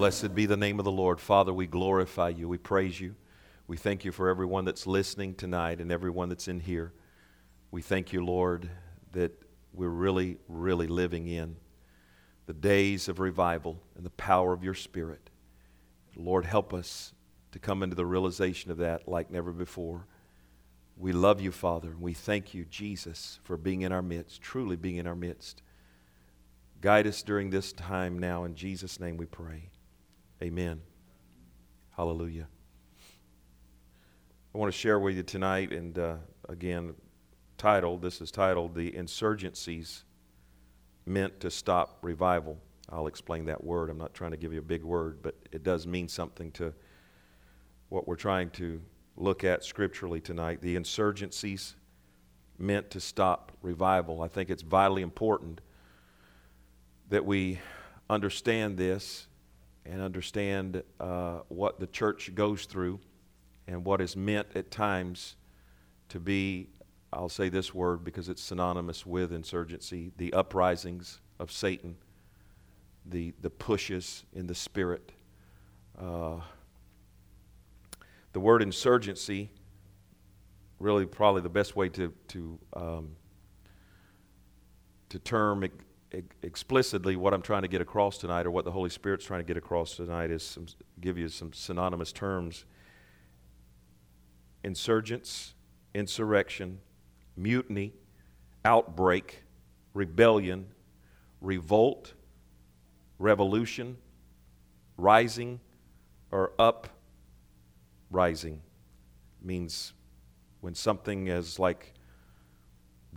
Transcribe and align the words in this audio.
Blessed 0.00 0.34
be 0.34 0.46
the 0.46 0.56
name 0.56 0.78
of 0.78 0.86
the 0.86 0.90
Lord. 0.90 1.20
Father, 1.20 1.52
we 1.52 1.66
glorify 1.66 2.30
you. 2.30 2.48
We 2.48 2.56
praise 2.56 2.98
you. 2.98 3.16
We 3.66 3.76
thank 3.76 4.02
you 4.02 4.12
for 4.12 4.30
everyone 4.30 4.64
that's 4.64 4.86
listening 4.86 5.34
tonight 5.34 5.78
and 5.78 5.92
everyone 5.92 6.30
that's 6.30 6.48
in 6.48 6.60
here. 6.60 6.94
We 7.70 7.82
thank 7.82 8.10
you, 8.10 8.24
Lord, 8.24 8.70
that 9.12 9.32
we're 9.74 9.90
really, 9.90 10.38
really 10.48 10.86
living 10.86 11.26
in 11.26 11.56
the 12.46 12.54
days 12.54 13.10
of 13.10 13.20
revival 13.20 13.78
and 13.94 14.02
the 14.02 14.10
power 14.12 14.54
of 14.54 14.64
your 14.64 14.72
Spirit. 14.72 15.28
Lord, 16.16 16.46
help 16.46 16.72
us 16.72 17.12
to 17.52 17.58
come 17.58 17.82
into 17.82 17.94
the 17.94 18.06
realization 18.06 18.70
of 18.70 18.78
that 18.78 19.06
like 19.06 19.30
never 19.30 19.52
before. 19.52 20.06
We 20.96 21.12
love 21.12 21.42
you, 21.42 21.52
Father. 21.52 21.94
We 22.00 22.14
thank 22.14 22.54
you, 22.54 22.64
Jesus, 22.64 23.38
for 23.44 23.58
being 23.58 23.82
in 23.82 23.92
our 23.92 24.00
midst, 24.00 24.40
truly 24.40 24.76
being 24.76 24.96
in 24.96 25.06
our 25.06 25.14
midst. 25.14 25.60
Guide 26.80 27.06
us 27.06 27.22
during 27.22 27.50
this 27.50 27.74
time 27.74 28.18
now. 28.18 28.44
In 28.44 28.54
Jesus' 28.54 28.98
name 28.98 29.18
we 29.18 29.26
pray. 29.26 29.68
Amen. 30.42 30.80
Hallelujah. 31.90 32.46
I 34.54 34.58
want 34.58 34.72
to 34.72 34.78
share 34.78 34.98
with 34.98 35.14
you 35.16 35.22
tonight, 35.22 35.70
and 35.70 35.98
uh, 35.98 36.14
again, 36.48 36.94
titled, 37.58 38.00
this 38.00 38.22
is 38.22 38.30
titled 38.30 38.74
The 38.74 38.90
Insurgencies 38.92 40.04
Meant 41.04 41.40
to 41.40 41.50
Stop 41.50 41.98
Revival. 42.00 42.56
I'll 42.88 43.06
explain 43.06 43.44
that 43.44 43.62
word. 43.62 43.90
I'm 43.90 43.98
not 43.98 44.14
trying 44.14 44.30
to 44.30 44.38
give 44.38 44.54
you 44.54 44.60
a 44.60 44.62
big 44.62 44.82
word, 44.82 45.18
but 45.20 45.34
it 45.52 45.62
does 45.62 45.86
mean 45.86 46.08
something 46.08 46.50
to 46.52 46.72
what 47.90 48.08
we're 48.08 48.16
trying 48.16 48.48
to 48.52 48.80
look 49.18 49.44
at 49.44 49.62
scripturally 49.62 50.22
tonight. 50.22 50.62
The 50.62 50.74
insurgencies 50.74 51.74
meant 52.58 52.88
to 52.92 53.00
stop 53.00 53.52
revival. 53.60 54.22
I 54.22 54.28
think 54.28 54.48
it's 54.48 54.62
vitally 54.62 55.02
important 55.02 55.60
that 57.10 57.26
we 57.26 57.58
understand 58.08 58.78
this 58.78 59.26
and 59.84 60.00
understand 60.00 60.82
uh, 60.98 61.40
what 61.48 61.80
the 61.80 61.86
church 61.86 62.34
goes 62.34 62.66
through 62.66 63.00
and 63.66 63.84
what 63.84 64.00
is 64.00 64.16
meant 64.16 64.48
at 64.54 64.70
times 64.70 65.36
to 66.08 66.20
be, 66.20 66.68
I'll 67.12 67.28
say 67.28 67.48
this 67.48 67.74
word 67.74 68.04
because 68.04 68.28
it's 68.28 68.42
synonymous 68.42 69.06
with 69.06 69.32
insurgency, 69.32 70.12
the 70.16 70.32
uprisings 70.32 71.20
of 71.38 71.50
Satan, 71.50 71.96
the, 73.06 73.32
the 73.40 73.50
pushes 73.50 74.24
in 74.32 74.46
the 74.46 74.54
spirit. 74.54 75.12
Uh, 75.98 76.40
the 78.32 78.40
word 78.40 78.62
insurgency, 78.62 79.50
really 80.78 81.06
probably 81.06 81.42
the 81.42 81.48
best 81.48 81.76
way 81.76 81.88
to, 81.90 82.12
to, 82.28 82.58
um, 82.74 83.10
to 85.08 85.18
term 85.18 85.64
explicitly 86.42 87.16
what 87.16 87.32
I'm 87.32 87.42
trying 87.42 87.62
to 87.62 87.68
get 87.68 87.80
across 87.80 88.18
tonight, 88.18 88.46
or 88.46 88.50
what 88.50 88.64
the 88.64 88.72
Holy 88.72 88.90
Spirit's 88.90 89.24
trying 89.24 89.40
to 89.40 89.46
get 89.46 89.56
across 89.56 89.96
tonight, 89.96 90.30
is 90.30 90.42
some, 90.42 90.66
give 91.00 91.16
you 91.18 91.28
some 91.28 91.52
synonymous 91.52 92.12
terms 92.12 92.64
insurgents, 94.62 95.54
insurrection, 95.94 96.80
mutiny, 97.36 97.94
outbreak, 98.64 99.42
rebellion, 99.94 100.66
revolt, 101.40 102.12
revolution, 103.18 103.96
rising, 104.98 105.60
or 106.30 106.52
uprising. 108.10 108.60
Means 109.42 109.94
when 110.60 110.74
something 110.74 111.28
is 111.28 111.58
like 111.58 111.94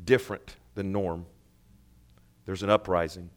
different 0.05 0.55
than 0.75 0.93
norm 0.93 1.25
there's 2.45 2.63
an 2.63 2.69
uprising. 2.69 3.29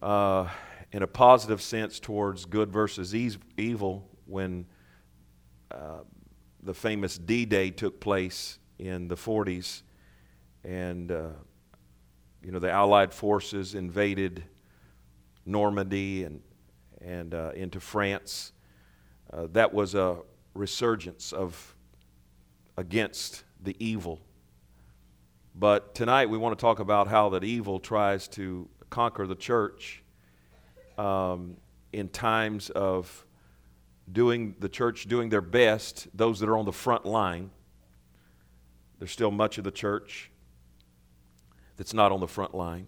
Uh, 0.00 0.48
in 0.92 1.02
a 1.02 1.06
positive 1.06 1.60
sense 1.60 2.00
towards 2.00 2.44
good 2.44 2.72
versus 2.72 3.14
evil, 3.14 4.08
when 4.26 4.64
uh, 5.70 6.00
the 6.62 6.72
famous 6.72 7.18
D 7.18 7.44
Day 7.44 7.70
took 7.70 8.00
place 8.00 8.58
in 8.78 9.08
the 9.08 9.16
40s, 9.16 9.82
and 10.64 11.12
uh, 11.12 11.28
you 12.42 12.52
know 12.52 12.58
the 12.58 12.70
Allied 12.70 13.12
forces 13.12 13.74
invaded 13.74 14.44
Normandy 15.44 16.24
and 16.24 16.40
and 17.00 17.34
uh, 17.34 17.50
into 17.54 17.80
France. 17.80 18.52
Uh, 19.30 19.46
that 19.52 19.72
was 19.72 19.94
a 19.94 20.18
resurgence 20.54 21.32
of 21.32 21.76
against 22.76 23.44
the 23.62 23.76
evil 23.78 24.20
but 25.58 25.92
tonight 25.92 26.30
we 26.30 26.38
want 26.38 26.56
to 26.56 26.62
talk 26.62 26.78
about 26.78 27.08
how 27.08 27.30
that 27.30 27.42
evil 27.42 27.80
tries 27.80 28.28
to 28.28 28.68
conquer 28.90 29.26
the 29.26 29.34
church 29.34 30.04
um, 30.96 31.56
in 31.92 32.08
times 32.08 32.70
of 32.70 33.26
doing 34.10 34.54
the 34.60 34.68
church 34.68 35.08
doing 35.08 35.30
their 35.30 35.40
best, 35.40 36.06
those 36.14 36.38
that 36.38 36.48
are 36.48 36.56
on 36.56 36.64
the 36.64 36.72
front 36.72 37.04
line. 37.04 37.50
There's 39.00 39.10
still 39.10 39.32
much 39.32 39.58
of 39.58 39.64
the 39.64 39.72
church 39.72 40.30
that's 41.76 41.92
not 41.92 42.12
on 42.12 42.20
the 42.20 42.28
front 42.28 42.54
line. 42.54 42.86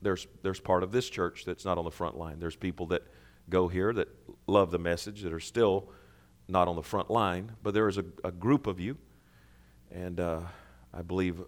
There's, 0.00 0.28
there's 0.42 0.60
part 0.60 0.84
of 0.84 0.92
this 0.92 1.10
church 1.10 1.44
that's 1.44 1.64
not 1.64 1.76
on 1.76 1.84
the 1.84 1.90
front 1.90 2.16
line. 2.16 2.38
There's 2.38 2.54
people 2.54 2.86
that 2.86 3.02
go 3.50 3.66
here 3.66 3.92
that 3.92 4.08
love 4.46 4.70
the 4.70 4.78
message 4.78 5.22
that 5.22 5.32
are 5.32 5.40
still 5.40 5.90
not 6.46 6.68
on 6.68 6.76
the 6.76 6.82
front 6.84 7.10
line, 7.10 7.50
but 7.64 7.74
there 7.74 7.88
is 7.88 7.98
a, 7.98 8.04
a 8.22 8.30
group 8.30 8.68
of 8.68 8.78
you, 8.78 8.96
and 9.90 10.20
uh, 10.20 10.40
I 10.94 11.02
believe 11.02 11.42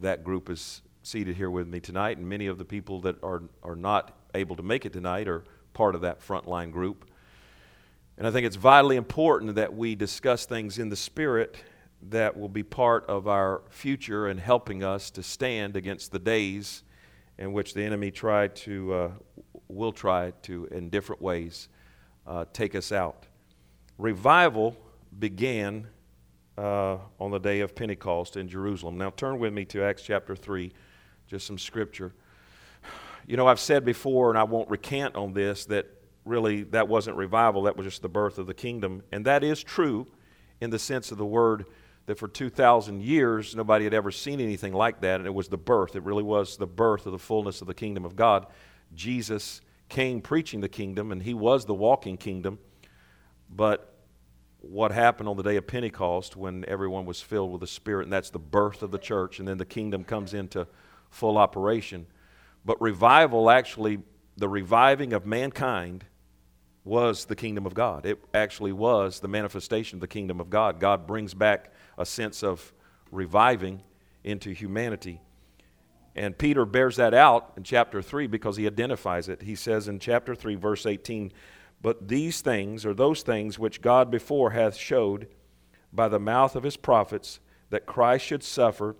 that 0.00 0.24
group 0.24 0.50
is 0.50 0.82
seated 1.02 1.36
here 1.36 1.50
with 1.50 1.66
me 1.66 1.80
tonight, 1.80 2.18
and 2.18 2.28
many 2.28 2.46
of 2.46 2.58
the 2.58 2.64
people 2.64 3.00
that 3.00 3.22
are, 3.22 3.42
are 3.62 3.76
not 3.76 4.16
able 4.34 4.56
to 4.56 4.62
make 4.62 4.86
it 4.86 4.92
tonight 4.92 5.28
are 5.28 5.44
part 5.74 5.94
of 5.94 6.00
that 6.02 6.20
frontline 6.20 6.70
group. 6.70 7.10
And 8.18 8.26
I 8.26 8.30
think 8.30 8.46
it's 8.46 8.56
vitally 8.56 8.96
important 8.96 9.54
that 9.56 9.74
we 9.74 9.94
discuss 9.94 10.46
things 10.46 10.78
in 10.78 10.88
the 10.88 10.96
Spirit 10.96 11.56
that 12.10 12.36
will 12.36 12.48
be 12.48 12.62
part 12.62 13.06
of 13.06 13.28
our 13.28 13.62
future 13.70 14.26
and 14.26 14.38
helping 14.38 14.82
us 14.82 15.10
to 15.12 15.22
stand 15.22 15.76
against 15.76 16.12
the 16.12 16.18
days 16.18 16.82
in 17.38 17.52
which 17.52 17.74
the 17.74 17.82
enemy 17.82 18.10
tried 18.10 18.54
to, 18.54 18.92
uh, 18.92 19.10
will 19.68 19.92
try 19.92 20.32
to, 20.42 20.66
in 20.66 20.90
different 20.90 21.22
ways, 21.22 21.68
uh, 22.26 22.44
take 22.52 22.74
us 22.74 22.92
out. 22.92 23.26
Revival 23.98 24.76
began 25.18 25.86
uh, 26.58 26.98
on 27.18 27.30
the 27.30 27.38
day 27.38 27.60
of 27.60 27.74
Pentecost 27.74 28.36
in 28.36 28.48
Jerusalem. 28.48 28.98
Now, 28.98 29.10
turn 29.10 29.38
with 29.38 29.52
me 29.52 29.64
to 29.66 29.82
Acts 29.82 30.02
chapter 30.02 30.36
3, 30.36 30.72
just 31.26 31.46
some 31.46 31.58
scripture. 31.58 32.12
You 33.26 33.36
know, 33.36 33.46
I've 33.46 33.60
said 33.60 33.84
before, 33.84 34.30
and 34.30 34.38
I 34.38 34.44
won't 34.44 34.68
recant 34.68 35.14
on 35.14 35.32
this, 35.32 35.64
that 35.66 35.86
really 36.24 36.64
that 36.64 36.88
wasn't 36.88 37.16
revival, 37.16 37.62
that 37.62 37.76
was 37.76 37.86
just 37.86 38.02
the 38.02 38.08
birth 38.08 38.38
of 38.38 38.46
the 38.46 38.54
kingdom. 38.54 39.02
And 39.12 39.24
that 39.24 39.42
is 39.42 39.62
true 39.62 40.06
in 40.60 40.70
the 40.70 40.78
sense 40.78 41.10
of 41.10 41.18
the 41.18 41.26
word 41.26 41.66
that 42.06 42.18
for 42.18 42.28
2,000 42.28 43.02
years 43.02 43.54
nobody 43.54 43.84
had 43.84 43.94
ever 43.94 44.10
seen 44.10 44.40
anything 44.40 44.72
like 44.72 45.00
that, 45.00 45.20
and 45.20 45.26
it 45.26 45.34
was 45.34 45.48
the 45.48 45.58
birth. 45.58 45.96
It 45.96 46.02
really 46.02 46.22
was 46.22 46.56
the 46.56 46.66
birth 46.66 47.06
of 47.06 47.12
the 47.12 47.18
fullness 47.18 47.60
of 47.60 47.66
the 47.66 47.74
kingdom 47.74 48.04
of 48.04 48.16
God. 48.16 48.46
Jesus 48.94 49.60
came 49.88 50.20
preaching 50.20 50.60
the 50.60 50.68
kingdom, 50.68 51.12
and 51.12 51.22
he 51.22 51.34
was 51.34 51.64
the 51.64 51.74
walking 51.74 52.16
kingdom. 52.16 52.58
But 53.54 53.91
what 54.62 54.92
happened 54.92 55.28
on 55.28 55.36
the 55.36 55.42
day 55.42 55.56
of 55.56 55.66
Pentecost 55.66 56.36
when 56.36 56.64
everyone 56.68 57.04
was 57.04 57.20
filled 57.20 57.50
with 57.50 57.60
the 57.60 57.66
Spirit, 57.66 58.04
and 58.04 58.12
that's 58.12 58.30
the 58.30 58.38
birth 58.38 58.82
of 58.82 58.90
the 58.90 58.98
church, 58.98 59.38
and 59.38 59.46
then 59.46 59.58
the 59.58 59.64
kingdom 59.64 60.04
comes 60.04 60.34
into 60.34 60.66
full 61.10 61.36
operation. 61.36 62.06
But 62.64 62.80
revival 62.80 63.50
actually, 63.50 63.98
the 64.36 64.48
reviving 64.48 65.12
of 65.12 65.26
mankind 65.26 66.04
was 66.84 67.26
the 67.26 67.36
kingdom 67.36 67.66
of 67.66 67.74
God. 67.74 68.06
It 68.06 68.22
actually 68.34 68.72
was 68.72 69.20
the 69.20 69.28
manifestation 69.28 69.96
of 69.96 70.00
the 70.00 70.08
kingdom 70.08 70.40
of 70.40 70.48
God. 70.48 70.80
God 70.80 71.06
brings 71.06 71.34
back 71.34 71.72
a 71.98 72.06
sense 72.06 72.42
of 72.42 72.72
reviving 73.10 73.82
into 74.24 74.52
humanity. 74.52 75.20
And 76.14 76.36
Peter 76.36 76.64
bears 76.64 76.96
that 76.96 77.14
out 77.14 77.52
in 77.56 77.62
chapter 77.62 78.02
3 78.02 78.26
because 78.26 78.56
he 78.56 78.66
identifies 78.66 79.28
it. 79.28 79.42
He 79.42 79.54
says 79.54 79.88
in 79.88 79.98
chapter 79.98 80.34
3, 80.34 80.56
verse 80.56 80.86
18, 80.86 81.32
but 81.82 82.08
these 82.08 82.40
things 82.40 82.86
are 82.86 82.94
those 82.94 83.22
things 83.22 83.58
which 83.58 83.82
God 83.82 84.10
before 84.10 84.50
hath 84.50 84.76
showed 84.76 85.26
by 85.92 86.08
the 86.08 86.20
mouth 86.20 86.56
of 86.56 86.62
his 86.62 86.76
prophets 86.76 87.40
that 87.70 87.86
Christ 87.86 88.24
should 88.24 88.44
suffer, 88.44 88.94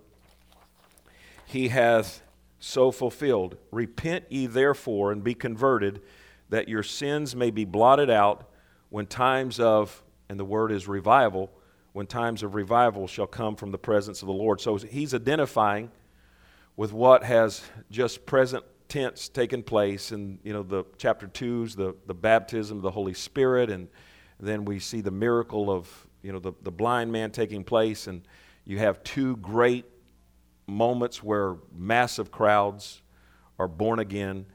he 1.45 1.69
hath 1.69 2.21
so 2.59 2.91
fulfilled. 2.91 3.57
Repent 3.71 4.25
ye 4.29 4.45
therefore 4.45 5.11
and 5.11 5.23
be 5.23 5.33
converted, 5.33 6.01
that 6.49 6.67
your 6.67 6.83
sins 6.83 7.35
may 7.35 7.51
be 7.51 7.65
blotted 7.65 8.09
out 8.09 8.49
when 8.89 9.07
times 9.07 9.59
of, 9.59 10.03
and 10.29 10.39
the 10.39 10.45
word 10.45 10.71
is 10.71 10.87
revival, 10.87 11.51
when 11.93 12.05
times 12.05 12.43
of 12.43 12.55
revival 12.55 13.07
shall 13.07 13.27
come 13.27 13.55
from 13.55 13.71
the 13.71 13.77
presence 13.77 14.21
of 14.21 14.27
the 14.27 14.33
Lord. 14.33 14.59
So 14.59 14.77
he's 14.77 15.13
identifying 15.13 15.91
with 16.75 16.91
what 16.91 17.23
has 17.23 17.63
just 17.91 18.25
present 18.25 18.63
tense 18.87 19.29
taking 19.29 19.63
place 19.63 20.11
and 20.11 20.39
you 20.43 20.53
know 20.53 20.63
the 20.63 20.83
chapter 20.97 21.27
2 21.27 21.63
is 21.63 21.75
the, 21.75 21.95
the 22.05 22.13
baptism 22.13 22.77
of 22.77 22.83
the 22.83 22.91
holy 22.91 23.13
spirit 23.13 23.69
and 23.69 23.87
then 24.39 24.65
we 24.65 24.79
see 24.79 25.01
the 25.01 25.11
miracle 25.11 25.69
of 25.71 26.07
you 26.21 26.31
know 26.31 26.39
the, 26.39 26.53
the 26.61 26.71
blind 26.71 27.11
man 27.11 27.31
taking 27.31 27.63
place 27.63 28.07
and 28.07 28.21
you 28.65 28.79
have 28.79 29.03
two 29.03 29.37
great 29.37 29.85
moments 30.67 31.21
where 31.21 31.57
massive 31.75 32.31
crowds 32.31 33.01
are 33.59 33.67
born 33.67 33.99
again. 33.99 34.45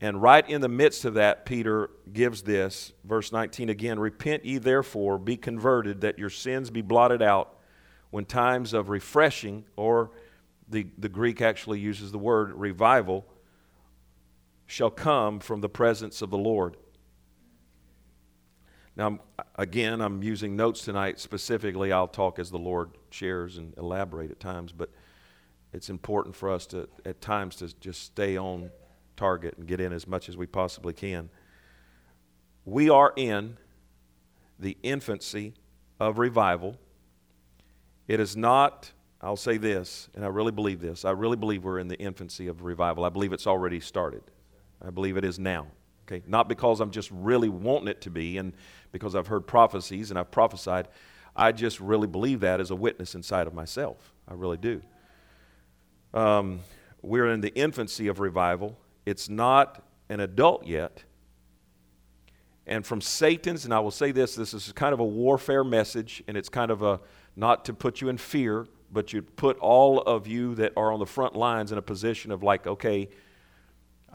And 0.00 0.22
right 0.22 0.48
in 0.48 0.60
the 0.60 0.68
midst 0.68 1.04
of 1.04 1.14
that, 1.14 1.44
Peter 1.44 1.90
gives 2.12 2.42
this, 2.42 2.92
verse 3.04 3.32
19 3.32 3.68
again 3.68 3.98
Repent 3.98 4.44
ye 4.44 4.58
therefore, 4.58 5.18
be 5.18 5.36
converted, 5.36 6.00
that 6.00 6.18
your 6.18 6.30
sins 6.30 6.70
be 6.70 6.82
blotted 6.82 7.22
out 7.22 7.58
when 8.10 8.24
times 8.24 8.72
of 8.72 8.88
refreshing, 8.88 9.64
or 9.76 10.10
the, 10.68 10.86
the 10.98 11.08
Greek 11.08 11.40
actually 11.40 11.80
uses 11.80 12.12
the 12.12 12.18
word 12.18 12.52
revival, 12.54 13.26
shall 14.70 14.90
come 14.90 15.40
from 15.40 15.60
the 15.60 15.68
presence 15.68 16.22
of 16.22 16.30
the 16.30 16.38
Lord. 16.38 16.76
Now, 18.94 19.18
again, 19.56 20.00
I'm 20.00 20.22
using 20.22 20.54
notes 20.54 20.82
tonight 20.82 21.18
specifically. 21.18 21.90
I'll 21.90 22.06
talk 22.06 22.38
as 22.38 22.52
the 22.52 22.58
Lord 22.58 22.90
shares 23.10 23.56
and 23.56 23.76
elaborate 23.76 24.30
at 24.30 24.38
times, 24.38 24.70
but 24.70 24.90
it's 25.72 25.90
important 25.90 26.36
for 26.36 26.48
us 26.48 26.66
to, 26.66 26.88
at 27.04 27.20
times, 27.20 27.56
to 27.56 27.74
just 27.80 28.04
stay 28.04 28.36
on 28.36 28.70
target 29.16 29.56
and 29.58 29.66
get 29.66 29.80
in 29.80 29.92
as 29.92 30.06
much 30.06 30.28
as 30.28 30.36
we 30.36 30.46
possibly 30.46 30.92
can. 30.92 31.30
We 32.64 32.90
are 32.90 33.12
in 33.16 33.56
the 34.56 34.76
infancy 34.84 35.54
of 35.98 36.20
revival. 36.20 36.76
It 38.06 38.20
is 38.20 38.36
not, 38.36 38.92
I'll 39.20 39.34
say 39.34 39.56
this, 39.56 40.08
and 40.14 40.24
I 40.24 40.28
really 40.28 40.52
believe 40.52 40.80
this. 40.80 41.04
I 41.04 41.10
really 41.10 41.36
believe 41.36 41.64
we're 41.64 41.80
in 41.80 41.88
the 41.88 41.98
infancy 41.98 42.46
of 42.46 42.62
revival. 42.62 43.04
I 43.04 43.08
believe 43.08 43.32
it's 43.32 43.48
already 43.48 43.80
started. 43.80 44.22
I 44.84 44.90
believe 44.90 45.16
it 45.16 45.24
is 45.24 45.38
now. 45.38 45.66
Okay? 46.06 46.22
Not 46.26 46.48
because 46.48 46.80
I'm 46.80 46.90
just 46.90 47.10
really 47.12 47.48
wanting 47.48 47.88
it 47.88 48.00
to 48.02 48.10
be 48.10 48.38
and 48.38 48.52
because 48.92 49.14
I've 49.14 49.28
heard 49.28 49.46
prophecies 49.46 50.10
and 50.10 50.18
I've 50.18 50.30
prophesied. 50.30 50.88
I 51.36 51.52
just 51.52 51.80
really 51.80 52.08
believe 52.08 52.40
that 52.40 52.60
as 52.60 52.70
a 52.70 52.76
witness 52.76 53.14
inside 53.14 53.46
of 53.46 53.54
myself. 53.54 54.12
I 54.26 54.34
really 54.34 54.56
do. 54.56 54.82
Um, 56.12 56.60
we're 57.02 57.28
in 57.28 57.40
the 57.40 57.54
infancy 57.54 58.08
of 58.08 58.20
revival, 58.20 58.76
it's 59.06 59.28
not 59.28 59.82
an 60.08 60.20
adult 60.20 60.66
yet. 60.66 61.04
And 62.66 62.84
from 62.84 63.00
Satan's, 63.00 63.64
and 63.64 63.72
I 63.72 63.80
will 63.80 63.90
say 63.90 64.12
this 64.12 64.34
this 64.34 64.54
is 64.54 64.70
kind 64.72 64.92
of 64.92 65.00
a 65.00 65.04
warfare 65.04 65.64
message, 65.64 66.22
and 66.28 66.36
it's 66.36 66.48
kind 66.48 66.70
of 66.70 66.82
a 66.82 67.00
not 67.36 67.64
to 67.66 67.74
put 67.74 68.00
you 68.00 68.08
in 68.08 68.18
fear, 68.18 68.66
but 68.92 69.12
you 69.12 69.22
put 69.22 69.56
all 69.58 70.00
of 70.02 70.26
you 70.26 70.54
that 70.56 70.72
are 70.76 70.92
on 70.92 70.98
the 70.98 71.06
front 71.06 71.34
lines 71.34 71.72
in 71.72 71.78
a 71.78 71.82
position 71.82 72.30
of 72.32 72.42
like, 72.42 72.66
okay, 72.66 73.08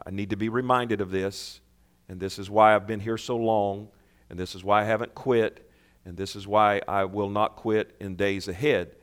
I 0.06 0.12
need 0.12 0.32
to 0.32 0.36
be 0.36 0.50
reminded 0.50 1.02
of 1.02 1.12
this, 1.12 1.62
and 2.10 2.20
this 2.20 2.40
is 2.40 2.50
why 2.50 2.76
I've 2.76 2.88
been 2.88 3.00
here 3.00 3.18
so 3.18 3.38
long, 3.38 3.90
and 4.30 4.40
this 4.40 4.56
is 4.56 4.64
why 4.64 4.82
I 4.82 4.86
haven't 4.86 5.14
quit, 5.16 5.70
and 6.06 6.18
this 6.18 6.36
is 6.36 6.48
why 6.48 6.82
I 6.88 7.06
will 7.06 7.30
not 7.30 7.56
quit 7.56 7.96
in 8.00 8.16
days 8.16 8.48
ahead. 8.48 8.96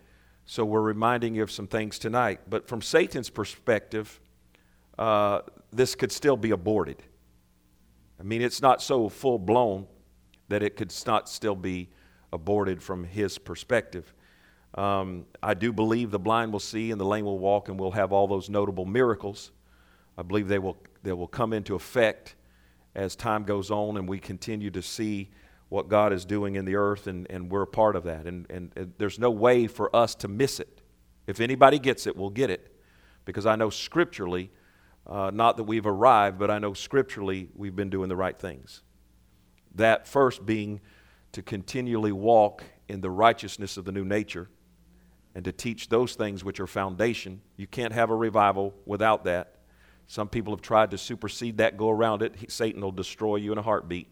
So 0.44 0.64
we're 0.64 0.82
reminding 0.82 1.34
you 1.34 1.42
of 1.42 1.50
some 1.50 1.66
things 1.66 1.98
tonight. 1.98 2.40
But 2.48 2.68
from 2.68 2.82
Satan's 2.82 3.30
perspective, 3.30 4.20
uh, 4.98 5.40
this 5.72 5.94
could 5.94 6.12
still 6.12 6.36
be 6.36 6.50
aborted. 6.50 7.02
I 8.20 8.24
mean, 8.24 8.42
it's 8.42 8.60
not 8.60 8.82
so 8.82 9.08
full 9.08 9.38
blown 9.38 9.86
that 10.48 10.62
it 10.62 10.76
could 10.76 10.92
not 11.06 11.28
still 11.28 11.56
be 11.56 11.88
aborted 12.32 12.82
from 12.82 13.04
his 13.04 13.38
perspective. 13.38 14.12
Um, 14.74 15.26
I 15.42 15.54
do 15.54 15.72
believe 15.72 16.10
the 16.10 16.18
blind 16.18 16.52
will 16.52 16.60
see 16.60 16.90
and 16.90 17.00
the 17.00 17.04
lame 17.04 17.24
will 17.24 17.38
walk, 17.38 17.68
and 17.68 17.78
we'll 17.78 17.90
have 17.92 18.12
all 18.12 18.26
those 18.26 18.48
notable 18.48 18.84
miracles. 18.84 19.50
I 20.16 20.22
believe 20.22 20.48
they 20.48 20.58
will, 20.58 20.76
they 21.02 21.12
will 21.12 21.28
come 21.28 21.52
into 21.52 21.74
effect 21.74 22.34
as 22.94 23.16
time 23.16 23.44
goes 23.44 23.70
on 23.70 23.96
and 23.96 24.08
we 24.08 24.18
continue 24.18 24.70
to 24.70 24.82
see 24.82 25.30
what 25.68 25.88
God 25.88 26.12
is 26.12 26.26
doing 26.26 26.56
in 26.56 26.66
the 26.66 26.76
earth, 26.76 27.06
and, 27.06 27.26
and 27.30 27.50
we're 27.50 27.62
a 27.62 27.66
part 27.66 27.96
of 27.96 28.04
that. 28.04 28.26
And, 28.26 28.46
and, 28.50 28.72
and 28.76 28.92
there's 28.98 29.18
no 29.18 29.30
way 29.30 29.66
for 29.66 29.94
us 29.96 30.14
to 30.16 30.28
miss 30.28 30.60
it. 30.60 30.82
If 31.26 31.40
anybody 31.40 31.78
gets 31.78 32.06
it, 32.06 32.14
we'll 32.14 32.28
get 32.28 32.50
it. 32.50 32.76
Because 33.24 33.46
I 33.46 33.56
know 33.56 33.70
scripturally 33.70 34.50
uh, 35.06 35.30
not 35.32 35.56
that 35.56 35.64
we've 35.64 35.86
arrived, 35.86 36.38
but 36.38 36.50
I 36.50 36.58
know 36.58 36.74
scripturally 36.74 37.48
we've 37.54 37.74
been 37.74 37.90
doing 37.90 38.08
the 38.08 38.16
right 38.16 38.38
things. 38.38 38.82
That 39.74 40.06
first 40.06 40.44
being 40.44 40.80
to 41.32 41.42
continually 41.42 42.12
walk 42.12 42.62
in 42.88 43.00
the 43.00 43.10
righteousness 43.10 43.76
of 43.76 43.84
the 43.84 43.92
new 43.92 44.04
nature 44.04 44.48
and 45.34 45.44
to 45.44 45.52
teach 45.52 45.88
those 45.88 46.14
things 46.14 46.44
which 46.44 46.60
are 46.60 46.66
foundation. 46.66 47.40
You 47.56 47.66
can't 47.66 47.92
have 47.92 48.10
a 48.10 48.14
revival 48.14 48.74
without 48.84 49.24
that. 49.24 49.56
Some 50.12 50.28
people 50.28 50.52
have 50.52 50.60
tried 50.60 50.90
to 50.90 50.98
supersede 50.98 51.56
that, 51.56 51.78
go 51.78 51.88
around 51.88 52.20
it. 52.20 52.34
Satan 52.52 52.82
will 52.82 52.92
destroy 52.92 53.36
you 53.36 53.50
in 53.50 53.56
a 53.56 53.62
heartbeat. 53.62 54.08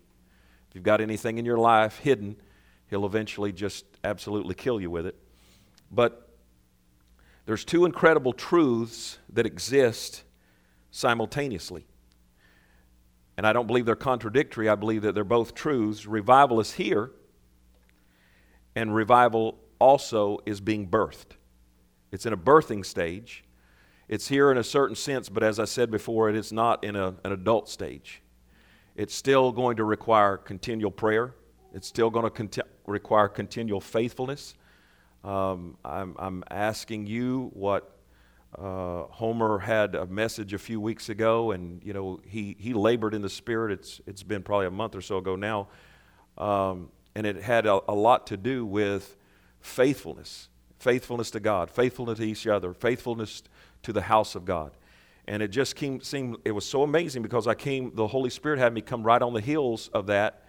If 0.70 0.74
you've 0.74 0.82
got 0.82 1.02
anything 1.02 1.36
in 1.36 1.44
your 1.44 1.58
life 1.58 1.98
hidden, 1.98 2.36
he'll 2.88 3.04
eventually 3.04 3.52
just 3.52 3.84
absolutely 4.02 4.54
kill 4.54 4.80
you 4.80 4.90
with 4.90 5.04
it. 5.04 5.14
But 5.92 6.30
there's 7.44 7.66
two 7.66 7.84
incredible 7.84 8.32
truths 8.32 9.18
that 9.28 9.44
exist 9.44 10.24
simultaneously. 10.90 11.84
And 13.36 13.46
I 13.46 13.52
don't 13.52 13.66
believe 13.66 13.84
they're 13.84 13.94
contradictory. 13.94 14.70
I 14.70 14.76
believe 14.76 15.02
that 15.02 15.14
they're 15.14 15.22
both 15.22 15.54
truths. 15.54 16.06
Revival 16.06 16.60
is 16.60 16.72
here, 16.72 17.10
and 18.74 18.94
revival 18.94 19.58
also 19.78 20.38
is 20.46 20.62
being 20.62 20.88
birthed. 20.88 21.32
It's 22.10 22.24
in 22.24 22.32
a 22.32 22.38
birthing 22.38 22.86
stage. 22.86 23.44
It's 24.10 24.26
here 24.26 24.50
in 24.50 24.58
a 24.58 24.64
certain 24.64 24.96
sense, 24.96 25.28
but 25.28 25.44
as 25.44 25.60
I 25.60 25.66
said 25.66 25.88
before, 25.88 26.28
it 26.28 26.34
is 26.34 26.52
not 26.52 26.82
in 26.82 26.96
a, 26.96 27.14
an 27.22 27.30
adult 27.30 27.68
stage. 27.68 28.22
It's 28.96 29.14
still 29.14 29.52
going 29.52 29.76
to 29.76 29.84
require 29.84 30.36
continual 30.36 30.90
prayer. 30.90 31.36
It's 31.72 31.86
still 31.86 32.10
going 32.10 32.28
to 32.28 32.64
require 32.86 33.28
continual 33.28 33.80
faithfulness. 33.80 34.54
Um, 35.22 35.76
I'm, 35.84 36.16
I'm 36.18 36.42
asking 36.50 37.06
you 37.06 37.52
what 37.54 37.98
uh, 38.58 39.04
Homer 39.04 39.60
had 39.60 39.94
a 39.94 40.06
message 40.06 40.54
a 40.54 40.58
few 40.58 40.80
weeks 40.80 41.08
ago, 41.08 41.52
and 41.52 41.80
you 41.84 41.92
know 41.92 42.18
he, 42.26 42.56
he 42.58 42.74
labored 42.74 43.14
in 43.14 43.22
the 43.22 43.30
spirit. 43.30 43.70
It's 43.70 44.00
it's 44.08 44.24
been 44.24 44.42
probably 44.42 44.66
a 44.66 44.72
month 44.72 44.96
or 44.96 45.02
so 45.02 45.18
ago 45.18 45.36
now, 45.36 45.68
um, 46.36 46.88
and 47.14 47.28
it 47.28 47.40
had 47.40 47.64
a, 47.64 47.78
a, 47.88 47.94
lot 47.94 48.26
to 48.26 48.36
do 48.36 48.66
with 48.66 49.16
faithfulness, 49.60 50.48
faithfulness 50.80 51.30
to 51.30 51.38
God, 51.38 51.70
faithfulness 51.70 52.18
to 52.18 52.24
each 52.24 52.48
other, 52.48 52.72
faithfulness 52.72 53.44
to 53.82 53.92
the 53.92 54.02
house 54.02 54.34
of 54.34 54.44
God, 54.44 54.72
and 55.26 55.42
it 55.42 55.48
just 55.48 55.76
came 55.76 56.00
seemed 56.00 56.36
it 56.44 56.52
was 56.52 56.66
so 56.66 56.82
amazing 56.82 57.22
because 57.22 57.46
I 57.46 57.54
came. 57.54 57.94
The 57.94 58.06
Holy 58.06 58.30
Spirit 58.30 58.58
had 58.58 58.72
me 58.72 58.80
come 58.80 59.02
right 59.02 59.20
on 59.20 59.32
the 59.32 59.40
heels 59.40 59.88
of 59.92 60.06
that, 60.06 60.44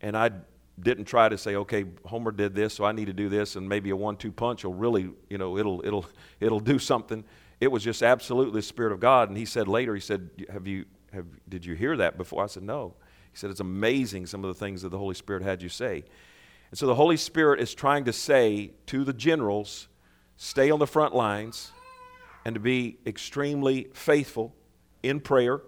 and 0.00 0.16
I 0.16 0.30
didn't 0.80 1.04
try 1.04 1.28
to 1.28 1.36
say, 1.36 1.56
okay, 1.56 1.84
Homer 2.06 2.32
did 2.32 2.54
this, 2.54 2.74
so 2.74 2.84
I 2.84 2.92
need 2.92 3.04
to 3.06 3.12
do 3.12 3.28
this, 3.28 3.56
and 3.56 3.68
maybe 3.68 3.90
a 3.90 3.96
one-two 3.96 4.32
punch 4.32 4.64
will 4.64 4.72
really, 4.72 5.10
you 5.28 5.38
know, 5.38 5.58
it'll 5.58 5.84
it'll 5.84 6.06
it'll 6.40 6.60
do 6.60 6.78
something 6.78 7.24
it 7.62 7.70
was 7.70 7.84
just 7.84 8.02
absolutely 8.02 8.58
the 8.58 8.62
Spirit 8.62 8.92
of 8.92 8.98
God. 8.98 9.28
And 9.28 9.38
he 9.38 9.44
said 9.44 9.68
later, 9.68 9.94
he 9.94 10.00
said, 10.00 10.30
Have 10.50 10.66
you, 10.66 10.84
have, 11.12 11.26
Did 11.48 11.64
you 11.64 11.76
hear 11.76 11.96
that 11.96 12.18
before? 12.18 12.42
I 12.42 12.48
said, 12.48 12.64
No. 12.64 12.94
He 13.30 13.36
said, 13.36 13.50
It's 13.52 13.60
amazing 13.60 14.26
some 14.26 14.42
of 14.42 14.48
the 14.48 14.58
things 14.58 14.82
that 14.82 14.88
the 14.88 14.98
Holy 14.98 15.14
Spirit 15.14 15.44
had 15.44 15.62
you 15.62 15.68
say. 15.68 16.02
And 16.70 16.78
so 16.78 16.88
the 16.88 16.96
Holy 16.96 17.16
Spirit 17.16 17.60
is 17.60 17.72
trying 17.72 18.04
to 18.06 18.12
say 18.12 18.72
to 18.86 19.04
the 19.04 19.12
generals, 19.12 19.86
stay 20.36 20.72
on 20.72 20.80
the 20.80 20.88
front 20.88 21.14
lines 21.14 21.70
and 22.44 22.54
to 22.54 22.60
be 22.60 22.98
extremely 23.06 23.88
faithful 23.92 24.54
in 25.02 25.20
prayer, 25.20 25.62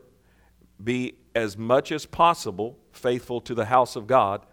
be 0.82 1.14
as 1.34 1.56
much 1.56 1.92
as 1.92 2.06
possible 2.06 2.78
faithful 2.92 3.40
to 3.40 3.54
the 3.54 3.66
house 3.66 3.96
of 3.96 4.06
God. 4.06 4.46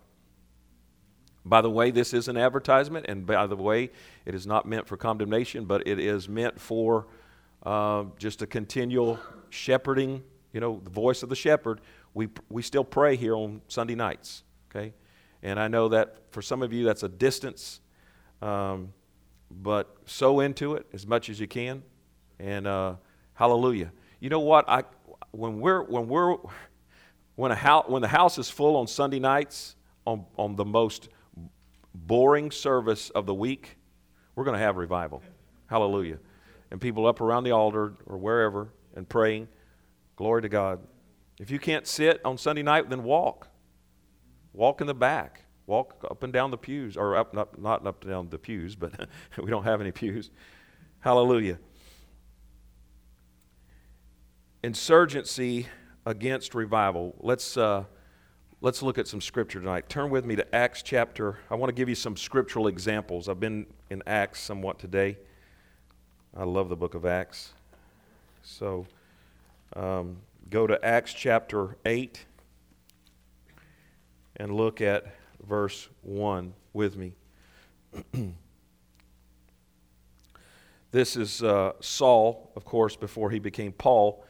By 1.44 1.62
the 1.62 1.70
way, 1.70 1.90
this 1.92 2.14
is 2.14 2.28
an 2.28 2.38
advertisement, 2.38 3.08
and 3.10 3.26
by 3.26 3.48
the 3.48 3.56
way, 3.56 3.90
it 4.26 4.36
is 4.36 4.46
not 4.46 4.68
meant 4.68 4.88
for 4.88 4.98
condemnation, 4.98 5.66
but 5.66 5.88
it 5.88 6.00
is 6.00 6.30
meant 6.30 6.60
for 6.60 7.08
uh, 7.64 8.06
just 8.18 8.42
a 8.42 8.48
continual 8.48 9.20
shepherding, 9.50 10.24
you 10.54 10.60
know, 10.60 10.80
the 10.84 10.90
voice 10.90 11.24
of 11.24 11.30
the 11.30 11.36
shepherd. 11.36 11.82
We, 12.14 12.30
we 12.50 12.62
still 12.62 12.84
pray 12.84 13.16
here 13.16 13.36
on 13.36 13.62
Sunday 13.68 13.96
nights, 13.96 14.44
okay? 14.70 14.94
And 15.42 15.60
I 15.60 15.68
know 15.68 15.90
that 15.90 16.18
for 16.30 16.42
some 16.42 16.62
of 16.62 16.74
you 16.74 16.86
that's 16.86 17.04
a 17.04 17.10
distance, 17.10 17.80
um, 18.42 18.94
but 19.50 19.96
sow 20.06 20.40
into 20.42 20.76
it 20.76 20.86
as 20.94 21.08
much 21.08 21.30
as 21.30 21.40
you 21.40 21.48
can. 21.48 21.84
And 22.42 22.68
uh, 22.68 22.96
hallelujah. 23.34 23.92
You 24.20 24.30
know 24.30 24.40
what? 24.40 24.68
I, 24.68 24.84
when, 25.32 25.60
we're, 25.60 25.84
when, 25.84 26.08
we're, 26.08 26.38
when, 27.36 27.52
a 27.52 27.56
house, 27.56 27.86
when 27.88 28.02
the 28.02 28.08
house 28.08 28.38
is 28.38 28.50
full 28.50 28.76
on 28.78 28.88
Sunday 28.88 29.20
nights, 29.20 29.76
on, 30.06 30.26
on 30.38 30.56
the 30.56 30.66
most 30.66 31.10
boring 31.94 32.52
service 32.52 33.10
of 33.12 33.26
the 33.26 33.34
week, 33.34 33.78
we're 34.36 34.44
going 34.44 34.58
to 34.58 34.64
have 34.64 34.78
revival. 34.78 35.22
Hallelujah 35.68 36.18
and 36.72 36.80
people 36.80 37.06
up 37.06 37.22
around 37.22 37.44
the 37.44 37.52
altar 37.52 37.94
or 38.08 38.18
wherever 38.18 38.70
and 38.96 39.08
praying. 39.08 39.48
Glory 40.16 40.42
to 40.42 40.50
God. 40.50 40.80
If 41.40 41.52
you 41.52 41.60
can't 41.60 41.86
sit 41.86 42.22
on 42.26 42.38
Sunday 42.38 42.64
night, 42.64 42.90
then 42.90 43.04
walk. 43.04 43.50
Walk 44.54 44.82
in 44.82 44.88
the 44.88 44.94
back. 44.94 45.44
Walk 45.68 46.06
up 46.10 46.24
and 46.24 46.34
down 46.34 46.52
the 46.52 46.58
pews, 46.58 46.98
or 46.98 47.16
up, 47.16 47.34
not, 47.34 47.62
not 47.62 47.86
up 47.86 48.04
and 48.04 48.12
down 48.12 48.30
the 48.30 48.38
pews, 48.38 48.76
but 48.76 48.94
we 49.42 49.50
don't 49.50 49.64
have 49.64 49.80
any 49.80 49.92
pews. 49.92 50.32
Hallelujah. 51.00 51.60
Insurgency 54.64 55.66
against 56.06 56.54
revival. 56.54 57.16
Let's, 57.20 57.58
uh, 57.58 57.86
let's 58.62 58.84
look 58.84 59.00
at 59.00 59.08
some 59.08 59.20
scripture 59.20 59.60
tonight. 59.60 59.90
Turn 59.90 60.12
with 60.12 60.24
me 60.24 60.36
to 60.36 60.56
Acts 60.56 60.84
chapter. 60.84 61.40
I 61.50 61.56
want 61.56 61.70
to 61.70 61.74
give 61.74 61.90
you 61.90 61.96
some 61.96 62.16
scriptural 62.16 62.68
examples. 62.68 63.28
I've 63.28 63.40
been 63.40 63.66
in 63.90 64.04
Acts 64.06 64.40
somewhat 64.40 64.78
today. 64.78 65.18
I 66.38 66.44
love 66.44 66.70
the 66.70 66.76
book 66.76 66.94
of 66.94 67.08
Acts. 67.08 67.54
So, 68.44 68.86
um, 69.76 70.18
go 70.52 70.68
to 70.68 70.84
Acts 70.86 71.14
chapter 71.14 71.76
8 71.84 72.24
and 74.36 74.54
look 74.54 74.80
at 74.80 75.08
verse 75.44 75.90
1 76.04 76.54
with 76.74 76.98
me. 76.98 77.14
this 80.92 81.16
is 81.16 81.42
uh, 81.42 81.74
Saul, 81.80 82.52
of 82.56 82.64
course, 82.64 82.96
before 82.96 83.32
he 83.32 83.40
became 83.40 83.72
Paul. 83.72 84.24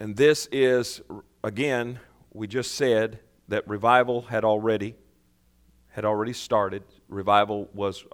And 0.00 0.16
this 0.16 0.48
is, 0.50 1.02
again, 1.44 2.00
we 2.32 2.46
just 2.46 2.74
said 2.74 3.20
that 3.48 3.68
revival 3.68 4.22
had 4.22 4.44
already 4.46 4.96
had 5.88 6.06
already 6.06 6.32
started. 6.32 6.84
Revival 7.08 7.68
was, 7.74 8.04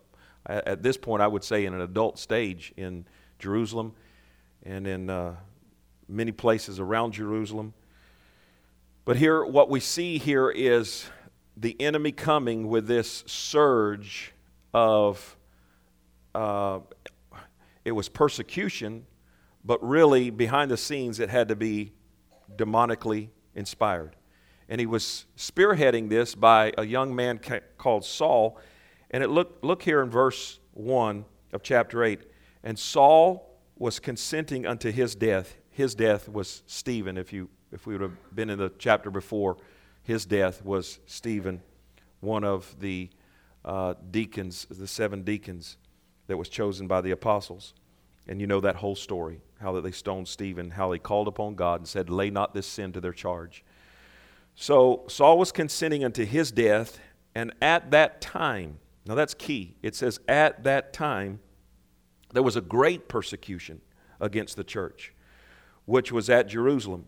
at 0.47 0.83
this 0.83 0.97
point, 0.97 1.23
I 1.23 1.29
would 1.29 1.45
say, 1.45 1.65
in 1.65 1.75
an 1.75 1.83
adult 1.83 2.19
stage 2.19 2.73
in 2.77 3.05
Jerusalem 3.39 3.93
and 4.65 4.87
in 4.87 5.11
uh, 5.11 5.37
many 6.09 6.33
places 6.33 6.81
around 6.81 7.13
Jerusalem. 7.13 7.75
But 9.05 9.19
here, 9.19 9.45
what 9.45 9.71
we 9.71 9.79
see 9.79 10.19
here 10.19 10.51
is 10.51 11.09
the 11.57 11.81
enemy 11.81 12.11
coming 12.11 12.67
with 12.67 12.89
this 12.89 13.23
surge 13.27 14.33
of, 14.75 15.37
uh, 16.35 16.81
it 17.85 17.93
was 17.93 18.09
persecution, 18.09 19.07
but 19.67 19.85
really 19.85 20.31
behind 20.31 20.71
the 20.71 20.77
scenes 20.77 21.19
it 21.19 21.29
had 21.29 21.49
to 21.49 21.57
be 21.57 21.93
demonically 22.55 23.29
inspired. 23.55 24.15
And 24.69 24.81
he 24.81 24.87
was 24.87 25.27
spearheading 25.37 26.09
this 26.09 26.35
by 26.37 26.73
a 26.79 26.85
young 26.85 27.15
man 27.15 27.39
ca- 27.39 27.61
called 27.77 28.05
Saul. 28.05 28.59
And 29.11 29.25
it 29.25 29.29
look, 29.29 29.59
look 29.63 29.83
here 29.83 30.03
in 30.03 30.11
verse 30.11 30.61
1 30.75 31.25
of 31.53 31.63
chapter 31.63 32.05
8. 32.05 32.21
And 32.63 32.79
Saul 32.79 33.59
was 33.77 33.99
consenting 33.99 34.67
unto 34.67 34.93
his 34.93 35.15
death. 35.17 35.57
His 35.71 35.95
death 35.95 36.29
was 36.29 36.63
Stephen, 36.67 37.19
if, 37.19 37.33
you, 37.33 37.49
if 37.73 37.87
we 37.87 37.95
would 37.95 38.03
have 38.03 38.35
been 38.35 38.51
in 38.51 38.59
the 38.59 38.73
chapter 38.79 39.11
before. 39.11 39.57
His 40.03 40.27
death 40.27 40.65
was 40.65 41.01
Stephen, 41.07 41.61
one 42.21 42.45
of 42.45 42.77
the 42.79 43.11
uh, 43.65 43.95
deacons, 44.13 44.67
the 44.71 44.87
seven 44.87 45.23
deacons 45.23 45.77
that 46.29 46.37
was 46.37 46.49
chosen 46.49 46.87
by 46.87 47.01
the 47.01 47.11
apostles. 47.11 47.75
And 48.29 48.41
you 48.41 48.47
know 48.47 48.61
that 48.61 48.77
whole 48.77 48.97
story 48.97 49.41
how 49.61 49.73
that 49.73 49.83
they 49.83 49.91
stoned 49.91 50.29
Stephen, 50.29 50.71
how 50.71 50.91
they 50.91 50.99
called 50.99 51.29
upon 51.29 51.55
God 51.55 51.81
and 51.81 51.89
said, 51.89 52.11
Lay 52.11 52.31
not 52.31 52.55
this 52.55 52.67
sin 52.67 52.93
to 52.93 53.01
their 53.01 53.13
charge. 53.13 53.65
So 54.55 55.05
Saul 55.09 55.39
was 55.39 55.53
consenting 55.53 56.05
unto 56.05 56.25
his 56.25 56.51
death, 56.51 56.99
and 57.35 57.53
at 57.61 57.91
that 57.91 58.21
time, 58.21 58.79
now 59.07 59.15
that's 59.15 59.35
key. 59.35 59.77
It 59.83 59.95
says, 59.95 60.19
at 60.27 60.65
that 60.65 60.93
time, 60.93 61.41
there 62.33 62.43
was 62.43 62.57
a 62.57 62.61
great 62.61 63.09
persecution 63.09 63.81
against 64.21 64.57
the 64.57 64.65
church, 64.65 65.15
which 65.85 66.11
was 66.11 66.29
at 66.31 66.49
Jerusalem. 66.49 67.07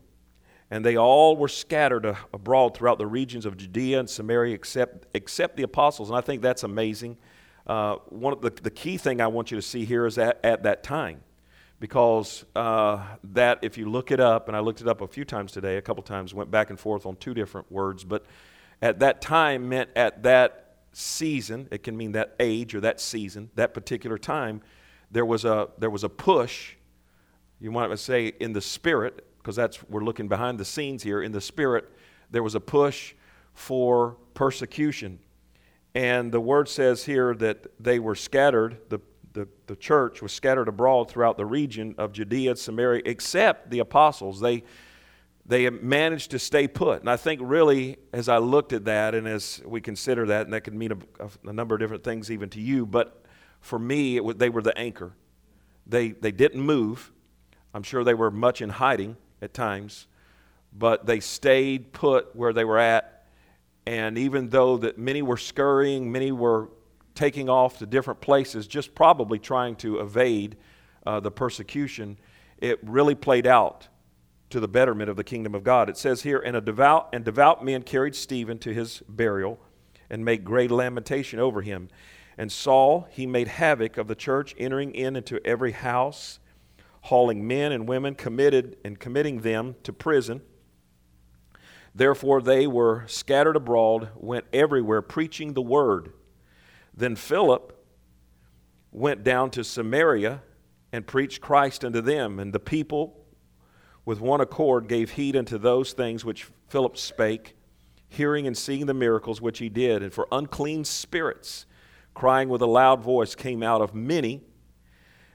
And 0.71 0.85
they 0.85 0.95
all 0.95 1.35
were 1.35 1.47
scattered 1.47 2.05
abroad 2.31 2.77
throughout 2.77 2.99
the 2.99 3.07
regions 3.07 3.47
of 3.47 3.57
Judea 3.57 3.99
and 3.99 4.09
Samaria, 4.09 4.53
except, 4.53 5.07
except 5.15 5.57
the 5.57 5.63
apostles. 5.63 6.09
And 6.09 6.17
I 6.17 6.21
think 6.21 6.43
that's 6.43 6.61
amazing. 6.61 7.17
Uh, 7.65 7.95
one 8.09 8.33
of 8.33 8.41
the, 8.41 8.51
the 8.51 8.69
key 8.69 8.97
thing 8.97 9.19
I 9.19 9.27
want 9.27 9.49
you 9.49 9.57
to 9.57 9.61
see 9.63 9.83
here 9.83 10.05
is 10.05 10.19
at, 10.19 10.39
at 10.43 10.63
that 10.63 10.83
time 10.83 11.21
because 11.79 12.45
uh, 12.55 13.01
that, 13.23 13.59
if 13.61 13.77
you 13.77 13.89
look 13.89 14.11
it 14.11 14.19
up, 14.19 14.47
and 14.47 14.57
I 14.57 14.59
looked 14.59 14.81
it 14.81 14.87
up 14.87 15.01
a 15.01 15.07
few 15.07 15.23
times 15.23 15.51
today, 15.51 15.77
a 15.77 15.81
couple 15.81 16.03
times, 16.03 16.33
went 16.33 16.51
back 16.51 16.69
and 16.69 16.79
forth 16.79 17.05
on 17.05 17.15
two 17.15 17.33
different 17.33 17.71
words, 17.71 18.03
but 18.03 18.25
at 18.81 18.99
that 18.99 19.21
time 19.21 19.69
meant 19.69 19.89
at 19.95 20.23
that 20.23 20.77
season, 20.91 21.67
it 21.71 21.83
can 21.83 21.95
mean 21.95 22.11
that 22.13 22.35
age 22.39 22.75
or 22.75 22.81
that 22.81 22.99
season, 22.99 23.49
that 23.55 23.73
particular 23.73 24.17
time, 24.17 24.61
there 25.11 25.25
was 25.25 25.45
a, 25.45 25.69
there 25.77 25.89
was 25.89 26.03
a 26.03 26.09
push, 26.09 26.75
you 27.59 27.71
might 27.71 27.97
say 27.97 28.27
in 28.39 28.53
the 28.53 28.61
spirit, 28.61 29.25
because 29.37 29.55
that's, 29.55 29.81
we're 29.89 30.03
looking 30.03 30.27
behind 30.27 30.59
the 30.59 30.65
scenes 30.65 31.03
here, 31.03 31.21
in 31.21 31.31
the 31.31 31.41
spirit, 31.41 31.89
there 32.29 32.43
was 32.43 32.55
a 32.55 32.59
push 32.59 33.13
for 33.53 34.17
persecution. 34.33 35.19
And 35.95 36.31
the 36.31 36.39
word 36.39 36.69
says 36.69 37.05
here 37.05 37.33
that 37.35 37.67
they 37.79 37.99
were 37.99 38.15
scattered, 38.15 38.77
the 38.89 38.99
the, 39.33 39.47
the 39.67 39.75
church 39.75 40.21
was 40.21 40.31
scattered 40.31 40.67
abroad 40.67 41.09
throughout 41.09 41.37
the 41.37 41.45
region 41.45 41.95
of 41.97 42.11
Judea 42.11 42.51
and 42.51 42.59
Samaria, 42.59 43.03
except 43.05 43.69
the 43.69 43.79
apostles. 43.79 44.39
They, 44.39 44.63
they 45.45 45.69
managed 45.69 46.31
to 46.31 46.39
stay 46.39 46.67
put. 46.67 47.01
And 47.01 47.09
I 47.09 47.17
think, 47.17 47.41
really, 47.43 47.97
as 48.13 48.29
I 48.29 48.37
looked 48.37 48.73
at 48.73 48.85
that 48.85 49.15
and 49.15 49.27
as 49.27 49.61
we 49.65 49.81
consider 49.81 50.27
that, 50.27 50.45
and 50.45 50.53
that 50.53 50.61
could 50.61 50.73
mean 50.73 50.91
a, 51.19 51.29
a 51.47 51.53
number 51.53 51.75
of 51.75 51.79
different 51.79 52.03
things 52.03 52.31
even 52.31 52.49
to 52.49 52.59
you, 52.59 52.85
but 52.85 53.23
for 53.61 53.77
me, 53.77 54.19
was, 54.19 54.35
they 54.37 54.49
were 54.49 54.61
the 54.61 54.77
anchor. 54.77 55.13
They, 55.85 56.09
they 56.11 56.31
didn't 56.31 56.61
move. 56.61 57.11
I'm 57.73 57.83
sure 57.83 58.03
they 58.03 58.13
were 58.13 58.31
much 58.31 58.61
in 58.61 58.69
hiding 58.69 59.17
at 59.41 59.53
times, 59.53 60.07
but 60.71 61.05
they 61.05 61.19
stayed 61.19 61.91
put 61.91 62.35
where 62.35 62.53
they 62.53 62.63
were 62.63 62.79
at. 62.79 63.25
And 63.85 64.17
even 64.17 64.49
though 64.49 64.77
that 64.77 64.97
many 64.97 65.21
were 65.21 65.37
scurrying, 65.37 66.11
many 66.11 66.31
were 66.31 66.69
taking 67.19 67.49
off 67.49 67.79
to 67.79 67.85
different 67.85 68.21
places, 68.21 68.65
just 68.65 68.95
probably 68.95 69.37
trying 69.37 69.75
to 69.75 69.99
evade 69.99 70.55
uh, 71.05 71.19
the 71.19 71.29
persecution, 71.29 72.17
it 72.59 72.79
really 72.81 73.13
played 73.13 73.45
out 73.45 73.89
to 74.49 74.61
the 74.61 74.69
betterment 74.69 75.09
of 75.09 75.17
the 75.17 75.23
kingdom 75.25 75.53
of 75.53 75.61
God. 75.61 75.89
It 75.89 75.97
says 75.97 76.21
here, 76.21 76.39
and 76.39 76.55
a 76.55 76.61
devout 76.61 77.09
and 77.11 77.25
devout 77.25 77.63
men 77.63 77.83
carried 77.83 78.15
Stephen 78.15 78.57
to 78.59 78.73
his 78.73 79.03
burial 79.09 79.59
and 80.09 80.23
made 80.23 80.45
great 80.45 80.71
lamentation 80.71 81.39
over 81.39 81.61
him. 81.61 81.89
And 82.37 82.49
Saul, 82.49 83.05
he 83.11 83.27
made 83.27 83.49
havoc 83.49 83.97
of 83.97 84.07
the 84.07 84.15
church, 84.15 84.55
entering 84.57 84.95
in 84.95 85.17
into 85.17 85.45
every 85.45 85.73
house, 85.73 86.39
hauling 87.01 87.45
men 87.45 87.73
and 87.73 87.85
women 87.85 88.15
committed 88.15 88.77
and 88.85 88.97
committing 88.97 89.41
them 89.41 89.75
to 89.83 89.91
prison. 89.91 90.39
Therefore 91.93 92.41
they 92.41 92.65
were 92.65 93.03
scattered 93.07 93.57
abroad, 93.57 94.07
went 94.15 94.45
everywhere 94.53 95.01
preaching 95.01 95.51
the 95.51 95.61
word. 95.61 96.13
Then 96.99 97.15
Philip 97.15 97.81
went 98.91 99.23
down 99.23 99.51
to 99.51 99.63
Samaria 99.63 100.41
and 100.91 101.07
preached 101.07 101.39
Christ 101.39 101.85
unto 101.85 102.01
them, 102.01 102.39
and 102.39 102.51
the 102.51 102.59
people 102.59 103.25
with 104.03 104.19
one 104.19 104.41
accord 104.41 104.89
gave 104.89 105.11
heed 105.11 105.37
unto 105.37 105.57
those 105.57 105.93
things 105.93 106.25
which 106.25 106.49
Philip 106.67 106.97
spake, 106.97 107.55
hearing 108.09 108.47
and 108.47 108.57
seeing 108.57 108.85
the 108.85 108.93
miracles 108.93 109.41
which 109.41 109.59
he 109.59 109.69
did. 109.69 110.03
And 110.03 110.13
for 110.13 110.27
unclean 110.29 110.83
spirits, 110.83 111.65
crying 112.13 112.49
with 112.49 112.61
a 112.61 112.67
loud 112.67 113.01
voice, 113.01 113.33
came 113.33 113.63
out 113.63 113.81
of 113.81 113.95
many 113.95 114.41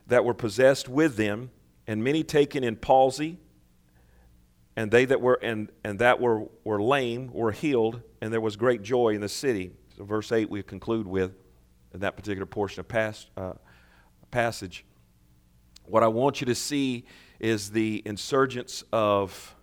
that 0.07 0.23
were 0.23 0.35
possessed 0.35 0.87
with 0.87 1.17
them, 1.17 1.51
and 1.87 2.05
many 2.05 2.23
taken 2.23 2.63
in 2.63 2.77
palsy, 2.77 3.39
and 4.77 4.91
they 4.91 5.07
that 5.07 5.23
were 5.23 5.39
and, 5.43 5.73
and 5.83 5.99
that 6.01 6.21
were, 6.21 6.45
were 6.63 6.83
lame 6.83 7.33
were 7.33 7.53
healed, 7.53 8.03
and 8.21 8.31
there 8.31 8.41
was 8.43 8.55
great 8.55 8.83
joy 8.83 9.15
in 9.15 9.23
the 9.23 9.31
city. 9.31 9.71
So 9.97 10.05
verse 10.05 10.31
8 10.31 10.51
we 10.51 10.63
conclude 10.63 11.07
with 11.07 11.33
in 11.95 12.01
that 12.01 12.17
particular 12.17 12.45
portion 12.45 12.81
of 12.81 12.89
past, 12.89 13.31
uh, 13.37 13.53
passage. 14.31 14.85
What 15.85 16.03
I 16.03 16.09
want 16.09 16.41
you 16.41 16.47
to 16.47 16.55
see 16.55 17.05
is 17.39 17.71
the 17.71 18.03
insurgence 18.05 18.83
of, 18.93 19.55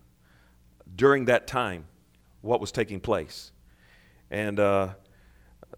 during 0.95 1.25
that 1.25 1.45
time, 1.45 1.85
what 2.41 2.61
was 2.61 2.71
taking 2.71 3.01
place. 3.01 3.51
And 4.31 4.59
uh, 4.59 4.93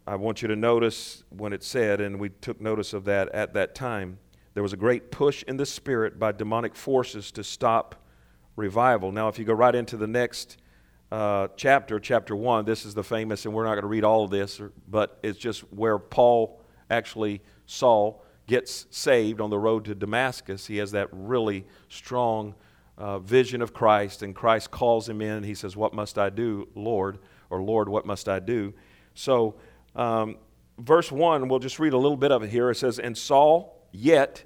I 0.05 0.15
want 0.15 0.41
you 0.43 0.47
to 0.47 0.55
notice 0.55 1.23
when 1.29 1.53
it 1.53 1.63
said, 1.63 1.99
and 1.99 2.19
we 2.19 2.29
took 2.29 2.61
notice 2.61 2.93
of 2.93 3.05
that 3.05 3.29
at 3.29 3.53
that 3.55 3.73
time, 3.73 4.19
there 4.53 4.61
was 4.61 4.73
a 4.73 4.77
great 4.77 5.09
push 5.09 5.43
in 5.43 5.57
the 5.57 5.65
spirit 5.65 6.19
by 6.19 6.31
demonic 6.31 6.75
forces 6.75 7.31
to 7.31 7.43
stop 7.43 7.95
revival. 8.55 9.11
Now, 9.11 9.27
if 9.27 9.39
you 9.39 9.45
go 9.45 9.53
right 9.53 9.73
into 9.73 9.97
the 9.97 10.07
next 10.07 10.57
uh, 11.13 11.47
chapter, 11.55 11.99
chapter 11.99 12.35
1, 12.35 12.65
this 12.65 12.85
is 12.85 12.95
the 12.95 13.03
famous, 13.03 13.45
and 13.45 13.53
we're 13.53 13.65
not 13.65 13.75
going 13.75 13.83
to 13.83 13.87
read 13.87 14.03
all 14.03 14.23
of 14.23 14.31
this, 14.31 14.59
but 14.89 15.19
it's 15.21 15.37
just 15.37 15.61
where 15.71 15.99
Paul 15.99 16.59
actually, 16.89 17.43
Saul, 17.67 18.25
gets 18.47 18.87
saved 18.89 19.39
on 19.39 19.51
the 19.51 19.59
road 19.59 19.85
to 19.85 19.93
Damascus. 19.93 20.65
He 20.65 20.77
has 20.77 20.89
that 20.93 21.09
really 21.11 21.67
strong 21.87 22.55
uh, 22.97 23.19
vision 23.19 23.61
of 23.61 23.75
Christ, 23.75 24.23
and 24.23 24.33
Christ 24.33 24.71
calls 24.71 25.07
him 25.07 25.21
in. 25.21 25.33
And 25.33 25.45
he 25.45 25.53
says, 25.53 25.77
What 25.77 25.93
must 25.93 26.17
I 26.17 26.31
do, 26.31 26.67
Lord? 26.73 27.19
Or, 27.51 27.61
Lord, 27.61 27.89
what 27.89 28.07
must 28.07 28.27
I 28.27 28.39
do? 28.39 28.73
So, 29.13 29.53
um, 29.95 30.37
verse 30.79 31.11
1, 31.11 31.47
we'll 31.47 31.59
just 31.59 31.77
read 31.77 31.93
a 31.93 31.97
little 31.97 32.17
bit 32.17 32.31
of 32.31 32.41
it 32.41 32.49
here. 32.49 32.71
It 32.71 32.77
says, 32.77 32.97
And 32.97 33.15
Saul, 33.15 33.87
yet, 33.91 34.45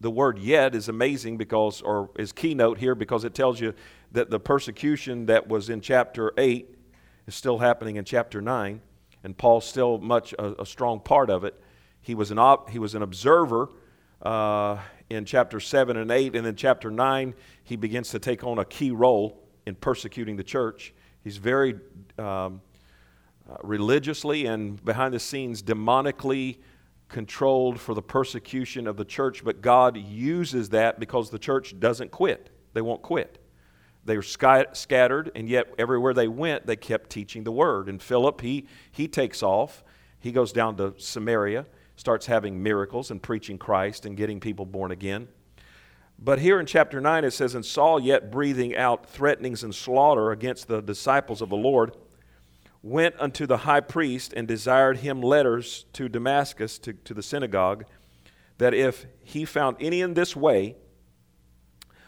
the 0.00 0.10
word 0.10 0.38
yet 0.38 0.74
is 0.74 0.88
amazing 0.88 1.36
because, 1.36 1.82
or 1.82 2.10
is 2.16 2.32
keynote 2.32 2.78
here 2.78 2.94
because 2.94 3.24
it 3.24 3.34
tells 3.34 3.60
you 3.60 3.74
that 4.12 4.30
the 4.30 4.40
persecution 4.40 5.26
that 5.26 5.46
was 5.46 5.68
in 5.68 5.80
chapter 5.80 6.32
8 6.38 6.74
is 7.26 7.34
still 7.34 7.58
happening 7.58 7.96
in 7.96 8.04
chapter 8.04 8.40
9, 8.40 8.80
and 9.22 9.36
Paul's 9.36 9.66
still 9.66 9.98
much 9.98 10.32
a, 10.38 10.62
a 10.62 10.66
strong 10.66 11.00
part 11.00 11.28
of 11.28 11.44
it. 11.44 11.60
He 12.00 12.14
was 12.14 12.30
an, 12.30 12.38
op, 12.38 12.70
he 12.70 12.78
was 12.78 12.94
an 12.94 13.02
observer 13.02 13.68
uh, 14.22 14.78
in 15.10 15.26
chapter 15.26 15.60
7 15.60 15.96
and 15.98 16.10
8, 16.10 16.34
and 16.34 16.46
in 16.46 16.56
chapter 16.56 16.90
9, 16.90 17.34
he 17.62 17.76
begins 17.76 18.10
to 18.10 18.18
take 18.18 18.42
on 18.42 18.58
a 18.58 18.64
key 18.64 18.90
role 18.90 19.42
in 19.66 19.74
persecuting 19.74 20.36
the 20.36 20.44
church. 20.44 20.94
He's 21.22 21.36
very 21.36 21.74
um, 22.18 22.62
uh, 23.50 23.56
religiously 23.62 24.46
and 24.46 24.82
behind 24.82 25.12
the 25.12 25.20
scenes 25.20 25.62
demonically 25.62 26.58
controlled 27.10 27.78
for 27.78 27.94
the 27.94 28.02
persecution 28.02 28.86
of 28.86 28.96
the 28.96 29.04
church, 29.04 29.44
but 29.44 29.60
God 29.60 29.96
uses 29.96 30.70
that 30.70 30.98
because 30.98 31.28
the 31.28 31.38
church 31.38 31.78
doesn't 31.78 32.10
quit. 32.10 32.50
They 32.72 32.80
won't 32.80 33.02
quit. 33.02 33.38
They 34.04 34.16
were 34.16 34.22
scattered, 34.22 35.30
and 35.34 35.48
yet 35.48 35.74
everywhere 35.78 36.14
they 36.14 36.28
went, 36.28 36.66
they 36.66 36.76
kept 36.76 37.10
teaching 37.10 37.44
the 37.44 37.52
word. 37.52 37.88
And 37.88 38.02
Philip, 38.02 38.40
he, 38.40 38.66
he 38.90 39.08
takes 39.08 39.42
off. 39.42 39.84
He 40.18 40.32
goes 40.32 40.52
down 40.52 40.76
to 40.76 40.94
Samaria, 40.96 41.66
starts 41.96 42.26
having 42.26 42.62
miracles 42.62 43.10
and 43.10 43.22
preaching 43.22 43.58
Christ 43.58 44.06
and 44.06 44.16
getting 44.16 44.40
people 44.40 44.64
born 44.64 44.90
again. 44.90 45.28
But 46.18 46.38
here 46.38 46.60
in 46.60 46.66
chapter 46.66 47.00
9, 47.00 47.24
it 47.24 47.32
says, 47.32 47.54
And 47.54 47.64
Saul, 47.64 48.00
yet 48.00 48.30
breathing 48.30 48.76
out 48.76 49.06
threatenings 49.06 49.64
and 49.64 49.74
slaughter 49.74 50.30
against 50.30 50.68
the 50.68 50.80
disciples 50.80 51.40
of 51.42 51.48
the 51.48 51.56
Lord, 51.56 51.96
went 52.82 53.14
unto 53.18 53.46
the 53.46 53.58
high 53.58 53.80
priest 53.80 54.32
and 54.32 54.48
desired 54.48 54.98
him 54.98 55.20
letters 55.20 55.84
to 55.92 56.08
Damascus, 56.08 56.78
to, 56.78 56.92
to 56.92 57.14
the 57.14 57.22
synagogue, 57.22 57.84
that 58.58 58.74
if 58.74 59.06
he 59.22 59.44
found 59.44 59.76
any 59.80 60.00
in 60.00 60.14
this 60.14 60.34
way, 60.34 60.76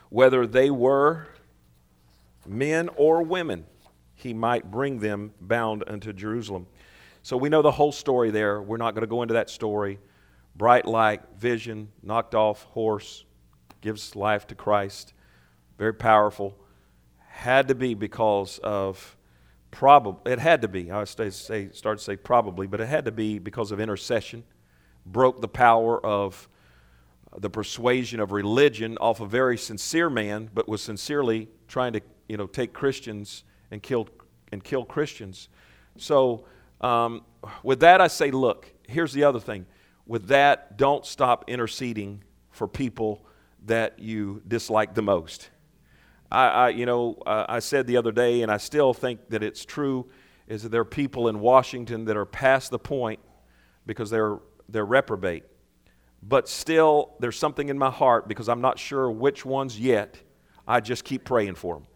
whether 0.08 0.46
they 0.46 0.70
were 0.70 1.26
men 2.46 2.88
or 2.96 3.22
women, 3.22 3.64
he 4.14 4.32
might 4.34 4.70
bring 4.70 4.98
them 4.98 5.32
bound 5.40 5.84
unto 5.86 6.12
Jerusalem. 6.12 6.66
So 7.22 7.36
we 7.36 7.48
know 7.48 7.62
the 7.62 7.70
whole 7.70 7.92
story 7.92 8.30
there. 8.30 8.60
We're 8.60 8.76
not 8.76 8.94
going 8.94 9.02
to 9.02 9.08
go 9.08 9.22
into 9.22 9.34
that 9.34 9.48
story. 9.48 9.98
Bright 10.54 10.86
light, 10.86 11.22
vision, 11.38 11.88
knocked 12.02 12.34
off 12.34 12.64
horse, 12.64 13.24
gives 13.80 14.14
life 14.14 14.46
to 14.48 14.54
Christ. 14.54 15.14
Very 15.78 15.94
powerful. 15.94 16.56
Had 17.28 17.68
to 17.68 17.74
be 17.74 17.94
because 17.94 18.58
of 18.58 19.16
probably, 19.72 20.30
it 20.30 20.38
had 20.38 20.62
to 20.62 20.68
be, 20.68 20.92
I 20.92 21.02
say, 21.02 21.30
say, 21.30 21.70
start 21.72 21.98
to 21.98 22.04
say 22.04 22.14
probably, 22.14 22.68
but 22.68 22.80
it 22.80 22.86
had 22.86 23.06
to 23.06 23.10
be 23.10 23.40
because 23.40 23.72
of 23.72 23.80
intercession. 23.80 24.44
Broke 25.04 25.40
the 25.40 25.48
power 25.48 26.04
of 26.06 26.48
the 27.36 27.50
persuasion 27.50 28.20
of 28.20 28.30
religion 28.30 28.96
off 29.00 29.20
a 29.20 29.26
very 29.26 29.58
sincere 29.58 30.08
man, 30.08 30.50
but 30.54 30.68
was 30.68 30.82
sincerely 30.82 31.48
trying 31.66 31.94
to, 31.94 32.00
you 32.28 32.36
know, 32.36 32.46
take 32.46 32.72
Christians 32.72 33.42
and 33.72 33.82
kill, 33.82 34.08
and 34.52 34.62
kill 34.62 34.84
Christians. 34.84 35.48
So, 35.96 36.44
um, 36.80 37.22
with 37.62 37.80
that, 37.80 38.00
I 38.00 38.06
say, 38.06 38.30
look, 38.30 38.72
here's 38.86 39.12
the 39.12 39.24
other 39.24 39.40
thing. 39.40 39.66
With 40.06 40.28
that, 40.28 40.76
don't 40.76 41.06
stop 41.06 41.44
interceding 41.48 42.22
for 42.50 42.68
people 42.68 43.24
that 43.64 43.98
you 43.98 44.42
dislike 44.46 44.94
the 44.94 45.02
most. 45.02 45.48
I, 46.32 46.46
I 46.48 46.68
you 46.70 46.86
know, 46.86 47.16
uh, 47.26 47.44
I 47.48 47.58
said 47.58 47.86
the 47.86 47.96
other 47.98 48.10
day, 48.10 48.42
and 48.42 48.50
I 48.50 48.56
still 48.56 48.94
think 48.94 49.28
that 49.28 49.42
it's 49.42 49.64
true, 49.64 50.06
is 50.48 50.62
that 50.62 50.70
there 50.70 50.80
are 50.80 50.84
people 50.84 51.28
in 51.28 51.40
Washington 51.40 52.06
that 52.06 52.16
are 52.16 52.24
past 52.24 52.70
the 52.70 52.78
point 52.78 53.20
because 53.86 54.10
they're, 54.10 54.38
they're 54.68 54.86
reprobate. 54.86 55.44
But 56.22 56.48
still, 56.48 57.14
there's 57.20 57.38
something 57.38 57.68
in 57.68 57.78
my 57.78 57.90
heart 57.90 58.28
because 58.28 58.48
I'm 58.48 58.60
not 58.60 58.78
sure 58.78 59.10
which 59.10 59.44
ones 59.44 59.78
yet. 59.78 60.18
I 60.66 60.80
just 60.80 61.04
keep 61.04 61.24
praying 61.24 61.56
for 61.56 61.76
them. 61.76 61.86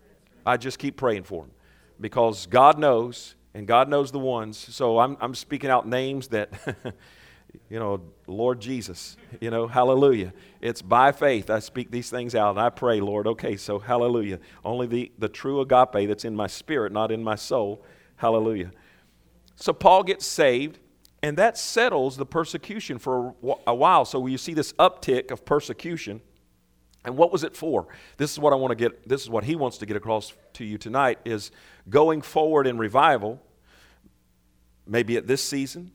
I 0.45 0.57
just 0.57 0.79
keep 0.79 0.97
praying 0.97 1.23
for 1.25 1.43
them 1.43 1.53
because 2.01 2.47
God 2.47 2.79
knows, 2.79 3.37
and 3.55 3.67
God 3.67 3.89
knows 3.89 4.13
the 4.13 4.19
ones. 4.19 4.59
So 4.59 4.99
I'm, 4.99 5.17
I'm 5.21 5.35
speaking 5.35 5.71
out 5.71 5.89
names 5.89 6.29
that 6.29 6.51
you 7.69 7.79
know, 7.79 8.01
Lord 8.27 8.61
Jesus, 8.61 9.17
you 9.41 9.51
know, 9.51 9.67
hallelujah. 9.67 10.33
It's 10.61 10.83
by 10.83 11.13
faith 11.13 11.51
I 11.51 11.59
speak 11.59 11.91
these 11.91 12.11
things 12.11 12.35
out 12.35 12.51
and 12.51 12.61
I 12.61 12.71
pray, 12.71 13.01
Lord, 13.01 13.27
okay, 13.27 13.57
so 13.57 13.79
hallelujah. 13.79 14.39
Only 14.65 14.87
the, 14.87 15.13
the 15.19 15.29
true 15.29 15.61
agape 15.61 16.09
that's 16.09 16.25
in 16.25 16.35
my 16.35 16.47
spirit, 16.47 16.93
not 16.93 17.11
in 17.13 17.23
my 17.23 17.35
soul, 17.35 17.85
hallelujah. 18.17 18.71
So 19.57 19.73
Paul 19.73 20.03
gets 20.03 20.27
saved, 20.27 20.79
and 21.23 21.37
that 21.39 21.59
settles 21.59 22.17
the 22.17 22.27
persecution 22.27 22.99
for 22.99 23.35
a 23.67 23.75
while. 23.75 24.05
So 24.05 24.27
you 24.27 24.39
see 24.39 24.55
this 24.55 24.73
uptick 24.75 25.31
of 25.31 25.45
persecution. 25.45 26.21
And 27.05 27.17
what 27.17 27.33
was 27.33 27.43
it 27.43 27.57
for? 27.57 27.87
This 28.17 28.33
is 28.33 28.39
what 28.39 28.53
I 28.53 28.57
want 28.57 28.73
to 28.73 28.77
get, 28.77 29.09
this 29.09 29.23
is 29.23 29.31
what 29.31 29.45
he 29.45 29.57
wants 29.57 29.79
to 29.79 29.87
get 29.87 29.97
across 29.97 30.33
to 30.55 30.65
you 30.65 30.77
tonight 30.77 31.19
is 31.25 31.51
going 31.89 32.21
forward 32.21 32.67
in 32.67 32.79
revival, 32.79 33.41
maybe 34.87 35.17
at 35.17 35.27
this 35.27 35.43
season, 35.43 35.93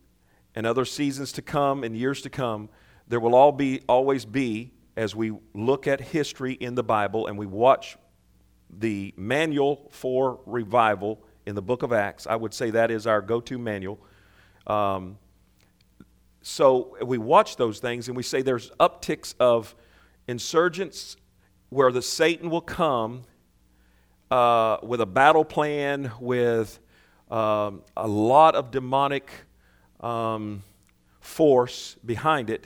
and 0.55 0.65
other 0.65 0.85
seasons 0.85 1.31
to 1.33 1.41
come 1.41 1.83
and 1.83 1.95
years 1.95 2.21
to 2.21 2.29
come, 2.29 2.69
there 3.07 3.19
will 3.19 3.35
all 3.35 3.51
be, 3.51 3.81
always 3.87 4.25
be, 4.25 4.71
as 4.95 5.15
we 5.15 5.31
look 5.53 5.87
at 5.87 6.01
history 6.01 6.53
in 6.53 6.75
the 6.75 6.83
Bible 6.83 7.27
and 7.27 7.37
we 7.37 7.45
watch 7.45 7.97
the 8.69 9.13
manual 9.17 9.89
for 9.91 10.39
revival 10.45 11.23
in 11.45 11.55
the 11.55 11.61
book 11.61 11.83
of 11.83 11.91
Acts, 11.91 12.27
I 12.27 12.35
would 12.35 12.53
say 12.53 12.69
that 12.71 12.91
is 12.91 13.07
our 13.07 13.21
go 13.21 13.41
to 13.41 13.57
manual. 13.57 13.99
Um, 14.67 15.17
so 16.41 16.97
we 17.03 17.17
watch 17.17 17.55
those 17.55 17.79
things 17.79 18.07
and 18.07 18.17
we 18.17 18.23
say 18.23 18.41
there's 18.41 18.71
upticks 18.79 19.33
of 19.39 19.75
insurgents 20.27 21.17
where 21.69 21.91
the 21.91 22.01
Satan 22.01 22.49
will 22.49 22.61
come 22.61 23.23
uh, 24.29 24.77
with 24.83 25.01
a 25.01 25.05
battle 25.05 25.45
plan, 25.45 26.11
with 26.19 26.79
um, 27.29 27.83
a 27.95 28.07
lot 28.07 28.55
of 28.55 28.71
demonic 28.71 29.29
um, 30.01 30.63
force 31.19 31.95
behind 32.05 32.49
it 32.49 32.65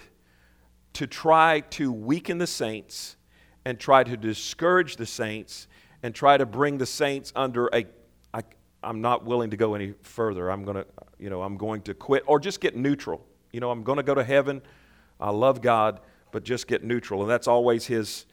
to 0.93 1.05
try 1.05 1.59
to 1.59 1.91
weaken 1.91 2.37
the 2.37 2.47
saints 2.47 3.17
and 3.65 3.79
try 3.79 4.03
to 4.03 4.15
discourage 4.15 4.95
the 4.95 5.05
saints 5.05 5.67
and 6.01 6.15
try 6.15 6.37
to 6.37 6.45
bring 6.45 6.77
the 6.77 6.85
saints 6.85 7.33
under 7.35 7.67
a 7.73 7.85
I, 8.33 8.41
i'm 8.81 9.01
not 9.01 9.25
willing 9.25 9.49
to 9.49 9.57
go 9.57 9.75
any 9.75 9.93
further. 10.01 10.49
I'm 10.49 10.63
going 10.63 10.77
to 10.77 10.85
you 11.19 11.29
know 11.29 11.41
i'm 11.41 11.57
going 11.57 11.81
to 11.83 11.93
quit 11.93 12.23
or 12.27 12.39
just 12.39 12.61
get 12.61 12.75
neutral. 12.75 13.25
You 13.51 13.59
know 13.59 13.71
i'm 13.71 13.83
going 13.83 13.97
to 13.97 14.03
go 14.03 14.15
to 14.15 14.23
heaven. 14.23 14.61
I 15.19 15.31
love 15.31 15.61
god 15.61 15.99
but 16.35 16.43
just 16.43 16.67
get 16.67 16.83
neutral. 16.83 17.21
And 17.21 17.31
that's 17.31 17.47
always 17.47 17.85
his 17.85 18.25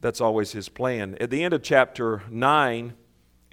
that's 0.00 0.20
always 0.20 0.52
his 0.52 0.70
plan. 0.70 1.14
At 1.20 1.28
the 1.28 1.44
end 1.44 1.52
of 1.52 1.62
chapter 1.62 2.22
9 2.30 2.94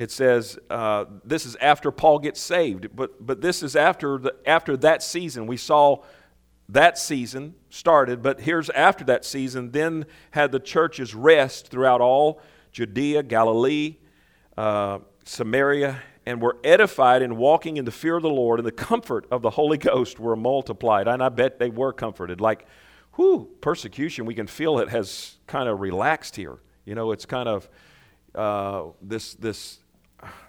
it 0.02 0.10
says 0.10 0.58
uh, 0.72 1.06
this 1.24 1.46
is 1.46 1.56
after 1.58 1.92
Paul 1.92 2.18
gets 2.18 2.42
saved, 2.42 2.88
but, 2.96 3.24
but 3.24 3.40
this 3.40 3.62
is 3.62 3.76
after, 3.76 4.18
the, 4.18 4.36
after 4.48 4.76
that 4.78 5.04
season. 5.04 5.46
We 5.46 5.58
saw 5.58 6.02
that 6.70 6.98
season 6.98 7.54
started, 7.70 8.24
but 8.24 8.42
here's 8.42 8.72
after 8.72 9.04
that 9.04 9.26
season. 9.26 9.70
Then 9.70 10.08
had 10.32 10.52
the 10.52 10.60
churches 10.60 11.14
rest 11.14 11.68
throughout 11.68 12.02
all 12.02 12.42
Judea, 12.72 13.22
Galilee, 13.22 13.98
uh, 14.58 15.00
Samaria, 15.24 16.02
and 16.26 16.42
were 16.42 16.58
edified 16.64 17.22
in 17.22 17.38
walking 17.38 17.78
in 17.78 17.86
the 17.86 17.92
fear 17.92 18.16
of 18.16 18.24
the 18.24 18.30
Lord 18.30 18.60
and 18.60 18.66
the 18.66 18.72
comfort 18.72 19.28
of 19.30 19.44
the 19.44 19.52
Holy 19.52 19.78
Ghost 19.78 20.20
were 20.20 20.36
multiplied. 20.36 21.08
And 21.08 21.22
I 21.22 21.30
bet 21.30 21.60
they 21.60 21.70
were 21.70 21.94
comforted. 21.94 22.42
Like, 22.42 22.66
whew, 23.18 23.52
persecution, 23.62 24.26
we 24.26 24.34
can 24.34 24.48
feel 24.48 24.80
it 24.80 24.90
has 24.90 25.38
kind 25.46 25.70
of 25.70 25.80
relaxed 25.80 26.36
here. 26.36 26.58
You 26.86 26.96
know, 26.96 27.12
it's 27.12 27.28
kind 27.28 27.48
of 27.48 27.70
uh, 28.34 28.94
this, 29.00 29.36
this 29.36 29.81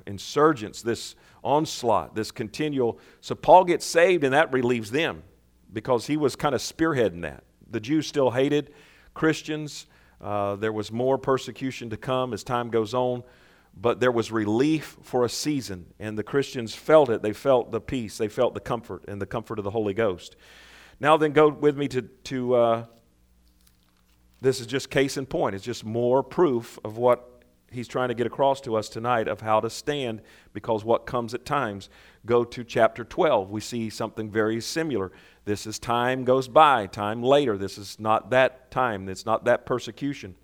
insurgents, 0.06 0.82
this 0.82 1.14
onslaught, 1.42 2.14
this 2.14 2.30
continual. 2.30 2.98
So 3.20 3.34
Paul 3.34 3.64
gets 3.64 3.84
saved, 3.84 4.24
and 4.24 4.34
that 4.34 4.52
relieves 4.52 4.90
them 4.90 5.22
because 5.72 6.06
he 6.06 6.16
was 6.16 6.36
kind 6.36 6.54
of 6.54 6.60
spearheading 6.60 7.22
that. 7.22 7.44
The 7.70 7.80
Jews 7.80 8.06
still 8.06 8.30
hated 8.30 8.72
Christians. 9.14 9.86
Uh, 10.20 10.56
there 10.56 10.72
was 10.72 10.92
more 10.92 11.18
persecution 11.18 11.90
to 11.90 11.96
come 11.96 12.32
as 12.32 12.44
time 12.44 12.70
goes 12.70 12.94
on, 12.94 13.24
but 13.76 13.98
there 13.98 14.12
was 14.12 14.30
relief 14.30 14.96
for 15.02 15.24
a 15.24 15.28
season, 15.28 15.86
and 15.98 16.16
the 16.16 16.22
Christians 16.22 16.74
felt 16.74 17.08
it. 17.08 17.22
They 17.22 17.32
felt 17.32 17.72
the 17.72 17.80
peace, 17.80 18.18
they 18.18 18.28
felt 18.28 18.54
the 18.54 18.60
comfort, 18.60 19.04
and 19.08 19.20
the 19.20 19.26
comfort 19.26 19.58
of 19.58 19.64
the 19.64 19.70
Holy 19.70 19.94
Ghost. 19.94 20.36
Now, 21.00 21.16
then, 21.16 21.32
go 21.32 21.48
with 21.48 21.76
me 21.76 21.88
to, 21.88 22.02
to 22.02 22.54
uh, 22.54 22.84
this 24.40 24.60
is 24.60 24.66
just 24.66 24.90
case 24.90 25.16
in 25.16 25.26
point. 25.26 25.54
It's 25.54 25.64
just 25.64 25.84
more 25.84 26.22
proof 26.22 26.78
of 26.84 26.98
what 26.98 27.31
he's 27.72 27.88
trying 27.88 28.08
to 28.08 28.14
get 28.14 28.26
across 28.26 28.60
to 28.62 28.76
us 28.76 28.88
tonight 28.88 29.28
of 29.28 29.40
how 29.40 29.60
to 29.60 29.70
stand 29.70 30.22
because 30.52 30.84
what 30.84 31.06
comes 31.06 31.34
at 31.34 31.44
times. 31.44 31.88
Go 32.26 32.44
to 32.44 32.64
chapter 32.64 33.04
12. 33.04 33.50
We 33.50 33.60
see 33.60 33.90
something 33.90 34.30
very 34.30 34.60
similar. 34.60 35.12
This 35.44 35.66
is 35.66 35.78
time 35.78 36.24
goes 36.24 36.48
by, 36.48 36.86
time 36.86 37.22
later. 37.22 37.58
This 37.58 37.78
is 37.78 37.98
not 37.98 38.30
that 38.30 38.70
time, 38.70 39.08
it's 39.08 39.26
not 39.26 39.44
that 39.44 39.66
persecution. 39.66 40.34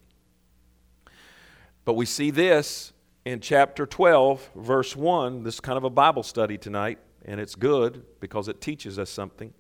But 1.85 1.95
we 1.95 2.05
see 2.05 2.31
this 2.31 2.93
in 3.25 3.41
chapter 3.41 3.87
12, 3.87 4.51
verse 4.57 4.97
1. 4.97 5.43
This 5.43 5.55
is 5.55 5.61
kind 5.61 5.79
of 5.79 5.85
a 5.85 5.91
Bible 5.91 6.23
study 6.23 6.59
tonight, 6.59 6.99
and 7.25 7.41
it's 7.41 7.55
good 7.55 8.05
because 8.21 8.49
it 8.49 8.61
teaches 8.61 8.99
us 8.99 9.09
something. 9.09 9.53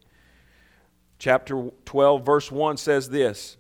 Chapter 1.18 1.70
12, 1.84 2.24
verse 2.24 2.52
1 2.52 2.76
says 2.76 3.08
this 3.08 3.56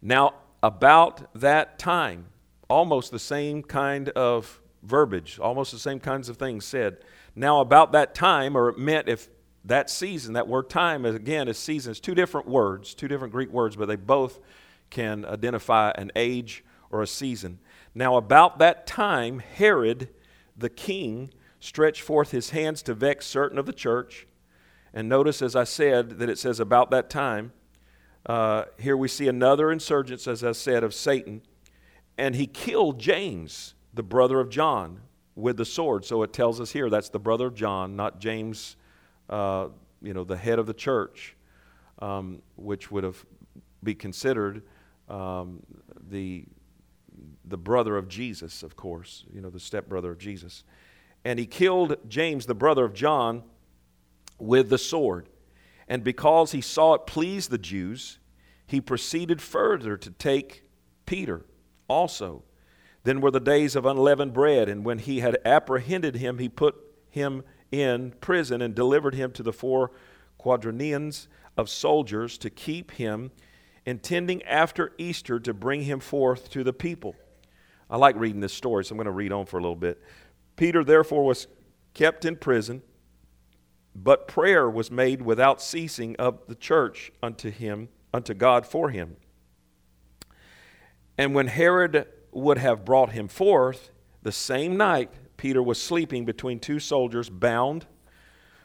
Now, 0.00 0.34
about 0.66 1.32
that 1.40 1.78
time. 1.78 2.26
Almost 2.68 3.12
the 3.12 3.18
same 3.20 3.62
kind 3.62 4.08
of 4.10 4.60
verbiage, 4.82 5.38
almost 5.38 5.70
the 5.70 5.78
same 5.78 6.00
kinds 6.00 6.28
of 6.28 6.36
things 6.36 6.64
said. 6.64 6.98
Now, 7.36 7.60
about 7.60 7.92
that 7.92 8.14
time, 8.14 8.56
or 8.56 8.68
it 8.70 8.78
meant 8.78 9.08
if 9.08 9.28
that 9.64 9.88
season, 9.90 10.34
that 10.34 10.48
word 10.48 10.68
time, 10.68 11.04
is 11.04 11.14
again, 11.14 11.46
is 11.46 11.58
season. 11.58 11.92
It's 11.92 12.00
two 12.00 12.14
different 12.14 12.48
words, 12.48 12.94
two 12.94 13.06
different 13.06 13.32
Greek 13.32 13.50
words, 13.50 13.76
but 13.76 13.86
they 13.86 13.96
both 13.96 14.40
can 14.90 15.24
identify 15.24 15.92
an 15.96 16.10
age 16.16 16.64
or 16.90 17.02
a 17.02 17.06
season. 17.06 17.60
Now, 17.94 18.16
about 18.16 18.58
that 18.58 18.86
time, 18.86 19.38
Herod 19.38 20.08
the 20.56 20.70
king 20.70 21.30
stretched 21.60 22.02
forth 22.02 22.30
his 22.30 22.50
hands 22.50 22.82
to 22.82 22.94
vex 22.94 23.26
certain 23.26 23.58
of 23.58 23.66
the 23.66 23.72
church. 23.72 24.26
And 24.92 25.08
notice, 25.08 25.42
as 25.42 25.54
I 25.54 25.64
said, 25.64 26.18
that 26.18 26.30
it 26.30 26.38
says 26.38 26.58
about 26.58 26.90
that 26.90 27.10
time. 27.10 27.52
Uh, 28.26 28.64
here 28.78 28.96
we 28.96 29.06
see 29.06 29.28
another 29.28 29.70
insurgence, 29.70 30.26
as 30.26 30.42
I 30.42 30.52
said, 30.52 30.82
of 30.82 30.92
Satan. 30.92 31.42
and 32.18 32.34
he 32.34 32.46
killed 32.46 32.98
James, 32.98 33.74
the 33.94 34.02
brother 34.02 34.40
of 34.40 34.48
John, 34.48 35.00
with 35.34 35.56
the 35.58 35.64
sword. 35.64 36.04
So 36.04 36.22
it 36.22 36.32
tells 36.32 36.60
us 36.60 36.72
here 36.72 36.88
that's 36.90 37.10
the 37.10 37.18
brother 37.18 37.46
of 37.46 37.54
John, 37.54 37.94
not 37.94 38.20
James, 38.20 38.76
uh, 39.28 39.68
you 40.02 40.14
know, 40.14 40.24
the 40.24 40.36
head 40.36 40.58
of 40.58 40.66
the 40.66 40.74
church, 40.74 41.36
um, 42.00 42.42
which 42.56 42.90
would 42.90 43.04
have 43.04 43.24
be 43.82 43.94
considered 43.94 44.62
um, 45.08 45.62
the 46.08 46.44
the 47.48 47.56
brother 47.56 47.96
of 47.96 48.08
Jesus, 48.08 48.62
of 48.62 48.76
course, 48.76 49.24
you 49.32 49.40
know, 49.40 49.50
the 49.50 49.60
stepbrother 49.60 50.10
of 50.10 50.18
Jesus. 50.18 50.64
And 51.24 51.38
he 51.38 51.46
killed 51.46 51.96
James, 52.08 52.46
the 52.46 52.54
brother 52.54 52.84
of 52.84 52.92
John, 52.92 53.44
with 54.38 54.68
the 54.68 54.78
sword. 54.78 55.28
And 55.88 56.02
because 56.02 56.52
he 56.52 56.60
saw 56.60 56.94
it 56.94 57.06
please 57.06 57.48
the 57.48 57.58
Jews, 57.58 58.18
he 58.66 58.80
proceeded 58.80 59.40
further 59.40 59.96
to 59.96 60.10
take 60.10 60.64
Peter 61.06 61.46
also. 61.88 62.42
Then 63.04 63.20
were 63.20 63.30
the 63.30 63.38
days 63.38 63.76
of 63.76 63.86
unleavened 63.86 64.32
bread, 64.32 64.68
and 64.68 64.84
when 64.84 64.98
he 64.98 65.20
had 65.20 65.38
apprehended 65.44 66.16
him, 66.16 66.38
he 66.38 66.48
put 66.48 66.74
him 67.08 67.44
in 67.70 68.12
prison 68.20 68.60
and 68.60 68.74
delivered 68.74 69.14
him 69.14 69.30
to 69.32 69.42
the 69.42 69.52
four 69.52 69.92
quaternions 70.38 71.28
of 71.56 71.68
soldiers 71.68 72.36
to 72.38 72.50
keep 72.50 72.90
him, 72.92 73.30
intending 73.84 74.42
after 74.42 74.92
Easter 74.98 75.38
to 75.38 75.54
bring 75.54 75.82
him 75.82 76.00
forth 76.00 76.50
to 76.50 76.64
the 76.64 76.72
people. 76.72 77.14
I 77.88 77.96
like 77.96 78.16
reading 78.16 78.40
this 78.40 78.52
story, 78.52 78.84
so 78.84 78.92
I'm 78.92 78.96
going 78.96 79.06
to 79.06 79.12
read 79.12 79.32
on 79.32 79.46
for 79.46 79.58
a 79.58 79.62
little 79.62 79.76
bit. 79.76 80.02
Peter, 80.56 80.82
therefore, 80.82 81.24
was 81.24 81.46
kept 81.94 82.24
in 82.24 82.34
prison, 82.34 82.82
but 84.02 84.28
prayer 84.28 84.68
was 84.68 84.90
made 84.90 85.22
without 85.22 85.62
ceasing 85.62 86.14
of 86.16 86.46
the 86.46 86.54
church 86.54 87.10
unto 87.22 87.50
him, 87.50 87.88
unto 88.12 88.34
God 88.34 88.66
for 88.66 88.90
him. 88.90 89.16
And 91.16 91.34
when 91.34 91.46
Herod 91.46 92.06
would 92.30 92.58
have 92.58 92.84
brought 92.84 93.12
him 93.12 93.26
forth, 93.26 93.90
the 94.22 94.32
same 94.32 94.76
night 94.76 95.10
Peter 95.38 95.62
was 95.62 95.80
sleeping 95.80 96.26
between 96.26 96.58
two 96.58 96.78
soldiers, 96.78 97.30
bound 97.30 97.86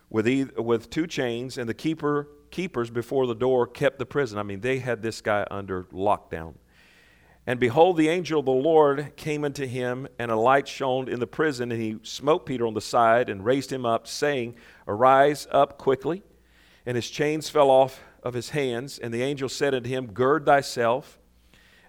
with, 0.10 0.28
either, 0.28 0.62
with 0.62 0.90
two 0.90 1.08
chains, 1.08 1.58
and 1.58 1.70
the 1.70 1.74
keeper, 1.74 2.28
keepers 2.50 2.90
before 2.90 3.26
the 3.26 3.36
door 3.36 3.66
kept 3.66 4.00
the 4.00 4.06
prison. 4.06 4.38
I 4.38 4.44
mean, 4.44 4.60
they 4.60 4.80
had 4.80 5.02
this 5.02 5.22
guy 5.22 5.48
under 5.50 5.84
lockdown. 5.86 6.56
And 7.48 7.60
behold, 7.60 7.98
the 7.98 8.10
angel 8.10 8.40
of 8.40 8.46
the 8.46 8.52
Lord 8.52 9.16
came 9.16 9.44
unto 9.44 9.66
him, 9.66 10.08
and 10.20 10.30
a 10.30 10.36
light 10.36 10.68
shone 10.68 11.10
in 11.10 11.20
the 11.20 11.28
prison, 11.28 11.72
and 11.72 11.82
he 11.82 11.98
smote 12.04 12.46
Peter 12.46 12.68
on 12.68 12.76
the 12.76 12.82
side 12.82 13.30
and 13.30 13.44
raised 13.44 13.72
him 13.72 13.86
up, 13.86 14.08
saying, 14.08 14.56
Arise 14.88 15.48
up 15.52 15.78
quickly. 15.78 16.22
And 16.86 16.96
his 16.96 17.10
chains 17.10 17.50
fell 17.50 17.70
off 17.70 18.02
of 18.24 18.34
his 18.34 18.50
hands. 18.50 19.00
And 19.00 19.14
the 19.14 19.24
angel 19.24 19.50
said 19.50 19.74
unto 19.74 19.90
him, 19.90 20.08
Gird 20.08 20.46
thyself 20.46 21.20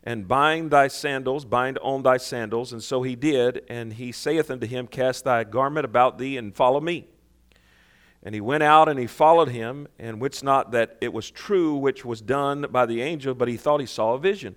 and 0.05 0.27
bind 0.27 0.71
thy 0.71 0.89
sandals, 0.89 1.45
bind 1.45 1.79
on 1.79 2.03
thy 2.03 2.17
sandals. 2.17 2.73
And 2.73 2.83
so 2.83 3.03
he 3.03 3.15
did. 3.15 3.63
And 3.69 3.93
he 3.95 4.11
saith 4.13 4.51
unto 4.51 4.67
him, 4.67 4.87
Cast 4.87 5.25
thy 5.25 5.45
garment 5.45 5.85
about 5.85 6.19
thee 6.19 6.37
and 6.37 6.55
follow 6.55 6.81
me. 6.81 7.09
And 8.23 8.35
he 8.35 8.41
went 8.41 8.63
out 8.63 8.89
and 8.89 8.99
he 8.99 9.07
followed 9.07 9.49
him, 9.49 9.89
and 9.99 10.21
wist 10.21 10.45
not 10.45 10.71
that 10.73 10.97
it 11.01 11.13
was 11.13 11.31
true 11.31 11.75
which 11.75 12.05
was 12.05 12.21
done 12.21 12.67
by 12.71 12.87
the 12.87 13.03
angel, 13.03 13.35
but 13.35 13.49
he 13.49 13.57
thought 13.57 13.81
he 13.81 13.87
saw 13.87 14.15
a 14.15 14.19
vision. 14.19 14.55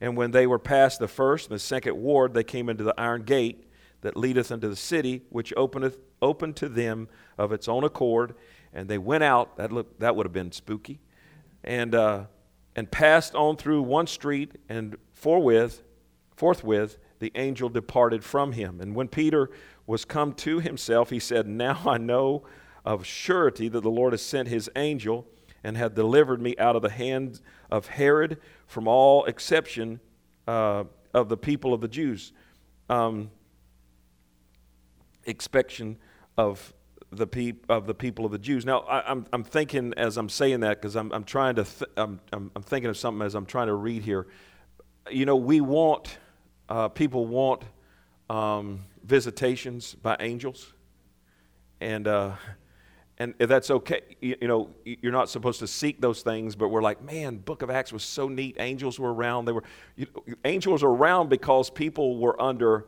And 0.00 0.16
when 0.16 0.30
they 0.30 0.46
were 0.46 0.58
past 0.58 0.98
the 0.98 1.08
first 1.08 1.48
and 1.48 1.54
the 1.54 1.60
second 1.60 1.96
ward, 1.96 2.34
they 2.34 2.44
came 2.44 2.68
into 2.68 2.84
the 2.84 2.94
iron 2.98 3.22
gate 3.22 3.64
that 4.02 4.16
leadeth 4.16 4.52
unto 4.52 4.68
the 4.68 4.76
city, 4.76 5.22
which 5.30 5.52
openeth 5.56 5.98
open 6.20 6.52
to 6.54 6.68
them 6.68 7.08
of 7.38 7.52
its 7.52 7.68
own 7.68 7.84
accord. 7.84 8.34
And 8.72 8.88
they 8.88 8.98
went 8.98 9.24
out. 9.24 9.56
That 9.56 9.72
look 9.72 9.98
that 10.00 10.16
would 10.16 10.26
have 10.26 10.32
been 10.32 10.52
spooky, 10.52 11.00
and 11.64 11.94
uh, 11.94 12.24
and 12.74 12.90
passed 12.90 13.34
on 13.34 13.56
through 13.56 13.82
one 13.82 14.06
street, 14.06 14.52
and 14.68 14.96
forthwith, 15.14 15.82
forthwith 16.34 16.98
the 17.18 17.32
angel 17.34 17.68
departed 17.68 18.22
from 18.22 18.52
him. 18.52 18.80
And 18.80 18.94
when 18.94 19.08
Peter 19.08 19.50
was 19.86 20.04
come 20.04 20.34
to 20.34 20.60
himself, 20.60 21.10
he 21.10 21.18
said, 21.18 21.46
Now 21.46 21.80
I 21.86 21.98
know 21.98 22.44
of 22.84 23.06
surety 23.06 23.68
that 23.68 23.80
the 23.80 23.90
Lord 23.90 24.12
has 24.12 24.22
sent 24.22 24.48
his 24.48 24.70
angel 24.76 25.26
and 25.66 25.76
had 25.76 25.96
delivered 25.96 26.40
me 26.40 26.54
out 26.58 26.76
of 26.76 26.82
the 26.82 26.88
hand 26.88 27.40
of 27.72 27.88
Herod 27.88 28.38
from 28.68 28.86
all 28.86 29.24
exception 29.24 29.98
uh, 30.46 30.84
of 31.12 31.28
the 31.28 31.36
people 31.36 31.74
of 31.74 31.80
the 31.80 31.88
Jews. 31.88 32.32
Um, 32.88 33.32
expection 35.24 35.98
of 36.38 36.72
the, 37.10 37.26
peop- 37.26 37.66
of 37.68 37.88
the 37.88 37.94
people 37.94 38.24
of 38.24 38.30
the 38.30 38.38
Jews. 38.38 38.64
Now, 38.64 38.78
I, 38.82 38.98
am 38.98 39.04
I'm, 39.06 39.26
I'm 39.32 39.44
thinking 39.44 39.92
as 39.96 40.16
I'm 40.16 40.28
saying 40.28 40.60
that 40.60 40.80
because 40.80 40.94
I'm, 40.94 41.10
I'm 41.10 41.24
trying 41.24 41.56
to, 41.56 41.64
th- 41.64 41.90
I'm, 41.96 42.20
I'm, 42.32 42.52
I'm, 42.54 42.62
thinking 42.62 42.88
of 42.88 42.96
something 42.96 43.26
as 43.26 43.34
I'm 43.34 43.46
trying 43.46 43.66
to 43.66 43.74
read 43.74 44.04
here. 44.04 44.28
You 45.10 45.26
know, 45.26 45.34
we 45.34 45.60
want, 45.60 46.16
uh, 46.68 46.90
people 46.90 47.26
want 47.26 47.64
um, 48.30 48.84
visitations 49.02 49.96
by 49.96 50.16
angels. 50.20 50.72
And, 51.80 52.06
uh, 52.06 52.36
and 53.18 53.34
that's 53.38 53.70
okay, 53.70 54.02
you, 54.20 54.36
you, 54.42 54.48
know, 54.48 54.68
you're 54.84 55.12
not 55.12 55.30
supposed 55.30 55.60
to 55.60 55.66
seek 55.66 56.00
those 56.00 56.20
things, 56.20 56.54
but 56.54 56.68
we're 56.68 56.82
like, 56.82 57.02
man, 57.02 57.38
Book 57.38 57.62
of 57.62 57.70
Acts 57.70 57.92
was 57.92 58.02
so 58.02 58.28
neat. 58.28 58.56
Angels 58.58 59.00
were 59.00 59.12
around. 59.12 59.46
They 59.46 59.52
were, 59.52 59.64
you, 59.96 60.06
angels 60.44 60.82
were 60.82 60.94
around 60.94 61.30
because 61.30 61.70
people 61.70 62.18
were 62.18 62.40
under 62.40 62.86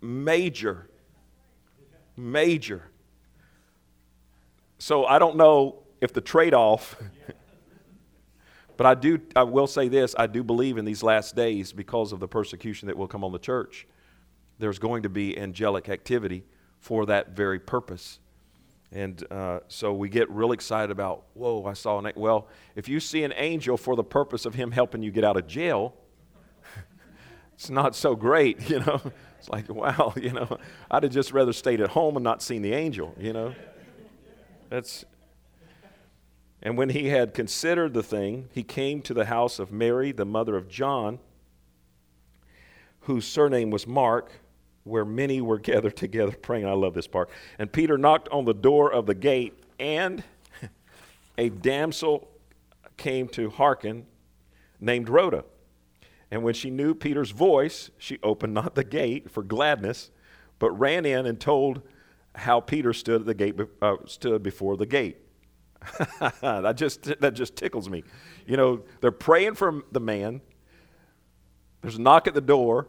major, 0.00 0.88
major. 2.16 2.84
So 4.78 5.04
I 5.04 5.18
don't 5.18 5.36
know 5.36 5.82
if 6.00 6.14
the 6.14 6.22
trade-off, 6.22 6.96
but 8.78 8.86
I 8.86 8.94
do. 8.94 9.20
I 9.36 9.42
will 9.42 9.66
say 9.66 9.88
this: 9.88 10.14
I 10.18 10.26
do 10.26 10.42
believe 10.42 10.78
in 10.78 10.86
these 10.86 11.02
last 11.02 11.36
days 11.36 11.70
because 11.70 12.12
of 12.12 12.20
the 12.20 12.28
persecution 12.28 12.88
that 12.88 12.96
will 12.96 13.08
come 13.08 13.24
on 13.24 13.32
the 13.32 13.38
church. 13.38 13.86
There's 14.58 14.78
going 14.78 15.02
to 15.02 15.10
be 15.10 15.38
angelic 15.38 15.90
activity 15.90 16.44
for 16.78 17.04
that 17.06 17.36
very 17.36 17.60
purpose. 17.60 18.20
And 18.92 19.24
uh, 19.30 19.60
so 19.68 19.92
we 19.92 20.08
get 20.08 20.28
real 20.30 20.52
excited 20.52 20.90
about, 20.90 21.24
whoa, 21.34 21.64
I 21.64 21.74
saw 21.74 21.98
an 21.98 22.06
angel. 22.06 22.22
Well, 22.22 22.48
if 22.74 22.88
you 22.88 22.98
see 22.98 23.22
an 23.22 23.32
angel 23.36 23.76
for 23.76 23.94
the 23.94 24.02
purpose 24.02 24.44
of 24.46 24.54
him 24.54 24.72
helping 24.72 25.02
you 25.02 25.12
get 25.12 25.24
out 25.24 25.36
of 25.36 25.46
jail, 25.46 25.94
it's 27.54 27.70
not 27.70 27.94
so 27.94 28.16
great, 28.16 28.60
you 28.68 28.80
know. 28.80 29.00
It's 29.38 29.48
like, 29.48 29.68
wow, 29.68 30.12
you 30.20 30.32
know, 30.32 30.58
I'd 30.90 31.04
have 31.04 31.12
just 31.12 31.32
rather 31.32 31.52
stayed 31.52 31.80
at 31.80 31.90
home 31.90 32.16
and 32.16 32.24
not 32.24 32.42
seen 32.42 32.62
the 32.62 32.72
angel, 32.72 33.14
you 33.18 33.32
know. 33.32 33.54
That's 34.68 35.04
and 36.62 36.76
when 36.76 36.90
he 36.90 37.06
had 37.06 37.32
considered 37.32 37.94
the 37.94 38.02
thing, 38.02 38.48
he 38.52 38.62
came 38.62 39.00
to 39.02 39.14
the 39.14 39.24
house 39.24 39.58
of 39.58 39.72
Mary, 39.72 40.12
the 40.12 40.26
mother 40.26 40.56
of 40.56 40.68
John, 40.68 41.18
whose 43.00 43.26
surname 43.26 43.70
was 43.70 43.86
Mark 43.86 44.40
where 44.90 45.04
many 45.04 45.40
were 45.40 45.58
gathered 45.58 45.96
together 45.96 46.32
praying. 46.32 46.66
I 46.66 46.72
love 46.72 46.94
this 46.94 47.06
part. 47.06 47.30
And 47.58 47.72
Peter 47.72 47.96
knocked 47.96 48.28
on 48.30 48.44
the 48.44 48.54
door 48.54 48.92
of 48.92 49.06
the 49.06 49.14
gate, 49.14 49.54
and 49.78 50.22
a 51.38 51.48
damsel 51.48 52.28
came 52.96 53.28
to 53.28 53.48
hearken 53.48 54.06
named 54.80 55.08
Rhoda. 55.08 55.44
And 56.30 56.42
when 56.42 56.54
she 56.54 56.70
knew 56.70 56.94
Peter's 56.94 57.30
voice, 57.30 57.90
she 57.98 58.18
opened 58.22 58.54
not 58.54 58.74
the 58.74 58.84
gate 58.84 59.30
for 59.30 59.42
gladness, 59.42 60.10
but 60.58 60.70
ran 60.72 61.06
in 61.06 61.26
and 61.26 61.40
told 61.40 61.82
how 62.34 62.60
Peter 62.60 62.92
stood 62.92 63.22
at 63.22 63.26
the 63.26 63.34
gate, 63.34 63.56
uh, 63.82 63.96
stood 64.06 64.42
before 64.42 64.76
the 64.76 64.86
gate. 64.86 65.16
that 66.40 66.76
just 66.76 67.20
that 67.20 67.32
just 67.34 67.56
tickles 67.56 67.88
me. 67.88 68.04
You 68.46 68.56
know, 68.56 68.82
they're 69.00 69.10
praying 69.10 69.54
for 69.54 69.82
the 69.90 70.00
man. 70.00 70.42
There's 71.80 71.96
a 71.96 72.02
knock 72.02 72.26
at 72.28 72.34
the 72.34 72.42
door. 72.42 72.88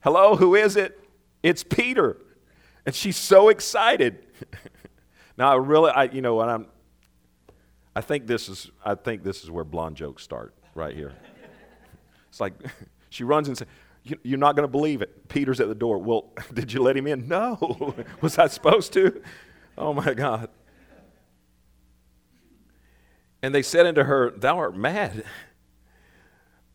Hello, 0.00 0.36
who 0.36 0.54
is 0.54 0.76
it? 0.76 0.98
It's 1.42 1.62
Peter. 1.62 2.16
And 2.84 2.94
she's 2.94 3.16
so 3.16 3.48
excited. 3.48 4.26
now, 5.36 5.52
I 5.52 5.56
really, 5.56 5.90
I, 5.90 6.04
you 6.04 6.22
know, 6.22 6.40
and 6.40 6.50
I'm, 6.50 6.66
I 7.94 8.00
think 8.00 8.26
this 8.26 8.48
is, 8.48 8.70
I 8.84 8.94
think 8.94 9.22
this 9.24 9.42
is 9.42 9.50
where 9.50 9.64
blonde 9.64 9.96
jokes 9.96 10.22
start 10.22 10.54
right 10.74 10.94
here. 10.94 11.12
It's 12.28 12.40
like 12.40 12.52
she 13.08 13.24
runs 13.24 13.48
and 13.48 13.56
says, 13.56 13.68
"You're 14.22 14.38
not 14.38 14.56
going 14.56 14.68
to 14.68 14.70
believe 14.70 15.00
it." 15.00 15.26
Peter's 15.28 15.58
at 15.58 15.68
the 15.68 15.74
door. 15.74 15.96
Well, 15.96 16.34
did 16.52 16.70
you 16.70 16.82
let 16.82 16.94
him 16.94 17.06
in? 17.06 17.28
No. 17.28 17.94
Was 18.20 18.36
I 18.36 18.48
supposed 18.48 18.92
to? 18.92 19.22
Oh 19.78 19.94
my 19.94 20.12
God. 20.12 20.50
And 23.42 23.54
they 23.54 23.62
said 23.62 23.86
unto 23.86 24.02
her, 24.02 24.32
Thou 24.32 24.58
art 24.58 24.76
mad. 24.76 25.24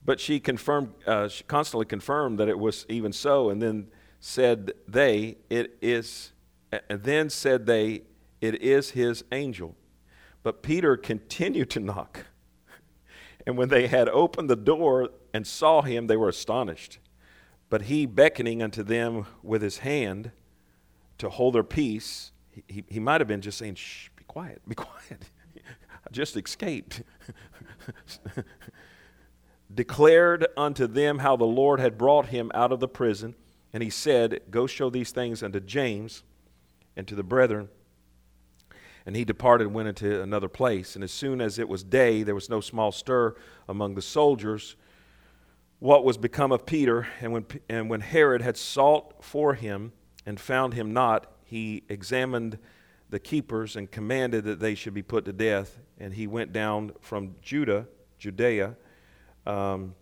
But 0.04 0.20
she 0.20 0.40
confirmed, 0.40 0.94
uh, 1.06 1.28
she 1.28 1.44
constantly 1.44 1.86
confirmed 1.86 2.40
that 2.40 2.50
it 2.50 2.58
was 2.58 2.86
even 2.90 3.14
so. 3.14 3.50
And 3.50 3.62
then 3.62 3.88
said 4.20 4.72
they, 4.88 5.38
It 5.50 5.78
is, 5.82 6.32
and 6.90 7.04
then 7.04 7.30
said 7.30 7.66
they, 7.66 8.04
It 8.40 8.62
is 8.62 8.92
his 8.92 9.24
angel. 9.32 9.76
But 10.44 10.64
Peter 10.64 10.98
continued 10.98 11.70
to 11.72 11.80
knock. 11.80 12.26
And 13.48 13.58
when 13.58 13.70
they 13.70 13.88
had 13.88 14.08
opened 14.08 14.52
the 14.52 14.56
door 14.56 15.10
and 15.34 15.48
saw 15.48 15.82
him, 15.82 16.06
they 16.06 16.16
were 16.16 16.30
astonished. 16.30 17.00
But 17.72 17.84
he, 17.84 18.06
beckoning 18.06 18.62
unto 18.62 18.84
them 18.84 19.26
with 19.42 19.64
his 19.64 19.80
hand 19.80 20.30
to 21.18 21.28
hold 21.28 21.56
their 21.56 21.64
peace, 21.64 22.34
he, 22.52 22.84
he 22.88 23.00
might 23.00 23.20
have 23.20 23.28
been 23.28 23.42
just 23.42 23.58
saying, 23.58 23.76
Shh, 23.76 24.10
be 24.16 24.24
quiet, 24.26 24.62
be 24.68 24.76
quiet. 24.86 25.32
I 25.56 26.10
just 26.12 26.38
escaped. 26.38 27.02
Declared 29.74 30.48
unto 30.58 30.88
them 30.88 31.20
how 31.20 31.36
the 31.36 31.46
Lord 31.46 31.80
had 31.80 31.98
brought 31.98 32.28
him 32.28 32.52
out 32.54 32.72
of 32.72 32.80
the 32.80 32.88
prison. 32.88 33.36
And 33.74 33.82
he 33.82 33.90
said, 33.90 34.42
Go 34.50 34.68
show 34.68 34.90
these 34.90 35.12
things 35.12 35.44
unto 35.44 35.60
James 35.60 36.24
and 36.96 37.08
to 37.08 37.16
the 37.16 37.24
brethren. 37.24 37.70
And 39.06 39.16
he 39.16 39.26
departed 39.26 39.68
and 39.68 39.74
went 39.74 39.88
into 39.88 40.22
another 40.22 40.50
place. 40.50 40.96
And 40.96 41.04
as 41.04 41.12
soon 41.12 41.42
as 41.42 41.58
it 41.58 41.68
was 41.68 41.84
day, 41.84 42.24
there 42.24 42.36
was 42.36 42.50
no 42.50 42.62
small 42.62 42.92
stir 42.92 43.36
among 43.68 43.96
the 43.96 44.02
soldiers. 44.02 44.76
What 45.80 46.04
was 46.04 46.18
become 46.18 46.52
of 46.52 46.66
Peter? 46.66 47.08
And 47.20 47.32
when, 47.32 47.46
and 47.68 47.90
when 47.90 48.02
Herod 48.02 48.42
had 48.42 48.58
sought 48.58 49.24
for 49.24 49.56
him 49.56 49.94
and 50.26 50.40
found 50.40 50.76
him 50.76 50.94
not, 50.94 51.32
he 51.44 51.84
examined 51.90 52.60
the 53.10 53.20
keepers 53.20 53.76
and 53.76 53.90
commanded 53.90 54.44
that 54.44 54.60
they 54.60 54.76
should 54.76 54.94
be 54.94 55.02
put 55.02 55.26
to 55.26 55.34
death. 55.34 55.80
And 56.00 56.14
he 56.14 56.28
went 56.28 56.54
down 56.54 56.92
from 57.02 57.36
Judah, 57.42 57.88
Judea, 58.20 58.76
um, 59.46 59.96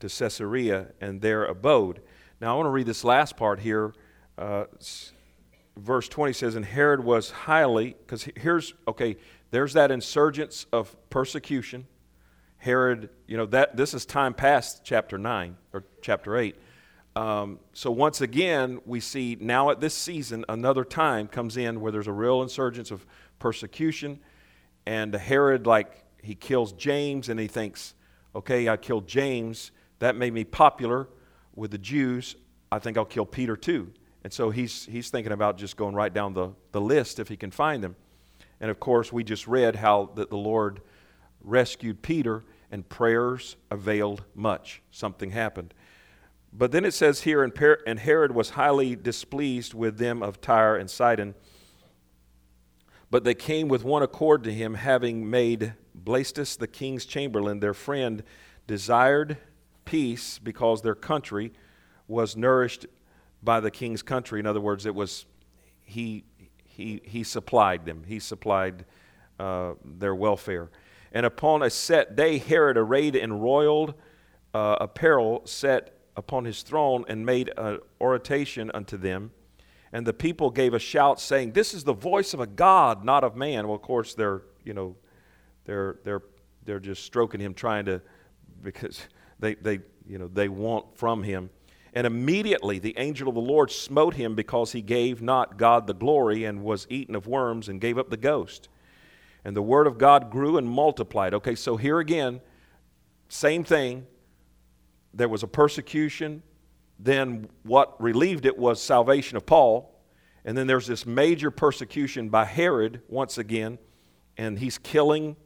to 0.00 0.08
Caesarea, 0.08 0.88
and 1.00 1.20
there 1.20 1.44
abode. 1.44 2.00
Now 2.40 2.54
I 2.54 2.56
want 2.56 2.66
to 2.66 2.70
read 2.70 2.86
this 2.86 3.04
last 3.04 3.36
part 3.36 3.60
here. 3.60 3.92
Uh, 4.38 4.64
verse 5.76 6.08
20 6.08 6.32
says, 6.32 6.54
And 6.54 6.64
Herod 6.64 7.04
was 7.04 7.30
highly, 7.30 7.96
because 8.00 8.28
here's, 8.36 8.74
okay, 8.88 9.16
there's 9.50 9.72
that 9.74 9.90
insurgence 9.90 10.66
of 10.72 10.94
persecution. 11.10 11.86
Herod, 12.58 13.10
you 13.26 13.36
know, 13.36 13.46
that 13.46 13.76
this 13.76 13.94
is 13.94 14.04
time 14.04 14.34
past 14.34 14.82
chapter 14.84 15.16
9 15.18 15.56
or 15.72 15.84
chapter 16.02 16.36
8. 16.36 16.56
Um, 17.16 17.58
so 17.72 17.90
once 17.90 18.20
again, 18.20 18.80
we 18.86 19.00
see 19.00 19.36
now 19.40 19.70
at 19.70 19.80
this 19.80 19.94
season, 19.94 20.44
another 20.48 20.84
time 20.84 21.26
comes 21.26 21.56
in 21.56 21.80
where 21.80 21.90
there's 21.90 22.06
a 22.06 22.12
real 22.12 22.42
insurgence 22.42 22.90
of 22.90 23.04
persecution. 23.38 24.20
And 24.86 25.14
Herod, 25.14 25.66
like, 25.66 26.04
he 26.22 26.34
kills 26.34 26.72
James 26.72 27.28
and 27.28 27.40
he 27.40 27.46
thinks, 27.46 27.94
okay, 28.34 28.68
I 28.68 28.76
killed 28.76 29.06
James. 29.06 29.70
That 29.98 30.16
made 30.16 30.32
me 30.32 30.44
popular 30.44 31.08
with 31.54 31.70
the 31.70 31.78
Jews. 31.78 32.36
I 32.72 32.78
think 32.78 32.96
I'll 32.96 33.04
kill 33.04 33.26
Peter 33.26 33.56
too. 33.56 33.92
And 34.22 34.32
so 34.32 34.50
he's, 34.50 34.86
he's 34.86 35.10
thinking 35.10 35.32
about 35.32 35.56
just 35.56 35.76
going 35.76 35.94
right 35.94 36.12
down 36.12 36.34
the, 36.34 36.50
the 36.72 36.80
list 36.80 37.18
if 37.18 37.28
he 37.28 37.36
can 37.36 37.50
find 37.50 37.82
them. 37.82 37.96
And 38.60 38.70
of 38.70 38.78
course, 38.78 39.12
we 39.12 39.24
just 39.24 39.46
read 39.46 39.76
how 39.76 40.10
that 40.14 40.30
the 40.30 40.36
Lord 40.36 40.80
rescued 41.42 42.02
Peter 42.02 42.44
and 42.70 42.86
prayers 42.88 43.56
availed 43.70 44.24
much. 44.34 44.82
Something 44.90 45.30
happened. 45.30 45.74
But 46.52 46.72
then 46.72 46.84
it 46.84 46.92
says 46.92 47.22
here, 47.22 47.42
and 47.42 47.98
Herod 47.98 48.34
was 48.34 48.50
highly 48.50 48.96
displeased 48.96 49.72
with 49.72 49.98
them 49.98 50.22
of 50.22 50.40
Tyre 50.40 50.76
and 50.76 50.90
Sidon. 50.90 51.34
But 53.10 53.24
they 53.24 53.34
came 53.34 53.68
with 53.68 53.84
one 53.84 54.02
accord 54.02 54.44
to 54.44 54.52
him, 54.52 54.74
having 54.74 55.30
made 55.30 55.74
Blastus, 56.02 56.56
the 56.56 56.66
king's 56.66 57.04
chamberlain, 57.04 57.60
their 57.60 57.74
friend, 57.74 58.22
desired 58.66 59.36
peace 59.84 60.38
because 60.38 60.82
their 60.82 60.94
country 60.94 61.52
was 62.08 62.36
nourished 62.36 62.86
by 63.42 63.60
the 63.60 63.70
king's 63.70 64.02
country. 64.02 64.40
In 64.40 64.46
other 64.46 64.60
words, 64.60 64.86
it 64.86 64.94
was 64.94 65.26
he 65.84 66.24
he 66.64 67.00
he 67.04 67.24
supplied 67.24 67.84
them. 67.84 68.04
He 68.06 68.18
supplied 68.18 68.84
uh, 69.38 69.74
their 69.84 70.14
welfare. 70.14 70.70
And 71.12 71.26
upon 71.26 71.62
a 71.62 71.70
set 71.70 72.14
day, 72.14 72.38
Herod, 72.38 72.76
arrayed 72.76 73.16
in 73.16 73.32
royal 73.32 73.98
uh, 74.54 74.76
apparel, 74.80 75.42
sat 75.44 75.94
upon 76.16 76.44
his 76.44 76.62
throne 76.62 77.04
and 77.08 77.26
made 77.26 77.52
an 77.56 77.78
oration 78.00 78.70
unto 78.72 78.96
them. 78.96 79.32
And 79.92 80.06
the 80.06 80.12
people 80.12 80.50
gave 80.50 80.72
a 80.72 80.78
shout, 80.78 81.20
saying, 81.20 81.52
"This 81.52 81.74
is 81.74 81.82
the 81.84 81.92
voice 81.92 82.32
of 82.32 82.40
a 82.40 82.46
God, 82.46 83.04
not 83.04 83.24
of 83.24 83.34
man." 83.34 83.66
Well, 83.66 83.74
of 83.74 83.82
course, 83.82 84.14
they're 84.14 84.42
you 84.64 84.74
know, 84.74 84.96
they're 85.64 85.98
they're 86.04 86.22
they're 86.64 86.80
just 86.80 87.04
stroking 87.04 87.40
him, 87.40 87.54
trying 87.54 87.86
to 87.86 88.00
because 88.62 89.00
they 89.38 89.54
they 89.54 89.80
you 90.06 90.18
know 90.18 90.28
they 90.28 90.48
want 90.48 90.96
from 90.96 91.22
him. 91.22 91.50
And 91.92 92.06
immediately 92.06 92.78
the 92.78 92.94
angel 92.98 93.28
of 93.28 93.34
the 93.34 93.40
Lord 93.40 93.70
smote 93.70 94.14
him 94.14 94.34
because 94.34 94.72
he 94.72 94.80
gave 94.80 95.20
not 95.22 95.58
God 95.58 95.86
the 95.86 95.94
glory 95.94 96.44
and 96.44 96.62
was 96.62 96.86
eaten 96.88 97.14
of 97.16 97.26
worms 97.26 97.68
and 97.68 97.80
gave 97.80 97.98
up 97.98 98.10
the 98.10 98.16
ghost. 98.16 98.68
And 99.44 99.56
the 99.56 99.62
word 99.62 99.86
of 99.86 99.98
God 99.98 100.30
grew 100.30 100.56
and 100.56 100.68
multiplied. 100.68 101.34
Okay, 101.34 101.54
so 101.54 101.76
here 101.76 101.98
again, 101.98 102.40
same 103.28 103.64
thing. 103.64 104.06
There 105.14 105.28
was 105.28 105.42
a 105.42 105.48
persecution. 105.48 106.42
Then 106.98 107.48
what 107.62 108.00
relieved 108.00 108.44
it 108.44 108.58
was 108.58 108.82
salvation 108.82 109.36
of 109.36 109.46
Paul. 109.46 109.98
And 110.44 110.56
then 110.56 110.66
there's 110.66 110.86
this 110.86 111.06
major 111.06 111.50
persecution 111.50 112.28
by 112.28 112.44
Herod 112.44 113.00
once 113.08 113.38
again. 113.38 113.78
And 114.36 114.58
he's 114.58 114.78
killing, 114.78 115.36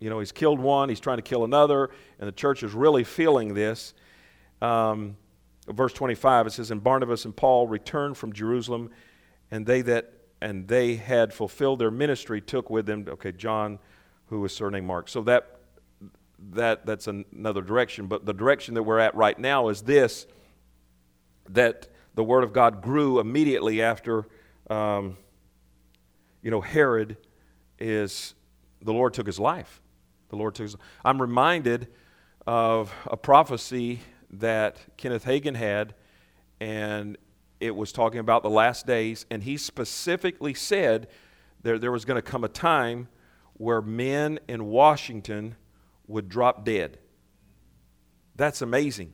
you 0.00 0.10
know, 0.10 0.18
he's 0.18 0.32
killed 0.32 0.60
one, 0.60 0.88
he's 0.88 1.00
trying 1.00 1.18
to 1.18 1.22
kill 1.22 1.44
another. 1.44 1.90
And 2.18 2.28
the 2.28 2.32
church 2.32 2.62
is 2.62 2.72
really 2.72 3.04
feeling 3.04 3.54
this. 3.54 3.94
Um, 4.62 5.16
verse 5.72 5.92
25 5.92 6.46
it 6.46 6.50
says 6.52 6.70
and 6.70 6.82
barnabas 6.82 7.24
and 7.24 7.36
paul 7.36 7.66
returned 7.66 8.16
from 8.16 8.32
jerusalem 8.32 8.90
and 9.50 9.66
they 9.66 9.82
that 9.82 10.12
and 10.40 10.68
they 10.68 10.96
had 10.96 11.32
fulfilled 11.32 11.78
their 11.78 11.90
ministry 11.90 12.40
took 12.40 12.70
with 12.70 12.86
them 12.86 13.04
okay 13.08 13.32
john 13.32 13.78
who 14.26 14.40
was 14.40 14.54
surnamed 14.54 14.86
mark 14.86 15.08
so 15.08 15.22
that 15.22 15.58
that 16.52 16.86
that's 16.86 17.06
another 17.06 17.62
direction 17.62 18.06
but 18.06 18.24
the 18.24 18.32
direction 18.32 18.74
that 18.74 18.82
we're 18.82 18.98
at 18.98 19.14
right 19.14 19.38
now 19.38 19.68
is 19.68 19.82
this 19.82 20.26
that 21.48 21.88
the 22.14 22.24
word 22.24 22.44
of 22.44 22.52
god 22.52 22.80
grew 22.82 23.20
immediately 23.20 23.82
after 23.82 24.26
um, 24.70 25.16
you 26.42 26.50
know 26.50 26.60
herod 26.60 27.16
is 27.78 28.34
the 28.82 28.92
lord 28.92 29.12
took 29.12 29.26
his 29.26 29.38
life 29.38 29.82
the 30.28 30.36
lord 30.36 30.54
took 30.54 30.64
his 30.64 30.76
i'm 31.04 31.20
reminded 31.20 31.88
of 32.46 32.92
a 33.06 33.16
prophecy 33.16 34.00
that 34.30 34.78
Kenneth 34.96 35.24
Hagin 35.24 35.54
had, 35.54 35.94
and 36.60 37.18
it 37.60 37.74
was 37.74 37.92
talking 37.92 38.20
about 38.20 38.42
the 38.42 38.50
last 38.50 38.86
days, 38.86 39.26
and 39.30 39.42
he 39.42 39.56
specifically 39.56 40.54
said 40.54 41.08
there, 41.62 41.78
there 41.78 41.92
was 41.92 42.04
going 42.04 42.16
to 42.16 42.22
come 42.22 42.44
a 42.44 42.48
time 42.48 43.08
where 43.54 43.82
men 43.82 44.38
in 44.48 44.64
Washington 44.66 45.56
would 46.06 46.28
drop 46.28 46.64
dead. 46.64 46.98
That's 48.36 48.62
amazing. 48.62 49.12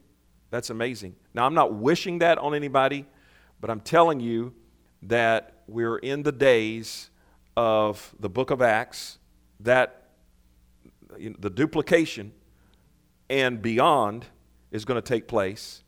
That's 0.50 0.70
amazing. 0.70 1.16
Now, 1.32 1.46
I'm 1.46 1.54
not 1.54 1.74
wishing 1.74 2.18
that 2.18 2.38
on 2.38 2.54
anybody, 2.54 3.06
but 3.60 3.70
I'm 3.70 3.80
telling 3.80 4.20
you 4.20 4.54
that 5.02 5.62
we're 5.66 5.96
in 5.96 6.22
the 6.22 6.32
days 6.32 7.10
of 7.56 8.14
the 8.20 8.28
book 8.28 8.50
of 8.50 8.62
Acts, 8.62 9.18
that 9.60 10.03
you 11.18 11.30
know, 11.30 11.36
the 11.38 11.50
duplication 11.50 12.32
and 13.30 13.62
beyond 13.62 14.26
is 14.70 14.84
going 14.84 15.00
to 15.00 15.06
take 15.06 15.28
place. 15.28 15.82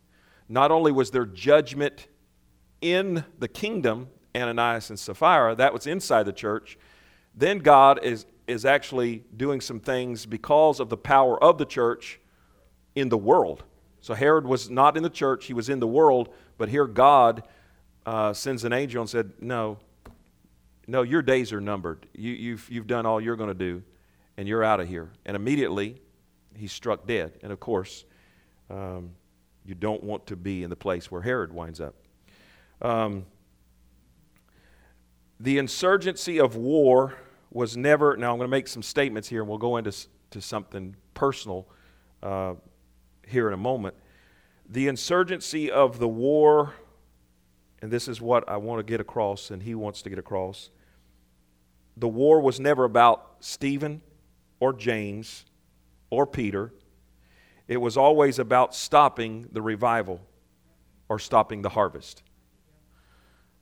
Not 0.49 0.71
only 0.71 0.93
was 0.93 1.11
there 1.11 1.27
judgment 1.27 2.07
in 2.81 3.25
the 3.39 3.49
kingdom, 3.49 4.09
Ananias 4.35 4.91
and 4.91 4.99
Sapphira, 4.99 5.55
that 5.57 5.73
was 5.73 5.87
inside 5.87 6.25
the 6.25 6.33
church, 6.33 6.79
then 7.35 7.59
God 7.59 8.01
is, 8.03 8.27
is 8.47 8.65
actually 8.65 9.25
doing 9.37 9.61
some 9.61 9.81
things 9.81 10.25
because 10.25 10.81
of 10.81 10.89
the 10.89 10.97
power 10.97 11.43
of 11.43 11.59
the 11.59 11.67
church 11.67 12.21
in 12.95 13.09
the 13.09 13.19
world. 13.19 13.65
So 14.01 14.15
Herod 14.15 14.47
was 14.47 14.71
not 14.71 14.97
in 14.97 15.03
the 15.03 15.11
church, 15.11 15.47
he 15.47 15.53
was 15.53 15.69
in 15.69 15.81
the 15.81 15.87
world, 15.87 16.29
but 16.59 16.69
here 16.69 16.87
God 16.87 17.43
uh, 18.07 18.33
sends 18.33 18.65
an 18.65 18.73
angel 18.73 19.03
and 19.03 19.11
said, 19.11 19.33
No, 19.41 19.79
no, 20.87 21.03
your 21.03 21.23
days 21.23 21.53
are 21.53 21.61
numbered. 21.61 22.07
You, 22.15 22.33
you've, 22.33 22.71
you've 22.71 22.87
done 22.87 23.05
all 23.05 23.21
you're 23.21 23.37
going 23.37 23.49
to 23.49 23.55
do, 23.55 23.83
and 24.37 24.47
you're 24.47 24.65
out 24.65 24.81
of 24.81 24.89
here. 24.89 25.11
And 25.25 25.37
immediately, 25.37 26.01
he's 26.55 26.73
struck 26.73 27.07
dead. 27.07 27.39
And 27.43 27.53
of 27.53 27.61
course, 27.61 28.05
um, 28.71 29.11
you 29.65 29.75
don't 29.75 30.03
want 30.03 30.27
to 30.27 30.37
be 30.37 30.63
in 30.63 30.71
the 30.71 30.77
place 30.77 31.11
where 31.11 31.23
Herod 31.23 31.53
winds 31.53 31.81
up. 31.81 31.95
Um, 32.83 33.27
the 35.41 35.59
insurgency 35.59 36.39
of 36.39 36.57
war 36.57 37.15
was 37.51 37.77
never, 37.77 38.17
now 38.17 38.33
I'm 38.33 38.39
going 38.39 38.49
to 38.49 38.51
make 38.51 38.69
some 38.69 38.83
statements 38.83 39.29
here 39.29 39.41
and 39.41 39.49
we'll 39.49 39.59
go 39.59 39.77
into 39.77 39.93
to 40.31 40.41
something 40.41 40.97
personal 41.15 41.69
uh, 42.23 42.55
here 43.27 43.49
in 43.49 43.55
a 43.55 43.59
moment. 43.59 43.95
The 44.69 44.89
insurgency 44.89 45.71
of 45.71 45.99
the 45.99 46.09
war, 46.09 46.75
and 47.81 47.91
this 47.91 48.09
is 48.09 48.21
what 48.21 48.49
I 48.49 48.57
want 48.57 48.81
to 48.81 48.83
get 48.83 49.01
across, 49.01 49.51
and 49.51 49.63
he 49.63 49.75
wants 49.75 50.03
to 50.03 50.11
get 50.11 50.19
across. 50.19 50.71
The 51.97 52.09
war 52.09 52.41
was 52.41 52.59
never 52.59 52.85
about 52.85 53.37
Stephen 53.41 54.03
or 54.61 54.73
James 54.73 55.45
or 56.11 56.27
Peter 56.27 56.73
it 57.69 57.79
was 57.79 57.97
always 57.97 58.39
about 58.39 58.75
stopping 58.75 59.49
the 59.53 59.61
revival 59.61 60.21
or 61.09 61.19
stopping 61.19 61.63
the 61.63 61.69
harvest. 61.69 62.23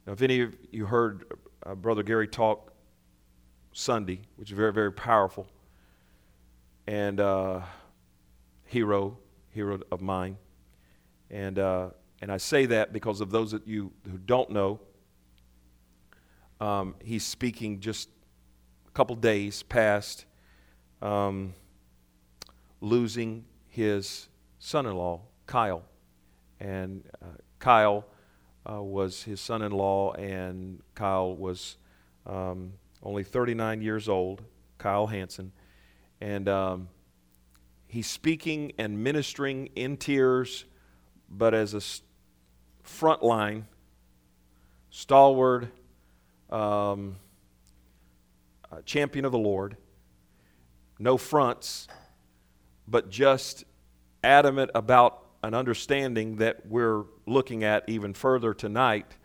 Now, 0.07 0.13
if 0.13 0.21
any 0.21 0.41
of 0.41 0.55
you 0.71 0.85
heard 0.85 1.25
uh, 1.65 1.75
Brother 1.75 2.03
Gary 2.03 2.29
talk 2.29 2.73
Sunday, 3.73 4.21
which 4.37 4.51
is 4.51 4.57
very, 4.57 4.73
very 4.73 4.93
powerful, 4.93 5.47
and 6.87 7.19
uh, 7.19 7.61
hero, 8.65 9.19
hero 9.51 9.81
of 9.91 10.03
mine, 10.03 10.37
and 11.31 11.59
uh, 11.59 11.89
and 12.21 12.31
I 12.31 12.37
say 12.37 12.67
that 12.67 12.93
because 12.93 13.21
of 13.23 13.31
those 13.31 13.53
that 13.53 13.67
you 13.67 13.91
who 14.11 14.19
don't 14.19 14.51
know, 14.51 14.81
um, 16.61 16.95
he's 17.03 17.25
speaking 17.25 17.81
just 17.81 18.11
a 18.87 18.91
couple 18.91 19.17
days 19.17 19.63
past 19.63 20.27
um, 21.03 21.55
losing 22.81 23.45
his 23.69 24.29
son 24.59 24.87
in 24.87 24.95
law, 24.95 25.21
Kyle. 25.47 25.83
And 26.61 27.05
uh, 27.21 27.27
Kyle 27.59 28.05
uh, 28.71 28.83
was 28.83 29.23
his 29.23 29.41
son 29.41 29.63
in 29.63 29.73
law, 29.73 30.13
and 30.13 30.81
Kyle 30.95 31.35
was 31.35 31.77
um, 32.27 32.75
only 33.03 33.25
39 33.25 33.83
years 33.83 34.09
old, 34.09 34.43
Kyle 34.79 35.07
Hansen. 35.07 35.53
And 36.21 36.49
um, 36.49 36.89
he's 37.87 38.07
speaking 38.07 38.73
and 38.79 39.03
ministering 39.03 39.69
in 39.75 39.97
tears, 39.97 40.65
but 41.29 41.55
as 41.55 41.75
a 41.75 41.83
front 42.83 43.23
line, 43.23 43.67
stalwart, 44.91 45.69
um, 46.51 47.17
champion 48.85 49.25
of 49.25 49.33
the 49.33 49.39
Lord. 49.39 49.77
No 50.99 51.17
fronts, 51.17 51.89
but 52.87 53.11
just 53.11 53.65
adamant 54.23 54.71
about 54.75 55.25
an 55.43 55.55
understanding 55.55 56.37
that 56.37 56.67
we're 56.67 57.05
looking 57.27 57.65
at 57.65 57.85
even 57.89 58.15
further 58.15 58.55
tonight. 58.55 59.17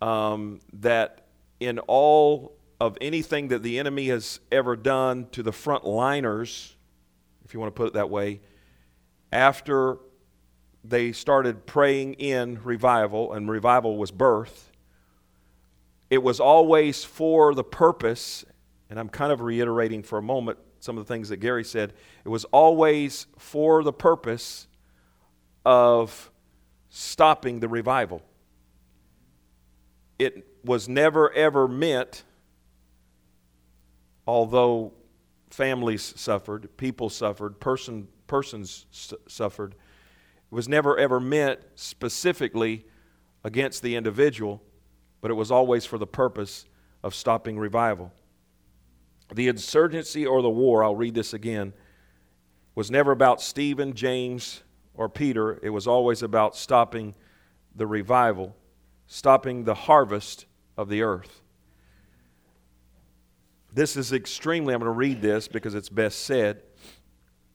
Um, 0.00 0.60
that 0.72 1.26
in 1.58 1.78
all 1.80 2.56
of 2.80 2.96
anything 3.00 3.48
that 3.48 3.62
the 3.62 3.78
enemy 3.78 4.06
has 4.08 4.40
ever 4.50 4.74
done 4.76 5.28
to 5.32 5.42
the 5.42 5.50
frontliners, 5.50 6.72
if 7.44 7.52
you 7.52 7.60
want 7.60 7.74
to 7.74 7.78
put 7.78 7.88
it 7.88 7.92
that 7.94 8.08
way, 8.08 8.40
after 9.32 9.98
they 10.82 11.12
started 11.12 11.66
praying 11.66 12.14
in 12.14 12.62
revival 12.62 13.34
and 13.34 13.50
revival 13.50 13.98
was 13.98 14.10
birth, 14.10 14.72
it 16.08 16.22
was 16.22 16.40
always 16.40 17.04
for 17.04 17.54
the 17.54 17.62
purpose, 17.62 18.44
and 18.90 18.98
I'm 18.98 19.08
kind 19.08 19.32
of 19.32 19.40
reiterating 19.40 20.02
for 20.02 20.18
a 20.18 20.22
moment 20.22 20.58
some 20.80 20.98
of 20.98 21.06
the 21.06 21.14
things 21.14 21.28
that 21.28 21.36
Gary 21.36 21.64
said, 21.64 21.92
it 22.24 22.28
was 22.28 22.44
always 22.46 23.26
for 23.38 23.82
the 23.84 23.92
purpose 23.92 24.66
of 25.64 26.30
stopping 26.88 27.60
the 27.60 27.68
revival. 27.68 28.22
It 30.18 30.46
was 30.64 30.88
never 30.88 31.32
ever 31.32 31.68
meant, 31.68 32.24
although 34.26 34.92
families 35.50 36.14
suffered, 36.16 36.76
people 36.76 37.08
suffered, 37.08 37.60
person, 37.60 38.08
persons 38.26 38.86
suffered, 39.28 39.74
it 39.74 40.54
was 40.54 40.68
never 40.68 40.98
ever 40.98 41.20
meant 41.20 41.60
specifically 41.74 42.84
against 43.44 43.82
the 43.82 43.96
individual, 43.96 44.62
but 45.20 45.30
it 45.30 45.34
was 45.34 45.50
always 45.50 45.86
for 45.86 45.98
the 45.98 46.06
purpose 46.06 46.66
of 47.02 47.14
stopping 47.14 47.58
revival. 47.58 48.12
The 49.32 49.48
insurgency 49.48 50.26
or 50.26 50.42
the 50.42 50.50
war, 50.50 50.82
I'll 50.82 50.96
read 50.96 51.14
this 51.14 51.32
again, 51.32 51.72
was 52.74 52.90
never 52.90 53.12
about 53.12 53.40
Stephen, 53.40 53.94
James, 53.94 54.62
or 54.94 55.08
Peter. 55.08 55.58
It 55.62 55.70
was 55.70 55.86
always 55.86 56.22
about 56.22 56.56
stopping 56.56 57.14
the 57.74 57.86
revival, 57.86 58.56
stopping 59.06 59.64
the 59.64 59.74
harvest 59.74 60.46
of 60.76 60.88
the 60.88 61.02
earth. 61.02 61.40
This 63.72 63.96
is 63.96 64.12
extremely, 64.12 64.74
I'm 64.74 64.80
going 64.80 64.92
to 64.92 64.96
read 64.96 65.22
this 65.22 65.46
because 65.46 65.74
it's 65.74 65.88
best 65.88 66.20
said 66.20 66.62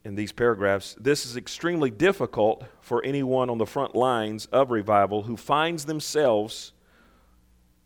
in 0.06 0.16
these 0.16 0.32
paragraphs. 0.32 0.96
This 1.00 1.26
is 1.26 1.36
extremely 1.36 1.90
difficult 1.90 2.64
for 2.80 3.04
anyone 3.04 3.50
on 3.50 3.58
the 3.58 3.66
front 3.66 3.96
lines 3.96 4.46
of 4.48 4.72
revival 4.72 5.24
who 5.24 5.36
finds 5.36 5.86
themselves 5.86 6.72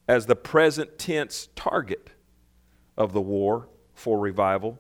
as 0.08 0.26
the 0.26 0.36
present 0.36 1.00
tense 1.00 1.50
target 1.56 2.12
of 2.98 3.14
the 3.14 3.22
war 3.22 3.68
for 4.00 4.18
revival. 4.18 4.80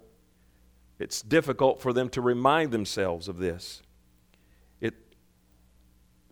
It's 0.97 1.21
difficult 1.21 1.81
for 1.81 1.93
them 1.93 2.09
to 2.09 2.21
remind 2.21 2.71
themselves 2.71 3.27
of 3.27 3.37
this. 3.37 3.81
It 4.81 4.93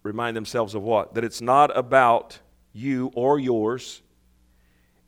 remind 0.04 0.36
themselves 0.36 0.73
of 0.73 0.84
what? 0.84 1.13
That 1.13 1.23
it's 1.23 1.41
not 1.41 1.76
about 1.76 2.39
you 2.73 3.12
or 3.13 3.39
yours. 3.39 4.02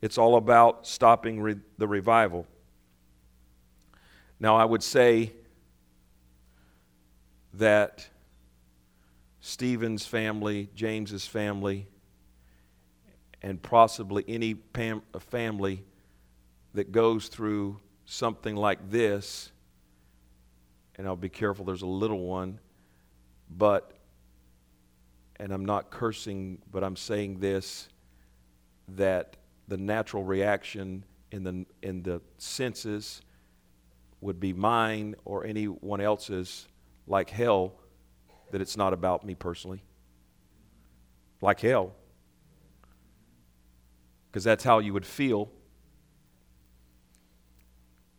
It's 0.02 0.18
all 0.18 0.36
about 0.36 0.86
stopping 0.86 1.40
re- 1.40 1.60
the 1.78 1.88
revival. 1.88 2.46
Now, 4.38 4.56
I 4.56 4.64
would 4.64 4.82
say 4.82 5.32
that 7.54 8.08
Stephen's 9.40 10.06
family, 10.06 10.68
James's 10.74 11.26
family, 11.26 11.86
and 13.42 13.60
possibly 13.62 14.24
any 14.28 14.54
pam- 14.54 15.02
family 15.18 15.84
that 16.74 16.92
goes 16.92 17.28
through 17.28 17.78
something 18.04 18.56
like 18.56 18.90
this, 18.90 19.50
and 20.96 21.06
I'll 21.06 21.16
be 21.16 21.28
careful, 21.28 21.64
there's 21.64 21.82
a 21.82 21.86
little 21.86 22.20
one, 22.20 22.58
but, 23.48 23.92
and 25.36 25.52
I'm 25.52 25.64
not 25.64 25.90
cursing, 25.90 26.58
but 26.70 26.84
I'm 26.84 26.96
saying 26.96 27.40
this 27.40 27.88
that 28.96 29.36
the 29.68 29.76
natural 29.76 30.24
reaction 30.24 31.04
in 31.30 31.44
the, 31.44 31.64
in 31.82 32.02
the 32.02 32.20
senses 32.38 33.22
would 34.20 34.40
be 34.40 34.52
mine 34.52 35.14
or 35.24 35.46
anyone 35.46 36.00
else's, 36.00 36.66
like 37.06 37.30
hell, 37.30 37.74
that 38.50 38.60
it's 38.60 38.76
not 38.76 38.92
about 38.92 39.24
me 39.24 39.34
personally. 39.34 39.82
Like 41.40 41.60
hell. 41.60 41.94
Because 44.28 44.44
that's 44.44 44.64
how 44.64 44.80
you 44.80 44.92
would 44.92 45.06
feel 45.06 45.50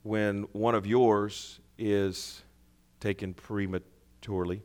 when 0.03 0.43
one 0.51 0.75
of 0.75 0.85
yours 0.85 1.59
is 1.77 2.41
taken 2.99 3.33
prematurely. 3.33 4.61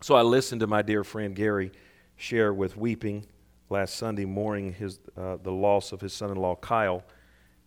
So 0.00 0.14
I 0.14 0.22
listened 0.22 0.60
to 0.60 0.66
my 0.66 0.82
dear 0.82 1.04
friend 1.04 1.34
Gary 1.34 1.72
share 2.16 2.52
with 2.52 2.76
weeping 2.76 3.26
last 3.68 3.96
Sunday 3.96 4.24
morning 4.24 4.72
his, 4.72 4.98
uh, 5.16 5.36
the 5.42 5.52
loss 5.52 5.92
of 5.92 6.00
his 6.00 6.12
son 6.12 6.30
in 6.30 6.36
law 6.36 6.56
Kyle. 6.56 7.04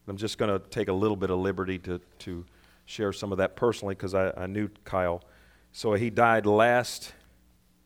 I'm 0.08 0.18
just 0.18 0.38
going 0.38 0.52
to 0.52 0.68
take 0.70 0.90
a 0.90 0.94
little 0.94 1.16
bit 1.16 1.30
of 1.30 1.40
liberty 1.40 1.80
to, 1.80 2.02
to 2.20 2.46
share 2.86 3.14
some 3.14 3.32
of 3.32 3.38
that 3.38 3.56
personally 3.56 3.96
because 3.96 4.14
I, 4.14 4.32
I 4.36 4.48
knew 4.48 4.70
Kyle. 4.84 5.24
So 5.72 5.94
he 5.94 6.10
died 6.10 6.46
last 6.46 7.14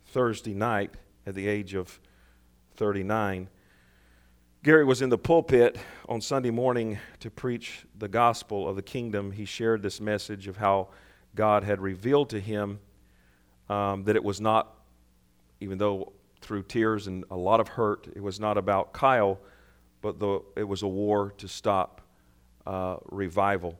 Thursday 0.08 0.54
night 0.54 0.96
at 1.26 1.36
the 1.36 1.48
age 1.48 1.74
of 1.74 2.00
39. 2.76 3.50
Gary 4.68 4.84
was 4.84 5.02
in 5.02 5.08
the 5.08 5.18
pulpit 5.18 5.78
on 6.10 6.20
Sunday 6.20 6.52
morning 6.52 7.00
to 7.22 7.32
preach 7.32 7.86
the 7.98 8.10
gospel 8.10 8.68
of 8.68 8.76
the 8.76 8.82
kingdom. 8.82 9.32
He 9.32 9.46
shared 9.46 9.82
this 9.82 10.02
message 10.02 10.50
of 10.50 10.58
how 10.58 10.90
God 11.36 11.64
had 11.64 11.80
revealed 11.80 12.32
to 12.32 12.42
him 12.42 12.80
um, 13.70 14.04
that 14.04 14.18
it 14.18 14.24
was 14.26 14.42
not, 14.42 14.76
even 15.62 15.78
though 15.78 16.12
through 16.42 16.64
tears 16.64 17.08
and 17.08 17.24
a 17.32 17.36
lot 17.38 17.62
of 17.62 17.70
hurt, 17.70 18.10
it 18.14 18.22
was 18.22 18.42
not 18.42 18.58
about 18.58 18.92
Kyle, 18.92 19.40
but 20.02 20.20
the, 20.20 20.42
it 20.58 20.68
was 20.68 20.82
a 20.82 20.88
war 20.90 21.32
to 21.38 21.48
stop 21.48 22.02
uh, 22.66 22.98
revival. 23.06 23.80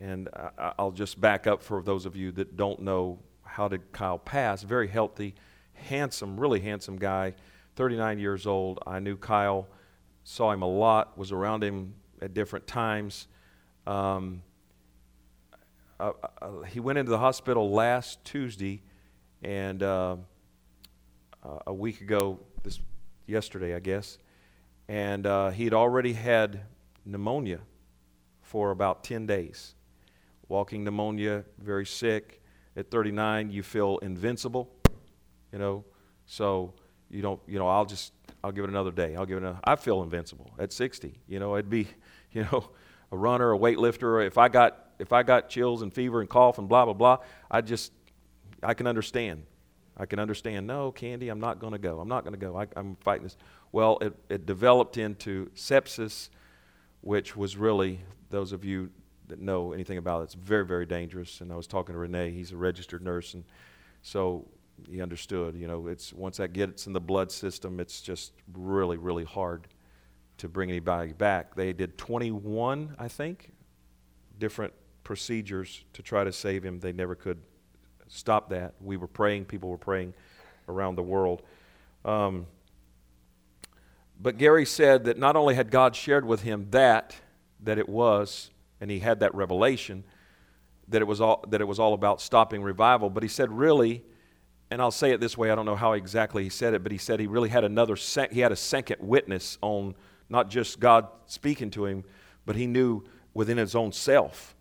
And 0.00 0.28
I, 0.34 0.72
I'll 0.76 0.90
just 0.90 1.20
back 1.20 1.46
up 1.46 1.62
for 1.62 1.82
those 1.84 2.04
of 2.04 2.16
you 2.16 2.32
that 2.32 2.56
don't 2.56 2.80
know 2.80 3.20
how 3.44 3.68
did 3.68 3.92
Kyle 3.92 4.18
pass. 4.18 4.64
Very 4.64 4.88
healthy, 4.88 5.36
handsome, 5.74 6.36
really 6.40 6.58
handsome 6.58 6.96
guy 6.96 7.34
39 7.78 8.18
years 8.18 8.44
old. 8.44 8.80
I 8.88 8.98
knew 8.98 9.16
Kyle, 9.16 9.68
saw 10.24 10.50
him 10.50 10.62
a 10.62 10.66
lot, 10.66 11.16
was 11.16 11.30
around 11.30 11.62
him 11.62 11.94
at 12.20 12.34
different 12.34 12.66
times. 12.66 13.28
Um, 13.86 14.42
uh, 16.00 16.10
uh, 16.42 16.62
he 16.62 16.80
went 16.80 16.98
into 16.98 17.12
the 17.12 17.18
hospital 17.18 17.70
last 17.70 18.24
Tuesday, 18.24 18.82
and 19.44 19.80
uh, 19.84 20.16
a 21.68 21.72
week 21.72 22.00
ago, 22.00 22.40
this 22.64 22.80
yesterday, 23.28 23.76
I 23.76 23.78
guess, 23.78 24.18
and 24.88 25.24
uh, 25.24 25.50
he 25.50 25.62
had 25.62 25.72
already 25.72 26.14
had 26.14 26.62
pneumonia 27.04 27.60
for 28.42 28.72
about 28.72 29.04
10 29.04 29.24
days. 29.26 29.76
Walking 30.48 30.82
pneumonia, 30.82 31.44
very 31.60 31.86
sick. 31.86 32.42
At 32.76 32.90
39, 32.90 33.52
you 33.52 33.62
feel 33.62 33.98
invincible, 33.98 34.68
you 35.52 35.60
know. 35.60 35.84
So 36.26 36.74
you 37.10 37.22
don't, 37.22 37.40
you 37.46 37.58
know, 37.58 37.68
I'll 37.68 37.86
just, 37.86 38.12
I'll 38.42 38.52
give 38.52 38.64
it 38.64 38.70
another 38.70 38.90
day. 38.90 39.16
I'll 39.16 39.26
give 39.26 39.38
it 39.38 39.44
a, 39.44 39.58
I 39.64 39.76
feel 39.76 40.02
invincible 40.02 40.50
at 40.58 40.72
60. 40.72 41.14
You 41.28 41.38
know, 41.38 41.54
it'd 41.56 41.70
be, 41.70 41.88
you 42.32 42.46
know, 42.50 42.70
a 43.10 43.16
runner, 43.16 43.52
a 43.52 43.58
weightlifter. 43.58 44.26
If 44.26 44.38
I 44.38 44.48
got, 44.48 44.90
if 44.98 45.12
I 45.12 45.22
got 45.22 45.48
chills 45.48 45.82
and 45.82 45.92
fever 45.92 46.20
and 46.20 46.28
cough 46.28 46.58
and 46.58 46.68
blah, 46.68 46.84
blah, 46.84 46.94
blah, 46.94 47.18
I 47.50 47.60
just, 47.60 47.92
I 48.62 48.74
can 48.74 48.86
understand. 48.86 49.44
I 49.96 50.06
can 50.06 50.20
understand, 50.20 50.66
no, 50.66 50.92
Candy, 50.92 51.28
I'm 51.28 51.40
not 51.40 51.58
going 51.58 51.72
to 51.72 51.78
go. 51.78 51.98
I'm 51.98 52.08
not 52.08 52.22
going 52.22 52.34
to 52.34 52.38
go. 52.38 52.56
I, 52.56 52.66
am 52.76 52.96
fighting 53.00 53.24
this. 53.24 53.36
Well, 53.72 53.98
it, 54.00 54.14
it 54.28 54.46
developed 54.46 54.96
into 54.96 55.50
sepsis, 55.56 56.28
which 57.00 57.36
was 57.36 57.56
really, 57.56 58.00
those 58.30 58.52
of 58.52 58.64
you 58.64 58.90
that 59.26 59.40
know 59.40 59.72
anything 59.72 59.98
about 59.98 60.20
it, 60.20 60.24
it's 60.24 60.34
very, 60.34 60.64
very 60.64 60.86
dangerous. 60.86 61.40
And 61.40 61.52
I 61.52 61.56
was 61.56 61.66
talking 61.66 61.94
to 61.94 61.98
Renee, 61.98 62.30
he's 62.30 62.52
a 62.52 62.56
registered 62.56 63.02
nurse. 63.02 63.34
And 63.34 63.44
so 64.02 64.46
he 64.90 65.00
understood. 65.00 65.54
You 65.54 65.66
know, 65.66 65.86
it's 65.86 66.12
once 66.12 66.36
that 66.38 66.52
gets 66.52 66.86
in 66.86 66.92
the 66.92 67.00
blood 67.00 67.30
system, 67.32 67.80
it's 67.80 68.00
just 68.00 68.32
really, 68.52 68.96
really 68.96 69.24
hard 69.24 69.68
to 70.38 70.48
bring 70.48 70.70
anybody 70.70 71.12
back. 71.12 71.54
They 71.54 71.72
did 71.72 71.98
21, 71.98 72.96
I 72.98 73.08
think, 73.08 73.52
different 74.38 74.72
procedures 75.04 75.84
to 75.94 76.02
try 76.02 76.24
to 76.24 76.32
save 76.32 76.62
him. 76.62 76.80
They 76.80 76.92
never 76.92 77.14
could 77.14 77.38
stop 78.08 78.50
that. 78.50 78.74
We 78.80 78.96
were 78.96 79.06
praying, 79.06 79.46
people 79.46 79.68
were 79.68 79.78
praying 79.78 80.14
around 80.68 80.96
the 80.96 81.02
world. 81.02 81.42
Um, 82.04 82.46
but 84.20 84.38
Gary 84.38 84.66
said 84.66 85.04
that 85.04 85.18
not 85.18 85.36
only 85.36 85.54
had 85.54 85.70
God 85.70 85.94
shared 85.94 86.24
with 86.24 86.42
him 86.42 86.68
that, 86.70 87.16
that 87.60 87.78
it 87.78 87.88
was, 87.88 88.50
and 88.80 88.90
he 88.90 88.98
had 89.00 89.20
that 89.20 89.34
revelation, 89.34 90.04
that 90.88 91.02
it 91.02 91.06
was 91.06 91.20
all, 91.20 91.44
that 91.48 91.60
it 91.60 91.66
was 91.66 91.78
all 91.78 91.94
about 91.94 92.20
stopping 92.20 92.62
revival, 92.62 93.10
but 93.10 93.22
he 93.22 93.28
said, 93.28 93.50
really, 93.52 94.02
and 94.70 94.82
I'll 94.82 94.90
say 94.90 95.12
it 95.12 95.20
this 95.20 95.38
way, 95.38 95.50
I 95.50 95.54
don't 95.54 95.66
know 95.66 95.76
how 95.76 95.92
exactly 95.92 96.42
he 96.42 96.50
said 96.50 96.74
it, 96.74 96.82
but 96.82 96.92
he 96.92 96.98
said 96.98 97.20
he 97.20 97.26
really 97.26 97.48
had 97.48 97.64
another, 97.64 97.96
sec- 97.96 98.32
he 98.32 98.40
had 98.40 98.52
a 98.52 98.56
second 98.56 98.98
witness 99.00 99.56
on 99.62 99.94
not 100.28 100.50
just 100.50 100.78
God 100.78 101.08
speaking 101.26 101.70
to 101.70 101.86
him, 101.86 102.04
but 102.44 102.56
he 102.56 102.66
knew 102.66 103.02
within 103.32 103.56
his 103.56 103.74
own 103.74 103.92
self 103.92 104.54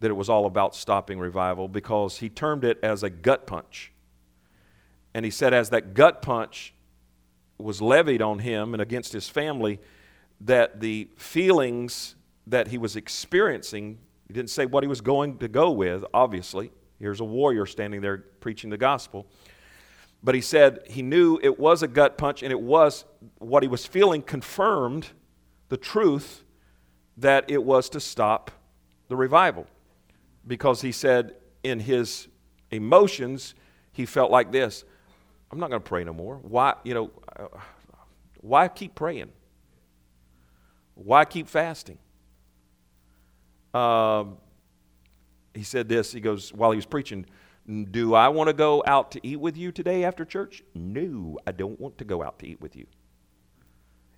that 0.00 0.10
it 0.10 0.14
was 0.14 0.28
all 0.28 0.46
about 0.46 0.74
stopping 0.74 1.18
revival 1.18 1.66
because 1.66 2.18
he 2.18 2.28
termed 2.28 2.64
it 2.64 2.78
as 2.82 3.02
a 3.02 3.10
gut 3.10 3.46
punch. 3.46 3.92
And 5.14 5.24
he 5.24 5.30
said, 5.30 5.54
as 5.54 5.70
that 5.70 5.94
gut 5.94 6.22
punch 6.22 6.74
was 7.58 7.80
levied 7.80 8.20
on 8.20 8.40
him 8.40 8.74
and 8.74 8.82
against 8.82 9.12
his 9.12 9.28
family, 9.28 9.80
that 10.40 10.80
the 10.80 11.08
feelings 11.16 12.16
that 12.46 12.68
he 12.68 12.78
was 12.78 12.96
experiencing, 12.96 13.98
he 14.28 14.34
didn't 14.34 14.50
say 14.50 14.66
what 14.66 14.84
he 14.84 14.88
was 14.88 15.00
going 15.00 15.38
to 15.38 15.48
go 15.48 15.70
with, 15.70 16.04
obviously. 16.12 16.70
Here's 17.04 17.20
a 17.20 17.24
warrior 17.24 17.66
standing 17.66 18.00
there 18.00 18.16
preaching 18.40 18.70
the 18.70 18.78
gospel. 18.78 19.26
But 20.22 20.34
he 20.34 20.40
said 20.40 20.78
he 20.88 21.02
knew 21.02 21.38
it 21.42 21.58
was 21.58 21.82
a 21.82 21.86
gut 21.86 22.16
punch 22.16 22.42
and 22.42 22.50
it 22.50 22.58
was 22.58 23.04
what 23.40 23.62
he 23.62 23.68
was 23.68 23.84
feeling 23.84 24.22
confirmed 24.22 25.08
the 25.68 25.76
truth 25.76 26.44
that 27.18 27.50
it 27.50 27.62
was 27.62 27.90
to 27.90 28.00
stop 28.00 28.50
the 29.08 29.16
revival. 29.16 29.66
Because 30.46 30.80
he 30.80 30.92
said 30.92 31.34
in 31.62 31.78
his 31.78 32.26
emotions, 32.70 33.54
he 33.92 34.06
felt 34.06 34.30
like 34.30 34.50
this 34.50 34.82
I'm 35.52 35.60
not 35.60 35.68
going 35.68 35.82
to 35.82 35.86
pray 35.86 36.04
no 36.04 36.14
more. 36.14 36.36
Why, 36.36 36.72
you 36.84 36.94
know, 36.94 37.10
uh, 37.36 37.48
why 38.40 38.68
keep 38.68 38.94
praying? 38.94 39.30
Why 40.94 41.26
keep 41.26 41.48
fasting? 41.48 41.98
Um, 43.74 44.38
he 45.54 45.62
said 45.62 45.88
this. 45.88 46.12
He 46.12 46.20
goes, 46.20 46.52
while 46.52 46.72
he 46.72 46.76
was 46.76 46.86
preaching, 46.86 47.26
Do 47.90 48.14
I 48.14 48.28
want 48.28 48.48
to 48.48 48.52
go 48.52 48.82
out 48.86 49.12
to 49.12 49.26
eat 49.26 49.40
with 49.40 49.56
you 49.56 49.72
today 49.72 50.04
after 50.04 50.24
church? 50.24 50.62
No, 50.74 51.38
I 51.46 51.52
don't 51.52 51.80
want 51.80 51.98
to 51.98 52.04
go 52.04 52.22
out 52.22 52.38
to 52.40 52.46
eat 52.46 52.60
with 52.60 52.76
you. 52.76 52.86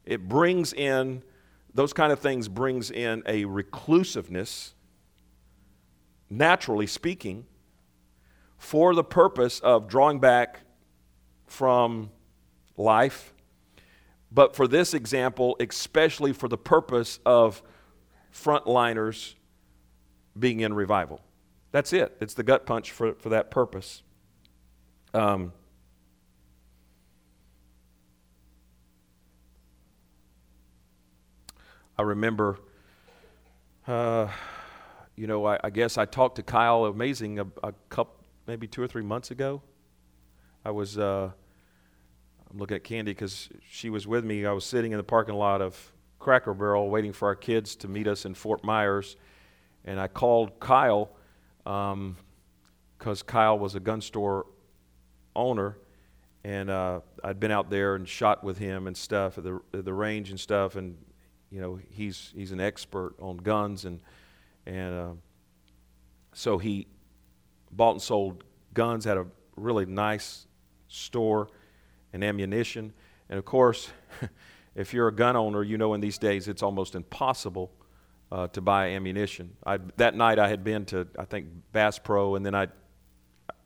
It 0.04 0.28
brings 0.28 0.72
in, 0.72 1.22
those 1.74 1.92
kind 1.92 2.12
of 2.12 2.20
things 2.20 2.48
brings 2.48 2.90
in 2.90 3.22
a 3.26 3.44
reclusiveness, 3.44 4.74
naturally 6.30 6.86
speaking, 6.86 7.46
for 8.56 8.94
the 8.94 9.04
purpose 9.04 9.60
of 9.60 9.88
drawing 9.88 10.18
back 10.18 10.60
from 11.46 12.10
life, 12.76 13.34
but 14.32 14.56
for 14.56 14.66
this 14.66 14.94
example, 14.94 15.56
especially 15.60 16.32
for 16.32 16.48
the 16.48 16.58
purpose 16.58 17.20
of 17.24 17.62
frontliners 18.32 19.34
being 20.38 20.60
in 20.60 20.74
revival. 20.74 21.20
That's 21.72 21.92
it. 21.92 22.16
It's 22.20 22.34
the 22.34 22.42
gut 22.42 22.66
punch 22.66 22.92
for, 22.92 23.14
for 23.14 23.30
that 23.30 23.50
purpose. 23.50 24.02
Um, 25.12 25.52
I 31.98 32.02
remember, 32.02 32.58
uh, 33.86 34.28
you 35.16 35.26
know, 35.26 35.46
I, 35.46 35.58
I, 35.64 35.70
guess 35.70 35.96
I 35.96 36.04
talked 36.04 36.36
to 36.36 36.42
Kyle 36.42 36.84
Amazing 36.84 37.38
a, 37.38 37.46
a 37.62 37.72
couple, 37.88 38.14
maybe 38.46 38.66
two 38.66 38.82
or 38.82 38.86
three 38.86 39.02
months 39.02 39.30
ago. 39.30 39.62
I 40.64 40.70
was, 40.70 40.98
uh, 40.98 41.30
I'm 42.50 42.58
looking 42.58 42.76
at 42.76 42.84
Candy 42.84 43.12
because 43.12 43.48
she 43.70 43.88
was 43.88 44.06
with 44.06 44.24
me. 44.24 44.44
I 44.44 44.52
was 44.52 44.64
sitting 44.64 44.92
in 44.92 44.98
the 44.98 45.04
parking 45.04 45.34
lot 45.34 45.62
of 45.62 45.92
Cracker 46.18 46.52
Barrel 46.52 46.90
waiting 46.90 47.12
for 47.12 47.28
our 47.28 47.34
kids 47.34 47.76
to 47.76 47.88
meet 47.88 48.06
us 48.06 48.24
in 48.24 48.34
Fort 48.34 48.62
Myers. 48.62 49.16
And 49.86 50.00
I 50.00 50.08
called 50.08 50.58
Kyle 50.58 51.10
because 51.62 51.92
um, 51.92 52.16
Kyle 53.26 53.58
was 53.58 53.74
a 53.76 53.80
gun 53.80 54.00
store 54.00 54.46
owner. 55.34 55.78
And 56.44 56.70
uh, 56.70 57.00
I'd 57.24 57.40
been 57.40 57.50
out 57.50 57.70
there 57.70 57.94
and 57.94 58.08
shot 58.08 58.44
with 58.44 58.58
him 58.58 58.86
and 58.86 58.96
stuff 58.96 59.38
at 59.38 59.44
the, 59.44 59.60
at 59.74 59.84
the 59.84 59.94
range 59.94 60.30
and 60.30 60.38
stuff. 60.38 60.76
And, 60.76 60.96
you 61.50 61.60
know, 61.60 61.78
he's, 61.90 62.32
he's 62.36 62.52
an 62.52 62.60
expert 62.60 63.14
on 63.20 63.38
guns. 63.38 63.84
And, 63.84 64.00
and 64.64 64.94
uh, 64.94 65.12
so 66.32 66.58
he 66.58 66.86
bought 67.72 67.92
and 67.92 68.02
sold 68.02 68.44
guns, 68.74 69.04
had 69.04 69.16
a 69.16 69.26
really 69.56 69.86
nice 69.86 70.46
store 70.88 71.48
and 72.12 72.22
ammunition. 72.22 72.92
And 73.28 73.38
of 73.38 73.44
course, 73.44 73.88
if 74.74 74.94
you're 74.94 75.08
a 75.08 75.14
gun 75.14 75.36
owner, 75.36 75.62
you 75.62 75.78
know 75.78 75.94
in 75.94 76.00
these 76.00 76.18
days 76.18 76.46
it's 76.46 76.62
almost 76.62 76.94
impossible 76.94 77.72
uh, 78.32 78.48
to 78.48 78.60
buy 78.60 78.90
ammunition. 78.90 79.52
I, 79.64 79.78
that 79.96 80.14
night 80.14 80.38
I 80.38 80.48
had 80.48 80.64
been 80.64 80.84
to, 80.86 81.06
I 81.18 81.24
think, 81.24 81.46
Bass 81.72 81.98
Pro, 81.98 82.34
and 82.34 82.44
then 82.44 82.54
I, 82.54 82.68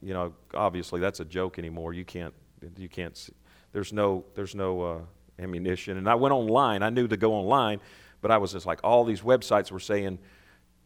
you 0.03 0.13
know, 0.13 0.35
obviously 0.55 1.01
that's 1.01 1.21
a 1.21 1.25
joke 1.25 1.59
anymore. 1.59 1.93
You 1.93 2.05
can't, 2.05 2.35
you 2.77 2.89
can't, 2.89 3.17
see, 3.17 3.33
there's 3.73 3.93
no, 3.93 4.25
there's 4.35 4.55
no 4.55 4.83
uh, 4.83 4.99
ammunition. 5.39 5.97
And 5.97 6.09
I 6.09 6.15
went 6.15 6.33
online. 6.33 6.83
I 6.83 6.91
knew 6.91 7.09
to 7.09 7.17
go 7.17 7.33
online, 7.33 7.81
but 8.21 8.31
I 8.31 8.39
was 8.39 8.53
just 8.53 8.67
like, 8.67 8.81
all 8.85 9.05
these 9.05 9.23
websites 9.23 9.71
were 9.71 9.81
saying, 9.81 10.19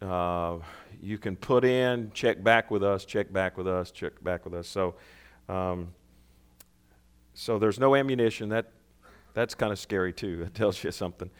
uh, 0.00 0.58
you 1.00 1.18
can 1.18 1.36
put 1.36 1.64
in, 1.64 2.10
check 2.12 2.42
back 2.42 2.70
with 2.70 2.82
us, 2.82 3.04
check 3.04 3.32
back 3.32 3.56
with 3.56 3.66
us, 3.66 3.90
check 3.90 4.22
back 4.22 4.44
with 4.44 4.54
us. 4.54 4.68
So, 4.68 4.94
um, 5.48 5.92
so 7.34 7.58
there's 7.58 7.78
no 7.78 7.94
ammunition. 7.94 8.48
That, 8.50 8.70
that's 9.32 9.54
kind 9.54 9.72
of 9.72 9.78
scary 9.78 10.12
too. 10.12 10.42
It 10.46 10.54
tells 10.54 10.82
you 10.82 10.90
something. 10.90 11.30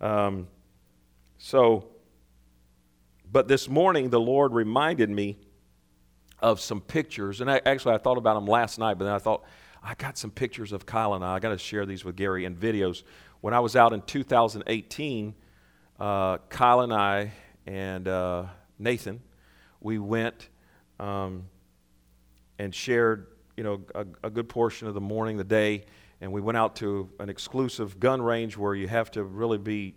Um, 0.00 0.48
so, 1.44 1.88
but 3.32 3.48
this 3.48 3.68
morning 3.68 4.10
the 4.10 4.20
Lord 4.20 4.52
reminded 4.52 5.10
me 5.10 5.38
of 6.38 6.60
some 6.60 6.80
pictures, 6.80 7.40
and 7.40 7.50
I, 7.50 7.60
actually 7.66 7.96
I 7.96 7.98
thought 7.98 8.16
about 8.16 8.34
them 8.34 8.46
last 8.46 8.78
night, 8.78 8.96
but 8.96 9.06
then 9.06 9.12
I 9.12 9.18
thought 9.18 9.42
I 9.82 9.94
got 9.94 10.16
some 10.16 10.30
pictures 10.30 10.70
of 10.70 10.86
Kyle 10.86 11.14
and 11.14 11.24
I. 11.24 11.34
I 11.34 11.40
got 11.40 11.48
to 11.48 11.58
share 11.58 11.84
these 11.84 12.04
with 12.04 12.14
Gary 12.14 12.44
and 12.44 12.56
videos. 12.56 13.02
When 13.40 13.54
I 13.54 13.58
was 13.58 13.74
out 13.74 13.92
in 13.92 14.02
2018, 14.02 15.34
uh, 15.98 16.38
Kyle 16.48 16.80
and 16.82 16.94
I 16.94 17.32
and 17.66 18.06
uh, 18.06 18.44
Nathan, 18.78 19.20
we 19.80 19.98
went 19.98 20.48
um, 21.00 21.48
and 22.56 22.72
shared 22.72 23.26
you 23.56 23.64
know, 23.64 23.80
a, 23.96 24.06
a, 24.22 24.30
good 24.30 24.48
portion 24.48 24.86
of 24.86 24.94
the 24.94 25.00
morning, 25.00 25.38
the 25.38 25.44
day, 25.44 25.86
and 26.20 26.30
we 26.30 26.40
went 26.40 26.56
out 26.56 26.76
to 26.76 27.10
an 27.18 27.28
exclusive 27.28 27.98
gun 27.98 28.22
range 28.22 28.56
where 28.56 28.76
you 28.76 28.86
have 28.86 29.10
to 29.10 29.24
really 29.24 29.58
be, 29.58 29.96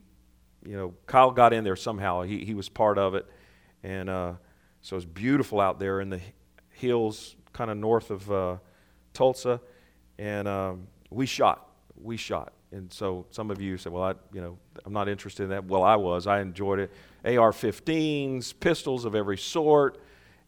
you 0.66 0.76
know, 0.76 0.94
Kyle 1.06 1.32
got 1.32 1.54
in 1.54 1.64
there 1.64 1.76
somehow. 1.76 2.24
He, 2.24 2.44
he 2.44 2.54
was 2.54 2.70
part 2.70 2.98
of 2.98 3.16
it. 3.16 3.26
And 3.84 4.10
uh, 4.10 4.34
so 4.82 4.96
it's 4.96 5.06
beautiful 5.06 5.60
out 5.60 5.80
there 5.80 6.02
in 6.02 6.10
the 6.10 6.20
hills, 6.72 7.36
kind 7.54 7.70
of 7.70 7.78
north 7.78 8.12
of 8.12 8.32
uh, 8.32 8.58
Tulsa. 9.14 9.62
And 10.18 10.48
um, 10.48 10.88
we 11.10 11.26
shot. 11.26 11.70
We 12.02 12.18
shot. 12.18 12.54
And 12.72 12.92
so 12.92 13.26
some 13.30 13.52
of 13.52 13.62
you 13.62 13.78
said, 13.78 13.92
well, 13.92 14.04
I, 14.04 14.14
you 14.34 14.42
know, 14.42 14.58
I'm 14.86 14.94
not 14.94 15.08
interested 15.08 15.44
in 15.44 15.50
that. 15.50 15.66
Well, 15.66 15.84
I 15.84 15.96
was. 15.96 16.28
I 16.28 16.42
enjoyed 16.42 16.80
it. 16.80 16.92
AR-15s, 17.24 18.54
pistols 18.60 19.06
of 19.06 19.16
every 19.16 19.38
sort. 19.38 20.02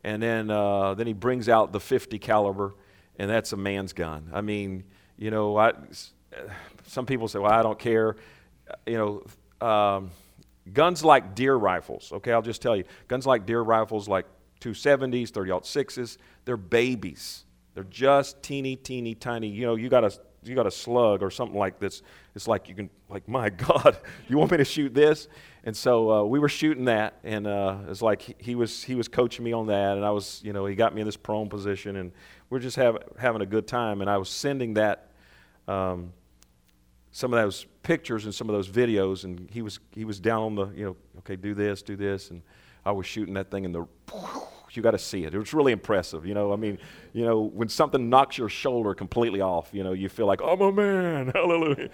And 0.04 0.22
then, 0.22 0.50
uh, 0.50 0.94
then 0.94 1.08
he 1.08 1.14
brings 1.14 1.48
out 1.48 1.72
the 1.72 1.80
50 1.80 2.20
caliber 2.20 2.74
and 3.18 3.30
that's 3.30 3.52
a 3.54 3.58
man's 3.58 3.94
gun. 3.94 4.30
I 4.32 4.42
mean, 4.42 4.84
you 5.18 5.32
know, 5.32 5.58
I, 5.58 5.74
some 6.88 7.06
people 7.06 7.28
say, 7.28 7.40
well, 7.40 7.52
I 7.52 7.64
don't 7.64 7.80
care. 7.80 8.16
You 8.86 8.98
know, 8.98 9.24
um, 9.62 10.12
guns 10.74 11.04
like 11.04 11.36
deer 11.36 11.56
rifles, 11.56 12.12
okay, 12.12 12.32
I'll 12.32 12.42
just 12.42 12.62
tell 12.62 12.76
you, 12.76 12.84
guns 13.08 13.26
like 13.26 13.46
deer 13.46 13.62
rifles, 13.62 14.08
like 14.08 14.26
270s, 14.62 15.30
30 15.30 15.52
6s, 15.52 16.18
they're 16.46 16.58
babies. 16.58 17.46
They're 17.74 17.84
just 17.84 18.42
teeny, 18.42 18.76
teeny, 18.76 19.14
tiny. 19.14 19.48
You 19.48 19.68
know, 19.68 19.76
you 19.76 19.88
got 19.88 20.04
a 20.04 20.12
you 20.44 20.56
got 20.56 20.68
a 20.68 20.72
slug 20.72 21.22
or 21.22 21.30
something 21.30 21.58
like 21.58 21.80
this. 21.80 22.02
It's 22.36 22.48
like 22.48 22.70
you 22.70 22.76
can, 22.76 22.90
like, 23.10 23.28
my 23.30 23.50
God, 23.50 23.98
you 24.28 24.38
want 24.38 24.52
me 24.52 24.58
to 24.58 24.66
shoot 24.66 24.94
this? 24.94 25.28
And 25.64 25.76
so 25.76 26.12
uh, 26.12 26.24
we 26.24 26.40
were 26.40 26.50
shooting 26.50 26.86
that, 26.86 27.20
and 27.24 27.46
uh, 27.46 27.80
it's 27.90 28.02
like 28.02 28.42
he, 28.42 28.56
was 28.56 28.84
he 28.84 28.96
was 28.96 29.08
coaching 29.08 29.44
me 29.44 29.52
on 29.52 29.68
that, 29.68 29.98
and 29.98 30.06
I 30.06 30.12
was, 30.12 30.42
you 30.44 30.54
know, 30.54 30.66
he 30.66 30.76
got 30.76 30.96
me 30.96 31.02
in 31.02 31.06
this 31.06 31.18
prone 31.18 31.50
position, 31.50 31.98
and 31.98 32.12
we 32.50 32.58
are 32.58 32.62
just 32.62 32.78
have, 32.78 32.98
having 33.20 33.42
a 33.42 33.46
good 33.46 33.68
time. 33.68 34.02
And 34.02 34.10
I 34.10 34.18
was 34.18 34.30
sending 34.30 34.76
that, 34.76 35.12
um, 35.68 36.14
some 37.18 37.34
of 37.34 37.42
those 37.42 37.66
pictures 37.82 38.26
and 38.26 38.36
some 38.36 38.48
of 38.48 38.54
those 38.54 38.70
videos, 38.70 39.24
and 39.24 39.50
he 39.52 39.64
was 39.64 39.80
he 39.92 40.06
was 40.06 40.20
down 40.20 40.44
on 40.44 40.56
the, 40.56 40.68
you 40.68 40.86
know, 40.86 40.96
okay, 41.18 41.36
do 41.36 41.56
this, 41.56 41.82
do 41.82 41.96
this, 41.96 42.30
and 42.30 42.44
I 42.86 42.92
was 42.92 43.08
shooting 43.08 43.34
that 43.34 43.50
thing, 43.50 43.66
and 43.66 43.74
the 43.74 43.88
you 44.76 44.84
got 44.84 44.92
to 44.92 45.00
see 45.00 45.24
it. 45.24 45.34
It 45.34 45.40
was 45.40 45.52
really 45.52 45.72
impressive. 45.72 46.28
You 46.28 46.36
know, 46.36 46.54
I 46.54 46.58
mean, 46.58 46.78
you 47.14 47.26
know, 47.26 47.42
when 47.42 47.70
something 47.70 48.08
knocks 48.08 48.38
your 48.38 48.50
shoulder 48.50 48.94
completely 48.94 49.42
off, 49.42 49.70
you 49.72 49.84
know, 49.84 49.94
you 49.94 50.10
feel 50.10 50.28
like, 50.28 50.42
I'm 50.44 50.62
a 50.62 50.72
man. 50.72 51.32
Hallelujah. 51.34 51.90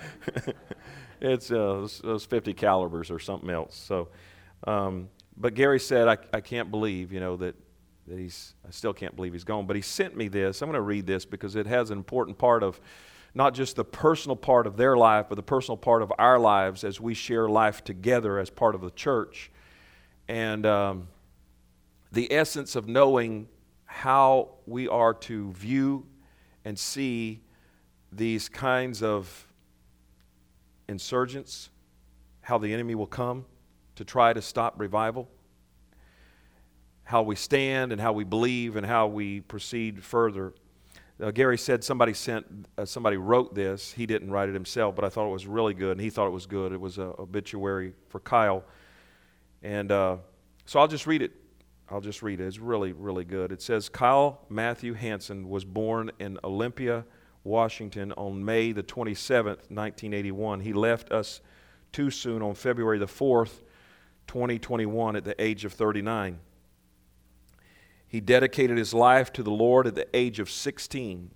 it's 1.22 1.52
uh, 1.52 1.88
those 2.04 2.26
50 2.26 2.54
calibers 2.56 3.10
or 3.10 3.20
something 3.20 3.50
else. 3.50 3.78
So, 3.78 4.10
um, 4.68 5.08
but 5.38 5.54
Gary 5.54 5.80
said, 5.80 6.10
I, 6.10 6.18
I 6.34 6.42
can't 6.42 6.70
believe, 6.70 7.14
you 7.14 7.22
know, 7.22 7.38
that, 7.38 7.56
that 8.08 8.20
he's, 8.20 8.56
I 8.68 8.72
still 8.72 8.94
can't 8.94 9.16
believe 9.16 9.32
he's 9.32 9.46
gone. 9.46 9.68
But 9.68 9.78
he 9.78 9.82
sent 9.82 10.18
me 10.18 10.28
this. 10.28 10.62
I'm 10.62 10.68
going 10.68 10.76
to 10.76 10.82
read 10.82 11.08
this 11.08 11.24
because 11.24 11.56
it 11.56 11.68
has 11.68 11.92
an 11.92 11.98
important 11.98 12.38
part 12.38 12.64
of 12.64 12.82
not 13.36 13.54
just 13.54 13.76
the 13.76 13.86
personal 13.86 14.36
part 14.36 14.68
of 14.68 14.78
their 14.78 14.96
life, 14.96 15.26
but 15.30 15.36
the 15.36 15.44
personal 15.44 15.78
part 15.78 16.02
of 16.02 16.14
our 16.20 16.38
lives 16.38 16.84
as 16.84 17.00
we 17.00 17.14
share 17.14 17.50
life 17.50 17.84
together 17.84 18.38
as 18.38 18.50
part 18.50 18.76
of 18.76 18.82
the 18.82 18.92
church. 18.92 19.52
And 20.28 20.66
um, 20.66 21.08
the 22.12 22.32
essence 22.32 22.76
of 22.76 22.88
knowing 22.88 23.48
how 23.86 24.50
we 24.66 24.88
are 24.88 25.14
to 25.14 25.52
view 25.54 26.06
and 26.64 26.78
see 26.78 27.42
these 28.12 28.50
kinds 28.50 29.02
of 29.02 29.48
insurgents, 30.88 31.70
how 32.42 32.58
the 32.58 32.72
enemy 32.74 32.94
will 32.96 33.08
come 33.08 33.46
to 33.96 34.06
try 34.06 34.34
to 34.34 34.42
stop 34.42 34.80
revival, 34.80 35.28
how 37.04 37.22
we 37.22 37.36
stand 37.36 37.92
and 37.92 38.00
how 38.00 38.14
we 38.14 38.24
believe 38.24 38.76
and 38.76 38.86
how 38.86 39.08
we 39.08 39.42
proceed 39.42 40.04
further. 40.04 40.54
Uh, 41.22 41.32
Gary 41.32 41.58
said 41.58 41.84
somebody 41.84 42.14
sent, 42.14 42.46
uh, 42.78 42.86
somebody 42.86 43.18
wrote 43.18 43.54
this. 43.54 43.92
He 43.92 44.06
didn't 44.06 44.32
write 44.32 44.50
it 44.50 44.54
himself, 44.54 44.96
but 44.96 45.06
I 45.06 45.10
thought 45.10 45.28
it 45.28 45.32
was 45.32 45.46
really 45.46 45.74
good, 45.74 45.92
and 45.92 46.02
he 46.02 46.10
thought 46.10 46.28
it 46.28 46.32
was 46.32 46.48
good. 46.48 46.72
It 46.72 46.82
was 46.82 46.98
an 46.98 47.14
obituary 47.20 47.94
for 48.10 48.20
Kyle, 48.20 48.64
and 49.62 49.92
uh, 49.92 50.18
so 50.66 50.80
I'll 50.80 50.88
just 50.88 51.06
read 51.06 51.22
it. 51.22 51.32
I'll 51.90 52.02
just 52.02 52.24
read 52.24 52.40
it. 52.40 52.46
It's 52.46 52.60
really, 52.60 52.94
really 52.94 53.26
good. 53.26 53.52
It 53.52 53.62
says 53.62 53.90
Kyle 53.90 54.46
Matthew 54.50 54.94
Hanson 54.94 55.50
was 55.50 55.64
born 55.64 56.12
in 56.20 56.40
Olympia, 56.44 57.06
Washington 57.44 58.12
on 58.14 58.44
May 58.44 58.72
the 58.72 58.84
27th, 58.84 59.70
1981. 59.70 60.62
He 60.62 60.74
left 60.74 61.12
us 61.12 61.42
too 61.92 62.10
soon 62.10 62.42
on 62.42 62.56
February 62.56 62.98
the 62.98 63.06
4th, 63.06 63.62
2021, 64.28 65.16
at 65.16 65.24
the 65.24 65.40
age 65.42 65.66
of 65.66 65.74
39. 65.74 66.40
He 68.14 68.22
dedicated 68.22 68.78
his 68.78 68.94
life 68.94 69.34
to 69.34 69.42
the 69.42 69.50
Lord 69.50 69.88
at 69.88 69.96
the 69.96 70.08
age 70.16 70.40
of 70.40 70.48
16. 70.48 71.32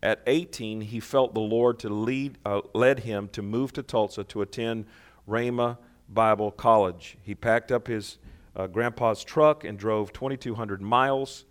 At 0.00 0.22
18, 0.28 0.82
he 0.82 1.00
felt 1.00 1.34
the 1.34 1.40
Lord 1.40 1.80
to 1.80 1.88
lead, 1.88 2.38
uh, 2.46 2.60
led 2.72 3.00
him 3.00 3.26
to 3.32 3.42
move 3.42 3.72
to 3.72 3.82
Tulsa 3.82 4.22
to 4.22 4.40
attend 4.40 4.86
Rhema 5.28 5.76
Bible 6.08 6.52
College. 6.52 7.16
He 7.20 7.34
packed 7.34 7.72
up 7.72 7.88
his 7.88 8.18
uh, 8.54 8.68
grandpa's 8.68 9.24
truck 9.24 9.64
and 9.64 9.76
drove 9.76 10.12
2,200 10.12 10.80
miles. 10.80 11.46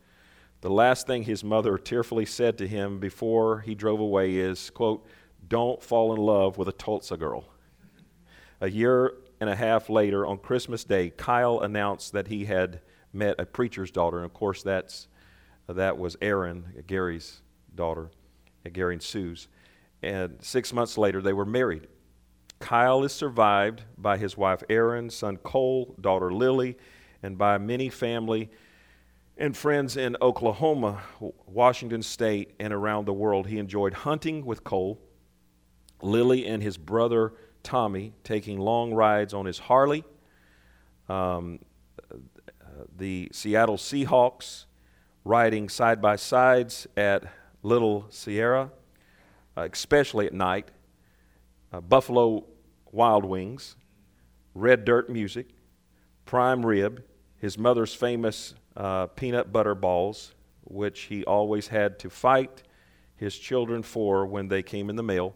The 0.62 0.70
last 0.70 1.06
thing 1.06 1.24
his 1.24 1.44
mother 1.44 1.78
tearfully 1.78 2.26
said 2.26 2.58
to 2.60 2.66
him 2.66 3.00
before 3.00 3.60
he 3.60 3.76
drove 3.76 4.00
away 4.00 4.38
is, 4.38 4.70
quote, 4.70 5.06
don't 5.50 5.84
fall 5.84 6.14
in 6.14 6.22
love 6.22 6.58
with 6.58 6.70
a 6.70 6.72
Tulsa 6.72 7.18
girl. 7.18 7.44
A 8.62 8.70
year 8.70 9.16
and 9.42 9.50
a 9.50 9.58
half 9.58 9.90
later, 9.90 10.26
on 10.26 10.38
Christmas 10.38 10.86
Day, 10.86 11.10
Kyle 11.10 11.60
announced 11.60 12.14
that 12.14 12.30
he 12.30 12.46
had 12.46 12.80
met 13.14 13.40
a 13.40 13.46
preacher's 13.46 13.92
daughter. 13.92 14.18
And 14.18 14.26
of 14.26 14.34
course, 14.34 14.64
that's, 14.64 15.08
that 15.68 15.98
was 15.98 16.18
Erin, 16.22 16.84
Gary's 16.88 17.42
daughter, 17.76 18.10
Gary 18.72 18.96
and 18.96 19.04
Sue's. 19.04 19.48
And 20.02 20.38
six 20.42 20.72
months 20.74 20.98
later, 20.98 21.22
they 21.22 21.34
were 21.34 21.46
married. 21.46 21.88
Kyle 22.60 23.04
is 23.04 23.14
survived 23.14 23.84
by 23.98 24.18
his 24.18 24.38
wife 24.38 24.64
Erin, 24.70 25.10
son 25.10 25.38
Cole, 25.38 25.96
daughter 26.00 26.32
Lily, 26.32 26.78
and 27.24 27.38
by 27.38 27.58
many 27.58 27.90
family 27.90 28.50
and 29.38 29.56
friends 29.56 29.96
in 29.96 30.18
Oklahoma, 30.22 31.02
Washington 31.48 32.04
State, 32.04 32.54
and 32.60 32.74
around 32.74 33.06
the 33.06 33.14
world. 33.14 33.48
He 33.48 33.58
enjoyed 33.58 33.94
hunting 33.94 34.46
with 34.46 34.66
Cole, 34.66 35.00
Lily, 36.02 36.46
and 36.46 36.62
his 36.62 36.78
brother 36.78 37.34
Tommy, 37.64 38.14
taking 38.24 38.58
long 38.58 38.94
rides 38.94 39.34
on 39.34 39.46
his 39.46 39.60
Harley, 39.60 40.04
um, 41.08 41.60
the 42.98 43.30
Seattle 43.32 43.78
Seahawks, 43.78 44.66
riding 45.24 45.70
side 45.70 46.02
by 46.02 46.16
sides 46.16 46.88
at 46.96 47.24
Little 47.62 48.06
Sahara, 48.10 48.72
uh, 49.58 49.68
especially 49.72 50.26
at 50.26 50.34
night, 50.34 50.70
uh, 51.74 51.82
Buffalo 51.82 52.46
Wild 52.92 53.26
Wings, 53.26 53.76
Red 54.54 54.86
Dirt 54.86 55.10
Music, 55.10 55.48
Prime 56.26 56.66
Rib, 56.66 57.04
his 57.38 57.58
mother's 57.58 57.94
famous 57.94 58.54
uh, 58.76 59.08
peanut 59.08 59.52
butter 59.52 59.76
balls, 59.76 60.34
which 60.64 61.02
he 61.02 61.24
always 61.26 61.68
had 61.68 62.00
to 62.00 62.10
fight 62.10 62.64
his 63.16 63.38
children 63.38 63.84
for 63.84 64.26
when 64.26 64.48
they 64.48 64.64
came 64.64 64.90
in 64.90 64.96
the 64.96 65.04
mail, 65.04 65.36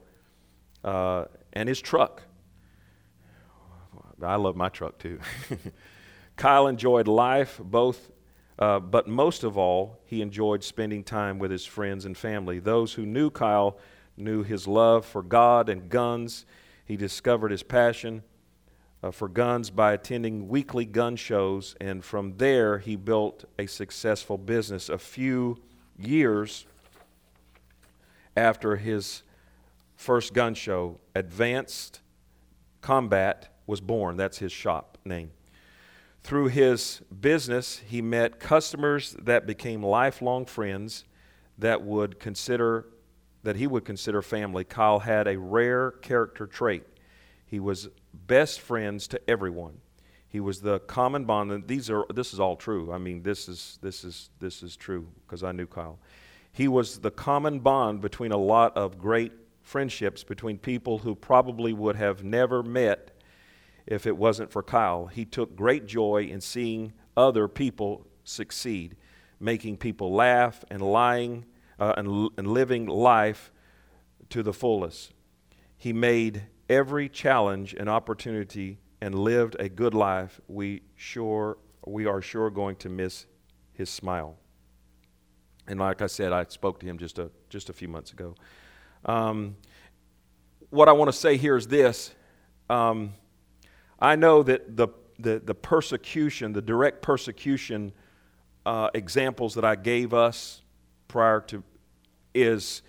uh, 0.83 1.25
and 1.53 1.67
his 1.67 1.81
truck. 1.81 2.23
I 4.21 4.35
love 4.35 4.55
my 4.55 4.69
truck 4.69 4.97
too. 4.99 5.19
Kyle 6.43 6.67
enjoyed 6.67 7.07
life, 7.07 7.57
both, 7.63 8.11
uh, 8.59 8.77
but 8.77 9.07
most 9.07 9.45
of 9.45 9.57
all, 9.57 9.97
he 10.03 10.21
enjoyed 10.21 10.61
spending 10.61 11.01
time 11.01 11.39
with 11.39 11.49
his 11.49 11.65
friends 11.65 12.03
and 12.03 12.17
family. 12.17 12.59
Those 12.59 12.91
who 12.95 13.05
knew 13.05 13.29
Kyle 13.29 13.77
knew 14.17 14.43
his 14.43 14.67
love 14.67 15.05
for 15.05 15.23
God 15.23 15.69
and 15.69 15.87
guns. 15.87 16.45
He 16.83 16.97
discovered 16.97 17.51
his 17.51 17.63
passion 17.63 18.23
uh, 19.01 19.11
for 19.11 19.29
guns 19.29 19.69
by 19.69 19.93
attending 19.93 20.49
weekly 20.49 20.83
gun 20.83 21.15
shows, 21.15 21.77
and 21.79 22.03
from 22.03 22.35
there, 22.35 22.77
he 22.77 22.97
built 22.97 23.45
a 23.57 23.65
successful 23.65 24.37
business. 24.37 24.89
A 24.89 24.97
few 24.97 25.61
years 25.97 26.65
after 28.35 28.75
his 28.75 29.23
first 29.95 30.33
gun 30.33 30.55
show, 30.55 30.99
Advanced 31.15 32.01
Combat 32.81 33.47
was 33.65 33.79
born. 33.79 34.17
That's 34.17 34.39
his 34.39 34.51
shop 34.51 34.97
name. 35.05 35.31
Through 36.24 36.47
his 36.47 37.01
business, 37.19 37.82
he 37.86 38.01
met 38.01 38.39
customers 38.39 39.15
that 39.21 39.45
became 39.45 39.84
lifelong 39.84 40.45
friends 40.45 41.03
that 41.57 41.84
would 41.84 42.19
consider 42.19 42.86
that 43.43 43.57
he 43.57 43.67
would 43.67 43.84
consider 43.84 44.21
family. 44.21 44.63
Kyle 44.63 44.99
had 44.99 45.28
a 45.28 45.38
rare 45.38 45.91
character 45.91 46.47
trait. 46.47 46.84
He 47.45 47.59
was 47.59 47.89
best 48.13 48.61
friends 48.61 49.05
to 49.09 49.30
everyone. 49.30 49.80
He 50.30 50.39
was 50.39 50.61
the 50.61 50.80
common 50.80 51.26
bond. 51.26 51.51
And 51.51 51.67
these 51.67 51.89
are 51.89 52.05
this 52.13 52.34
is 52.34 52.39
all 52.39 52.55
true. 52.55 52.91
I 52.91 52.97
mean, 52.97 53.21
this 53.21 53.49
is 53.49 53.78
this 53.82 54.05
is 54.05 54.30
this 54.39 54.63
is 54.63 54.78
true 54.78 55.07
because 55.26 55.43
I 55.43 55.51
knew 55.51 55.67
Kyle. 55.67 55.99
He 56.53 56.69
was 56.69 56.99
the 56.99 57.11
common 57.11 57.59
bond 57.59 57.99
between 57.99 58.32
a 58.32 58.38
lot 58.38 58.78
of 58.78 58.97
great 58.97 59.34
friendships 59.61 60.24
between 60.24 60.57
people 60.57 60.99
who 60.99 61.15
probably 61.15 61.74
would 61.74 61.95
have 61.95 62.24
never 62.24 62.63
met 62.63 63.12
if 63.86 64.05
it 64.05 64.17
wasn't 64.17 64.51
for 64.51 64.63
Kyle. 64.63 65.07
He 65.07 65.25
took 65.25 65.55
great 65.55 65.86
joy 65.86 66.27
in 66.29 66.41
seeing 66.41 66.93
other 67.15 67.47
people 67.47 68.07
succeed, 68.23 68.95
making 69.39 69.77
people 69.77 70.13
laugh 70.13 70.63
and 70.69 70.81
lying 70.81 71.45
uh, 71.79 71.93
and, 71.97 72.29
and 72.38 72.47
living 72.47 72.88
life 72.88 73.51
to 74.29 74.43
the 74.43 74.53
fullest. 74.53 75.13
He 75.77 75.93
made 75.93 76.43
every 76.69 77.09
challenge 77.09 77.73
an 77.73 77.88
opportunity 77.88 78.79
and 79.01 79.13
lived 79.13 79.55
a 79.59 79.67
good 79.67 79.93
life. 79.93 80.39
We 80.47 80.81
sure 80.95 81.57
we 81.86 82.05
are 82.05 82.21
sure 82.21 82.49
going 82.49 82.77
to 82.77 82.89
miss 82.89 83.25
his 83.73 83.89
smile. 83.89 84.38
And 85.67 85.79
like 85.79 86.01
I 86.01 86.07
said, 86.07 86.31
I 86.31 86.45
spoke 86.45 86.79
to 86.79 86.86
him 86.86 86.97
just 86.97 87.19
a 87.19 87.29
just 87.49 87.69
a 87.69 87.73
few 87.73 87.88
months 87.88 88.11
ago. 88.11 88.36
Um, 89.05 89.57
what 90.69 90.88
I 90.89 90.93
want 90.93 91.11
to 91.11 91.17
say 91.17 91.38
here 91.38 91.55
is 91.57 91.67
this. 91.67 92.13
Um, 92.69 93.13
I 94.04 94.18
know 94.18 94.43
that 94.43 94.76
the, 94.76 94.89
the, 95.18 95.41
the 95.43 95.56
persecution, 95.56 96.51
the 96.51 96.62
direct 96.62 97.01
persecution 97.01 97.93
uh, 98.66 98.89
examples 98.93 99.56
that 99.56 99.64
I 99.64 99.76
gave 99.76 100.14
us 100.14 100.62
prior 101.08 101.39
to 101.47 101.64
is, 102.34 102.82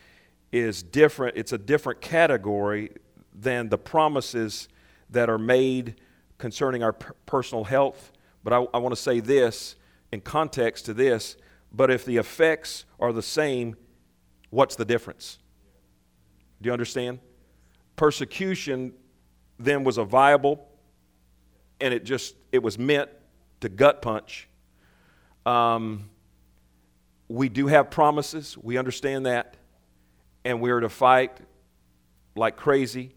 is 0.51 0.83
different. 0.83 1.37
It's 1.37 1.53
a 1.53 1.59
different 1.59 2.01
category 2.01 2.91
than 3.33 3.69
the 3.69 3.79
promises 3.79 4.69
that 5.11 5.31
are 5.31 5.39
made 5.39 6.01
concerning 6.39 6.83
our 6.83 6.93
personal 6.93 7.63
health. 7.63 8.11
But 8.43 8.53
I, 8.53 8.67
I 8.75 8.79
want 8.79 8.93
to 8.93 9.01
say 9.01 9.21
this 9.21 9.77
in 10.11 10.21
context 10.21 10.85
to 10.87 10.95
this. 10.95 11.37
But 11.73 11.93
if 11.93 12.05
the 12.05 12.17
effects 12.17 12.87
are 12.99 13.13
the 13.13 13.23
same, 13.23 13.77
what's 14.51 14.75
the 14.75 14.85
difference? 14.85 15.39
Do 16.61 16.67
you 16.67 16.73
understand? 16.73 17.21
Persecution 17.95 18.95
then 19.61 19.85
was 19.85 19.97
a 19.97 20.05
viable 20.05 20.71
and 21.85 21.93
it 21.93 22.03
just 22.03 22.35
it 22.51 22.63
was 22.63 22.79
meant 22.79 23.11
to 23.61 23.69
gut 23.69 24.01
punch. 24.01 24.49
Um, 25.45 26.09
we 27.29 27.51
do 27.51 27.67
have 27.67 27.91
promises. 27.91 28.57
We 28.57 28.79
understand 28.79 29.27
that, 29.27 29.59
and 30.47 30.63
we 30.63 30.71
are 30.71 30.81
to 30.81 30.89
fight 30.89 31.37
like 32.35 32.57
crazy 32.57 33.15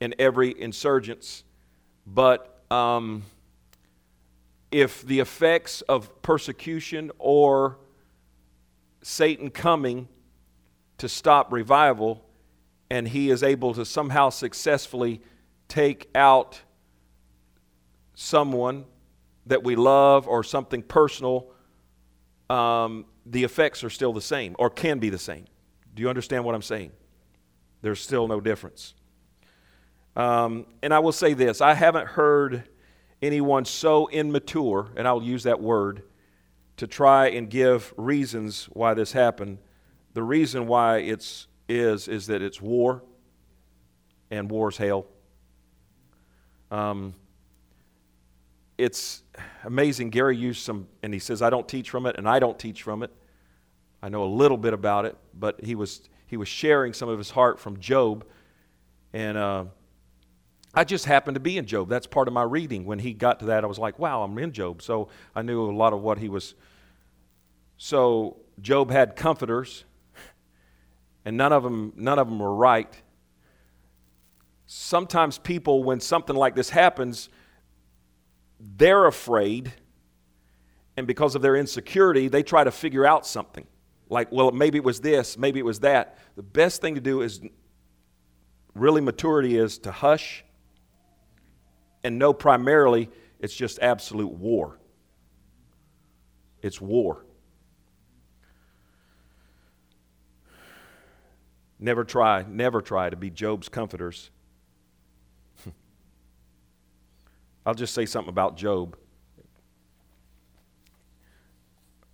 in 0.00 0.12
every 0.18 0.60
insurgence. 0.60 1.44
But 2.04 2.64
um, 2.68 3.22
if 4.72 5.02
the 5.02 5.20
effects 5.20 5.80
of 5.82 6.20
persecution 6.20 7.12
or 7.20 7.78
Satan 9.02 9.50
coming 9.50 10.08
to 10.98 11.08
stop 11.08 11.52
revival, 11.52 12.24
and 12.90 13.06
he 13.06 13.30
is 13.30 13.44
able 13.44 13.72
to 13.74 13.84
somehow 13.84 14.30
successfully 14.30 15.20
take 15.68 16.08
out 16.16 16.60
someone 18.14 18.84
that 19.46 19.62
we 19.62 19.76
love 19.76 20.26
or 20.26 20.42
something 20.42 20.82
personal, 20.82 21.50
um, 22.48 23.04
the 23.26 23.44
effects 23.44 23.84
are 23.84 23.90
still 23.90 24.12
the 24.12 24.20
same 24.20 24.54
or 24.58 24.70
can 24.70 24.98
be 24.98 25.10
the 25.10 25.18
same. 25.18 25.44
Do 25.94 26.02
you 26.02 26.08
understand 26.08 26.44
what 26.44 26.54
I'm 26.54 26.62
saying? 26.62 26.92
There's 27.82 28.00
still 28.00 28.26
no 28.28 28.40
difference. 28.40 28.94
Um, 30.16 30.66
and 30.82 30.94
I 30.94 31.00
will 31.00 31.12
say 31.12 31.34
this 31.34 31.60
I 31.60 31.74
haven't 31.74 32.06
heard 32.06 32.64
anyone 33.20 33.64
so 33.64 34.08
immature, 34.08 34.88
and 34.96 35.08
I'll 35.08 35.22
use 35.22 35.44
that 35.44 35.60
word, 35.60 36.02
to 36.76 36.86
try 36.86 37.28
and 37.28 37.48
give 37.48 37.92
reasons 37.96 38.66
why 38.72 38.94
this 38.94 39.12
happened. 39.12 39.58
The 40.12 40.22
reason 40.22 40.66
why 40.66 40.98
it's 40.98 41.46
is 41.68 42.08
is 42.08 42.26
that 42.26 42.42
it's 42.42 42.60
war, 42.60 43.02
and 44.30 44.50
war's 44.50 44.76
hell. 44.76 45.06
Um, 46.70 47.14
it's 48.76 49.22
amazing. 49.64 50.10
Gary 50.10 50.36
used 50.36 50.62
some, 50.62 50.88
and 51.02 51.12
he 51.12 51.20
says, 51.20 51.42
I 51.42 51.50
don't 51.50 51.68
teach 51.68 51.90
from 51.90 52.06
it, 52.06 52.16
and 52.16 52.28
I 52.28 52.38
don't 52.38 52.58
teach 52.58 52.82
from 52.82 53.02
it. 53.02 53.10
I 54.02 54.08
know 54.08 54.24
a 54.24 54.26
little 54.26 54.56
bit 54.58 54.74
about 54.74 55.06
it, 55.06 55.16
but 55.32 55.62
he 55.64 55.74
was, 55.74 56.02
he 56.26 56.36
was 56.36 56.48
sharing 56.48 56.92
some 56.92 57.08
of 57.08 57.18
his 57.18 57.30
heart 57.30 57.58
from 57.58 57.78
Job. 57.78 58.26
And 59.12 59.38
uh, 59.38 59.64
I 60.74 60.84
just 60.84 61.06
happened 61.06 61.36
to 61.36 61.40
be 61.40 61.56
in 61.56 61.66
Job. 61.66 61.88
That's 61.88 62.06
part 62.06 62.28
of 62.28 62.34
my 62.34 62.42
reading. 62.42 62.84
When 62.84 62.98
he 62.98 63.14
got 63.14 63.38
to 63.40 63.46
that, 63.46 63.64
I 63.64 63.66
was 63.66 63.78
like, 63.78 63.98
wow, 63.98 64.22
I'm 64.22 64.36
in 64.38 64.52
Job. 64.52 64.82
So 64.82 65.08
I 65.34 65.42
knew 65.42 65.70
a 65.70 65.72
lot 65.72 65.92
of 65.92 66.02
what 66.02 66.18
he 66.18 66.28
was. 66.28 66.54
So 67.76 68.38
Job 68.60 68.90
had 68.90 69.16
comforters, 69.16 69.84
and 71.24 71.36
none 71.36 71.52
of 71.52 71.62
them, 71.62 71.92
none 71.96 72.18
of 72.18 72.28
them 72.28 72.38
were 72.38 72.54
right. 72.54 72.92
Sometimes 74.66 75.38
people, 75.38 75.84
when 75.84 76.00
something 76.00 76.36
like 76.36 76.54
this 76.54 76.70
happens, 76.70 77.28
they're 78.60 79.06
afraid, 79.06 79.72
and 80.96 81.06
because 81.06 81.34
of 81.34 81.42
their 81.42 81.56
insecurity, 81.56 82.28
they 82.28 82.42
try 82.42 82.64
to 82.64 82.70
figure 82.70 83.04
out 83.04 83.26
something. 83.26 83.66
Like, 84.08 84.30
well, 84.30 84.52
maybe 84.52 84.78
it 84.78 84.84
was 84.84 85.00
this, 85.00 85.36
maybe 85.36 85.58
it 85.58 85.64
was 85.64 85.80
that. 85.80 86.18
The 86.36 86.42
best 86.42 86.80
thing 86.80 86.94
to 86.94 87.00
do 87.00 87.22
is 87.22 87.40
really 88.74 89.00
maturity 89.00 89.56
is 89.56 89.78
to 89.78 89.92
hush 89.92 90.44
and 92.02 92.18
know 92.18 92.32
primarily 92.32 93.08
it's 93.40 93.54
just 93.54 93.78
absolute 93.80 94.32
war. 94.32 94.78
It's 96.62 96.80
war. 96.80 97.24
Never 101.78 102.04
try, 102.04 102.44
never 102.48 102.80
try 102.80 103.10
to 103.10 103.16
be 103.16 103.30
Job's 103.30 103.68
comforters 103.68 104.30
I'll 107.66 107.74
just 107.74 107.94
say 107.94 108.06
something 108.06 108.28
about 108.28 108.56
Job. 108.56 108.96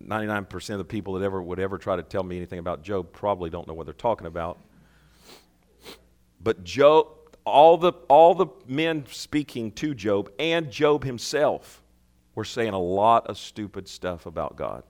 99% 0.01 0.69
of 0.69 0.77
the 0.77 0.83
people 0.83 1.13
that 1.13 1.25
ever 1.25 1.41
would 1.41 1.59
ever 1.59 1.77
try 1.77 1.95
to 1.95 2.03
tell 2.03 2.23
me 2.23 2.37
anything 2.37 2.59
about 2.59 2.83
Job 2.83 3.11
probably 3.11 3.49
don't 3.49 3.67
know 3.67 3.73
what 3.73 3.85
they're 3.85 3.93
talking 3.93 4.27
about. 4.27 4.57
But 6.41 6.63
Job, 6.63 7.07
all 7.45 7.77
the, 7.77 7.93
all 8.07 8.33
the 8.33 8.47
men 8.67 9.05
speaking 9.09 9.71
to 9.73 9.93
Job 9.93 10.31
and 10.39 10.71
Job 10.71 11.03
himself 11.03 11.83
were 12.33 12.45
saying 12.45 12.73
a 12.73 12.79
lot 12.79 13.27
of 13.27 13.37
stupid 13.37 13.87
stuff 13.87 14.25
about 14.25 14.55
God. 14.55 14.83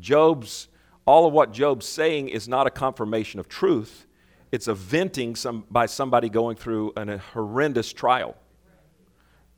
Job's, 0.00 0.68
all 1.04 1.26
of 1.26 1.32
what 1.32 1.52
Job's 1.52 1.86
saying 1.86 2.30
is 2.30 2.48
not 2.48 2.66
a 2.66 2.70
confirmation 2.70 3.38
of 3.38 3.48
truth, 3.48 4.06
it's 4.50 4.66
a 4.66 4.74
venting 4.74 5.36
some, 5.36 5.66
by 5.70 5.84
somebody 5.84 6.30
going 6.30 6.56
through 6.56 6.92
an, 6.96 7.10
a 7.10 7.18
horrendous 7.18 7.92
trial 7.92 8.34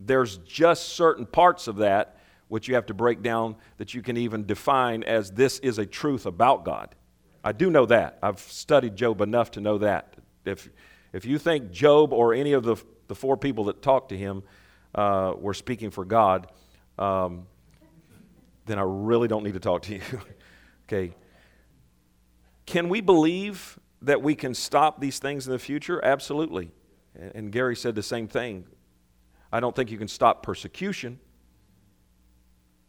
there's 0.01 0.39
just 0.39 0.91
certain 0.91 1.27
parts 1.27 1.69
of 1.69 1.77
that 1.77 2.17
which 2.49 2.67
you 2.67 2.75
have 2.75 2.87
to 2.87 2.95
break 2.95 3.23
down 3.23 3.55
that 3.77 3.95
you 3.95 4.03
can 4.03 4.17
even 4.17 4.45
define 4.45 5.05
as 5.05 5.31
this 5.31 5.61
is 5.61 5.79
a 5.79 5.87
truth 5.87 6.27
about 6.27 6.65
God. 6.65 6.97
I 7.45 7.53
do 7.53 7.71
know 7.71 7.87
that. 7.87 8.19
I've 8.23 8.41
studied 8.41 8.97
Job 8.97 9.21
enough 9.21 9.53
to 9.53 9.61
know 9.61 9.79
that. 9.79 10.17
If, 10.45 10.69
if 11.13 11.25
you 11.25 11.39
think 11.39 11.71
Job 11.71 12.13
or 12.13 12.35
any 12.35 12.53
of 12.53 12.65
the, 12.65 12.77
the 13.07 13.15
four 13.15 13.37
people 13.37 13.65
that 13.65 13.83
talked 13.83 14.09
to 14.09 14.19
him 14.19 14.43
uh, 14.97 15.35
were 15.39 15.55
speaking 15.55 15.91
for 15.91 16.05
God, 16.05 16.51
um, 16.99 17.47
then 18.67 18.81
I 18.81 18.85
really 18.85 19.29
don't 19.29 19.45
need 19.45 19.55
to 19.55 19.61
talk 19.61 19.83
to 19.83 19.95
you. 19.95 20.03
okay. 20.89 21.15
Can 22.67 22.89
we 22.89 23.01
believe 23.01 23.79
that 24.03 24.23
we 24.23 24.35
can 24.35 24.55
stop 24.55 25.01
these 25.01 25.21
things 25.21 25.47
in 25.47 25.53
the 25.53 25.59
future? 25.59 26.05
Absolutely. 26.05 26.73
And 27.15 27.53
Gary 27.53 27.77
said 27.77 27.95
the 27.95 28.03
same 28.03 28.27
thing. 28.27 28.65
I 29.53 29.61
don't 29.61 29.75
think 29.75 29.91
you 29.91 29.99
can 29.99 30.09
stop 30.09 30.43
persecution, 30.43 31.19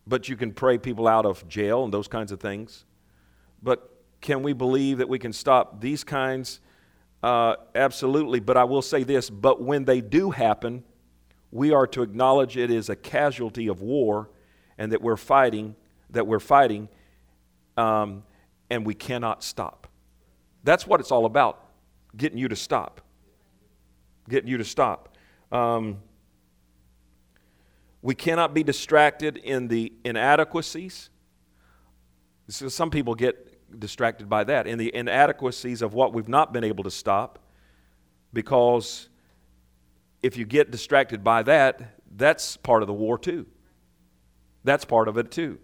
but 0.06 0.30
you 0.30 0.36
can 0.36 0.52
pray 0.52 0.78
people 0.78 1.08
out 1.08 1.26
of 1.26 1.48
jail 1.48 1.84
and 1.84 1.94
those 1.94 2.08
kinds 2.08 2.32
of 2.32 2.40
things. 2.40 2.86
But 3.64 3.90
can 4.22 4.44
we 4.44 4.54
believe 4.54 5.00
that 5.00 5.10
we 5.10 5.20
can 5.20 5.34
stop 5.34 5.82
these 5.82 6.04
kinds? 6.04 6.60
Uh, 7.24 7.56
absolutely. 7.76 8.40
But 8.40 8.58
I 8.58 8.64
will 8.64 8.82
say 8.82 9.04
this 9.04 9.30
but 9.30 9.62
when 9.62 9.86
they 9.86 10.02
do 10.02 10.32
happen, 10.32 10.84
we 11.52 11.72
are 11.74 11.88
to 11.88 12.02
acknowledge 12.02 12.58
it 12.58 12.72
is 12.72 12.90
a 12.90 12.96
casualty 12.96 13.68
of 13.68 13.82
war 13.82 14.30
and 14.78 14.92
that 14.92 15.02
we're 15.02 15.18
fighting, 15.18 15.76
that 16.12 16.26
we're 16.26 16.40
fighting, 16.40 16.88
um, 17.78 18.24
and 18.70 18.86
we 18.86 18.94
cannot 18.94 19.44
stop. 19.44 19.88
That's 20.64 20.88
what 20.88 21.00
it's 21.00 21.12
all 21.12 21.26
about 21.26 21.66
getting 22.16 22.38
you 22.38 22.48
to 22.48 22.56
stop. 22.56 23.02
Getting 24.30 24.50
you 24.50 24.58
to 24.58 24.64
stop. 24.64 25.18
Um, 25.52 25.98
we 28.02 28.16
cannot 28.16 28.54
be 28.54 28.64
distracted 28.64 29.38
in 29.38 29.68
the 29.68 29.94
inadequacies. 30.04 31.10
So 32.48 32.68
some 32.68 32.90
people 32.90 33.16
get 33.16 33.80
distracted 33.80 34.28
by 34.28 34.44
that, 34.46 34.68
in 34.68 34.78
the 34.78 34.94
inadequacies 34.94 35.82
of 35.82 35.94
what 35.94 36.14
we've 36.14 36.28
not 36.28 36.52
been 36.52 36.64
able 36.64 36.84
to 36.84 36.92
stop, 36.92 37.40
because 38.34 39.10
if 40.22 40.38
you 40.38 40.46
get 40.46 40.72
distracted 40.72 41.24
by 41.24 41.44
that, 41.44 42.00
that's 42.16 42.58
part 42.58 42.84
of 42.84 42.88
the 42.88 42.94
war 42.94 43.18
too. 43.18 43.46
That's 44.64 44.86
part 44.86 45.08
of 45.08 45.18
it 45.18 45.32
too. 45.32 45.60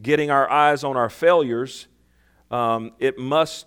Getting 0.00 0.30
our 0.30 0.50
eyes 0.50 0.82
on 0.82 0.96
our 0.96 1.10
failures, 1.10 1.86
um, 2.50 2.92
it 2.98 3.18
must 3.18 3.66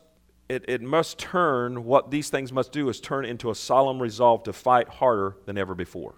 it, 0.49 0.65
it 0.67 0.81
must 0.81 1.17
turn 1.17 1.85
what 1.85 2.11
these 2.11 2.29
things 2.29 2.51
must 2.51 2.73
do 2.73 2.89
is 2.89 2.99
turn 2.99 3.23
into 3.23 3.49
a 3.49 3.55
solemn 3.55 4.01
resolve 4.01 4.43
to 4.43 4.53
fight 4.53 4.89
harder 4.89 5.37
than 5.45 5.57
ever 5.57 5.73
before. 5.73 6.15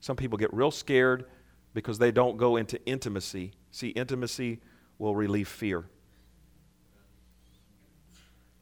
Some 0.00 0.16
people 0.16 0.38
get 0.38 0.52
real 0.52 0.70
scared 0.70 1.26
because 1.74 1.98
they 1.98 2.10
don't 2.10 2.36
go 2.36 2.56
into 2.56 2.84
intimacy. 2.86 3.52
See, 3.70 3.88
intimacy 3.88 4.60
will 4.98 5.14
relieve 5.14 5.48
fear. 5.48 5.84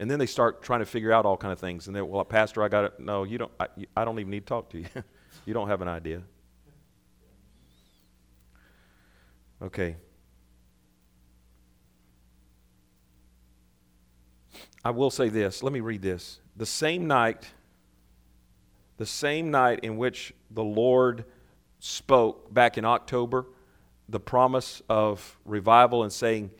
And 0.00 0.10
then 0.10 0.18
they 0.18 0.26
start 0.26 0.62
trying 0.62 0.80
to 0.80 0.86
figure 0.86 1.12
out 1.12 1.26
all 1.26 1.36
kind 1.36 1.52
of 1.52 1.58
things. 1.58 1.86
And 1.86 1.96
they, 1.96 2.02
well, 2.02 2.24
pastor, 2.24 2.62
I 2.62 2.68
got 2.68 2.84
it. 2.84 3.00
No, 3.00 3.24
you 3.24 3.38
don't. 3.38 3.52
I, 3.58 3.66
I 3.96 4.04
don't 4.04 4.18
even 4.18 4.30
need 4.30 4.40
to 4.40 4.46
talk 4.46 4.70
to 4.70 4.78
you. 4.78 4.86
you 5.46 5.54
don't 5.54 5.68
have 5.68 5.82
an 5.82 5.88
idea. 5.88 6.22
Okay. 9.60 9.96
I 14.84 14.90
will 14.90 15.10
say 15.10 15.28
this. 15.28 15.62
Let 15.62 15.72
me 15.72 15.80
read 15.80 16.00
this. 16.00 16.40
The 16.56 16.66
same 16.66 17.06
night 17.06 17.48
the 18.98 19.06
same 19.06 19.50
night 19.50 19.80
in 19.82 19.96
which 19.96 20.34
the 20.50 20.62
Lord 20.62 21.24
spoke 21.78 22.52
back 22.52 22.76
in 22.76 22.84
October 22.84 23.46
the 24.08 24.20
promise 24.20 24.82
of 24.88 25.38
revival 25.44 26.02
and 26.02 26.12
saying, 26.12 26.50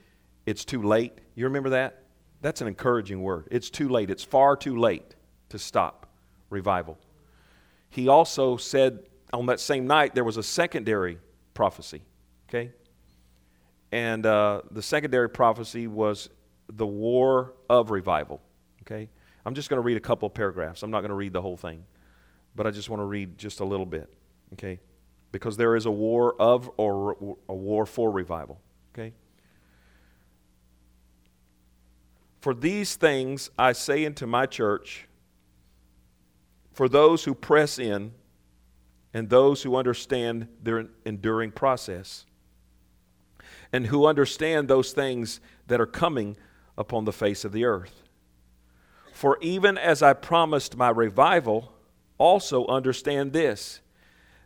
It's 0.47 0.65
too 0.65 0.83
late. 0.83 1.13
You 1.35 1.45
remember 1.45 1.71
that? 1.71 2.03
That's 2.41 2.61
an 2.61 2.69
encouraging 2.69 3.23
word. 3.23 3.49
It's 3.51 3.71
too 3.71 3.89
late. 3.89 4.11
It's 4.11 4.25
far 4.25 4.57
too 4.57 4.79
late 4.79 5.15
to 5.49 5.59
stop 5.59 6.07
revival. 6.51 6.99
He 7.91 8.09
also 8.09 8.57
said 8.57 9.01
on 9.33 9.47
that 9.47 9.61
same 9.61 9.87
night 9.87 10.15
there 10.15 10.25
was 10.25 10.37
a 10.37 10.43
secondary 10.43 11.19
prophecy, 11.55 12.03
okay? 12.49 12.71
And 13.91 14.25
uh, 14.25 14.63
the 14.71 14.83
secondary 14.83 15.29
prophecy 15.31 15.87
was 15.87 16.29
the 16.69 16.87
war 16.87 17.55
of 17.69 17.91
revival, 17.91 18.41
okay? 18.83 19.09
I'm 19.45 19.55
just 19.55 19.71
going 19.71 19.79
to 19.79 19.83
read 19.83 19.97
a 19.97 20.01
couple 20.01 20.29
paragraphs. 20.29 20.83
I'm 20.83 20.91
not 20.91 21.01
going 21.01 21.09
to 21.09 21.15
read 21.17 21.33
the 21.33 21.43
whole 21.43 21.57
thing 21.57 21.83
but 22.59 22.67
I 22.67 22.73
just 22.73 22.91
want 22.91 22.99
to 22.99 23.05
read 23.05 23.39
just 23.39 23.61
a 23.61 23.65
little 23.65 23.87
bit, 23.87 24.13
okay? 24.55 24.81
Because 25.31 25.57
there 25.57 25.77
is 25.77 25.87
a 25.87 25.93
war 25.93 26.35
of 26.41 26.69
or 26.77 27.37
a 27.49 27.55
war 27.55 27.87
for 27.87 28.11
revival, 28.11 28.61
okay? 28.93 29.15
For 32.41 32.55
these 32.55 32.97
things 32.97 33.49
I 33.57 33.71
say 33.71 34.05
unto 34.05 34.27
my 34.27 34.45
church, 34.47 35.07
for 36.73 36.89
those 36.89 37.23
who 37.23 37.33
press 37.33 37.79
in 37.79 38.13
and 39.15 39.31
those 39.31 39.63
who 39.63 39.77
understand 39.77 40.49
their 40.61 40.89
enduring 41.05 41.53
process, 41.53 42.27
and 43.73 43.87
who 43.87 44.05
understand 44.05 44.67
those 44.67 44.91
things 44.91 45.41
that 45.69 45.81
are 45.81 45.87
coming 45.87 46.37
upon 46.77 47.05
the 47.05 47.13
face 47.13 47.45
of 47.45 47.53
the 47.53 47.65
earth. 47.65 48.03
For 49.13 49.39
even 49.41 49.79
as 49.79 50.03
I 50.03 50.13
promised 50.13 50.77
my 50.77 50.91
revival, 50.91 51.73
also 52.19 52.67
understand 52.67 53.33
this 53.33 53.81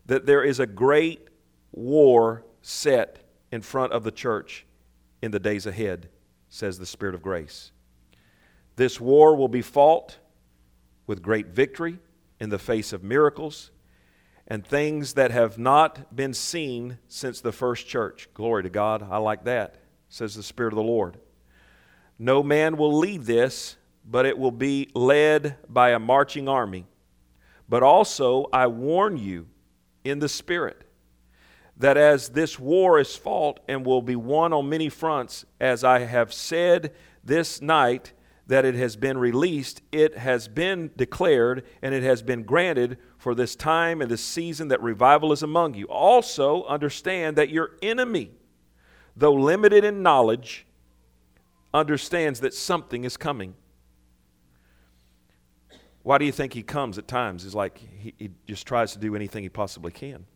that 0.06 0.26
there 0.26 0.42
is 0.42 0.58
a 0.60 0.66
great 0.66 1.28
war 1.70 2.44
set 2.60 3.18
in 3.50 3.60
front 3.62 3.92
of 3.92 4.04
the 4.04 4.10
church 4.10 4.66
in 5.20 5.30
the 5.30 5.38
days 5.38 5.66
ahead, 5.66 6.08
says 6.48 6.78
the 6.78 6.86
Spirit 6.86 7.14
of 7.14 7.22
grace. 7.22 7.70
This 8.76 9.00
war 9.00 9.36
will 9.36 9.48
be 9.48 9.62
fought 9.62 10.18
with 11.06 11.22
great 11.22 11.48
victory 11.48 11.98
in 12.40 12.50
the 12.50 12.58
face 12.58 12.92
of 12.92 13.04
miracles 13.04 13.70
and 14.46 14.66
things 14.66 15.14
that 15.14 15.30
have 15.30 15.58
not 15.58 16.14
been 16.14 16.34
seen 16.34 16.98
since 17.06 17.40
the 17.40 17.52
first 17.52 17.86
church. 17.86 18.28
Glory 18.34 18.64
to 18.64 18.70
God. 18.70 19.06
I 19.08 19.18
like 19.18 19.44
that, 19.44 19.76
says 20.08 20.34
the 20.34 20.42
Spirit 20.42 20.72
of 20.72 20.76
the 20.76 20.82
Lord. 20.82 21.18
No 22.18 22.42
man 22.42 22.76
will 22.76 22.98
lead 22.98 23.22
this, 23.22 23.76
but 24.04 24.26
it 24.26 24.36
will 24.36 24.50
be 24.50 24.90
led 24.94 25.56
by 25.68 25.90
a 25.90 25.98
marching 25.98 26.48
army. 26.48 26.86
But 27.72 27.82
also, 27.82 28.50
I 28.52 28.66
warn 28.66 29.16
you 29.16 29.46
in 30.04 30.18
the 30.18 30.28
Spirit 30.28 30.86
that 31.78 31.96
as 31.96 32.28
this 32.28 32.58
war 32.58 32.98
is 32.98 33.16
fought 33.16 33.60
and 33.66 33.86
will 33.86 34.02
be 34.02 34.14
won 34.14 34.52
on 34.52 34.68
many 34.68 34.90
fronts, 34.90 35.46
as 35.58 35.82
I 35.82 36.00
have 36.00 36.34
said 36.34 36.92
this 37.24 37.62
night, 37.62 38.12
that 38.46 38.66
it 38.66 38.74
has 38.74 38.94
been 38.96 39.16
released, 39.16 39.80
it 39.90 40.18
has 40.18 40.48
been 40.48 40.90
declared, 40.98 41.64
and 41.80 41.94
it 41.94 42.02
has 42.02 42.20
been 42.20 42.42
granted 42.42 42.98
for 43.16 43.34
this 43.34 43.56
time 43.56 44.02
and 44.02 44.10
this 44.10 44.22
season 44.22 44.68
that 44.68 44.82
revival 44.82 45.32
is 45.32 45.42
among 45.42 45.72
you. 45.72 45.86
Also, 45.86 46.64
understand 46.64 47.36
that 47.38 47.48
your 47.48 47.70
enemy, 47.80 48.32
though 49.16 49.32
limited 49.32 49.82
in 49.82 50.02
knowledge, 50.02 50.66
understands 51.72 52.40
that 52.40 52.52
something 52.52 53.04
is 53.04 53.16
coming. 53.16 53.54
Why 56.02 56.18
do 56.18 56.24
you 56.24 56.32
think 56.32 56.52
he 56.52 56.62
comes 56.62 56.98
at 56.98 57.06
times? 57.06 57.44
Is 57.44 57.54
like 57.54 57.78
he, 57.78 58.14
he 58.18 58.30
just 58.46 58.66
tries 58.66 58.92
to 58.92 58.98
do 58.98 59.14
anything 59.14 59.42
he 59.42 59.48
possibly 59.48 59.92
can. 59.92 60.26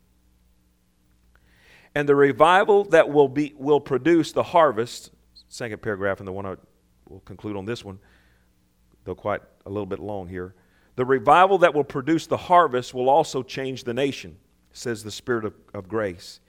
And 1.95 2.09
the 2.09 2.15
revival 2.15 2.85
that 2.85 3.09
will 3.09 3.29
be 3.29 3.55
will 3.57 3.81
produce 3.81 4.33
the 4.33 4.43
harvest, 4.43 5.11
second 5.49 5.83
paragraph, 5.83 6.19
and 6.19 6.29
the 6.29 6.33
one 6.33 6.47
I 6.47 6.57
will 7.09 7.21
conclude 7.21 7.57
on 7.57 7.65
this 7.65 7.85
one, 7.85 7.99
though 9.05 9.15
quite 9.15 9.41
a 9.65 9.71
little 9.71 9.87
bit 9.87 9.99
long 9.99 10.29
here. 10.29 10.55
The 10.97 11.05
revival 11.05 11.59
that 11.59 11.75
will 11.75 11.85
produce 11.85 12.27
the 12.27 12.37
harvest 12.37 12.95
will 12.95 13.09
also 13.09 13.43
change 13.43 13.85
the 13.85 13.95
nation, 13.95 14.37
says 14.73 15.05
the 15.05 15.11
Spirit 15.11 15.45
of, 15.45 15.55
of 15.75 15.89
grace. 15.89 16.41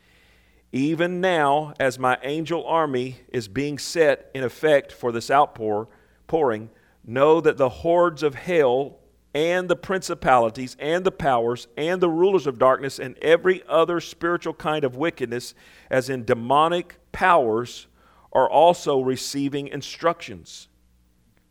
Even 0.71 1.21
now, 1.21 1.73
as 1.79 1.97
my 1.97 2.17
angel 2.23 2.65
army 2.65 3.21
is 3.29 3.47
being 3.47 3.77
set 3.77 4.29
in 4.33 4.43
effect 4.43 4.91
for 4.91 5.11
this 5.11 5.31
outpour, 5.31 5.87
pouring, 6.27 6.69
know 7.05 7.39
that 7.39 7.57
the 7.57 7.69
hordes 7.69 8.21
of 8.21 8.35
hell 8.35 8.97
and 9.33 9.69
the 9.69 9.75
principalities 9.75 10.75
and 10.79 11.05
the 11.05 11.11
powers 11.11 11.67
and 11.77 12.01
the 12.01 12.09
rulers 12.09 12.47
of 12.47 12.57
darkness 12.57 12.99
and 12.99 13.17
every 13.19 13.61
other 13.67 13.99
spiritual 13.99 14.53
kind 14.53 14.83
of 14.83 14.95
wickedness, 14.95 15.53
as 15.89 16.09
in 16.09 16.25
demonic 16.25 16.95
powers, 17.11 17.87
are 18.31 18.49
also 18.49 19.01
receiving 19.01 19.67
instructions. 19.67 20.67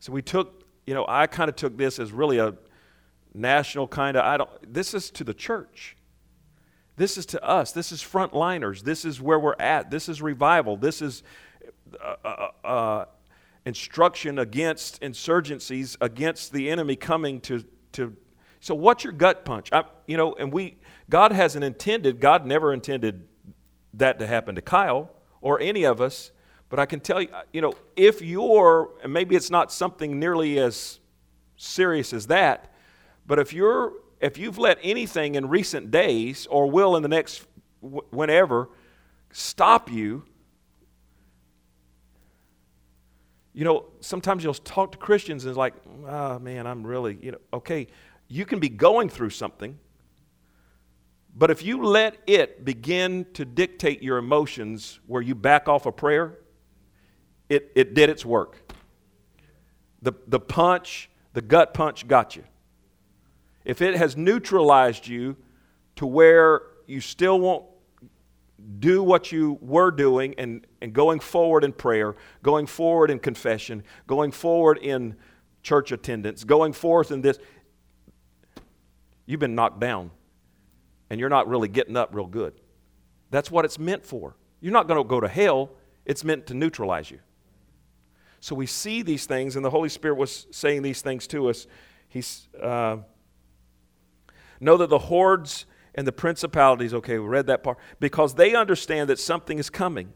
So 0.00 0.12
we 0.12 0.22
took, 0.22 0.64
you 0.86 0.94
know, 0.94 1.04
I 1.08 1.26
kind 1.26 1.48
of 1.48 1.56
took 1.56 1.76
this 1.76 1.98
as 1.98 2.12
really 2.12 2.38
a 2.38 2.54
national 3.34 3.88
kind 3.88 4.16
of, 4.16 4.24
I 4.24 4.36
don't, 4.36 4.50
this 4.72 4.94
is 4.94 5.10
to 5.12 5.24
the 5.24 5.34
church. 5.34 5.96
This 6.96 7.18
is 7.18 7.26
to 7.26 7.44
us. 7.44 7.72
This 7.72 7.92
is 7.92 8.02
frontliners. 8.02 8.82
This 8.82 9.04
is 9.04 9.20
where 9.20 9.38
we're 9.38 9.56
at. 9.58 9.90
This 9.90 10.08
is 10.08 10.22
revival. 10.22 10.76
This 10.76 11.02
is 11.02 11.22
uh, 12.02 12.14
uh, 12.24 12.48
uh, 12.66 13.04
instruction 13.66 14.38
against 14.38 15.02
insurgencies, 15.02 15.96
against 16.00 16.52
the 16.52 16.70
enemy 16.70 16.96
coming 16.96 17.40
to, 17.42 17.62
to. 17.92 18.16
So, 18.60 18.74
what's 18.74 19.04
your 19.04 19.12
gut 19.12 19.44
punch? 19.44 19.68
I, 19.72 19.84
you 20.06 20.16
know, 20.16 20.32
and 20.34 20.50
we, 20.50 20.76
God 21.10 21.32
hasn't 21.32 21.64
intended, 21.64 22.20
God 22.20 22.46
never 22.46 22.72
intended 22.72 23.28
that 23.94 24.18
to 24.20 24.26
happen 24.26 24.54
to 24.54 24.62
Kyle 24.62 25.10
or 25.42 25.60
any 25.60 25.84
of 25.84 26.00
us. 26.00 26.30
But 26.68 26.78
I 26.78 26.86
can 26.86 27.00
tell 27.00 27.20
you, 27.20 27.28
you 27.52 27.60
know, 27.60 27.74
if 27.94 28.22
you're, 28.22 28.90
and 29.02 29.12
maybe 29.12 29.36
it's 29.36 29.50
not 29.50 29.70
something 29.70 30.18
nearly 30.18 30.58
as 30.58 30.98
serious 31.56 32.12
as 32.12 32.26
that, 32.28 32.72
but 33.26 33.38
if 33.38 33.52
you're 33.52 33.92
if 34.20 34.38
you've 34.38 34.58
let 34.58 34.78
anything 34.82 35.34
in 35.34 35.48
recent 35.48 35.90
days 35.90 36.46
or 36.46 36.70
will 36.70 36.96
in 36.96 37.02
the 37.02 37.08
next 37.08 37.46
whenever 37.80 38.70
stop 39.30 39.90
you, 39.92 40.24
you 43.56 43.64
know, 43.64 43.86
sometimes 44.00 44.44
you'll 44.44 44.52
talk 44.52 44.92
to 44.92 44.98
Christians 44.98 45.44
and 45.44 45.50
it's 45.50 45.56
like, 45.56 45.72
oh 46.06 46.38
man, 46.38 46.66
I'm 46.66 46.86
really, 46.86 47.18
you 47.22 47.32
know, 47.32 47.38
okay, 47.54 47.86
you 48.28 48.44
can 48.44 48.60
be 48.60 48.68
going 48.68 49.08
through 49.08 49.30
something, 49.30 49.78
but 51.34 51.50
if 51.50 51.62
you 51.62 51.82
let 51.82 52.18
it 52.26 52.66
begin 52.66 53.24
to 53.32 53.46
dictate 53.46 54.02
your 54.02 54.18
emotions 54.18 55.00
where 55.06 55.22
you 55.22 55.34
back 55.34 55.70
off 55.70 55.86
a 55.86 55.92
prayer, 55.92 56.36
it, 57.48 57.72
it 57.74 57.94
did 57.94 58.10
its 58.10 58.26
work. 58.26 58.58
The, 60.02 60.12
the 60.26 60.38
punch, 60.38 61.08
the 61.32 61.40
gut 61.40 61.72
punch 61.72 62.06
got 62.06 62.36
you 62.36 62.44
if 63.64 63.80
it 63.80 63.96
has 63.96 64.18
neutralized 64.18 65.08
you 65.08 65.34
to 65.96 66.06
where 66.06 66.60
you 66.86 67.00
still 67.00 67.40
won't 67.40 67.64
do 68.78 69.02
what 69.02 69.32
you 69.32 69.58
were 69.60 69.90
doing 69.90 70.34
and, 70.38 70.66
and 70.80 70.92
going 70.92 71.20
forward 71.20 71.64
in 71.64 71.72
prayer, 71.72 72.14
going 72.42 72.66
forward 72.66 73.10
in 73.10 73.18
confession, 73.18 73.82
going 74.06 74.32
forward 74.32 74.78
in 74.78 75.16
church 75.62 75.92
attendance, 75.92 76.44
going 76.44 76.72
forth 76.72 77.10
in 77.10 77.20
this, 77.20 77.38
you've 79.26 79.40
been 79.40 79.54
knocked 79.54 79.80
down 79.80 80.10
and 81.10 81.20
you're 81.20 81.28
not 81.28 81.48
really 81.48 81.68
getting 81.68 81.96
up 81.96 82.14
real 82.14 82.26
good. 82.26 82.54
That's 83.30 83.50
what 83.50 83.64
it's 83.64 83.78
meant 83.78 84.04
for. 84.04 84.36
You're 84.60 84.72
not 84.72 84.88
going 84.88 85.02
to 85.02 85.08
go 85.08 85.20
to 85.20 85.28
hell, 85.28 85.70
it's 86.04 86.24
meant 86.24 86.46
to 86.46 86.54
neutralize 86.54 87.10
you. 87.10 87.20
So 88.40 88.54
we 88.54 88.66
see 88.66 89.02
these 89.02 89.26
things, 89.26 89.56
and 89.56 89.64
the 89.64 89.70
Holy 89.70 89.88
Spirit 89.88 90.16
was 90.16 90.46
saying 90.50 90.82
these 90.82 91.02
things 91.02 91.26
to 91.28 91.48
us. 91.48 91.66
He's. 92.08 92.48
Uh, 92.60 92.98
Know 94.60 94.76
that 94.78 94.88
the 94.88 94.98
hordes 94.98 95.66
and 95.96 96.06
the 96.06 96.12
principalities, 96.12 96.94
okay, 96.94 97.18
we 97.18 97.26
read 97.26 97.46
that 97.46 97.62
part, 97.62 97.78
because 97.98 98.34
they 98.34 98.54
understand 98.54 99.08
that 99.10 99.18
something 99.18 99.58
is 99.58 99.70
coming. 99.70 100.12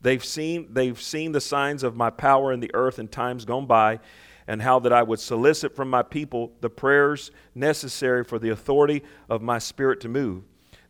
They've 0.00 0.24
seen, 0.24 0.68
they've 0.70 1.00
seen 1.00 1.32
the 1.32 1.40
signs 1.40 1.82
of 1.82 1.96
my 1.96 2.10
power 2.10 2.52
in 2.52 2.60
the 2.60 2.70
earth 2.74 2.98
in 2.98 3.08
times 3.08 3.44
gone 3.44 3.66
by, 3.66 4.00
and 4.46 4.60
how 4.60 4.78
that 4.80 4.92
I 4.92 5.02
would 5.02 5.20
solicit 5.20 5.74
from 5.74 5.88
my 5.88 6.02
people 6.02 6.52
the 6.60 6.68
prayers 6.68 7.30
necessary 7.54 8.22
for 8.22 8.38
the 8.38 8.50
authority 8.50 9.02
of 9.30 9.40
my 9.40 9.58
spirit 9.58 10.00
to 10.02 10.08
move. 10.08 10.42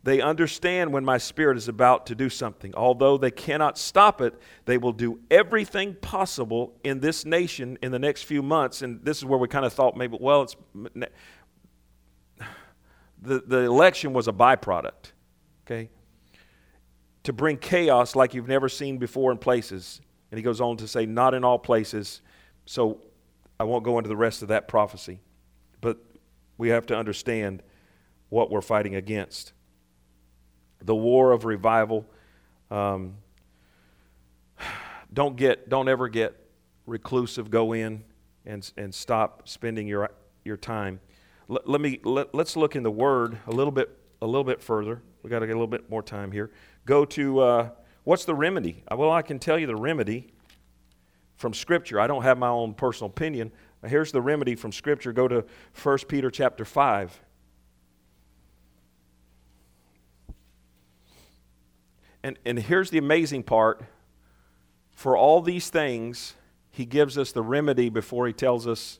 They 0.03 0.21
understand 0.21 0.93
when 0.93 1.03
my 1.03 1.17
spirit 1.17 1.57
is 1.57 1.67
about 1.67 2.05
to 2.07 2.15
do 2.15 2.29
something. 2.29 2.75
Although 2.75 3.17
they 3.17 3.31
cannot 3.31 3.77
stop 3.79 4.21
it, 4.21 4.35
they 4.65 4.77
will 4.77 4.91
do 4.91 5.19
everything 5.31 5.95
possible 5.95 6.75
in 6.83 6.99
this 6.99 7.25
nation 7.25 7.79
in 7.81 7.91
the 7.91 7.97
next 7.97 8.23
few 8.23 8.43
months. 8.43 8.83
And 8.83 9.03
this 9.03 9.17
is 9.17 9.25
where 9.25 9.39
we 9.39 9.47
kind 9.47 9.65
of 9.65 9.73
thought 9.73 9.97
maybe, 9.97 10.15
well, 10.21 10.43
it's 10.43 10.55
the, 13.25 13.43
the 13.45 13.59
election 13.59 14.13
was 14.13 14.27
a 14.27 14.31
byproduct, 14.31 15.11
okay? 15.65 15.89
To 17.23 17.33
bring 17.33 17.57
chaos 17.57 18.15
like 18.15 18.33
you've 18.33 18.47
never 18.47 18.69
seen 18.69 18.97
before 18.97 19.31
in 19.31 19.37
places. 19.37 20.01
And 20.31 20.37
he 20.37 20.43
goes 20.43 20.61
on 20.61 20.77
to 20.77 20.87
say, 20.87 21.05
not 21.05 21.33
in 21.33 21.43
all 21.43 21.59
places. 21.59 22.21
So 22.65 23.01
I 23.59 23.63
won't 23.63 23.83
go 23.83 23.97
into 23.97 24.09
the 24.09 24.15
rest 24.15 24.41
of 24.41 24.49
that 24.49 24.67
prophecy. 24.67 25.19
But 25.81 25.97
we 26.57 26.69
have 26.69 26.85
to 26.87 26.95
understand 26.95 27.63
what 28.29 28.49
we're 28.49 28.61
fighting 28.61 28.95
against. 28.95 29.53
The 30.81 30.95
war 30.95 31.31
of 31.31 31.45
revival. 31.45 32.05
Um, 32.69 33.15
don't 35.13 35.35
get, 35.35 35.69
don't 35.69 35.89
ever 35.89 36.07
get 36.07 36.35
reclusive. 36.85 37.49
Go 37.49 37.73
in 37.73 38.03
and, 38.45 38.71
and 38.77 38.93
stop 38.93 39.47
spending 39.47 39.87
your, 39.87 40.11
your 40.43 40.57
time 40.57 40.99
let, 41.47 41.67
let 41.69 41.81
me 41.81 41.99
let, 42.03 42.33
let's 42.33 42.55
look 42.55 42.75
in 42.75 42.83
the 42.83 42.91
Word 42.91 43.37
a 43.47 43.51
little 43.51 43.71
bit 43.71 43.89
a 44.21 44.25
little 44.25 44.43
bit 44.43 44.61
further. 44.61 45.01
We 45.23 45.29
got 45.29 45.39
to 45.39 45.47
get 45.47 45.53
a 45.53 45.59
little 45.59 45.67
bit 45.67 45.89
more 45.89 46.01
time 46.03 46.31
here. 46.31 46.51
Go 46.85 47.05
to 47.05 47.39
uh, 47.39 47.69
what's 48.03 48.25
the 48.25 48.35
remedy? 48.35 48.83
Uh, 48.91 48.95
well, 48.97 49.11
I 49.11 49.21
can 49.21 49.39
tell 49.39 49.57
you 49.57 49.67
the 49.67 49.75
remedy 49.75 50.31
from 51.35 51.53
Scripture. 51.53 51.99
I 51.99 52.07
don't 52.07 52.23
have 52.23 52.37
my 52.37 52.47
own 52.47 52.73
personal 52.73 53.09
opinion. 53.09 53.51
Here's 53.85 54.11
the 54.11 54.21
remedy 54.21 54.55
from 54.55 54.71
Scripture. 54.71 55.13
Go 55.13 55.27
to 55.27 55.45
1 55.81 55.97
Peter 56.07 56.31
chapter 56.31 56.65
5. 56.65 57.21
And, 62.23 62.39
and 62.45 62.57
here's 62.57 62.89
the 62.89 62.97
amazing 62.97 63.43
part. 63.43 63.83
For 64.91 65.15
all 65.15 65.41
these 65.41 65.69
things, 65.69 66.33
he 66.71 66.85
gives 66.85 67.17
us 67.17 67.31
the 67.31 67.43
remedy 67.43 67.89
before 67.89 68.25
he 68.25 68.33
tells 68.33 68.65
us 68.65 68.99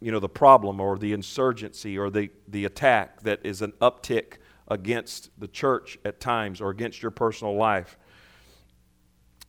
you 0.00 0.12
know, 0.12 0.20
the 0.20 0.28
problem 0.28 0.80
or 0.80 0.98
the 0.98 1.12
insurgency 1.12 1.98
or 1.98 2.10
the, 2.10 2.30
the 2.46 2.64
attack 2.64 3.22
that 3.22 3.40
is 3.44 3.62
an 3.62 3.72
uptick 3.80 4.34
against 4.68 5.30
the 5.38 5.48
church 5.48 5.98
at 6.04 6.20
times 6.20 6.60
or 6.60 6.70
against 6.70 7.02
your 7.02 7.10
personal 7.10 7.56
life. 7.56 7.96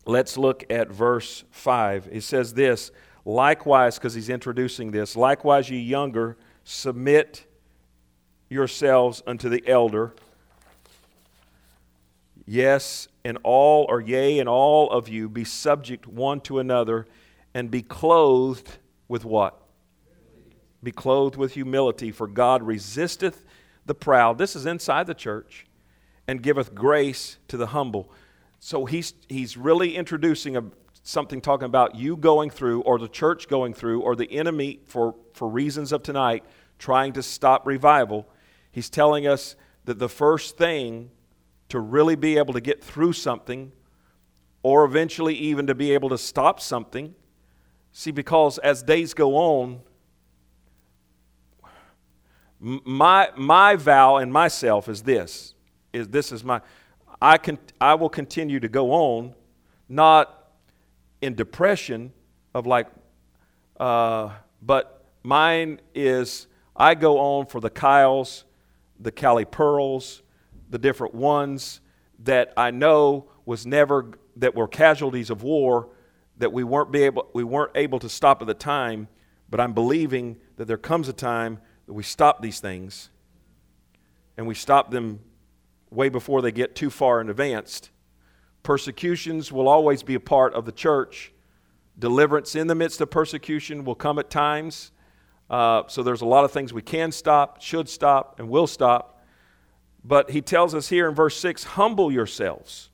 Let's 0.05 0.37
look 0.37 0.63
at 0.71 0.89
verse 0.89 1.43
5. 1.51 2.09
It 2.11 2.21
says 2.21 2.53
this 2.53 2.91
Likewise, 3.25 3.99
because 3.99 4.13
he's 4.13 4.29
introducing 4.29 4.91
this, 4.91 5.15
likewise, 5.15 5.69
ye 5.69 5.77
younger, 5.77 6.37
submit 6.63 7.45
yourselves 8.49 9.21
unto 9.27 9.49
the 9.49 9.63
elder. 9.67 10.15
Yes, 12.45 13.07
and 13.23 13.37
all, 13.43 13.85
or 13.87 14.01
yea, 14.01 14.39
and 14.39 14.49
all 14.49 14.89
of 14.89 15.07
you 15.07 15.29
be 15.29 15.43
subject 15.43 16.07
one 16.07 16.41
to 16.41 16.57
another, 16.57 17.05
and 17.53 17.69
be 17.69 17.83
clothed 17.83 18.79
with 19.07 19.25
what? 19.25 19.58
Be 20.81 20.91
clothed 20.91 21.35
with 21.35 21.53
humility, 21.53 22.11
for 22.11 22.27
God 22.27 22.63
resisteth 22.63 23.43
the 23.85 23.95
proud. 23.95 24.37
This 24.37 24.55
is 24.55 24.65
inside 24.65 25.07
the 25.07 25.13
church, 25.13 25.65
and 26.27 26.41
giveth 26.41 26.73
grace 26.73 27.37
to 27.47 27.57
the 27.57 27.67
humble. 27.67 28.11
So 28.59 28.85
he's, 28.85 29.13
he's 29.27 29.57
really 29.57 29.95
introducing 29.95 30.55
a, 30.55 30.63
something 31.03 31.41
talking 31.41 31.65
about 31.65 31.95
you 31.95 32.15
going 32.15 32.49
through, 32.49 32.81
or 32.81 32.97
the 32.99 33.07
church 33.07 33.47
going 33.47 33.73
through, 33.73 34.01
or 34.01 34.15
the 34.15 34.31
enemy 34.31 34.79
for, 34.85 35.15
for 35.33 35.49
reasons 35.49 35.91
of 35.91 36.03
tonight 36.03 36.43
trying 36.77 37.13
to 37.13 37.23
stop 37.23 37.67
revival. 37.67 38.27
He's 38.71 38.89
telling 38.89 39.27
us 39.27 39.55
that 39.85 39.99
the 39.99 40.09
first 40.09 40.57
thing 40.57 41.09
to 41.69 41.79
really 41.79 42.15
be 42.15 42.37
able 42.37 42.53
to 42.53 42.61
get 42.61 42.83
through 42.83 43.13
something, 43.13 43.71
or 44.63 44.85
eventually 44.85 45.35
even 45.35 45.67
to 45.67 45.75
be 45.75 45.91
able 45.91 46.09
to 46.09 46.17
stop 46.17 46.59
something, 46.59 47.15
see, 47.91 48.11
because 48.11 48.57
as 48.59 48.81
days 48.83 49.13
go 49.13 49.35
on, 49.35 49.81
my, 52.59 53.29
my 53.37 53.75
vow 53.75 54.17
and 54.17 54.31
myself 54.31 54.89
is 54.89 55.03
this 55.03 55.53
is 55.93 56.07
this 56.09 56.31
is 56.31 56.43
my 56.43 56.61
I 57.21 57.37
can 57.37 57.57
I 57.81 57.95
will 57.95 58.09
continue 58.09 58.59
to 58.59 58.69
go 58.69 58.91
on, 58.91 59.33
not 59.87 60.51
in 61.21 61.35
depression 61.35 62.13
of 62.53 62.65
like, 62.65 62.87
uh, 63.79 64.29
but 64.61 65.05
mine 65.23 65.81
is 65.93 66.47
I 66.75 66.95
go 66.95 67.19
on 67.19 67.45
for 67.45 67.59
the 67.59 67.69
Kyles, 67.69 68.45
the 68.99 69.11
Cali 69.11 69.45
Pearls, 69.45 70.21
the 70.69 70.77
different 70.77 71.13
ones 71.13 71.81
that 72.19 72.53
I 72.55 72.71
know 72.71 73.29
was 73.45 73.65
never 73.65 74.11
that 74.37 74.55
were 74.55 74.67
casualties 74.67 75.29
of 75.29 75.43
war 75.43 75.89
that 76.37 76.53
we 76.53 76.63
weren't 76.63 76.91
be 76.91 77.03
able 77.03 77.27
we 77.33 77.43
weren't 77.43 77.71
able 77.75 77.99
to 77.99 78.07
stop 78.07 78.41
at 78.41 78.47
the 78.47 78.53
time, 78.53 79.09
but 79.49 79.59
I'm 79.59 79.73
believing 79.73 80.37
that 80.55 80.65
there 80.65 80.77
comes 80.77 81.09
a 81.09 81.13
time 81.13 81.59
that 81.89 81.93
we 81.93 82.03
stop 82.03 82.39
these 82.39 82.59
things 82.59 83.09
and 84.37 84.45
we 84.45 84.53
stop 84.53 84.91
them 84.91 85.19
way 85.89 86.07
before 86.07 86.39
they 86.39 86.51
get 86.51 86.75
too 86.75 86.91
far 86.91 87.19
in 87.19 87.31
advanced. 87.31 87.89
Persecutions 88.61 89.51
will 89.51 89.67
always 89.67 90.03
be 90.03 90.13
a 90.13 90.19
part 90.19 90.53
of 90.53 90.65
the 90.65 90.71
church. 90.71 91.31
Deliverance 91.97 92.55
in 92.55 92.67
the 92.67 92.75
midst 92.75 93.01
of 93.01 93.09
persecution 93.09 93.85
will 93.85 93.95
come 93.95 94.19
at 94.19 94.29
times. 94.29 94.91
Uh, 95.49 95.81
so 95.87 96.03
there's 96.03 96.21
a 96.21 96.27
lot 96.27 96.45
of 96.45 96.51
things 96.51 96.71
we 96.71 96.83
can 96.83 97.11
stop, 97.11 97.59
should 97.59 97.89
stop, 97.89 98.39
and 98.39 98.49
will 98.49 98.67
stop. 98.67 99.19
But 100.03 100.29
he 100.29 100.41
tells 100.41 100.75
us 100.75 100.89
here 100.89 101.09
in 101.09 101.15
verse 101.15 101.39
6 101.39 101.63
humble 101.63 102.11
yourselves 102.11 102.88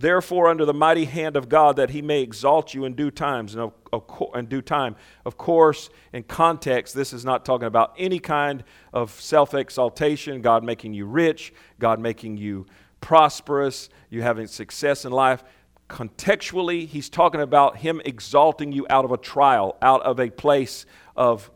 Therefore, 0.00 0.48
under 0.48 0.64
the 0.64 0.72
mighty 0.72 1.04
hand 1.04 1.36
of 1.36 1.50
God, 1.50 1.76
that 1.76 1.90
he 1.90 2.00
may 2.00 2.22
exalt 2.22 2.72
you 2.72 2.86
in 2.86 2.94
due 2.94 3.10
times 3.10 3.54
and 3.54 3.70
in 4.34 4.46
due 4.46 4.62
time. 4.62 4.96
Of 5.26 5.36
course, 5.36 5.90
in 6.14 6.22
context, 6.22 6.94
this 6.94 7.12
is 7.12 7.22
not 7.22 7.44
talking 7.44 7.66
about 7.66 7.92
any 7.98 8.18
kind 8.18 8.64
of 8.94 9.10
self-exaltation, 9.20 10.40
God 10.40 10.64
making 10.64 10.94
you 10.94 11.04
rich, 11.04 11.52
God 11.78 12.00
making 12.00 12.38
you 12.38 12.64
prosperous, 13.02 13.90
you 14.08 14.22
having 14.22 14.46
success 14.46 15.04
in 15.04 15.12
life. 15.12 15.44
Contextually, 15.90 16.86
he's 16.86 17.10
talking 17.10 17.42
about 17.42 17.76
him 17.76 18.00
exalting 18.06 18.72
you 18.72 18.86
out 18.88 19.04
of 19.04 19.12
a 19.12 19.18
trial, 19.18 19.76
out 19.82 20.00
of 20.00 20.18
a 20.18 20.30
place 20.30 20.86
of 21.14 21.50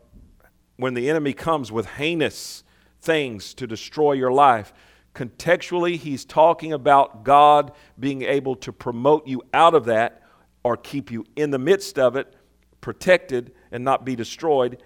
when 0.75 0.93
the 0.93 1.09
enemy 1.09 1.33
comes 1.33 1.71
with 1.71 1.87
heinous 1.87 2.63
things 3.01 3.55
to 3.55 3.65
destroy 3.65 4.11
your 4.11 4.31
life 4.31 4.71
Contextually, 5.15 5.97
he's 5.97 6.25
talking 6.25 6.73
about 6.73 7.23
God 7.23 7.71
being 7.97 8.23
able 8.23 8.55
to 8.57 8.73
promote 8.73 9.25
you 9.25 9.41
out 9.53 9.73
of 9.73 9.85
that 9.85 10.21
or 10.61 10.75
keep 10.75 11.09
you 11.09 11.25
in 11.37 11.51
the 11.51 11.57
midst 11.57 11.97
of 11.97 12.17
it, 12.17 12.35
protected 12.81 13.53
and 13.71 13.83
not 13.83 14.03
be 14.03 14.15
destroyed, 14.15 14.83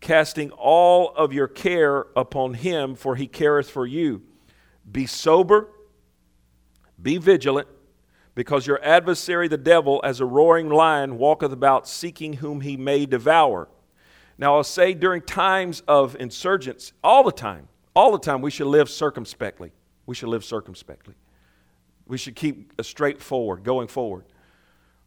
casting 0.00 0.50
all 0.50 1.14
of 1.14 1.32
your 1.32 1.46
care 1.46 2.06
upon 2.16 2.54
him, 2.54 2.96
for 2.96 3.14
he 3.14 3.28
careth 3.28 3.70
for 3.70 3.86
you. 3.86 4.22
Be 4.90 5.06
sober, 5.06 5.70
be 7.00 7.16
vigilant, 7.16 7.68
because 8.34 8.66
your 8.66 8.82
adversary, 8.82 9.48
the 9.48 9.56
devil, 9.56 10.00
as 10.02 10.20
a 10.20 10.26
roaring 10.26 10.68
lion, 10.68 11.18
walketh 11.18 11.52
about 11.52 11.88
seeking 11.88 12.34
whom 12.34 12.62
he 12.62 12.76
may 12.76 13.06
devour. 13.06 13.68
Now, 14.38 14.56
I'll 14.56 14.64
say 14.64 14.92
during 14.92 15.22
times 15.22 15.82
of 15.86 16.16
insurgents, 16.16 16.92
all 17.02 17.22
the 17.22 17.32
time, 17.32 17.68
all 17.96 18.12
the 18.12 18.18
time 18.18 18.42
we 18.42 18.50
should 18.50 18.66
live 18.66 18.90
circumspectly. 18.90 19.72
We 20.04 20.14
should 20.14 20.28
live 20.28 20.44
circumspectly. 20.44 21.14
We 22.06 22.18
should 22.18 22.36
keep 22.36 22.74
straight 22.82 23.22
forward, 23.22 23.64
going 23.64 23.88
forward. 23.88 24.26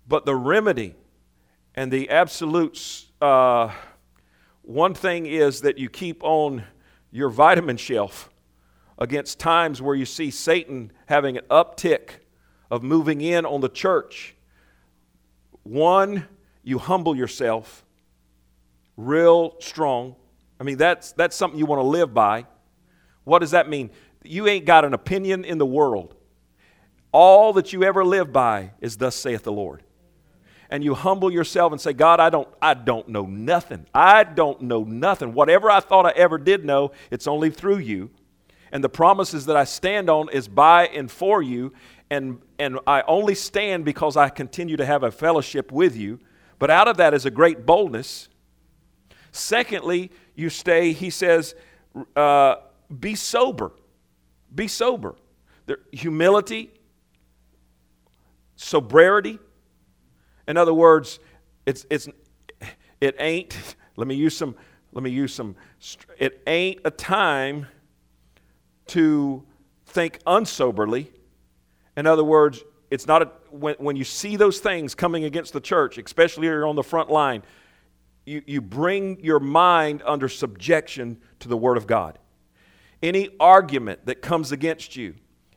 But 0.07 0.25
the 0.25 0.35
remedy 0.35 0.95
and 1.75 1.91
the 1.91 2.09
absolute 2.09 3.05
uh, 3.21 3.71
one 4.63 4.95
thing 4.95 5.27
is 5.27 5.61
that 5.61 5.77
you 5.77 5.87
keep 5.87 6.23
on 6.23 6.63
your 7.11 7.29
vitamin 7.29 7.77
shelf 7.77 8.31
against 8.97 9.39
times 9.39 9.81
where 9.81 9.95
you 9.95 10.05
see 10.05 10.31
Satan 10.31 10.91
having 11.05 11.37
an 11.37 11.45
uptick 11.49 12.09
of 12.71 12.81
moving 12.81 13.21
in 13.21 13.45
on 13.45 13.61
the 13.61 13.69
church. 13.69 14.35
One, 15.61 16.27
you 16.63 16.79
humble 16.79 17.15
yourself 17.15 17.85
real 18.97 19.55
strong. 19.59 20.15
I 20.59 20.63
mean, 20.63 20.77
that's, 20.77 21.11
that's 21.13 21.35
something 21.35 21.57
you 21.57 21.67
want 21.67 21.79
to 21.79 21.87
live 21.87 22.13
by. 22.13 22.45
What 23.23 23.39
does 23.39 23.51
that 23.51 23.69
mean? 23.69 23.89
You 24.23 24.47
ain't 24.47 24.65
got 24.65 24.85
an 24.85 24.93
opinion 24.93 25.45
in 25.45 25.57
the 25.57 25.65
world. 25.65 26.15
All 27.11 27.53
that 27.53 27.73
you 27.73 27.83
ever 27.83 28.03
live 28.05 28.31
by 28.31 28.71
is 28.81 28.97
thus 28.97 29.15
saith 29.15 29.43
the 29.43 29.51
Lord. 29.51 29.83
And 30.69 30.83
you 30.83 30.93
humble 30.93 31.31
yourself 31.31 31.71
and 31.71 31.81
say, 31.81 31.93
God, 31.93 32.19
I 32.19 32.29
don't, 32.29 32.47
I 32.61 32.75
don't 32.75 33.09
know 33.09 33.25
nothing. 33.25 33.87
I 33.93 34.23
don't 34.23 34.61
know 34.61 34.83
nothing. 34.83 35.33
Whatever 35.33 35.71
I 35.71 35.79
thought 35.79 36.05
I 36.05 36.11
ever 36.11 36.37
did 36.37 36.63
know, 36.63 36.91
it's 37.09 37.27
only 37.27 37.49
through 37.49 37.79
you. 37.79 38.11
And 38.71 38.83
the 38.83 38.89
promises 38.89 39.47
that 39.47 39.57
I 39.57 39.63
stand 39.63 40.11
on 40.11 40.29
is 40.29 40.47
by 40.47 40.85
and 40.87 41.09
for 41.09 41.41
you. 41.41 41.73
And, 42.11 42.39
and 42.59 42.79
I 42.85 43.01
only 43.07 43.33
stand 43.33 43.83
because 43.83 44.15
I 44.15 44.29
continue 44.29 44.77
to 44.77 44.85
have 44.85 45.01
a 45.01 45.09
fellowship 45.09 45.71
with 45.71 45.95
you. 45.95 46.19
But 46.59 46.69
out 46.69 46.87
of 46.87 46.97
that 46.97 47.15
is 47.15 47.25
a 47.25 47.31
great 47.31 47.65
boldness. 47.65 48.29
Secondly, 49.31 50.11
you 50.35 50.49
stay, 50.49 50.91
he 50.93 51.09
says, 51.09 51.55
uh, 52.15 52.57
be 52.97 53.15
sober. 53.15 53.71
Be 54.53 54.67
sober. 54.67 55.15
There, 55.65 55.79
humility, 55.91 56.71
sobriety. 58.55 59.39
In 60.47 60.57
other 60.57 60.73
words, 60.73 61.19
it's, 61.65 61.85
it's, 61.89 62.09
it 62.99 63.15
ain't, 63.19 63.55
let 63.95 64.07
me 64.07 64.15
use 64.15 64.35
some, 64.35 64.55
let 64.91 65.03
me 65.03 65.11
use 65.11 65.33
some, 65.33 65.55
it 66.17 66.41
ain't 66.47 66.81
a 66.85 66.91
time 66.91 67.67
to 68.87 69.43
think 69.85 70.19
unsoberly. 70.25 71.07
In 71.95 72.07
other 72.07 72.23
words, 72.23 72.63
it's 72.89 73.05
not 73.05 73.21
a, 73.21 73.25
when, 73.51 73.75
when 73.75 73.95
you 73.95 74.03
see 74.03 74.35
those 74.35 74.59
things 74.59 74.95
coming 74.95 75.25
against 75.25 75.53
the 75.53 75.61
church, 75.61 75.99
especially 75.99 76.47
if 76.47 76.51
you're 76.51 76.65
on 76.65 76.75
the 76.75 76.83
front 76.83 77.11
line, 77.11 77.43
you, 78.25 78.41
you 78.47 78.61
bring 78.61 79.23
your 79.23 79.39
mind 79.39 80.01
under 80.05 80.27
subjection 80.27 81.19
to 81.39 81.47
the 81.47 81.57
Word 81.57 81.77
of 81.77 81.85
God 81.85 82.17
any 83.01 83.29
argument 83.39 84.05
that 84.05 84.21
comes 84.21 84.51
against 84.51 84.95
you, 84.95 85.15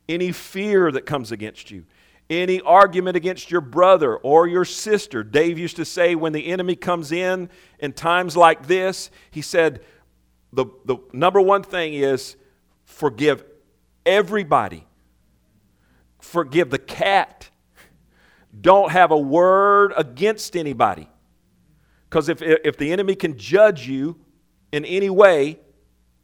any 0.09 0.33
fear 0.33 0.93
that 0.93 1.07
comes 1.07 1.33
against 1.33 1.71
you, 1.71 1.85
any 2.31 2.61
argument 2.61 3.17
against 3.17 3.51
your 3.51 3.61
brother 3.61 4.17
or 4.17 4.47
your 4.47 4.65
sister. 4.65 5.23
Dave 5.23 5.59
used 5.59 5.77
to 5.77 5.85
say 5.85 6.15
when 6.15 6.33
the 6.33 6.47
enemy 6.47 6.77
comes 6.77 7.13
in 7.13 7.51
in 7.79 7.93
times 7.93 8.37
like 8.37 8.67
this, 8.67 9.11
he 9.31 9.43
said, 9.43 9.81
the, 10.53 10.67
the 10.85 10.97
number 11.13 11.41
one 11.41 11.63
thing 11.63 11.95
is 11.95 12.37
forgive 12.85 13.45
everybody, 14.07 14.87
forgive 16.21 16.71
the 16.71 16.79
cat. 16.79 17.51
Don't 18.61 18.93
have 18.93 19.11
a 19.11 19.19
word 19.19 19.93
against 19.97 20.57
anybody. 20.57 21.09
Because 22.09 22.29
if, 22.29 22.43
if 22.43 22.77
the 22.77 22.93
enemy 22.93 23.15
can 23.15 23.39
judge 23.39 23.89
you 23.89 24.21
in 24.73 24.85
any 24.85 25.09
way, 25.09 25.59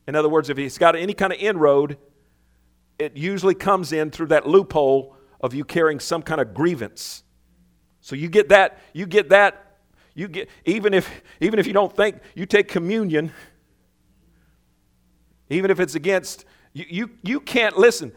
in 0.08 0.16
other 0.16 0.30
words, 0.30 0.48
if 0.48 0.56
he's 0.56 0.78
got 0.78 0.96
any 0.96 1.12
kind 1.12 1.34
of 1.34 1.38
inroad, 1.38 1.98
it 2.98 3.14
usually 3.14 3.54
comes 3.54 3.92
in 3.92 4.10
through 4.10 4.28
that 4.28 4.48
loophole 4.48 5.14
of 5.38 5.52
you 5.52 5.64
carrying 5.64 6.00
some 6.00 6.22
kind 6.22 6.40
of 6.40 6.54
grievance. 6.54 7.22
So 8.00 8.16
you 8.16 8.30
get 8.30 8.48
that, 8.48 8.78
you 8.94 9.04
get 9.04 9.28
that, 9.28 9.76
you 10.14 10.26
get 10.26 10.48
even 10.64 10.94
if 10.94 11.22
even 11.40 11.58
if 11.58 11.66
you 11.66 11.74
don't 11.74 11.94
think 11.94 12.16
you 12.34 12.46
take 12.46 12.68
communion, 12.68 13.32
even 15.50 15.70
if 15.70 15.78
it's 15.78 15.94
against 15.94 16.46
you, 16.72 16.86
you, 16.88 17.10
you 17.22 17.40
can't 17.40 17.76
listen 17.76 18.10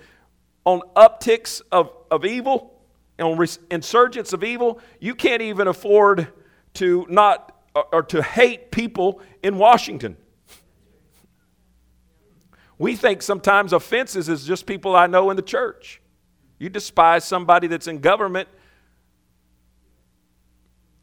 on 0.64 0.82
upticks 0.96 1.62
of, 1.74 1.92
of 2.10 2.24
evil, 2.24 2.80
on 3.20 3.46
insurgents 3.70 4.32
of 4.32 4.46
evil, 4.46 4.80
you 5.02 5.14
can't 5.14 5.42
even 5.42 5.68
afford 5.68 6.30
to 6.76 7.06
not 7.10 7.54
or, 7.76 7.86
or 7.92 8.04
to 8.04 8.24
hate 8.24 8.72
people 8.72 9.20
in 9.44 9.58
Washington. 9.58 10.16
We 12.82 12.96
think 12.96 13.22
sometimes 13.22 13.74
offenses 13.74 14.28
is 14.28 14.44
just 14.44 14.66
people 14.66 14.96
I 14.96 15.06
know 15.06 15.30
in 15.30 15.36
the 15.36 15.44
church. 15.44 16.02
You 16.58 16.68
despise 16.68 17.24
somebody 17.24 17.68
that's 17.68 17.86
in 17.86 18.00
government. 18.00 18.50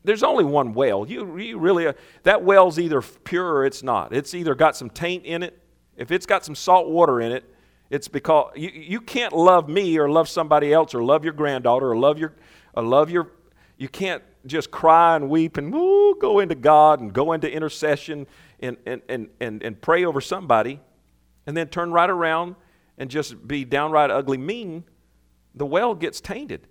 There's 0.02 0.24
only 0.24 0.42
one 0.42 0.74
well. 0.74 1.06
You, 1.08 1.38
you 1.38 1.56
really, 1.56 1.86
uh, 1.86 1.92
that 2.24 2.42
well's 2.42 2.80
either 2.80 3.00
pure 3.00 3.46
or 3.46 3.64
it's 3.64 3.84
not. 3.84 4.12
It's 4.12 4.34
either 4.34 4.56
got 4.56 4.74
some 4.74 4.90
taint 4.90 5.24
in 5.24 5.44
it. 5.44 5.56
If 5.96 6.10
it's 6.10 6.26
got 6.26 6.44
some 6.44 6.56
salt 6.56 6.88
water 6.88 7.20
in 7.20 7.30
it, 7.30 7.44
it's 7.90 8.08
because 8.08 8.54
you, 8.56 8.70
you 8.70 9.00
can't 9.00 9.32
love 9.32 9.68
me 9.68 9.96
or 9.98 10.10
love 10.10 10.28
somebody 10.28 10.72
else 10.72 10.96
or 10.96 11.04
love 11.04 11.22
your 11.22 11.32
granddaughter 11.32 11.92
or 11.92 11.96
love 11.96 12.18
your, 12.18 12.34
or 12.74 12.82
love 12.82 13.08
your, 13.08 13.30
you 13.76 13.88
can't 13.88 14.24
just 14.46 14.72
cry 14.72 15.14
and 15.14 15.30
weep 15.30 15.56
and 15.56 15.72
woo, 15.72 16.18
go 16.18 16.40
into 16.40 16.56
God 16.56 16.98
and 16.98 17.12
go 17.12 17.34
into 17.34 17.48
intercession 17.48 18.26
and, 18.58 18.76
and, 18.84 19.00
and, 19.08 19.28
and, 19.38 19.62
and 19.62 19.80
pray 19.80 20.04
over 20.04 20.20
somebody 20.20 20.80
and 21.48 21.56
then 21.56 21.66
turn 21.66 21.90
right 21.90 22.10
around 22.10 22.56
and 22.98 23.10
just 23.10 23.48
be 23.48 23.64
downright 23.64 24.10
ugly 24.10 24.36
mean, 24.36 24.84
the 25.54 25.64
well 25.64 25.94
gets 25.94 26.20
tainted. 26.20 26.68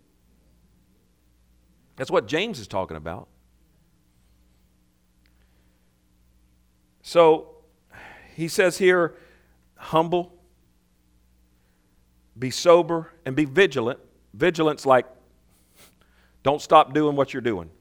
That's 1.95 2.11
what 2.11 2.27
James 2.27 2.59
is 2.59 2.67
talking 2.67 2.95
about. 2.95 3.27
So 7.01 7.55
he 8.35 8.47
says 8.47 8.77
here 8.77 9.15
humble, 9.77 10.31
be 12.37 12.51
sober, 12.51 13.11
and 13.25 13.35
be 13.35 13.45
vigilant. 13.45 13.99
Vigilance, 14.35 14.85
like 14.85 15.07
don't 16.43 16.61
stop 16.61 16.93
doing 16.93 17.15
what 17.15 17.33
you're 17.33 17.41
doing. 17.41 17.71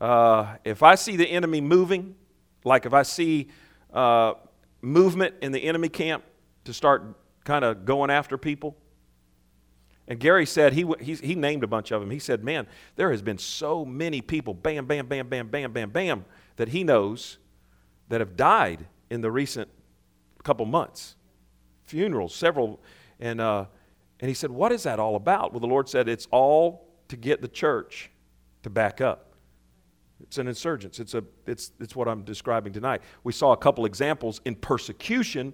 Uh, 0.00 0.56
if 0.64 0.82
I 0.82 0.96
see 0.96 1.14
the 1.14 1.28
enemy 1.28 1.60
moving, 1.60 2.16
like 2.64 2.86
if 2.86 2.92
I 2.92 3.04
see 3.04 3.46
uh, 3.92 4.34
movement 4.84 5.34
in 5.42 5.52
the 5.52 5.64
enemy 5.64 5.88
camp 5.88 6.24
to 6.64 6.72
start 6.72 7.16
kind 7.44 7.64
of 7.64 7.84
going 7.84 8.10
after 8.10 8.38
people, 8.38 8.76
and 10.06 10.20
Gary 10.20 10.44
said, 10.44 10.74
he, 10.74 10.86
he, 11.00 11.14
he 11.14 11.34
named 11.34 11.64
a 11.64 11.66
bunch 11.66 11.90
of 11.90 12.00
them. 12.00 12.10
He 12.10 12.18
said, 12.18 12.44
Man, 12.44 12.66
there 12.96 13.10
has 13.10 13.22
been 13.22 13.38
so 13.38 13.84
many 13.84 14.20
people, 14.20 14.52
bam, 14.52 14.86
bam, 14.86 15.06
bam, 15.06 15.28
bam, 15.28 15.48
bam, 15.48 15.72
bam, 15.72 15.90
bam, 15.90 16.24
that 16.56 16.68
he 16.68 16.84
knows 16.84 17.38
that 18.08 18.20
have 18.20 18.36
died 18.36 18.86
in 19.08 19.22
the 19.22 19.30
recent 19.30 19.68
couple 20.42 20.66
months. 20.66 21.16
Funerals, 21.84 22.34
several. 22.34 22.80
And, 23.18 23.40
uh, 23.40 23.64
and 24.20 24.28
he 24.28 24.34
said, 24.34 24.50
What 24.50 24.72
is 24.72 24.82
that 24.82 24.98
all 24.98 25.16
about? 25.16 25.52
Well, 25.52 25.60
the 25.60 25.66
Lord 25.66 25.88
said, 25.88 26.06
It's 26.06 26.28
all 26.30 26.86
to 27.08 27.16
get 27.16 27.40
the 27.40 27.48
church 27.48 28.10
to 28.62 28.70
back 28.70 29.00
up. 29.00 29.23
It's 30.22 30.38
an 30.38 30.48
insurgence. 30.48 31.00
It's, 31.00 31.14
a, 31.14 31.24
it's, 31.46 31.72
it's 31.80 31.96
what 31.96 32.08
I'm 32.08 32.22
describing 32.22 32.72
tonight. 32.72 33.02
We 33.24 33.32
saw 33.32 33.52
a 33.52 33.56
couple 33.56 33.84
examples 33.84 34.40
in 34.44 34.54
persecution 34.54 35.52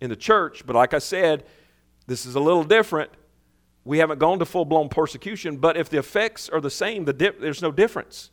in 0.00 0.10
the 0.10 0.16
church, 0.16 0.64
but 0.66 0.74
like 0.74 0.94
I 0.94 0.98
said, 0.98 1.44
this 2.06 2.26
is 2.26 2.34
a 2.34 2.40
little 2.40 2.64
different. 2.64 3.10
We 3.84 3.98
haven't 3.98 4.18
gone 4.18 4.38
to 4.38 4.46
full 4.46 4.64
blown 4.64 4.88
persecution, 4.88 5.56
but 5.58 5.76
if 5.76 5.88
the 5.88 5.98
effects 5.98 6.48
are 6.48 6.60
the 6.60 6.70
same, 6.70 7.04
the 7.04 7.12
di- 7.12 7.30
there's 7.38 7.62
no 7.62 7.70
difference. 7.72 8.30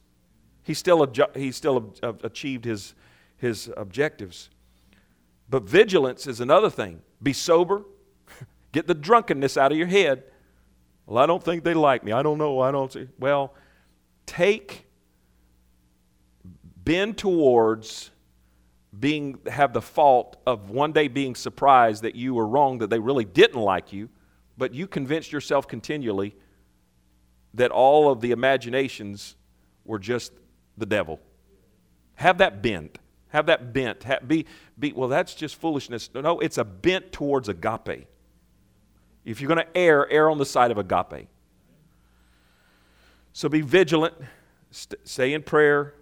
He 0.64 0.74
still, 0.74 1.10
he 1.36 1.52
still 1.52 1.96
achieved 2.24 2.66
his, 2.66 2.94
his 3.38 3.72
objectives. 3.78 4.50
But 5.50 5.64
vigilance 5.64 6.28
is 6.28 6.42
another 6.42 6.70
thing. 6.70 7.02
Be 7.22 7.34
sober, 7.34 7.84
get 8.72 8.88
the 8.88 8.94
drunkenness 8.94 9.58
out 9.58 9.72
of 9.72 9.78
your 9.78 9.88
head. 9.88 10.24
Well, 11.06 11.24
I 11.24 11.26
don't 11.26 11.42
think 11.42 11.64
they 11.64 11.74
like 11.74 12.04
me. 12.04 12.12
I 12.12 12.22
don't 12.22 12.38
know. 12.38 12.60
I 12.60 12.72
don't 12.72 12.92
see. 12.92 13.08
Well, 13.18 13.54
take, 14.26 14.87
bend 16.88 17.18
towards 17.18 18.12
being, 18.98 19.38
have 19.46 19.74
the 19.74 19.82
fault 19.82 20.38
of 20.48 20.70
one 20.70 20.94
day 20.94 21.10
being 21.10 21.36
surprised 21.36 22.04
that 22.04 22.16
you 22.16 22.34
were 22.34 22.48
wrong, 22.48 22.78
that 22.78 22.90
they 22.90 22.98
really 22.98 23.26
didn't 23.26 23.60
like 23.60 23.92
you, 23.92 24.08
but 24.58 24.74
you 24.74 24.88
convinced 24.88 25.34
yourself 25.34 25.68
continually 25.68 26.34
that 27.54 27.72
all 27.72 28.10
of 28.10 28.22
the 28.22 28.32
imaginations 28.32 29.36
were 29.84 30.00
just 30.00 30.32
the 30.78 30.86
devil. 30.86 31.20
Have 32.16 32.38
that 32.38 32.62
bent. 32.62 33.00
Have 33.30 33.48
that 33.48 33.74
bent. 33.74 34.04
Have, 34.04 34.26
be, 34.26 34.46
be, 34.80 34.94
well, 34.94 35.10
that's 35.10 35.36
just 35.36 35.58
foolishness. 35.58 36.10
No, 36.16 36.40
it's 36.40 36.58
a 36.58 36.64
bent 36.64 37.12
towards 37.12 37.50
agape. 37.50 38.08
If 39.26 39.42
you're 39.42 39.50
going 39.50 39.66
to 39.66 39.78
err, 39.78 40.10
err 40.10 40.30
on 40.30 40.38
the 40.38 40.46
side 40.46 40.72
of 40.72 40.78
agape. 40.78 41.28
So 43.34 43.50
be 43.50 43.60
vigilant, 43.60 44.16
st- 44.72 45.06
say 45.06 45.34
in 45.34 45.44
prayer, 45.44 45.94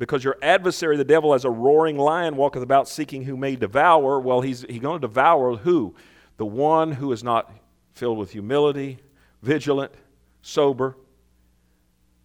because 0.00 0.24
your 0.24 0.36
adversary, 0.40 0.96
the 0.96 1.04
devil, 1.04 1.34
as 1.34 1.44
a 1.44 1.50
roaring 1.50 1.98
lion, 1.98 2.36
walketh 2.36 2.62
about 2.62 2.88
seeking 2.88 3.22
who 3.22 3.36
may 3.36 3.54
devour. 3.54 4.18
Well, 4.18 4.40
he's, 4.40 4.62
he's 4.62 4.80
going 4.80 5.00
to 5.00 5.06
devour 5.06 5.56
who? 5.56 5.94
The 6.38 6.46
one 6.46 6.92
who 6.92 7.12
is 7.12 7.22
not 7.22 7.52
filled 7.92 8.18
with 8.18 8.32
humility, 8.32 8.98
vigilant, 9.42 9.92
sober, 10.40 10.96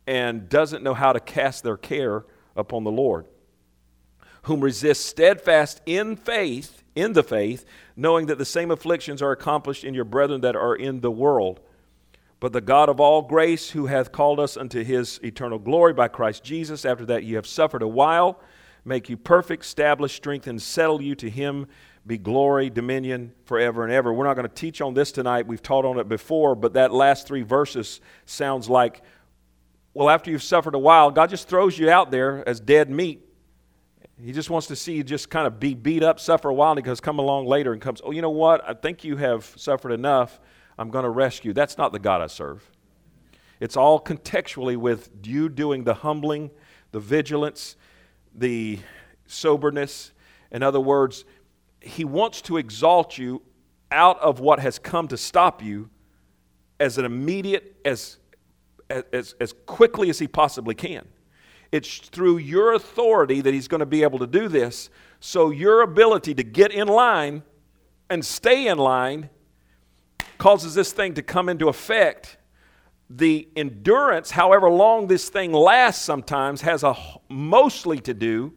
and 0.07 0.47
doesn't 0.47 0.83
know 0.83 0.93
how 0.93 1.11
to 1.11 1.19
cast 1.19 1.63
their 1.63 1.77
care 1.77 2.25
upon 2.55 2.85
the 2.85 2.91
Lord 2.91 3.25
whom 4.45 4.61
resist 4.61 5.07
steadfast 5.07 5.81
in 5.87 6.15
faith, 6.15 6.83
in 6.93 7.13
the 7.13 7.23
faith, 7.23 7.65
knowing 7.95 8.27
that 8.27 8.37
the 8.37 8.45
same 8.45 8.69
afflictions 8.69 9.19
are 9.19 9.31
accomplished 9.31 9.83
in 9.83 9.95
your 9.95 10.05
brethren 10.05 10.41
that 10.41 10.55
are 10.55 10.75
in 10.75 11.01
the 11.01 11.09
world. 11.09 11.59
But 12.45 12.53
the 12.53 12.61
God 12.61 12.89
of 12.89 12.99
all 12.99 13.23
grace, 13.23 13.71
who 13.71 13.87
hath 13.87 14.11
called 14.11 14.39
us 14.39 14.55
unto 14.55 14.83
his 14.83 15.19
eternal 15.23 15.57
glory 15.57 15.93
by 15.93 16.09
Christ 16.09 16.43
Jesus, 16.43 16.85
after 16.85 17.03
that 17.07 17.23
you 17.23 17.37
have 17.37 17.47
suffered 17.47 17.81
a 17.81 17.87
while, 17.87 18.39
make 18.85 19.09
you 19.09 19.17
perfect, 19.17 19.65
establish, 19.65 20.13
strengthen, 20.13 20.51
and 20.51 20.61
settle 20.61 21.01
you 21.01 21.15
to 21.15 21.27
him 21.27 21.65
be 22.05 22.19
glory, 22.19 22.69
dominion 22.69 23.33
forever 23.45 23.83
and 23.83 23.91
ever. 23.91 24.13
We're 24.13 24.25
not 24.25 24.35
going 24.35 24.47
to 24.47 24.53
teach 24.53 24.79
on 24.79 24.93
this 24.93 25.11
tonight. 25.11 25.47
We've 25.47 25.59
taught 25.59 25.85
on 25.85 25.97
it 25.97 26.07
before, 26.07 26.53
but 26.53 26.73
that 26.73 26.93
last 26.93 27.25
three 27.25 27.41
verses 27.41 27.99
sounds 28.27 28.69
like, 28.69 29.01
well, 29.95 30.07
after 30.07 30.29
you've 30.29 30.43
suffered 30.43 30.75
a 30.75 30.77
while, 30.77 31.09
God 31.09 31.31
just 31.31 31.47
throws 31.47 31.79
you 31.79 31.89
out 31.89 32.11
there 32.11 32.47
as 32.47 32.59
dead 32.59 32.91
meat 32.91 33.25
he 34.23 34.31
just 34.31 34.49
wants 34.49 34.67
to 34.67 34.75
see 34.75 34.93
you 34.93 35.03
just 35.03 35.29
kind 35.29 35.45
of 35.45 35.59
be 35.59 35.73
beat 35.73 36.01
up, 36.01 36.19
suffer 36.19 36.49
a 36.49 36.53
while, 36.53 36.71
and 36.71 36.79
he 36.79 36.83
goes, 36.83 37.01
come 37.01 37.19
along 37.19 37.47
later 37.47 37.73
and 37.73 37.81
comes, 37.81 38.01
oh, 38.03 38.11
you 38.11 38.21
know 38.21 38.29
what? 38.29 38.67
I 38.67 38.73
think 38.73 39.03
you 39.03 39.17
have 39.17 39.43
suffered 39.57 39.91
enough. 39.91 40.39
I'm 40.77 40.89
going 40.89 41.03
to 41.03 41.09
rescue. 41.09 41.53
That's 41.53 41.77
not 41.77 41.91
the 41.91 41.99
God 41.99 42.21
I 42.21 42.27
serve. 42.27 42.69
It's 43.59 43.77
all 43.77 43.99
contextually 43.99 44.75
with 44.75 45.09
you 45.23 45.47
doing 45.49 45.83
the 45.83 45.93
humbling, 45.93 46.51
the 46.91 46.99
vigilance, 46.99 47.77
the 48.33 48.79
soberness. 49.25 50.11
In 50.51 50.61
other 50.63 50.81
words, 50.81 51.25
he 51.79 52.03
wants 52.03 52.41
to 52.43 52.57
exalt 52.57 53.17
you 53.17 53.41
out 53.91 54.19
of 54.19 54.39
what 54.39 54.59
has 54.59 54.77
come 54.79 55.07
to 55.07 55.17
stop 55.17 55.63
you 55.63 55.89
as 56.79 56.97
an 56.97 57.05
immediate, 57.05 57.75
as, 57.85 58.17
as, 58.89 59.35
as 59.39 59.53
quickly 59.65 60.09
as 60.09 60.19
he 60.19 60.27
possibly 60.27 60.75
can. 60.75 61.07
It's 61.71 61.97
through 61.97 62.37
your 62.37 62.73
authority 62.73 63.41
that 63.41 63.53
he's 63.53 63.67
going 63.67 63.79
to 63.79 63.85
be 63.85 64.03
able 64.03 64.19
to 64.19 64.27
do 64.27 64.47
this. 64.47 64.89
So, 65.19 65.49
your 65.49 65.81
ability 65.81 66.35
to 66.35 66.43
get 66.43 66.71
in 66.71 66.87
line 66.87 67.43
and 68.09 68.23
stay 68.23 68.67
in 68.67 68.77
line 68.77 69.29
causes 70.37 70.73
this 70.75 70.91
thing 70.91 71.13
to 71.15 71.21
come 71.21 71.49
into 71.49 71.67
effect. 71.67 72.37
The 73.09 73.47
endurance, 73.55 74.31
however 74.31 74.69
long 74.69 75.07
this 75.07 75.29
thing 75.29 75.51
lasts, 75.51 76.03
sometimes 76.03 76.61
has 76.61 76.83
a 76.83 76.95
mostly 77.29 77.99
to 77.99 78.13
do 78.13 78.53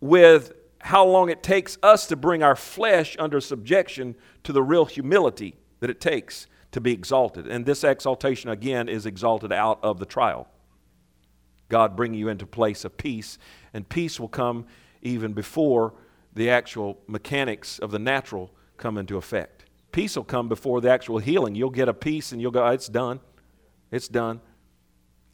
with 0.00 0.52
how 0.80 1.04
long 1.04 1.28
it 1.28 1.42
takes 1.42 1.76
us 1.82 2.06
to 2.06 2.16
bring 2.16 2.42
our 2.42 2.56
flesh 2.56 3.16
under 3.18 3.40
subjection 3.40 4.14
to 4.44 4.52
the 4.52 4.62
real 4.62 4.84
humility 4.84 5.54
that 5.80 5.90
it 5.90 6.00
takes 6.00 6.46
to 6.72 6.80
be 6.80 6.92
exalted. 6.92 7.46
And 7.46 7.66
this 7.66 7.84
exaltation, 7.84 8.50
again, 8.50 8.88
is 8.88 9.06
exalted 9.06 9.52
out 9.52 9.78
of 9.82 9.98
the 9.98 10.06
trial. 10.06 10.48
God 11.68 11.96
bring 11.96 12.14
you 12.14 12.28
into 12.28 12.46
place 12.46 12.84
of 12.84 12.96
peace, 12.96 13.38
and 13.72 13.88
peace 13.88 14.18
will 14.18 14.28
come 14.28 14.66
even 15.02 15.32
before 15.32 15.94
the 16.34 16.50
actual 16.50 16.98
mechanics 17.06 17.78
of 17.78 17.90
the 17.90 17.98
natural 17.98 18.50
come 18.76 18.96
into 18.96 19.16
effect. 19.16 19.57
Peace 19.98 20.14
will 20.14 20.22
come 20.22 20.48
before 20.48 20.80
the 20.80 20.88
actual 20.88 21.18
healing. 21.18 21.56
You'll 21.56 21.70
get 21.70 21.88
a 21.88 21.92
peace 21.92 22.30
and 22.30 22.40
you'll 22.40 22.52
go, 22.52 22.64
it's 22.68 22.86
done. 22.86 23.18
It's 23.90 24.06
done. 24.06 24.40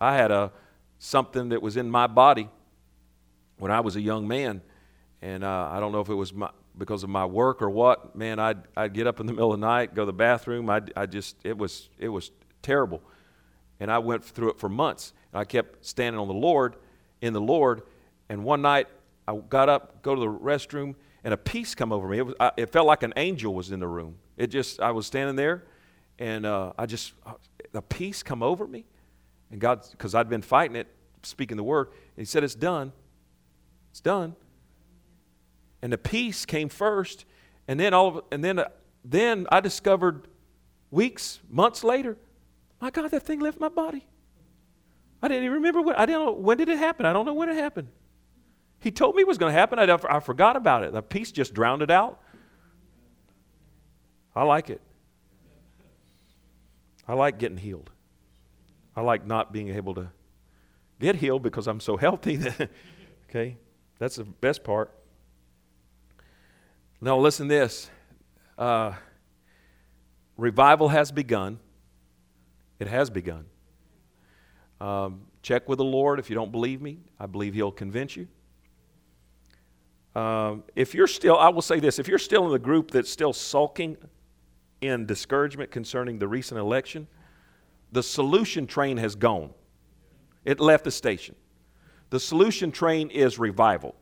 I 0.01 0.17
had 0.17 0.31
a 0.31 0.53
something 0.99 1.51
that 1.51 1.61
was 1.61 1.77
in 1.77 1.91
my 1.91 2.07
body 2.07 2.49
when 3.59 3.71
I 3.71 3.81
was 3.81 3.95
a 3.97 4.01
young 4.01 4.27
man, 4.27 4.63
and 5.21 5.45
uh, 5.45 5.69
I 5.71 5.81
don't 5.81 5.93
know 5.93 6.01
if 6.01 6.09
it 6.09 6.15
was 6.15 6.33
my, 6.33 6.49
because 6.79 7.03
of 7.03 7.11
my 7.11 7.27
work 7.27 7.61
or 7.61 7.69
what. 7.69 8.17
Man, 8.17 8.39
I'd, 8.39 8.63
I'd 8.75 8.95
get 8.95 9.07
up 9.07 9.21
in 9.21 9.27
the 9.27 9.35
middle 9.35 9.53
of 9.53 9.61
the 9.61 9.67
night, 9.67 9.95
go 9.95 10.01
to 10.01 10.07
the 10.07 10.15
bathroom. 10.15 10.71
I, 10.71 10.81
I 10.97 11.05
just 11.05 11.37
it 11.45 11.59
was 11.59 11.91
it 11.99 12.09
was 12.09 12.31
terrible, 12.63 13.03
and 13.81 13.91
I 13.91 13.99
went 13.99 14.25
through 14.25 14.49
it 14.49 14.59
for 14.59 14.71
months. 14.71 15.13
And 15.35 15.41
I 15.43 15.45
kept 15.45 15.85
standing 15.85 16.19
on 16.19 16.27
the 16.27 16.33
Lord, 16.33 16.77
in 17.21 17.35
the 17.35 17.41
Lord. 17.43 17.83
And 18.31 18.45
one 18.45 18.63
night 18.63 18.89
I 19.29 19.37
got 19.37 19.69
up, 19.69 20.01
go 20.01 20.15
to 20.15 20.21
the 20.23 20.27
restroom, 20.27 20.95
and 21.23 21.35
a 21.35 21.37
peace 21.37 21.75
come 21.75 21.93
over 21.93 22.09
me. 22.09 22.17
It, 22.17 22.23
was, 22.23 22.35
I, 22.41 22.53
it 22.57 22.73
felt 22.73 22.87
like 22.87 23.03
an 23.03 23.13
angel 23.17 23.55
was 23.55 23.71
in 23.71 23.79
the 23.79 23.89
room. 23.89 24.17
It 24.37 24.49
just, 24.49 24.81
I 24.81 24.91
was 24.91 25.07
standing 25.07 25.37
there, 25.37 25.65
and 26.19 26.45
uh, 26.47 26.73
I 26.79 26.87
just, 26.87 27.13
a 27.73 27.83
peace 27.83 28.23
come 28.23 28.43
over 28.43 28.67
me. 28.67 28.85
And 29.51 29.61
God, 29.61 29.87
because 29.91 30.15
I'd 30.15 30.29
been 30.29 30.43
fighting 30.43 30.77
it, 30.77 30.89
speaking 31.23 31.57
the 31.57 31.65
word, 31.65 31.89
and 31.89 32.19
He 32.19 32.25
said, 32.25 32.45
It's 32.45 32.55
done. 32.55 32.93
It's 33.91 34.01
done. 34.01 34.35
And 35.83 35.93
the 35.93 35.99
peace 35.99 36.47
came 36.47 36.69
first, 36.69 37.25
And 37.69 37.79
then 37.79 37.95
all 37.95 38.09
of, 38.09 38.25
and 38.33 38.43
then 38.43 38.59
uh, 38.59 38.69
then 39.05 39.47
I 39.53 39.61
discovered 39.61 40.27
weeks, 40.91 41.41
months 41.51 41.85
later, 41.85 42.17
my 42.81 42.91
God, 42.91 43.11
that 43.11 43.23
thing 43.23 43.41
left 43.41 43.61
my 43.61 43.69
body. 43.69 44.07
I 45.23 45.29
didn't 45.29 45.45
even 45.45 45.55
remember 45.55 45.83
when. 45.83 45.97
I 45.97 46.07
didn't 46.07 46.25
know 46.25 46.33
when 46.33 46.59
did 46.59 46.69
it 46.69 46.79
happen. 46.79 47.07
I 47.07 47.13
don't 47.13 47.25
know 47.25 47.35
when 47.35 47.49
it 47.49 47.57
happened. 47.57 47.89
He 48.81 48.91
told 48.91 49.15
me 49.15 49.23
it 49.23 49.29
was 49.29 49.39
going 49.39 49.53
to 49.53 49.59
happen. 49.59 49.79
I, 49.79 49.99
I 50.11 50.21
forgot 50.21 50.57
about 50.57 50.85
it. 50.85 50.93
The 50.93 51.01
peace 51.01 51.33
just 51.33 51.55
drowned 51.55 51.81
it 51.81 51.91
out. 51.91 52.21
I 54.35 54.43
like 54.43 54.71
it. 54.71 54.81
I 57.07 57.15
like 57.15 57.39
getting 57.39 57.59
healed. 57.59 57.91
I 58.97 59.03
like 59.03 59.27
not 59.27 59.53
being 59.53 59.69
able 59.71 59.95
to 59.95 60.11
get 61.01 61.17
healed 61.17 61.43
because 61.43 61.67
I'm 61.67 61.81
so 61.81 61.97
healthy. 61.99 62.39
okay, 63.29 63.57
that's 63.99 64.17
the 64.17 64.25
best 64.25 64.65
part. 64.65 64.91
Now, 67.01 67.19
listen 67.19 67.49
this. 67.49 67.91
Uh, 68.57 68.93
revival 70.37 70.89
has 70.89 71.13
begun. 71.13 71.59
It 72.79 72.89
has 72.89 73.11
begun. 73.11 73.45
Um, 74.81 75.23
check 75.43 75.69
with 75.69 75.79
the 75.79 75.85
Lord 75.85 76.19
if 76.19 76.31
you 76.31 76.35
don't 76.35 76.51
believe 76.51 76.81
me. 76.81 76.99
I 77.21 77.27
believe 77.27 77.55
He'll 77.55 77.73
convince 77.73 78.17
you. 78.17 78.27
Um, 80.15 80.63
if 80.77 80.95
you're 80.95 81.09
still, 81.09 81.37
I 81.37 81.49
will 81.49 81.63
say 81.63 81.81
this 81.81 81.99
if 81.99 82.07
you're 82.07 82.19
still 82.19 82.47
in 82.47 82.53
the 82.53 82.59
group 82.59 82.91
that's 82.91 83.11
still 83.11 83.33
sulking 83.33 83.97
in 84.87 85.07
discouragement 85.07 85.71
concerning 85.71 86.19
the 86.19 86.29
recent 86.29 86.61
election, 86.61 87.07
the 87.93 88.03
solution 88.03 88.67
train 88.67 88.97
has 88.97 89.15
gone. 89.15 89.51
It 90.45 90.61
left 90.61 90.85
the 90.85 90.91
station. 90.91 91.35
The 92.11 92.21
solution 92.21 92.71
train 92.71 93.11
is 93.11 93.39
revival. 93.39 93.95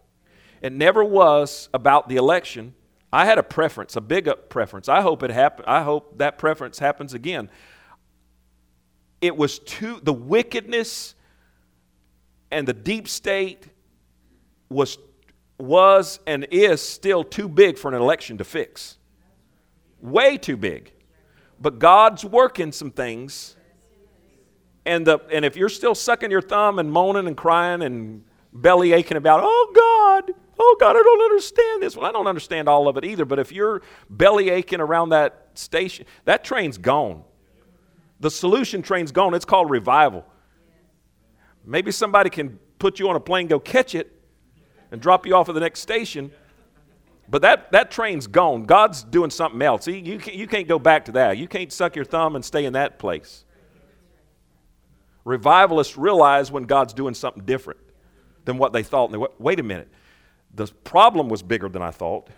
It 0.61 0.73
never 0.73 1.05
was 1.05 1.69
about 1.75 2.09
the 2.09 2.17
election. 2.17 2.75
I 3.13 3.27
had 3.27 3.39
a 3.39 3.43
preference, 3.43 3.97
a 3.97 4.01
big 4.01 4.29
preference. 4.49 4.89
I 4.89 5.03
hope 5.03 5.23
it 5.23 5.31
happen. 5.31 5.65
I 5.69 5.83
hope 5.83 6.19
that 6.19 6.39
preference 6.39 6.79
happens 6.79 7.15
again. 7.15 7.51
It 9.21 9.37
was 9.37 9.59
too 9.59 10.01
the 10.03 10.13
wickedness 10.13 11.15
and 12.51 12.67
the 12.67 12.73
deep 12.73 13.09
state 13.09 13.67
was 14.69 14.99
was 15.59 16.19
and 16.27 16.47
is 16.51 16.81
still 16.81 17.23
too 17.23 17.49
big 17.49 17.79
for 17.79 17.89
an 17.89 17.95
election 17.95 18.39
to 18.39 18.45
fix. 18.45 18.99
Way 20.03 20.37
too 20.37 20.59
big. 20.59 20.93
But 21.61 21.79
God's 21.79 22.25
working 22.25 22.73
some 22.73 22.91
things. 22.91 23.57
And, 24.85 25.07
the, 25.07 25.21
and 25.33 25.45
if 25.45 25.57
you're 25.57 25.69
still 25.69 25.95
sucking 25.95 26.31
your 26.31 26.43
thumb 26.43 26.81
and 26.81 26.91
moaning 26.91 27.29
and 27.29 27.37
crying 27.37 27.83
and 27.83 28.25
belly 28.53 28.93
aching 28.93 29.17
about, 29.17 29.41
oh 29.45 29.73
God, 29.75 30.35
oh 30.59 30.77
God, 30.81 30.97
I 30.97 31.03
don't 31.03 31.23
understand 31.23 31.83
this. 31.83 31.97
Well, 31.97 32.05
I 32.05 32.11
don't 32.11 32.27
understand 32.27 32.69
all 32.69 32.89
of 32.89 32.97
it 32.97 33.05
either, 33.05 33.25
but 33.25 33.39
if 33.39 33.53
you're 33.53 33.81
belly 34.11 34.51
aching 34.51 34.81
around 34.81 35.11
that 35.11 35.51
station, 35.55 36.05
that 36.25 36.43
train's 36.43 36.79
gone. 36.79 37.23
The 38.19 38.31
solution 38.31 38.83
train's 38.83 39.13
gone. 39.13 39.35
It's 39.35 39.45
called 39.45 39.71
revival. 39.71 40.25
Maybe 41.65 41.93
somebody 41.93 42.29
can 42.29 42.59
put 42.81 42.99
you 42.99 43.09
on 43.09 43.15
a 43.15 43.21
plane, 43.21 43.47
go 43.47 43.61
catch 43.61 43.95
it, 43.95 44.13
and 44.91 45.01
drop 45.01 45.27
you 45.27 45.37
off 45.37 45.49
at 45.49 45.55
the 45.55 45.61
next 45.61 45.81
station. 45.81 46.33
But 47.29 47.43
that, 47.43 47.73
that 47.73 47.91
train's 47.91 48.27
gone. 48.27 48.65
God's 48.65 49.03
doing 49.03 49.31
something 49.31 49.63
else. 49.63 49.85
See, 49.85 49.99
you, 49.99 50.21
you 50.33 50.47
can't 50.47 50.69
go 50.69 50.79
back 50.79 51.07
to 51.07 51.13
that. 51.13 51.39
You 51.39 51.49
can't 51.49 51.73
suck 51.73 51.97
your 51.97 52.05
thumb 52.05 52.37
and 52.37 52.45
stay 52.45 52.65
in 52.65 52.75
that 52.75 52.99
place. 52.99 53.45
Revivalists 55.25 55.97
realize 55.97 56.51
when 56.51 56.65
God's 56.65 56.93
doing 56.93 57.15
something 57.15 57.45
different 57.45 57.81
than 58.45 58.59
what 58.59 58.73
they 58.73 58.83
thought. 58.83 59.07
And 59.07 59.15
they 59.15 59.19
went, 59.19 59.41
wait 59.41 59.61
a 59.61 59.63
minute. 59.63 59.89
The 60.55 60.67
problem 60.67 61.29
was 61.29 61.43
bigger 61.43 61.69
than 61.69 61.81
I 61.81 61.91
thought. 61.91 62.29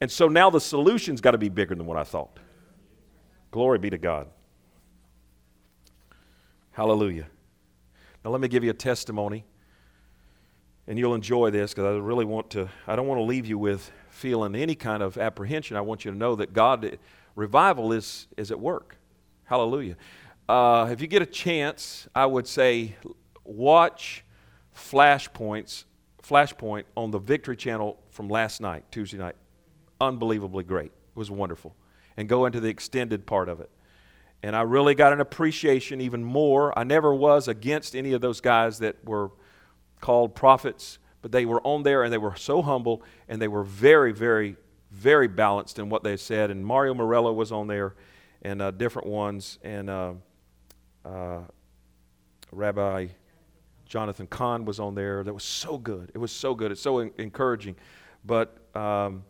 And 0.00 0.10
so 0.10 0.28
now 0.28 0.50
the 0.50 0.60
solution's 0.60 1.20
got 1.20 1.32
to 1.32 1.38
be 1.38 1.48
bigger 1.48 1.74
than 1.74 1.86
what 1.86 1.96
I 1.96 2.04
thought. 2.04 2.38
Glory 3.50 3.78
be 3.78 3.90
to 3.90 3.98
God. 3.98 4.28
Hallelujah. 6.72 7.26
Now, 8.24 8.30
let 8.32 8.40
me 8.40 8.48
give 8.48 8.64
you 8.64 8.70
a 8.70 8.74
testimony 8.74 9.44
and 10.88 10.98
you'll 10.98 11.14
enjoy 11.14 11.50
this 11.50 11.72
because 11.72 11.84
I 11.84 11.98
really 11.98 12.24
want 12.24 12.50
to, 12.50 12.68
I 12.86 12.96
don't 12.96 13.06
want 13.06 13.18
to 13.18 13.24
leave 13.24 13.46
you 13.46 13.58
with 13.58 13.90
feeling 14.08 14.54
any 14.54 14.74
kind 14.74 15.02
of 15.02 15.18
apprehension. 15.18 15.76
I 15.76 15.80
want 15.80 16.04
you 16.04 16.10
to 16.10 16.16
know 16.16 16.36
that 16.36 16.52
God, 16.52 16.98
revival 17.34 17.92
is, 17.92 18.28
is 18.36 18.50
at 18.50 18.60
work. 18.60 18.96
Hallelujah. 19.44 19.96
Uh, 20.48 20.88
if 20.90 21.00
you 21.00 21.06
get 21.06 21.22
a 21.22 21.26
chance, 21.26 22.08
I 22.14 22.26
would 22.26 22.46
say 22.46 22.96
watch 23.44 24.24
Flashpoints, 24.74 25.84
Flashpoint 26.22 26.84
on 26.96 27.10
the 27.10 27.18
Victory 27.18 27.56
Channel 27.56 27.98
from 28.10 28.28
last 28.28 28.60
night, 28.60 28.84
Tuesday 28.90 29.18
night. 29.18 29.36
Unbelievably 30.00 30.64
great. 30.64 30.92
It 30.92 31.16
was 31.16 31.30
wonderful. 31.30 31.74
And 32.16 32.28
go 32.28 32.46
into 32.46 32.60
the 32.60 32.68
extended 32.68 33.26
part 33.26 33.48
of 33.48 33.60
it. 33.60 33.70
And 34.42 34.54
I 34.54 34.62
really 34.62 34.94
got 34.94 35.12
an 35.12 35.20
appreciation 35.20 36.00
even 36.00 36.22
more. 36.22 36.78
I 36.78 36.84
never 36.84 37.14
was 37.14 37.48
against 37.48 37.96
any 37.96 38.12
of 38.12 38.20
those 38.20 38.40
guys 38.40 38.78
that 38.78 38.96
were 39.04 39.30
called 40.00 40.34
prophets, 40.34 40.98
but 41.22 41.32
they 41.32 41.44
were 41.44 41.60
on 41.62 41.82
there 41.82 42.02
and 42.02 42.12
they 42.12 42.18
were 42.18 42.36
so 42.36 42.62
humble 42.62 43.02
and 43.28 43.40
they 43.40 43.48
were 43.48 43.64
very, 43.64 44.12
very, 44.12 44.56
very 44.90 45.28
balanced 45.28 45.78
in 45.78 45.88
what 45.88 46.02
they 46.02 46.16
said. 46.16 46.50
And 46.50 46.64
Mario 46.64 46.94
Murillo 46.94 47.32
was 47.32 47.52
on 47.52 47.66
there 47.66 47.94
and 48.42 48.62
uh, 48.62 48.70
different 48.70 49.08
ones. 49.08 49.58
And 49.62 49.90
uh, 49.90 50.12
uh, 51.04 51.40
Rabbi 52.52 53.08
Jonathan 53.86 54.26
Cahn 54.26 54.64
was 54.64 54.80
on 54.80 54.94
there. 54.94 55.22
That 55.22 55.32
was 55.32 55.44
so 55.44 55.78
good. 55.78 56.10
It 56.14 56.18
was 56.18 56.32
so 56.32 56.54
good. 56.54 56.72
It's 56.72 56.80
so 56.80 56.98
encouraging. 56.98 57.76
But 58.24 58.56
um, 58.74 59.24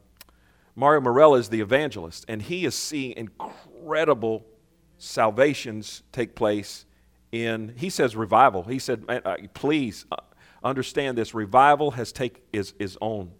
Mario 0.74 1.00
Murillo 1.00 1.34
is 1.36 1.48
the 1.48 1.60
evangelist, 1.60 2.24
and 2.28 2.40
he 2.40 2.64
is 2.64 2.74
seeing 2.74 3.14
incredible 3.16 4.46
salvations 4.98 6.02
take 6.12 6.34
place 6.34 6.86
in, 7.32 7.74
he 7.76 7.90
says 7.90 8.16
revival. 8.16 8.62
He 8.62 8.78
said, 8.78 9.04
please, 9.54 10.06
uh, 10.10 10.16
understand 10.68 11.16
this 11.16 11.34
revival 11.34 11.92
has 11.92 12.12
take 12.12 12.42
is, 12.52 12.74
is 12.78 12.96
on. 13.00 13.30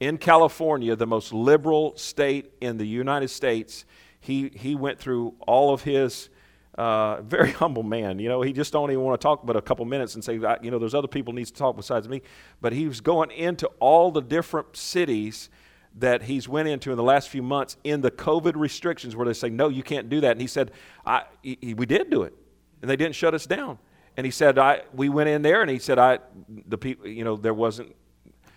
In 0.00 0.18
california 0.18 0.96
the 0.96 1.06
most 1.06 1.32
liberal 1.32 1.96
state 1.96 2.52
in 2.60 2.78
the 2.78 2.86
united 2.86 3.28
states 3.28 3.84
he, 4.20 4.50
he 4.54 4.74
went 4.74 4.98
through 4.98 5.34
all 5.46 5.72
of 5.72 5.82
his 5.82 6.30
uh, 6.76 7.20
very 7.22 7.52
humble 7.62 7.82
man 7.82 8.18
you 8.18 8.28
know 8.28 8.42
he 8.42 8.52
just 8.52 8.72
don't 8.72 8.90
even 8.90 9.02
want 9.02 9.20
to 9.20 9.22
talk 9.22 9.46
but 9.46 9.56
a 9.56 9.62
couple 9.62 9.84
minutes 9.84 10.14
and 10.14 10.24
say 10.24 10.34
you 10.34 10.70
know 10.70 10.78
there's 10.78 10.94
other 10.94 11.08
people 11.08 11.32
needs 11.32 11.50
to 11.50 11.58
talk 11.58 11.76
besides 11.76 12.08
me. 12.08 12.22
But 12.60 12.72
he 12.72 12.86
was 12.86 13.00
going 13.00 13.30
into 13.30 13.66
all 13.78 14.10
the 14.10 14.22
different 14.22 14.76
cities 14.76 15.50
that 15.96 16.22
he's 16.22 16.48
went 16.48 16.66
into 16.66 16.90
in 16.90 16.96
the 16.96 17.04
last 17.04 17.28
few 17.28 17.42
months 17.42 17.76
in 17.84 18.00
the 18.00 18.10
covid 18.10 18.54
restrictions 18.56 19.14
where 19.14 19.26
they 19.26 19.32
say 19.32 19.48
no 19.48 19.68
you 19.68 19.82
can't 19.82 20.08
do 20.08 20.20
that. 20.20 20.32
And 20.32 20.40
he 20.40 20.46
said 20.46 20.72
I, 21.06 21.24
he, 21.42 21.74
we 21.74 21.86
did 21.86 22.10
do 22.10 22.22
it 22.22 22.34
and 22.82 22.90
they 22.90 22.96
didn't 22.96 23.14
shut 23.14 23.34
us 23.34 23.46
down 23.46 23.78
and 24.16 24.24
he 24.24 24.30
said, 24.30 24.58
I, 24.58 24.82
we 24.92 25.08
went 25.08 25.28
in 25.28 25.42
there 25.42 25.60
and 25.60 25.70
he 25.70 25.78
said, 25.78 25.98
I, 25.98 26.20
the 26.68 26.78
people, 26.78 27.06
you 27.06 27.24
know, 27.24 27.36
there 27.36 27.54
wasn't, 27.54 27.94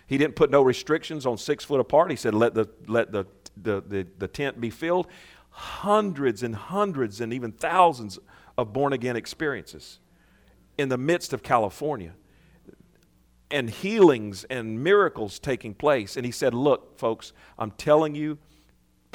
he 0.06 0.16
didn't 0.16 0.36
put 0.36 0.50
no 0.50 0.62
restrictions 0.62 1.26
on 1.26 1.36
six 1.36 1.64
foot 1.64 1.80
apart. 1.80 2.10
He 2.10 2.16
said, 2.16 2.34
let 2.34 2.54
the, 2.54 2.68
let 2.86 3.12
the, 3.12 3.26
the, 3.60 3.82
the, 3.86 4.06
the 4.18 4.28
tent 4.28 4.60
be 4.60 4.70
filled. 4.70 5.08
Hundreds 5.50 6.42
and 6.42 6.54
hundreds 6.54 7.20
and 7.20 7.32
even 7.32 7.52
thousands 7.52 8.18
of 8.56 8.72
born 8.72 8.92
again 8.92 9.16
experiences 9.16 9.98
in 10.76 10.88
the 10.88 10.98
midst 10.98 11.32
of 11.32 11.42
California 11.42 12.14
and 13.50 13.70
healings 13.70 14.44
and 14.44 14.82
miracles 14.82 15.38
taking 15.38 15.74
place. 15.74 16.16
And 16.16 16.24
he 16.24 16.32
said, 16.32 16.54
Look, 16.54 16.98
folks, 16.98 17.32
I'm 17.58 17.72
telling 17.72 18.14
you, 18.14 18.38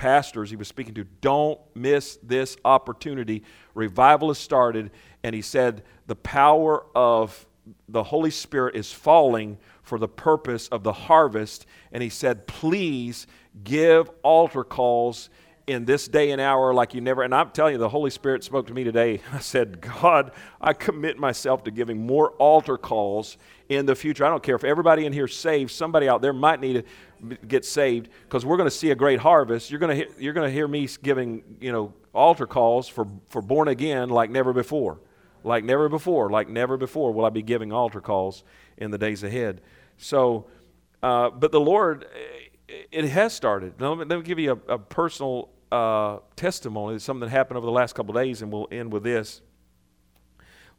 pastors 0.03 0.49
he 0.49 0.57
was 0.57 0.67
speaking 0.67 0.93
to, 0.93 1.05
don't 1.21 1.57
miss 1.75 2.19
this 2.21 2.57
opportunity. 2.65 3.41
Revival 3.73 4.27
has 4.27 4.37
started, 4.37 4.91
and 5.23 5.33
he 5.33 5.41
said, 5.41 5.81
the 6.07 6.15
power 6.17 6.85
of 6.93 7.47
the 7.87 8.03
Holy 8.03 8.29
Spirit 8.29 8.75
is 8.75 8.91
falling 8.91 9.57
for 9.81 9.97
the 9.97 10.09
purpose 10.09 10.67
of 10.67 10.83
the 10.83 10.91
harvest. 10.91 11.65
And 11.93 12.03
he 12.03 12.09
said, 12.09 12.47
please 12.47 13.27
give 13.63 14.09
altar 14.23 14.65
calls 14.65 15.29
in 15.65 15.85
this 15.85 16.07
day 16.07 16.31
and 16.31 16.41
hour 16.41 16.73
like 16.73 16.93
you 16.93 17.01
never. 17.01 17.23
And 17.23 17.33
I'm 17.33 17.51
telling 17.51 17.73
you, 17.73 17.77
the 17.77 17.89
Holy 17.89 18.09
Spirit 18.09 18.43
spoke 18.43 18.67
to 18.67 18.73
me 18.73 18.83
today. 18.83 19.21
I 19.31 19.39
said, 19.39 19.81
God, 19.81 20.31
I 20.59 20.73
commit 20.73 21.17
myself 21.17 21.63
to 21.65 21.71
giving 21.71 22.05
more 22.05 22.31
altar 22.31 22.77
calls 22.77 23.37
in 23.69 23.85
the 23.85 23.95
future. 23.95 24.25
I 24.25 24.29
don't 24.29 24.43
care 24.43 24.55
if 24.55 24.63
everybody 24.63 25.05
in 25.05 25.13
here 25.13 25.27
saved, 25.27 25.71
somebody 25.71 26.07
out 26.07 26.21
there 26.21 26.33
might 26.33 26.59
need 26.59 26.85
to 27.21 27.37
get 27.47 27.63
saved 27.63 28.09
because 28.23 28.45
we're 28.45 28.57
going 28.57 28.69
to 28.69 28.75
see 28.75 28.91
a 28.91 28.95
great 28.95 29.19
harvest. 29.19 29.71
You're 29.71 29.79
going 29.79 30.01
to 30.01 30.07
you're 30.19 30.33
going 30.33 30.47
to 30.47 30.53
hear 30.53 30.67
me 30.67 30.87
giving, 31.01 31.43
you 31.61 31.71
know, 31.71 31.93
altar 32.13 32.45
calls 32.45 32.87
for, 32.87 33.07
for 33.29 33.41
born 33.41 33.67
again 33.67 34.09
like 34.09 34.29
never 34.29 34.53
before 34.53 34.99
like 35.43 35.63
never 35.63 35.89
before, 35.89 36.29
like 36.29 36.47
never 36.47 36.77
before 36.77 37.11
will 37.11 37.25
I 37.25 37.29
be 37.29 37.41
giving 37.41 37.71
altar 37.71 38.01
calls 38.01 38.43
in 38.77 38.91
the 38.91 38.97
days 38.97 39.23
ahead. 39.23 39.61
So, 39.97 40.45
uh, 41.01 41.29
but 41.29 41.51
the 41.51 41.59
Lord, 41.59 42.05
it 42.67 43.05
has 43.05 43.33
started. 43.33 43.79
Now, 43.79 43.93
let, 43.93 43.99
me, 43.99 44.05
let 44.05 44.19
me 44.19 44.25
give 44.25 44.39
you 44.39 44.61
a, 44.67 44.73
a 44.73 44.79
personal 44.79 45.49
uh, 45.73 46.19
testimony. 46.35 46.99
Something 46.99 47.27
that 47.27 47.29
happened 47.29 47.57
over 47.57 47.65
the 47.65 47.71
last 47.71 47.95
couple 47.95 48.13
days, 48.13 48.41
and 48.41 48.51
we'll 48.51 48.67
end 48.71 48.91
with 48.91 49.03
this. 49.03 49.41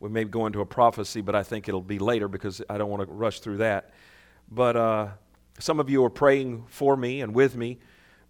We 0.00 0.08
may 0.08 0.24
go 0.24 0.46
into 0.46 0.60
a 0.60 0.66
prophecy, 0.66 1.20
but 1.20 1.34
I 1.34 1.42
think 1.42 1.68
it'll 1.68 1.80
be 1.80 1.98
later 1.98 2.28
because 2.28 2.62
I 2.68 2.78
don't 2.78 2.90
want 2.90 3.06
to 3.06 3.12
rush 3.12 3.40
through 3.40 3.58
that. 3.58 3.90
But 4.50 4.76
uh, 4.76 5.08
some 5.58 5.80
of 5.80 5.88
you 5.88 6.04
are 6.04 6.10
praying 6.10 6.64
for 6.68 6.96
me 6.96 7.20
and 7.20 7.34
with 7.34 7.56
me 7.56 7.78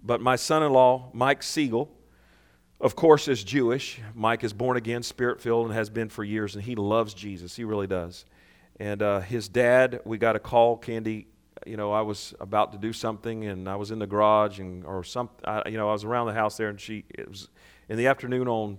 but 0.04 0.20
my 0.20 0.36
son 0.36 0.62
in 0.62 0.70
law, 0.70 1.08
Mike 1.14 1.42
Siegel, 1.42 1.90
of 2.78 2.94
course, 2.94 3.26
is 3.26 3.42
Jewish. 3.42 4.00
Mike 4.14 4.44
is 4.44 4.52
born 4.52 4.76
again, 4.76 5.02
spirit 5.02 5.40
filled, 5.40 5.66
and 5.66 5.74
has 5.74 5.88
been 5.88 6.10
for 6.10 6.22
years, 6.22 6.54
and 6.54 6.62
he 6.62 6.74
loves 6.74 7.14
Jesus. 7.14 7.56
He 7.56 7.64
really 7.64 7.86
does. 7.86 8.26
And 8.78 9.00
uh, 9.00 9.20
his 9.20 9.48
dad, 9.48 10.00
we 10.04 10.18
got 10.18 10.36
a 10.36 10.38
call, 10.38 10.76
Candy. 10.76 11.28
You 11.66 11.76
know, 11.76 11.92
I 11.92 12.02
was 12.02 12.34
about 12.40 12.72
to 12.72 12.78
do 12.78 12.92
something, 12.92 13.44
and 13.46 13.68
I 13.68 13.76
was 13.76 13.90
in 13.90 13.98
the 13.98 14.06
garage, 14.06 14.58
and 14.58 14.84
or 14.84 15.04
some, 15.04 15.30
I, 15.44 15.68
you 15.68 15.76
know, 15.76 15.88
I 15.88 15.92
was 15.92 16.04
around 16.04 16.26
the 16.26 16.34
house 16.34 16.56
there, 16.56 16.68
and 16.68 16.80
she, 16.80 17.04
it 17.10 17.28
was 17.28 17.48
in 17.88 17.96
the 17.96 18.06
afternoon 18.06 18.48
on 18.48 18.78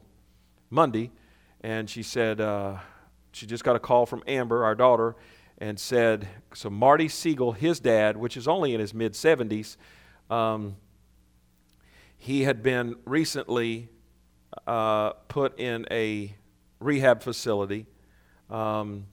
Monday, 0.70 1.12
and 1.62 1.90
she 1.90 2.04
said 2.04 2.42
uh, 2.42 2.78
she 3.32 3.46
just 3.46 3.64
got 3.64 3.76
a 3.76 3.80
call 3.80 4.06
from 4.06 4.24
Amber, 4.28 4.64
our 4.64 4.76
daughter, 4.76 5.16
and 5.58 5.80
said, 5.80 6.28
so 6.54 6.70
Marty 6.70 7.08
Siegel, 7.08 7.54
his 7.54 7.80
dad, 7.80 8.18
which 8.18 8.36
is 8.38 8.48
only 8.48 8.74
in 8.74 8.80
his 8.80 8.94
mid 8.94 9.14
70s, 9.14 9.78
um, 10.30 10.76
he 12.18 12.44
had 12.44 12.62
been 12.64 12.96
recently 13.06 13.90
uh, 14.68 15.12
put 15.28 15.60
in 15.60 15.86
a 15.92 16.36
rehab 16.80 17.22
facility. 17.22 17.86
Um, 18.50 19.06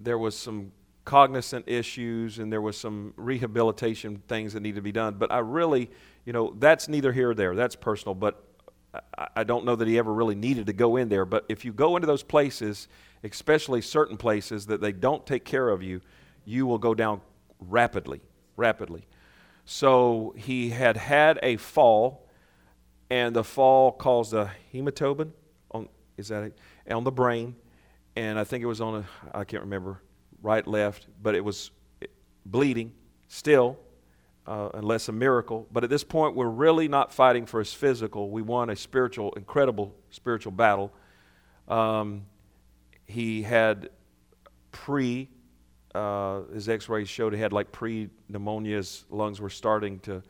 there 0.00 0.18
was 0.18 0.36
some 0.36 0.72
cognizant 1.08 1.64
issues 1.66 2.38
and 2.38 2.52
there 2.52 2.60
was 2.60 2.76
some 2.76 3.14
rehabilitation 3.16 4.22
things 4.28 4.52
that 4.52 4.60
needed 4.60 4.74
to 4.74 4.82
be 4.82 4.92
done. 4.92 5.14
But 5.14 5.32
I 5.32 5.38
really, 5.38 5.90
you 6.26 6.34
know, 6.34 6.54
that's 6.58 6.86
neither 6.86 7.14
here 7.14 7.30
or 7.30 7.34
there. 7.34 7.54
That's 7.56 7.74
personal. 7.74 8.14
But 8.14 8.44
I, 9.16 9.28
I 9.36 9.44
don't 9.44 9.64
know 9.64 9.74
that 9.74 9.88
he 9.88 9.96
ever 9.96 10.12
really 10.12 10.34
needed 10.34 10.66
to 10.66 10.74
go 10.74 10.96
in 10.96 11.08
there. 11.08 11.24
But 11.24 11.46
if 11.48 11.64
you 11.64 11.72
go 11.72 11.96
into 11.96 12.04
those 12.04 12.22
places, 12.22 12.88
especially 13.24 13.80
certain 13.80 14.18
places 14.18 14.66
that 14.66 14.82
they 14.82 14.92
don't 14.92 15.24
take 15.24 15.46
care 15.46 15.70
of 15.70 15.82
you, 15.82 16.02
you 16.44 16.66
will 16.66 16.76
go 16.76 16.94
down 16.94 17.22
rapidly, 17.58 18.20
rapidly. 18.58 19.06
So 19.64 20.34
he 20.36 20.68
had 20.68 20.98
had 20.98 21.38
a 21.42 21.56
fall 21.56 22.28
and 23.08 23.34
the 23.34 23.44
fall 23.44 23.92
caused 23.92 24.34
a 24.34 24.50
hematoma 24.74 25.30
on 25.70 25.88
is 26.18 26.28
that 26.28 26.42
it, 26.42 26.58
on 26.92 27.04
the 27.04 27.12
brain, 27.12 27.56
and 28.14 28.38
I 28.38 28.44
think 28.44 28.62
it 28.62 28.66
was 28.66 28.82
on 28.82 28.96
a 28.96 29.38
I 29.38 29.44
can't 29.44 29.62
remember 29.62 30.02
right 30.42 30.66
left, 30.66 31.06
but 31.22 31.34
it 31.34 31.44
was 31.44 31.70
bleeding 32.44 32.92
still, 33.28 33.78
uh, 34.46 34.70
unless 34.74 35.08
a 35.08 35.12
miracle. 35.12 35.66
But 35.72 35.84
at 35.84 35.90
this 35.90 36.04
point, 36.04 36.34
we're 36.34 36.48
really 36.48 36.88
not 36.88 37.12
fighting 37.12 37.46
for 37.46 37.58
his 37.58 37.72
physical. 37.72 38.30
We 38.30 38.42
won 38.42 38.70
a 38.70 38.76
spiritual, 38.76 39.32
incredible 39.34 39.94
spiritual 40.10 40.52
battle. 40.52 40.92
Um, 41.68 42.26
he 43.06 43.42
had 43.42 43.90
pre. 44.72 45.28
Uh, 45.94 46.42
his 46.52 46.68
X-rays 46.68 47.08
showed 47.08 47.32
he 47.32 47.40
had 47.40 47.52
like 47.52 47.72
pre-pneumonia. 47.72 48.76
His 48.76 49.04
lungs 49.10 49.40
were 49.40 49.50
starting 49.50 49.98
to 50.00 50.22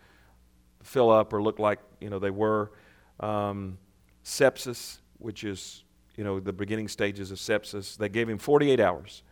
fill 0.83 1.11
up 1.11 1.33
or 1.33 1.43
look 1.43 1.59
like 1.59 1.81
you 2.01 2.11
know 2.11 2.19
they 2.19 2.31
were. 2.31 2.73
Um, 3.21 3.79
sepsis, 4.25 4.99
which 5.19 5.45
is 5.45 5.83
you 6.17 6.25
know 6.25 6.41
the 6.41 6.53
beginning 6.53 6.89
stages 6.89 7.31
of 7.31 7.39
sepsis. 7.39 7.97
They 7.97 8.09
gave 8.09 8.29
him 8.29 8.39
48 8.39 8.81
hours. 8.81 9.23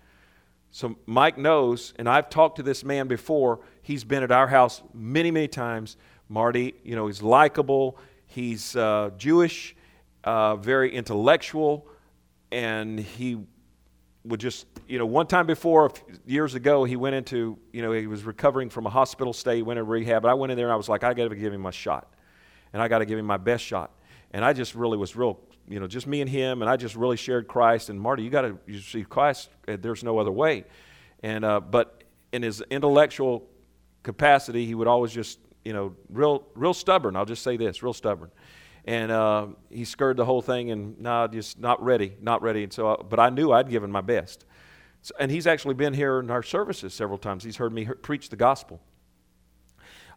So 0.77 0.94
Mike 1.07 1.39
knows, 1.39 1.94
and 1.98 2.07
I've 2.07 2.28
talked 2.28 2.57
to 2.57 2.62
this 2.62 2.85
man 2.85 3.09
before. 3.09 3.61
He's 3.81 4.05
been 4.05 4.23
at 4.23 4.31
our 4.31 4.47
house 4.47 4.82
many, 4.93 5.31
many 5.31 5.48
times. 5.48 5.97
Marty, 6.28 6.74
you 6.85 6.94
know, 6.94 7.07
he's 7.07 7.23
likable. 7.23 7.97
He's 8.27 8.77
uh, 8.77 9.09
Jewish, 9.16 9.74
uh, 10.23 10.57
very 10.57 10.94
intellectual, 10.94 11.86
and 12.53 13.01
he 13.01 13.39
would 14.24 14.39
just, 14.39 14.66
you 14.86 14.98
know, 14.98 15.07
one 15.07 15.27
time 15.27 15.47
before, 15.47 15.94
years 16.27 16.55
ago, 16.55 16.85
he 16.85 16.97
went 16.97 17.15
into, 17.15 17.57
you 17.73 17.81
know, 17.81 17.93
he 17.93 18.07
was 18.07 18.24
recovering 18.24 18.69
from 18.69 18.85
a 18.85 18.90
hospital 18.90 19.32
stay, 19.32 19.57
He 19.57 19.62
went 19.62 19.78
in 19.78 19.86
rehab. 19.86 20.27
I 20.27 20.35
went 20.35 20.51
in 20.51 20.59
there 20.59 20.66
and 20.66 20.74
I 20.74 20.77
was 20.77 20.90
like, 20.90 21.03
I 21.05 21.15
got 21.15 21.28
to 21.28 21.36
give 21.36 21.55
him 21.55 21.62
my 21.62 21.70
shot. 21.70 22.12
And 22.74 22.82
I 22.82 22.89
got 22.89 22.98
to 22.98 23.07
give 23.07 23.19
him 23.19 23.24
my 23.24 23.39
best 23.39 23.65
shot. 23.65 23.93
And 24.31 24.44
I 24.44 24.53
just 24.53 24.74
really 24.74 24.98
was 24.98 25.16
real, 25.16 25.40
you 25.68 25.80
know, 25.80 25.86
just 25.86 26.06
me 26.06 26.20
and 26.20 26.30
him. 26.30 26.62
And 26.62 26.70
I 26.70 26.76
just 26.76 26.94
really 26.94 27.16
shared 27.16 27.48
Christ. 27.48 27.90
And 27.90 28.01
Marty, 28.01 28.22
you 28.22 28.30
got 28.30 28.43
to 28.43 28.59
you 28.66 28.78
see 28.78 29.05
Christ. 29.05 29.51
There's 29.66 30.05
no 30.05 30.18
other 30.18 30.32
way. 30.32 30.64
And, 31.22 31.44
uh, 31.44 31.60
but 31.60 32.05
in 32.32 32.43
his 32.43 32.62
intellectual 32.70 33.48
capacity, 34.02 34.66
he 34.66 34.74
would 34.74 34.86
always 34.86 35.12
just, 35.12 35.38
you 35.64 35.72
know, 35.72 35.94
real, 36.09 36.47
real 36.55 36.74
stubborn. 36.74 37.16
I'll 37.16 37.24
just 37.24 37.43
say 37.43 37.56
this, 37.56 37.82
real 37.82 37.93
stubborn 37.93 38.30
and 38.86 39.10
uh, 39.10 39.48
he 39.68 39.84
skirted 39.84 40.16
the 40.16 40.24
whole 40.24 40.40
thing 40.40 40.70
and 40.70 40.98
nah, 41.01 41.26
just 41.26 41.59
not 41.59 41.82
ready, 41.82 42.16
not 42.20 42.40
ready. 42.40 42.62
And 42.62 42.72
so, 42.72 42.86
I, 42.86 42.93
uh, 42.93 43.02
but 43.02 43.18
I 43.18 43.30
knew 43.30 43.52
I'd 43.52 43.68
given 43.68 43.90
my 43.90 44.01
best. 44.01 44.47
So, 45.02 45.14
and 45.18 45.30
he's 45.30 45.47
actually 45.47 45.74
been 45.74 45.93
here 45.93 46.20
in 46.20 46.30
our 46.30 46.43
services 46.43 46.94
several 46.94 47.18
times. 47.18 47.43
He's 47.43 47.56
heard 47.56 47.72
me 47.72 47.84
he- 47.84 47.94
preach 47.94 48.28
the 48.28 48.36
gospel. 48.36 48.80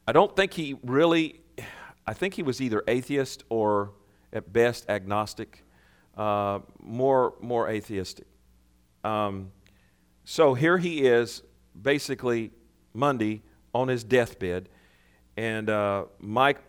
I 0.07 0.11
don't 0.11 0.35
think 0.35 0.53
he 0.53 0.75
really. 0.83 1.41
I 2.07 2.13
think 2.13 2.33
he 2.33 2.41
was 2.41 2.59
either 2.59 2.83
atheist 2.87 3.43
or, 3.49 3.91
at 4.33 4.51
best, 4.51 4.89
agnostic. 4.89 5.63
Uh, 6.17 6.59
more, 6.81 7.35
more 7.39 7.69
atheistic. 7.69 8.27
Um, 9.03 9.51
so 10.25 10.53
here 10.53 10.77
he 10.77 11.01
is, 11.01 11.43
basically 11.81 12.51
Monday 12.93 13.41
on 13.73 13.87
his 13.87 14.03
deathbed, 14.03 14.69
and 15.37 15.69
uh, 15.69 16.05
Mike 16.19 16.59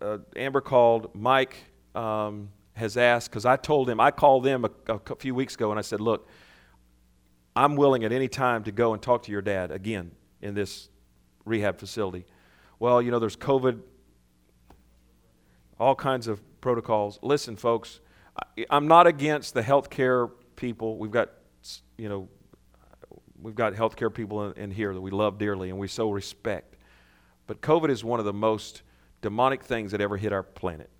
uh, 0.00 0.18
Amber 0.36 0.60
called. 0.60 1.14
Mike 1.14 1.56
um, 1.94 2.50
has 2.74 2.96
asked, 2.96 3.30
because 3.30 3.44
I 3.44 3.56
told 3.56 3.88
him, 3.88 4.00
I 4.00 4.10
called 4.10 4.44
them 4.44 4.64
a, 4.64 4.70
a 4.94 5.16
few 5.16 5.34
weeks 5.34 5.54
ago 5.54 5.70
and 5.70 5.78
I 5.78 5.82
said, 5.82 6.00
Look, 6.00 6.28
I'm 7.54 7.76
willing 7.76 8.04
at 8.04 8.12
any 8.12 8.28
time 8.28 8.64
to 8.64 8.72
go 8.72 8.92
and 8.92 9.02
talk 9.02 9.24
to 9.24 9.32
your 9.32 9.42
dad 9.42 9.70
again 9.70 10.12
in 10.40 10.54
this 10.54 10.88
rehab 11.44 11.78
facility. 11.78 12.24
Well, 12.78 13.02
you 13.02 13.10
know, 13.10 13.18
there's 13.18 13.36
COVID, 13.36 13.80
all 15.78 15.94
kinds 15.94 16.28
of 16.28 16.40
protocols. 16.60 17.18
Listen, 17.22 17.56
folks, 17.56 18.00
I'm 18.68 18.88
not 18.88 19.06
against 19.06 19.54
the 19.54 19.62
healthcare 19.62 20.30
people. 20.56 20.98
We've 20.98 21.10
got, 21.10 21.30
you 21.96 22.08
know, 22.08 22.28
we've 23.40 23.54
got 23.54 23.74
healthcare 23.74 24.12
people 24.12 24.50
in, 24.50 24.64
in 24.64 24.70
here 24.70 24.92
that 24.94 25.00
we 25.00 25.10
love 25.10 25.38
dearly 25.38 25.70
and 25.70 25.78
we 25.78 25.88
so 25.88 26.10
respect. 26.10 26.76
But 27.46 27.60
COVID 27.60 27.90
is 27.90 28.04
one 28.04 28.20
of 28.20 28.26
the 28.26 28.32
most 28.32 28.82
demonic 29.22 29.64
things 29.64 29.92
that 29.92 30.00
ever 30.00 30.16
hit 30.16 30.32
our 30.32 30.42
planet. 30.42 30.90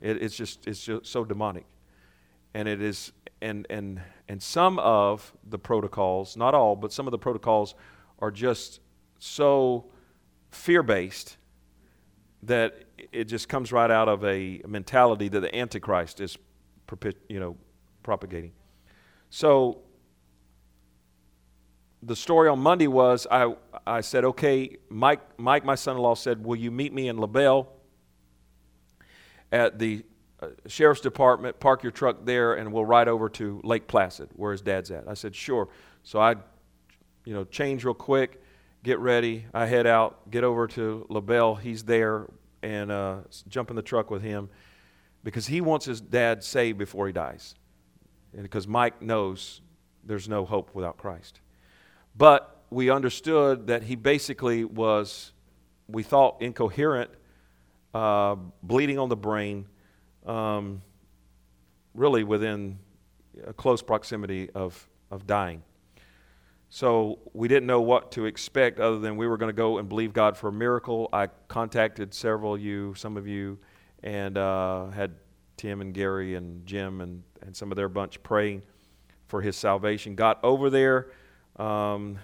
It, 0.00 0.22
it's 0.22 0.36
just 0.36 0.66
it's 0.66 0.84
just 0.84 1.06
so 1.06 1.24
demonic, 1.24 1.64
and 2.52 2.68
it 2.68 2.82
is 2.82 3.12
and 3.40 3.66
and 3.70 4.00
and 4.28 4.42
some 4.42 4.78
of 4.78 5.32
the 5.48 5.58
protocols, 5.58 6.36
not 6.36 6.54
all, 6.54 6.76
but 6.76 6.92
some 6.92 7.06
of 7.06 7.12
the 7.12 7.18
protocols 7.18 7.74
are 8.18 8.30
just 8.30 8.80
so 9.18 9.86
fear 10.50 10.82
based 10.82 11.36
that 12.46 12.84
it 13.12 13.24
just 13.24 13.48
comes 13.48 13.72
right 13.72 13.90
out 13.90 14.08
of 14.08 14.24
a 14.24 14.62
mentality 14.66 15.28
that 15.28 15.40
the 15.40 15.54
Antichrist 15.54 16.20
is, 16.20 16.36
you 17.28 17.40
know, 17.40 17.56
propagating. 18.02 18.52
So 19.30 19.82
the 22.02 22.16
story 22.16 22.48
on 22.48 22.60
Monday 22.60 22.86
was 22.86 23.26
I, 23.30 23.54
I 23.86 24.00
said, 24.00 24.24
okay, 24.24 24.76
Mike, 24.88 25.20
Mike, 25.38 25.64
my 25.64 25.74
son 25.74 25.96
in 25.96 26.02
law, 26.02 26.14
said, 26.14 26.44
will 26.44 26.56
you 26.56 26.70
meet 26.70 26.92
me 26.92 27.08
in 27.08 27.18
LaBelle 27.18 27.68
at 29.52 29.78
the 29.78 30.04
uh, 30.40 30.48
sheriff's 30.66 31.00
department, 31.00 31.58
park 31.58 31.82
your 31.82 31.92
truck 31.92 32.24
there, 32.24 32.54
and 32.54 32.72
we'll 32.72 32.84
ride 32.84 33.08
over 33.08 33.28
to 33.30 33.60
Lake 33.64 33.86
Placid, 33.88 34.28
where 34.34 34.52
his 34.52 34.60
dad's 34.60 34.90
at. 34.90 35.08
I 35.08 35.14
said, 35.14 35.34
sure. 35.34 35.68
So 36.02 36.20
I, 36.20 36.36
you 37.24 37.34
know, 37.34 37.44
change 37.44 37.84
real 37.84 37.94
quick, 37.94 38.42
get 38.86 39.00
ready. 39.00 39.44
I 39.52 39.66
head 39.66 39.84
out, 39.84 40.30
get 40.30 40.44
over 40.44 40.68
to 40.68 41.06
LaBelle. 41.08 41.56
He's 41.56 41.82
there, 41.82 42.28
and 42.62 42.92
uh, 42.92 43.16
jump 43.48 43.68
in 43.68 43.74
the 43.74 43.82
truck 43.82 44.12
with 44.12 44.22
him 44.22 44.48
because 45.24 45.48
he 45.48 45.60
wants 45.60 45.84
his 45.84 46.00
dad 46.00 46.44
saved 46.44 46.78
before 46.78 47.08
he 47.08 47.12
dies. 47.12 47.56
And 48.32 48.44
because 48.44 48.68
Mike 48.68 49.02
knows 49.02 49.60
there's 50.04 50.28
no 50.28 50.44
hope 50.44 50.72
without 50.72 50.98
Christ. 50.98 51.40
But 52.16 52.64
we 52.70 52.88
understood 52.88 53.66
that 53.66 53.82
he 53.82 53.96
basically 53.96 54.64
was, 54.64 55.32
we 55.88 56.04
thought, 56.04 56.40
incoherent, 56.40 57.10
uh, 57.92 58.36
bleeding 58.62 59.00
on 59.00 59.08
the 59.08 59.16
brain, 59.16 59.66
um, 60.26 60.80
really 61.92 62.22
within 62.22 62.78
a 63.44 63.52
close 63.52 63.82
proximity 63.82 64.48
of, 64.54 64.88
of 65.10 65.26
dying. 65.26 65.64
So 66.68 67.20
we 67.32 67.48
didn't 67.48 67.66
know 67.66 67.80
what 67.80 68.12
to 68.12 68.26
expect 68.26 68.80
other 68.80 68.98
than 68.98 69.16
we 69.16 69.26
were 69.26 69.36
going 69.36 69.48
to 69.48 69.56
go 69.56 69.78
and 69.78 69.88
believe 69.88 70.12
God 70.12 70.36
for 70.36 70.48
a 70.48 70.52
miracle. 70.52 71.08
I 71.12 71.28
contacted 71.48 72.12
several 72.12 72.54
of 72.54 72.60
you, 72.60 72.94
some 72.94 73.16
of 73.16 73.26
you, 73.26 73.58
and 74.02 74.36
uh, 74.36 74.88
had 74.90 75.14
Tim 75.56 75.80
and 75.80 75.94
Gary 75.94 76.34
and 76.34 76.66
Jim 76.66 77.00
and, 77.00 77.22
and 77.42 77.56
some 77.56 77.70
of 77.70 77.76
their 77.76 77.88
bunch 77.88 78.22
praying 78.22 78.62
for 79.28 79.40
his 79.40 79.56
salvation. 79.56 80.14
Got 80.16 80.42
over 80.42 80.68
there 80.68 81.08
um, 81.56 82.18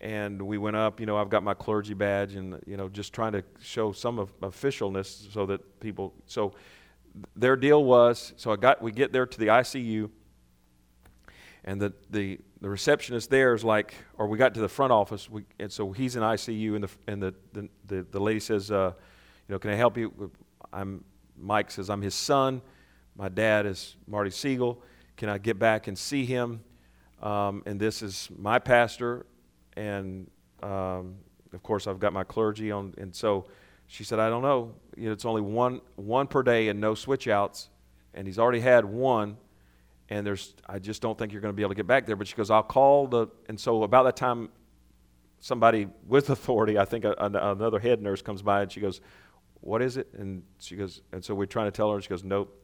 and 0.00 0.40
we 0.40 0.58
went 0.58 0.76
up. 0.76 1.00
You 1.00 1.06
know, 1.06 1.16
I've 1.16 1.28
got 1.28 1.42
my 1.42 1.54
clergy 1.54 1.94
badge, 1.94 2.34
and 2.34 2.60
you 2.66 2.76
know, 2.76 2.88
just 2.88 3.12
trying 3.12 3.32
to 3.32 3.44
show 3.60 3.92
some 3.92 4.18
of 4.18 4.38
officialness 4.40 5.32
so 5.32 5.46
that 5.46 5.80
people. 5.80 6.14
So 6.26 6.54
their 7.34 7.56
deal 7.56 7.84
was 7.84 8.32
so 8.36 8.52
I 8.52 8.56
got 8.56 8.80
we 8.80 8.92
get 8.92 9.12
there 9.12 9.26
to 9.26 9.38
the 9.38 9.48
ICU, 9.48 10.10
and 11.64 11.80
the 11.80 11.92
the 12.10 12.38
the 12.60 12.68
receptionist 12.68 13.30
there 13.30 13.54
is 13.54 13.64
like, 13.64 13.94
or 14.18 14.26
we 14.26 14.36
got 14.36 14.54
to 14.54 14.60
the 14.60 14.68
front 14.68 14.92
office, 14.92 15.30
we, 15.30 15.44
and 15.58 15.72
so 15.72 15.92
he's 15.92 16.16
in 16.16 16.22
ICU, 16.22 16.74
and 16.74 16.84
the 16.84 16.90
and 17.06 17.22
the 17.22 17.34
the, 17.52 17.68
the, 17.86 18.06
the 18.10 18.20
lady 18.20 18.40
says, 18.40 18.70
uh, 18.70 18.92
you 19.48 19.54
know, 19.54 19.58
can 19.58 19.70
I 19.70 19.74
help 19.74 19.96
you? 19.96 20.30
I'm, 20.72 21.04
Mike 21.36 21.70
says, 21.70 21.90
I'm 21.90 22.02
his 22.02 22.14
son. 22.14 22.62
My 23.16 23.28
dad 23.28 23.66
is 23.66 23.96
Marty 24.06 24.30
Siegel. 24.30 24.82
Can 25.16 25.28
I 25.28 25.38
get 25.38 25.58
back 25.58 25.88
and 25.88 25.98
see 25.98 26.24
him? 26.24 26.60
Um, 27.22 27.62
and 27.66 27.80
this 27.80 28.02
is 28.02 28.28
my 28.36 28.58
pastor. 28.58 29.26
And 29.76 30.30
um, 30.62 31.16
of 31.52 31.62
course, 31.62 31.86
I've 31.86 31.98
got 31.98 32.12
my 32.12 32.24
clergy 32.24 32.70
on. 32.70 32.94
And 32.98 33.14
so 33.14 33.46
she 33.86 34.04
said, 34.04 34.18
I 34.18 34.28
don't 34.28 34.42
know. 34.42 34.72
You 34.96 35.06
know, 35.06 35.12
it's 35.12 35.24
only 35.24 35.42
one, 35.42 35.80
one 35.96 36.26
per 36.26 36.42
day 36.42 36.68
and 36.68 36.80
no 36.80 36.94
switch 36.94 37.28
outs. 37.28 37.68
And 38.14 38.26
he's 38.26 38.38
already 38.38 38.60
had 38.60 38.84
one. 38.84 39.36
And 40.10 40.26
there's, 40.26 40.54
I 40.66 40.78
just 40.78 41.00
don't 41.00 41.16
think 41.16 41.32
you're 41.32 41.40
going 41.40 41.52
to 41.52 41.56
be 41.56 41.62
able 41.62 41.70
to 41.70 41.76
get 41.76 41.86
back 41.86 42.04
there. 42.04 42.16
But 42.16 42.26
she 42.26 42.34
goes, 42.34 42.50
I'll 42.50 42.62
call 42.62 43.06
the. 43.06 43.28
And 43.48 43.58
so 43.58 43.84
about 43.84 44.02
that 44.04 44.16
time, 44.16 44.50
somebody 45.38 45.86
with 46.06 46.30
authority, 46.36 46.78
I 46.78 46.84
think 46.84 47.04
a, 47.04 47.14
a, 47.18 47.52
another 47.52 47.78
head 47.78 48.02
nurse 48.02 48.20
comes 48.20 48.42
by 48.42 48.62
and 48.62 48.72
she 48.72 48.80
goes, 48.80 49.00
What 49.60 49.82
is 49.82 49.96
it? 49.96 50.08
And 50.14 50.42
she 50.58 50.76
goes, 50.76 51.00
and 51.12 51.24
so 51.24 51.34
we're 51.34 51.46
trying 51.46 51.68
to 51.68 51.70
tell 51.70 51.88
her, 51.90 51.94
and 51.94 52.02
she 52.02 52.10
goes, 52.10 52.24
Nope 52.24 52.56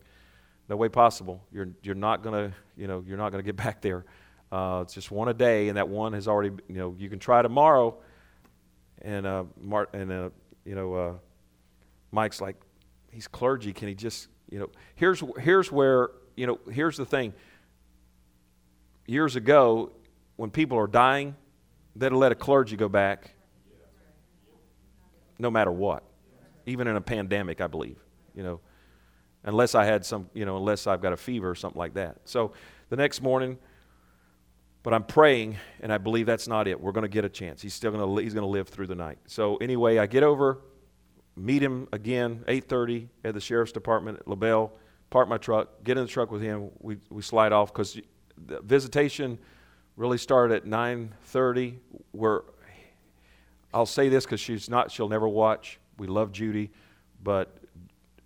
no 0.69 0.77
way 0.77 0.89
possible. 0.89 1.45
You're, 1.53 1.69
you're 1.83 1.95
not 1.95 2.23
going 2.23 2.51
to, 2.51 2.57
you 2.77 2.87
know, 2.87 3.05
you're 3.07 3.19
not 3.19 3.31
to 3.33 3.43
get 3.43 3.57
back 3.65 3.81
there. 3.81 4.05
Uh, 4.51 4.81
it's 4.83 4.95
just 4.95 5.11
one 5.11 5.29
a 5.29 5.35
day, 5.35 5.69
and 5.69 5.77
that 5.77 5.89
one 5.89 6.13
has 6.13 6.29
already, 6.29 6.51
you 6.69 6.77
know, 6.77 6.95
you 6.99 7.09
can 7.09 7.19
try 7.19 7.43
tomorrow. 7.43 7.99
And 9.03 9.27
uh, 9.27 9.45
Mart 9.61 9.91
and 9.93 10.11
uh, 10.11 10.31
you 10.65 10.75
know, 10.75 10.95
uh, 10.95 11.13
Mike's 12.13 12.41
like, 12.41 12.57
he's 13.11 13.29
clergy. 13.29 13.73
Can 13.73 13.89
he 13.89 13.95
just, 13.95 14.29
you 14.49 14.59
know, 14.59 14.71
here's 14.95 15.23
here's 15.39 15.71
where, 15.71 16.11
you 16.37 16.47
know, 16.47 16.59
here's 16.71 16.97
the 16.97 17.07
thing. 17.07 17.35
Years 19.07 19.37
ago, 19.37 19.93
when 20.37 20.51
people 20.51 20.79
are 20.79 20.87
dying, 20.87 21.35
they'd 21.95 22.13
let 22.13 22.33
a 22.33 22.35
clergy 22.35 22.77
go 22.77 22.89
back, 22.89 23.35
no 25.39 25.51
matter 25.51 25.73
what, 25.73 26.03
even 26.67 26.87
in 26.87 26.97
a 26.97 27.01
pandemic, 27.01 27.61
I 27.61 27.67
believe, 27.67 27.99
you 28.35 28.43
know 28.43 28.61
unless 29.47 29.75
I 29.75 29.85
had 29.85 30.05
some, 30.05 30.29
you 30.35 30.45
know, 30.45 30.57
unless 30.57 30.87
I've 30.87 31.01
got 31.01 31.13
a 31.13 31.17
fever 31.17 31.49
or 31.49 31.55
something 31.55 31.79
like 31.79 31.95
that. 31.95 32.17
So 32.25 32.53
the 32.91 32.97
next 32.97 33.23
morning, 33.23 33.57
but 34.83 34.93
I'm 34.93 35.05
praying, 35.05 35.57
and 35.81 35.93
I 35.93 35.99
believe 35.99 36.27
that's 36.27 36.47
not 36.47 36.69
it. 36.69 36.81
We're 36.81 36.93
going 36.93 37.03
to 37.03 37.09
get 37.09 37.25
a 37.25 37.29
chance. 37.29 37.63
He's 37.63 37.75
still 37.75 37.91
going 37.91 38.17
to 38.17 38.23
he's 38.23 38.35
going 38.35 38.43
to 38.43 38.51
live 38.51 38.69
through 38.69 38.89
the 38.89 38.95
night. 38.95 39.19
So 39.27 39.57
anyway, 39.57 39.99
I 39.99 40.07
get 40.07 40.23
over, 40.23 40.61
meet 41.37 41.63
him 41.63 41.89
again, 41.93 42.45
8:30 42.47 43.09
at 43.25 43.35
the 43.35 43.41
sheriff's 43.41 43.73
department 43.73 44.19
at 44.19 44.29
LaBelle. 44.29 44.73
Park 45.17 45.31
my 45.31 45.39
truck, 45.39 45.83
get 45.83 45.97
in 45.97 46.05
the 46.05 46.11
truck 46.11 46.31
with 46.31 46.43
him. 46.43 46.69
We 46.79 46.99
we 47.09 47.23
slide 47.23 47.51
off 47.51 47.73
because 47.73 47.99
the 48.37 48.61
visitation 48.61 49.39
really 49.97 50.19
started 50.19 50.55
at 50.55 50.67
9:30. 50.67 51.79
Where 52.13 52.43
I'll 53.73 53.87
say 53.87 54.11
this 54.11 54.27
because 54.27 54.41
she's 54.41 54.69
not, 54.69 54.91
she'll 54.91 55.09
never 55.09 55.27
watch. 55.27 55.79
We 55.97 56.07
love 56.07 56.33
Judy, 56.33 56.71
but 57.23 57.57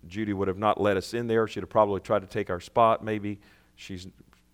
Judy 0.05 0.33
would 0.33 0.49
have 0.49 0.57
not 0.57 0.81
let 0.81 0.97
us 0.97 1.13
in 1.13 1.27
there. 1.27 1.47
She'd 1.47 1.61
have 1.61 1.69
probably 1.69 2.01
tried 2.01 2.23
to 2.23 2.27
take 2.27 2.49
our 2.49 2.59
spot, 2.59 3.05
maybe. 3.05 3.39
She's, 3.77 4.07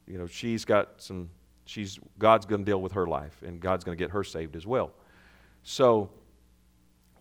you 0.05 0.19
know, 0.19 0.27
she's 0.27 0.63
got 0.63 1.01
some, 1.01 1.31
she's, 1.65 1.99
God's 2.19 2.45
going 2.45 2.63
to 2.63 2.69
deal 2.69 2.83
with 2.83 2.91
her 2.91 3.07
life, 3.07 3.41
and 3.43 3.59
God's 3.59 3.83
going 3.83 3.97
to 3.97 4.03
get 4.03 4.11
her 4.11 4.23
saved 4.23 4.55
as 4.55 4.67
well. 4.67 4.91
So 5.63 6.11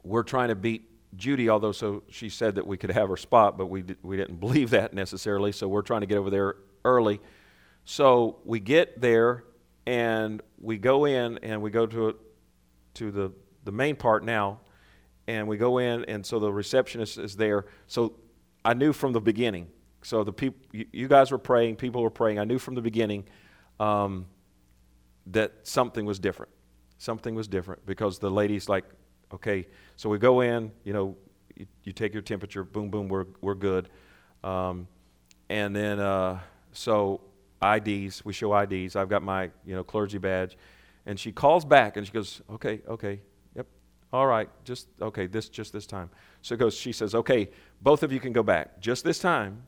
we're 0.05 0.25
trying 0.25 0.49
to 0.49 0.55
beat 0.55 0.91
Judy, 1.17 1.49
although 1.49 1.73
so 1.73 2.03
she 2.09 2.29
said 2.29 2.57
that 2.57 2.67
we 2.67 2.77
could 2.77 2.91
have 2.91 3.09
her 3.09 3.17
spot, 3.17 3.57
but 3.57 3.67
we, 3.67 3.85
we 4.03 4.17
didn't 4.17 4.41
believe 4.41 4.71
that 4.71 4.95
necessarily, 4.95 5.53
so 5.53 5.69
we're 5.69 5.83
trying 5.83 6.03
to 6.03 6.07
get 6.07 6.19
over 6.19 6.31
there 6.31 6.57
early. 6.85 7.21
So 7.85 8.39
we 8.45 8.61
get 8.61 9.01
there, 9.01 9.45
and 9.87 10.43
we 10.61 10.79
go 10.79 11.05
in, 11.05 11.39
and 11.39 11.63
we 11.63 11.71
go 11.71 11.87
to, 11.87 12.17
to 12.95 13.11
the, 13.11 13.33
the 13.65 13.73
main 13.73 13.97
part 13.97 14.25
now, 14.25 14.61
and 15.29 15.49
we 15.49 15.57
go 15.57 15.79
in, 15.79 16.05
and 16.05 16.25
so 16.25 16.39
the 16.39 16.53
receptionist 16.53 17.19
is 17.19 17.37
there. 17.37 17.67
So 17.87 18.15
I 18.65 18.75
knew 18.75 18.93
from 18.93 19.13
the 19.13 19.21
beginning. 19.21 19.69
So 20.03 20.23
the 20.23 20.33
people, 20.33 20.61
you, 20.73 20.87
you, 20.93 21.09
guys 21.09 21.31
were 21.33 21.39
praying, 21.39 21.77
people 21.77 22.03
were 22.03 22.11
praying. 22.11 22.39
I 22.39 22.45
knew 22.45 22.59
from 22.59 22.75
the 22.75 22.83
beginning 22.83 23.25
um, 23.81 24.27
that 25.27 25.53
something 25.65 26.05
was 26.05 26.19
different. 26.19 26.53
Something 26.99 27.35
was 27.35 27.49
different 27.49 27.85
because 27.87 28.19
the 28.19 28.31
lady's 28.31 28.69
like, 28.69 28.85
okay. 29.35 29.67
So 29.97 30.09
we 30.09 30.19
go 30.19 30.41
in, 30.41 30.73
you 30.85 30.93
know, 30.93 31.17
you, 31.55 31.67
you 31.85 31.93
take 31.93 32.13
your 32.13 32.23
temperature, 32.23 32.65
boom, 32.65 32.91
boom, 32.91 33.09
we're 33.09 33.27
we're 33.41 33.55
good. 33.55 33.89
Um, 34.45 34.89
and 35.49 35.75
then 35.75 36.01
uh, 36.01 36.41
so 36.73 37.21
IDs, 37.63 38.25
we 38.25 38.33
show 38.33 38.57
IDs. 38.57 38.97
I've 38.97 39.09
got 39.09 39.23
my 39.23 39.51
you 39.65 39.75
know 39.75 39.85
clergy 39.85 40.19
badge, 40.19 40.57
and 41.07 41.19
she 41.19 41.33
calls 41.33 41.65
back 41.65 41.97
and 41.97 42.07
she 42.07 42.13
goes, 42.13 42.43
okay, 42.51 42.83
okay, 42.89 43.21
yep, 43.55 43.67
all 44.13 44.27
right, 44.27 44.49
just 44.65 44.89
okay, 45.01 45.27
this 45.27 45.49
just 45.49 45.73
this 45.73 45.87
time. 45.87 46.11
So 46.43 46.57
goes, 46.57 46.77
she 46.77 46.93
says, 46.93 47.15
okay, 47.15 47.51
both 47.81 48.03
of 48.03 48.13
you 48.13 48.21
can 48.21 48.33
go 48.33 48.43
back. 48.43 48.81
Just 48.81 49.05
this 49.05 49.19
time. 49.19 49.63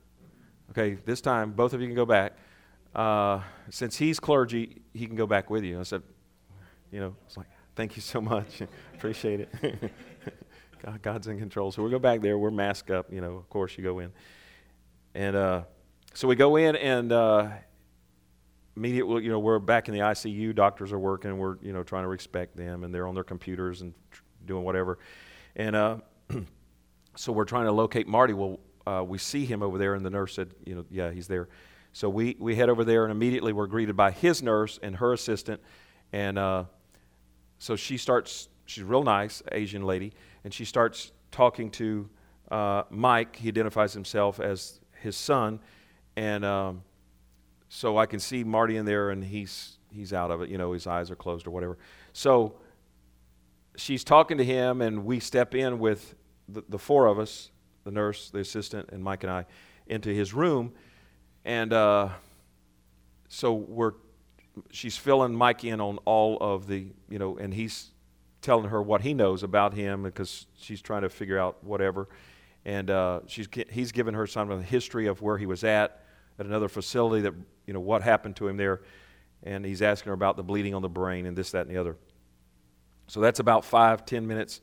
Okay, 0.70 0.98
this 1.06 1.20
time, 1.20 1.52
both 1.52 1.72
of 1.72 1.80
you 1.80 1.86
can 1.86 1.96
go 1.96 2.04
back. 2.04 2.36
Uh, 2.94 3.40
since 3.70 3.96
he's 3.96 4.20
clergy, 4.20 4.82
he 4.92 5.06
can 5.06 5.16
go 5.16 5.26
back 5.26 5.50
with 5.50 5.64
you. 5.64 5.80
I 5.80 5.82
said, 5.82 6.02
you 6.90 7.00
know, 7.00 7.16
it's 7.26 7.36
like, 7.36 7.46
thank 7.78 7.94
you 7.94 8.02
so 8.02 8.20
much. 8.20 8.60
Appreciate 8.96 9.38
it. 9.38 9.48
God, 10.84 11.00
God's 11.00 11.28
in 11.28 11.38
control. 11.38 11.70
So 11.70 11.80
we 11.84 11.90
go 11.90 12.00
back 12.00 12.20
there, 12.22 12.36
we're 12.36 12.50
masked 12.50 12.90
up, 12.90 13.12
you 13.12 13.20
know, 13.20 13.36
of 13.36 13.48
course 13.48 13.78
you 13.78 13.84
go 13.84 14.00
in. 14.00 14.10
And 15.14 15.36
uh, 15.36 15.62
so 16.12 16.26
we 16.26 16.34
go 16.34 16.56
in 16.56 16.74
and 16.74 17.12
uh, 17.12 17.50
immediately, 18.74 19.22
you 19.22 19.30
know, 19.30 19.38
we're 19.38 19.60
back 19.60 19.86
in 19.86 19.94
the 19.94 20.00
ICU. 20.00 20.56
Doctors 20.56 20.90
are 20.90 20.98
working. 20.98 21.38
We're, 21.38 21.56
you 21.62 21.72
know, 21.72 21.84
trying 21.84 22.02
to 22.02 22.08
respect 22.08 22.56
them, 22.56 22.82
and 22.82 22.92
they're 22.92 23.06
on 23.06 23.14
their 23.14 23.22
computers 23.22 23.80
and 23.80 23.94
doing 24.44 24.64
whatever. 24.64 24.98
And 25.54 25.76
uh, 25.76 25.98
so 27.16 27.30
we're 27.30 27.44
trying 27.44 27.66
to 27.66 27.72
locate 27.72 28.08
Marty. 28.08 28.34
Well, 28.34 28.58
uh, 28.88 29.04
we 29.06 29.18
see 29.18 29.44
him 29.44 29.62
over 29.62 29.78
there, 29.78 29.94
and 29.94 30.04
the 30.04 30.10
nurse 30.10 30.34
said, 30.34 30.50
you 30.66 30.74
know, 30.74 30.84
yeah, 30.90 31.12
he's 31.12 31.28
there. 31.28 31.48
So 31.92 32.08
we, 32.08 32.34
we 32.40 32.56
head 32.56 32.70
over 32.70 32.82
there, 32.82 33.04
and 33.04 33.12
immediately 33.12 33.52
we're 33.52 33.68
greeted 33.68 33.96
by 33.96 34.10
his 34.10 34.42
nurse 34.42 34.80
and 34.82 34.96
her 34.96 35.12
assistant. 35.12 35.62
And 36.12 36.38
uh, 36.38 36.64
so 37.58 37.76
she 37.76 37.96
starts, 37.96 38.48
she's 38.66 38.84
real 38.84 39.02
nice, 39.02 39.42
Asian 39.52 39.82
lady, 39.82 40.12
and 40.44 40.52
she 40.52 40.64
starts 40.64 41.12
talking 41.30 41.70
to 41.72 42.08
uh, 42.50 42.82
Mike. 42.90 43.36
He 43.36 43.48
identifies 43.48 43.92
himself 43.92 44.40
as 44.40 44.80
his 45.00 45.16
son. 45.16 45.60
And 46.16 46.44
um, 46.44 46.82
so 47.68 47.98
I 47.98 48.06
can 48.06 48.20
see 48.20 48.44
Marty 48.44 48.76
in 48.76 48.84
there, 48.84 49.10
and 49.10 49.22
he's, 49.24 49.78
he's 49.92 50.12
out 50.12 50.30
of 50.30 50.42
it. 50.42 50.48
You 50.48 50.58
know, 50.58 50.72
his 50.72 50.86
eyes 50.86 51.10
are 51.10 51.16
closed 51.16 51.46
or 51.46 51.50
whatever. 51.50 51.78
So 52.12 52.54
she's 53.76 54.04
talking 54.04 54.38
to 54.38 54.44
him, 54.44 54.80
and 54.80 55.04
we 55.04 55.20
step 55.20 55.54
in 55.54 55.78
with 55.78 56.14
the, 56.48 56.64
the, 56.68 56.78
four 56.78 57.06
of 57.06 57.18
us 57.18 57.50
the 57.84 57.90
nurse, 57.90 58.30
the 58.30 58.40
assistant, 58.40 58.90
and 58.92 59.02
Mike 59.02 59.22
and 59.22 59.32
I 59.32 59.46
into 59.86 60.10
his 60.10 60.34
room. 60.34 60.72
And 61.44 61.72
uh, 61.72 62.10
so 63.28 63.54
we're, 63.54 63.92
she's 64.70 64.96
filling 64.96 65.34
Mike 65.34 65.64
in 65.64 65.80
on 65.80 65.98
all 66.04 66.38
of 66.40 66.66
the, 66.66 66.86
you 67.08 67.18
know, 67.18 67.36
and 67.38 67.52
he's 67.52 67.90
telling 68.40 68.70
her 68.70 68.80
what 68.80 69.00
he 69.00 69.14
knows 69.14 69.42
about 69.42 69.74
him 69.74 70.02
because 70.02 70.46
she's 70.56 70.80
trying 70.80 71.02
to 71.02 71.08
figure 71.08 71.38
out 71.38 71.62
whatever. 71.64 72.08
And 72.64 72.90
uh, 72.90 73.20
she's, 73.26 73.48
he's 73.70 73.92
given 73.92 74.14
her 74.14 74.26
some 74.26 74.50
of 74.50 74.58
the 74.58 74.64
history 74.64 75.06
of 75.06 75.22
where 75.22 75.38
he 75.38 75.46
was 75.46 75.64
at 75.64 76.04
at 76.38 76.46
another 76.46 76.68
facility 76.68 77.22
that, 77.22 77.34
you 77.66 77.74
know, 77.74 77.80
what 77.80 78.02
happened 78.02 78.36
to 78.36 78.48
him 78.48 78.56
there. 78.56 78.82
And 79.42 79.64
he's 79.64 79.82
asking 79.82 80.10
her 80.10 80.14
about 80.14 80.36
the 80.36 80.42
bleeding 80.42 80.74
on 80.74 80.82
the 80.82 80.88
brain 80.88 81.26
and 81.26 81.36
this, 81.36 81.52
that, 81.52 81.66
and 81.66 81.74
the 81.74 81.80
other. 81.80 81.96
So 83.06 83.20
that's 83.20 83.40
about 83.40 83.64
five, 83.64 84.04
ten 84.04 84.26
minutes. 84.26 84.60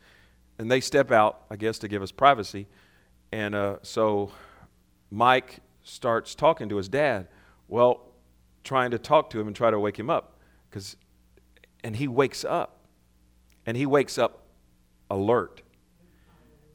And 0.59 0.69
they 0.69 0.79
step 0.79 1.11
out, 1.11 1.41
I 1.49 1.55
guess, 1.55 1.79
to 1.79 1.87
give 1.87 2.01
us 2.01 2.11
privacy. 2.11 2.67
And 3.31 3.55
uh, 3.55 3.77
so 3.81 4.31
Mike 5.11 5.59
starts 5.83 6.35
talking 6.35 6.69
to 6.69 6.77
his 6.77 6.87
dad. 6.87 7.27
Well, 7.67 8.04
trying 8.65 8.91
to 8.91 8.99
talk 8.99 9.29
to 9.29 9.39
him 9.39 9.47
and 9.47 9.55
try 9.55 9.71
to 9.71 9.79
wake 9.79 9.97
him 9.97 10.09
up. 10.09 10.39
Cause, 10.71 10.97
and 11.83 11.95
he 11.95 12.09
wakes 12.09 12.43
up. 12.43 12.81
And 13.65 13.77
he 13.77 13.85
wakes 13.85 14.17
up 14.17 14.43
alert. 15.09 15.61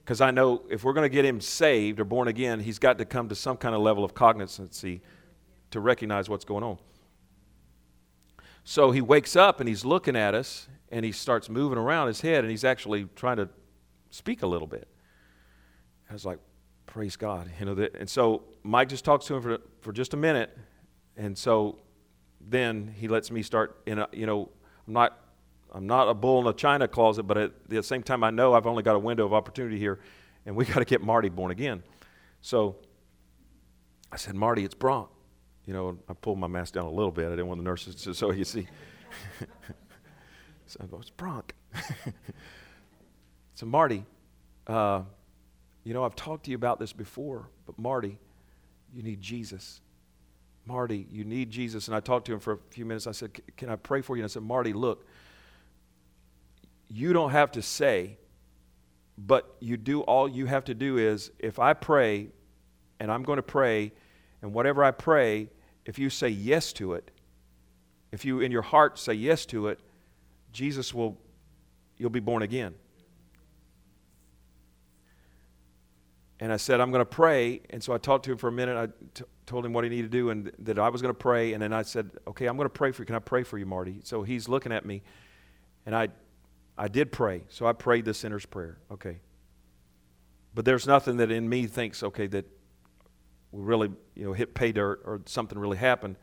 Because 0.02 0.20
I 0.20 0.30
know 0.30 0.62
if 0.70 0.82
we're 0.82 0.94
going 0.94 1.04
to 1.04 1.14
get 1.14 1.24
him 1.24 1.40
saved 1.40 2.00
or 2.00 2.04
born 2.04 2.26
again, 2.26 2.60
he's 2.60 2.78
got 2.78 2.98
to 2.98 3.04
come 3.04 3.28
to 3.28 3.34
some 3.34 3.56
kind 3.56 3.74
of 3.74 3.80
level 3.80 4.04
of 4.04 4.14
cognizancy 4.14 5.02
to 5.70 5.80
recognize 5.80 6.28
what's 6.28 6.44
going 6.44 6.64
on. 6.64 6.78
So 8.64 8.90
he 8.90 9.00
wakes 9.00 9.36
up 9.36 9.60
and 9.60 9.68
he's 9.68 9.84
looking 9.84 10.16
at 10.16 10.34
us 10.34 10.68
and 10.90 11.04
he 11.04 11.12
starts 11.12 11.48
moving 11.48 11.78
around 11.78 12.08
his 12.08 12.20
head 12.20 12.44
and 12.44 12.50
he's 12.50 12.64
actually 12.64 13.06
trying 13.14 13.36
to 13.36 13.48
speak 14.10 14.42
a 14.42 14.46
little 14.46 14.66
bit. 14.66 14.88
I 16.08 16.12
was 16.12 16.24
like, 16.24 16.38
praise 16.86 17.16
God. 17.16 17.50
You 17.60 17.66
know, 17.66 17.74
that, 17.74 17.94
and 17.94 18.10
so 18.10 18.42
Mike 18.64 18.88
just 18.88 19.04
talks 19.04 19.26
to 19.26 19.36
him 19.36 19.42
for, 19.42 19.58
for 19.80 19.92
just 19.92 20.12
a 20.12 20.16
minute. 20.16 20.56
And 21.16 21.36
so 21.36 21.78
then 22.40 22.94
he 22.98 23.08
lets 23.08 23.30
me 23.30 23.42
start 23.42 23.80
in 23.86 23.98
a, 23.98 24.08
you 24.12 24.26
know, 24.26 24.48
I'm 24.86 24.92
not, 24.92 25.18
I'm 25.72 25.86
not 25.86 26.08
a 26.08 26.14
bull 26.14 26.40
in 26.40 26.46
a 26.46 26.52
china 26.52 26.88
closet, 26.88 27.24
but 27.24 27.36
at 27.36 27.68
the 27.68 27.82
same 27.82 28.02
time, 28.02 28.24
I 28.24 28.30
know 28.30 28.54
I've 28.54 28.66
only 28.66 28.82
got 28.82 28.96
a 28.96 28.98
window 28.98 29.24
of 29.26 29.34
opportunity 29.34 29.78
here 29.78 30.00
and 30.46 30.56
we 30.56 30.64
got 30.66 30.80
to 30.80 30.84
get 30.84 31.02
Marty 31.02 31.28
born 31.28 31.50
again. 31.50 31.82
So 32.40 32.76
I 34.10 34.16
said, 34.16 34.34
Marty, 34.34 34.64
it's 34.64 34.74
Bronk. 34.74 35.08
You 35.66 35.74
know, 35.74 35.98
I 36.08 36.14
pulled 36.14 36.38
my 36.38 36.46
mask 36.46 36.74
down 36.74 36.86
a 36.86 36.90
little 36.90 37.12
bit. 37.12 37.26
I 37.26 37.30
didn't 37.30 37.46
want 37.46 37.58
the 37.58 37.64
nurses 37.64 37.94
to, 37.96 38.14
so 38.14 38.32
you 38.32 38.44
see. 38.44 38.66
So 40.70 40.78
I 40.80 40.86
go, 40.86 40.98
it's 41.00 41.10
Bronk. 41.10 41.52
so 43.56 43.66
Marty, 43.66 44.04
uh, 44.68 45.02
You 45.82 45.94
know, 45.94 46.04
I've 46.04 46.14
talked 46.14 46.44
to 46.44 46.52
you 46.52 46.56
about 46.56 46.78
this 46.78 46.92
before, 46.92 47.48
but 47.66 47.76
Marty, 47.76 48.20
you 48.94 49.02
need 49.02 49.20
Jesus. 49.20 49.80
Marty, 50.66 51.06
you 51.10 51.24
need 51.24 51.50
Jesus. 51.50 51.88
And 51.88 51.96
I 51.96 52.00
talked 52.00 52.26
to 52.26 52.32
him 52.32 52.40
for 52.40 52.54
a 52.54 52.58
few 52.70 52.84
minutes. 52.84 53.06
I 53.06 53.12
said, 53.12 53.40
Can 53.56 53.68
I 53.68 53.76
pray 53.76 54.02
for 54.02 54.16
you? 54.16 54.22
And 54.22 54.30
I 54.30 54.32
said, 54.32 54.42
Marty, 54.42 54.72
look, 54.72 55.06
you 56.88 57.12
don't 57.12 57.30
have 57.30 57.52
to 57.52 57.62
say, 57.62 58.18
but 59.16 59.54
you 59.60 59.76
do 59.76 60.00
all 60.02 60.28
you 60.28 60.46
have 60.46 60.64
to 60.64 60.74
do 60.74 60.98
is 60.98 61.30
if 61.38 61.58
I 61.58 61.74
pray 61.74 62.28
and 62.98 63.10
I'm 63.10 63.22
going 63.22 63.36
to 63.36 63.42
pray, 63.42 63.92
and 64.42 64.52
whatever 64.52 64.84
I 64.84 64.90
pray, 64.90 65.48
if 65.84 65.98
you 65.98 66.10
say 66.10 66.28
yes 66.28 66.72
to 66.74 66.94
it, 66.94 67.10
if 68.12 68.24
you 68.24 68.40
in 68.40 68.50
your 68.50 68.62
heart 68.62 68.98
say 68.98 69.14
yes 69.14 69.46
to 69.46 69.68
it, 69.68 69.80
Jesus 70.52 70.92
will, 70.92 71.18
you'll 71.96 72.10
be 72.10 72.20
born 72.20 72.42
again. 72.42 72.74
And 76.40 76.50
I 76.50 76.56
said, 76.56 76.80
I'm 76.80 76.90
going 76.90 77.02
to 77.02 77.10
pray. 77.10 77.60
And 77.68 77.82
so 77.82 77.92
I 77.92 77.98
talked 77.98 78.24
to 78.24 78.32
him 78.32 78.38
for 78.38 78.48
a 78.48 78.52
minute. 78.52 78.76
I 78.76 78.86
t- 79.14 79.24
told 79.44 79.66
him 79.66 79.74
what 79.74 79.84
he 79.84 79.90
needed 79.90 80.10
to 80.10 80.18
do 80.18 80.30
and 80.30 80.44
th- 80.44 80.54
that 80.60 80.78
I 80.78 80.88
was 80.88 81.02
going 81.02 81.14
to 81.14 81.18
pray. 81.18 81.52
And 81.52 81.62
then 81.62 81.74
I 81.74 81.82
said, 81.82 82.10
Okay, 82.26 82.46
I'm 82.46 82.56
going 82.56 82.64
to 82.64 82.72
pray 82.72 82.92
for 82.92 83.02
you. 83.02 83.06
Can 83.06 83.14
I 83.14 83.20
pray 83.20 83.42
for 83.42 83.58
you, 83.58 83.66
Marty? 83.66 84.00
So 84.04 84.22
he's 84.22 84.48
looking 84.48 84.72
at 84.72 84.86
me. 84.86 85.02
And 85.84 85.94
I, 85.94 86.08
I 86.78 86.88
did 86.88 87.12
pray. 87.12 87.44
So 87.50 87.66
I 87.66 87.74
prayed 87.74 88.06
the 88.06 88.14
sinner's 88.14 88.46
prayer. 88.46 88.78
Okay. 88.90 89.18
But 90.54 90.64
there's 90.64 90.86
nothing 90.86 91.18
that 91.18 91.30
in 91.30 91.46
me 91.46 91.66
thinks, 91.66 92.02
okay, 92.02 92.26
that 92.28 92.46
we 93.52 93.62
really, 93.62 93.90
you 94.14 94.24
know, 94.24 94.32
hit 94.32 94.54
pay 94.54 94.72
dirt 94.72 95.02
or 95.04 95.20
something 95.26 95.58
really 95.58 95.76
happened. 95.76 96.16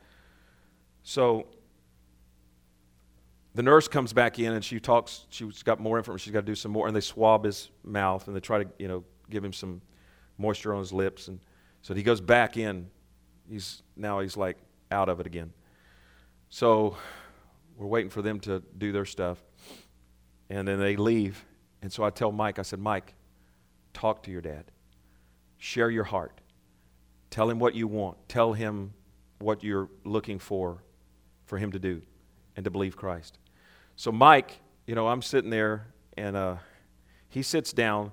So 1.03 1.47
the 3.53 3.63
nurse 3.63 3.87
comes 3.87 4.13
back 4.13 4.39
in 4.39 4.53
and 4.53 4.63
she 4.63 4.79
talks, 4.79 5.25
she's 5.29 5.63
got 5.63 5.79
more 5.79 5.97
information, 5.97 6.25
she's 6.25 6.33
got 6.33 6.41
to 6.41 6.45
do 6.45 6.55
some 6.55 6.71
more, 6.71 6.87
and 6.87 6.95
they 6.95 7.01
swab 7.01 7.45
his 7.45 7.69
mouth 7.83 8.27
and 8.27 8.35
they 8.35 8.39
try 8.39 8.63
to, 8.63 8.69
you 8.79 8.87
know, 8.87 9.03
give 9.29 9.43
him 9.43 9.53
some 9.53 9.81
moisture 10.37 10.73
on 10.73 10.79
his 10.79 10.93
lips. 10.93 11.27
And 11.27 11.39
so 11.81 11.93
he 11.93 12.03
goes 12.03 12.21
back 12.21 12.57
in. 12.57 12.89
He's 13.49 13.81
now 13.95 14.19
he's 14.19 14.37
like 14.37 14.57
out 14.91 15.09
of 15.09 15.19
it 15.19 15.25
again. 15.25 15.53
So 16.49 16.97
we're 17.77 17.87
waiting 17.87 18.09
for 18.09 18.21
them 18.21 18.39
to 18.41 18.61
do 18.77 18.91
their 18.91 19.05
stuff. 19.05 19.41
And 20.49 20.67
then 20.67 20.79
they 20.79 20.95
leave. 20.95 21.45
And 21.81 21.91
so 21.91 22.03
I 22.03 22.09
tell 22.09 22.31
Mike, 22.31 22.59
I 22.59 22.61
said, 22.61 22.79
Mike, 22.79 23.13
talk 23.93 24.23
to 24.23 24.31
your 24.31 24.41
dad. 24.41 24.65
Share 25.57 25.89
your 25.89 26.03
heart. 26.03 26.39
Tell 27.29 27.49
him 27.49 27.59
what 27.59 27.75
you 27.75 27.87
want. 27.87 28.17
Tell 28.29 28.53
him 28.53 28.93
what 29.39 29.63
you're 29.63 29.89
looking 30.03 30.39
for 30.39 30.83
for 31.45 31.57
him 31.57 31.71
to 31.71 31.79
do 31.79 32.01
and 32.55 32.63
to 32.63 32.71
believe 32.71 32.95
Christ. 32.95 33.37
So 33.95 34.11
Mike, 34.11 34.59
you 34.85 34.95
know, 34.95 35.07
I'm 35.07 35.21
sitting 35.21 35.49
there 35.49 35.87
and 36.17 36.35
uh, 36.35 36.55
he 37.29 37.41
sits 37.41 37.73
down 37.73 38.11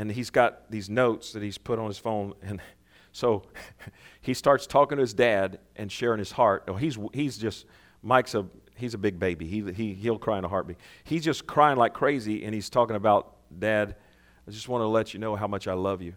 and 0.00 0.10
he's 0.10 0.30
got 0.30 0.70
these 0.70 0.88
notes 0.88 1.32
that 1.32 1.42
he's 1.42 1.58
put 1.58 1.78
on 1.78 1.86
his 1.86 1.98
phone 1.98 2.34
and 2.42 2.60
so 3.12 3.42
he 4.20 4.34
starts 4.34 4.66
talking 4.66 4.96
to 4.96 5.00
his 5.00 5.14
dad 5.14 5.58
and 5.76 5.90
sharing 5.90 6.18
his 6.18 6.32
heart. 6.32 6.64
Oh, 6.68 6.74
he's, 6.74 6.98
he's 7.12 7.38
just 7.38 7.66
mike's 8.02 8.34
a 8.34 8.46
he's 8.76 8.94
a 8.94 8.98
big 8.98 9.18
baby. 9.18 9.46
He, 9.46 9.72
he, 9.72 9.92
he'll 9.94 10.18
cry 10.18 10.38
in 10.38 10.44
a 10.44 10.48
heartbeat. 10.48 10.78
He's 11.04 11.22
just 11.22 11.46
crying 11.46 11.76
like 11.76 11.92
crazy 11.92 12.44
and 12.44 12.54
he's 12.54 12.70
talking 12.70 12.96
about 12.96 13.36
dad 13.58 13.96
i 14.46 14.50
just 14.52 14.68
want 14.68 14.80
to 14.80 14.86
let 14.86 15.12
you 15.12 15.18
know 15.18 15.34
how 15.34 15.48
much 15.48 15.66
i 15.66 15.72
love 15.72 16.00
you 16.00 16.14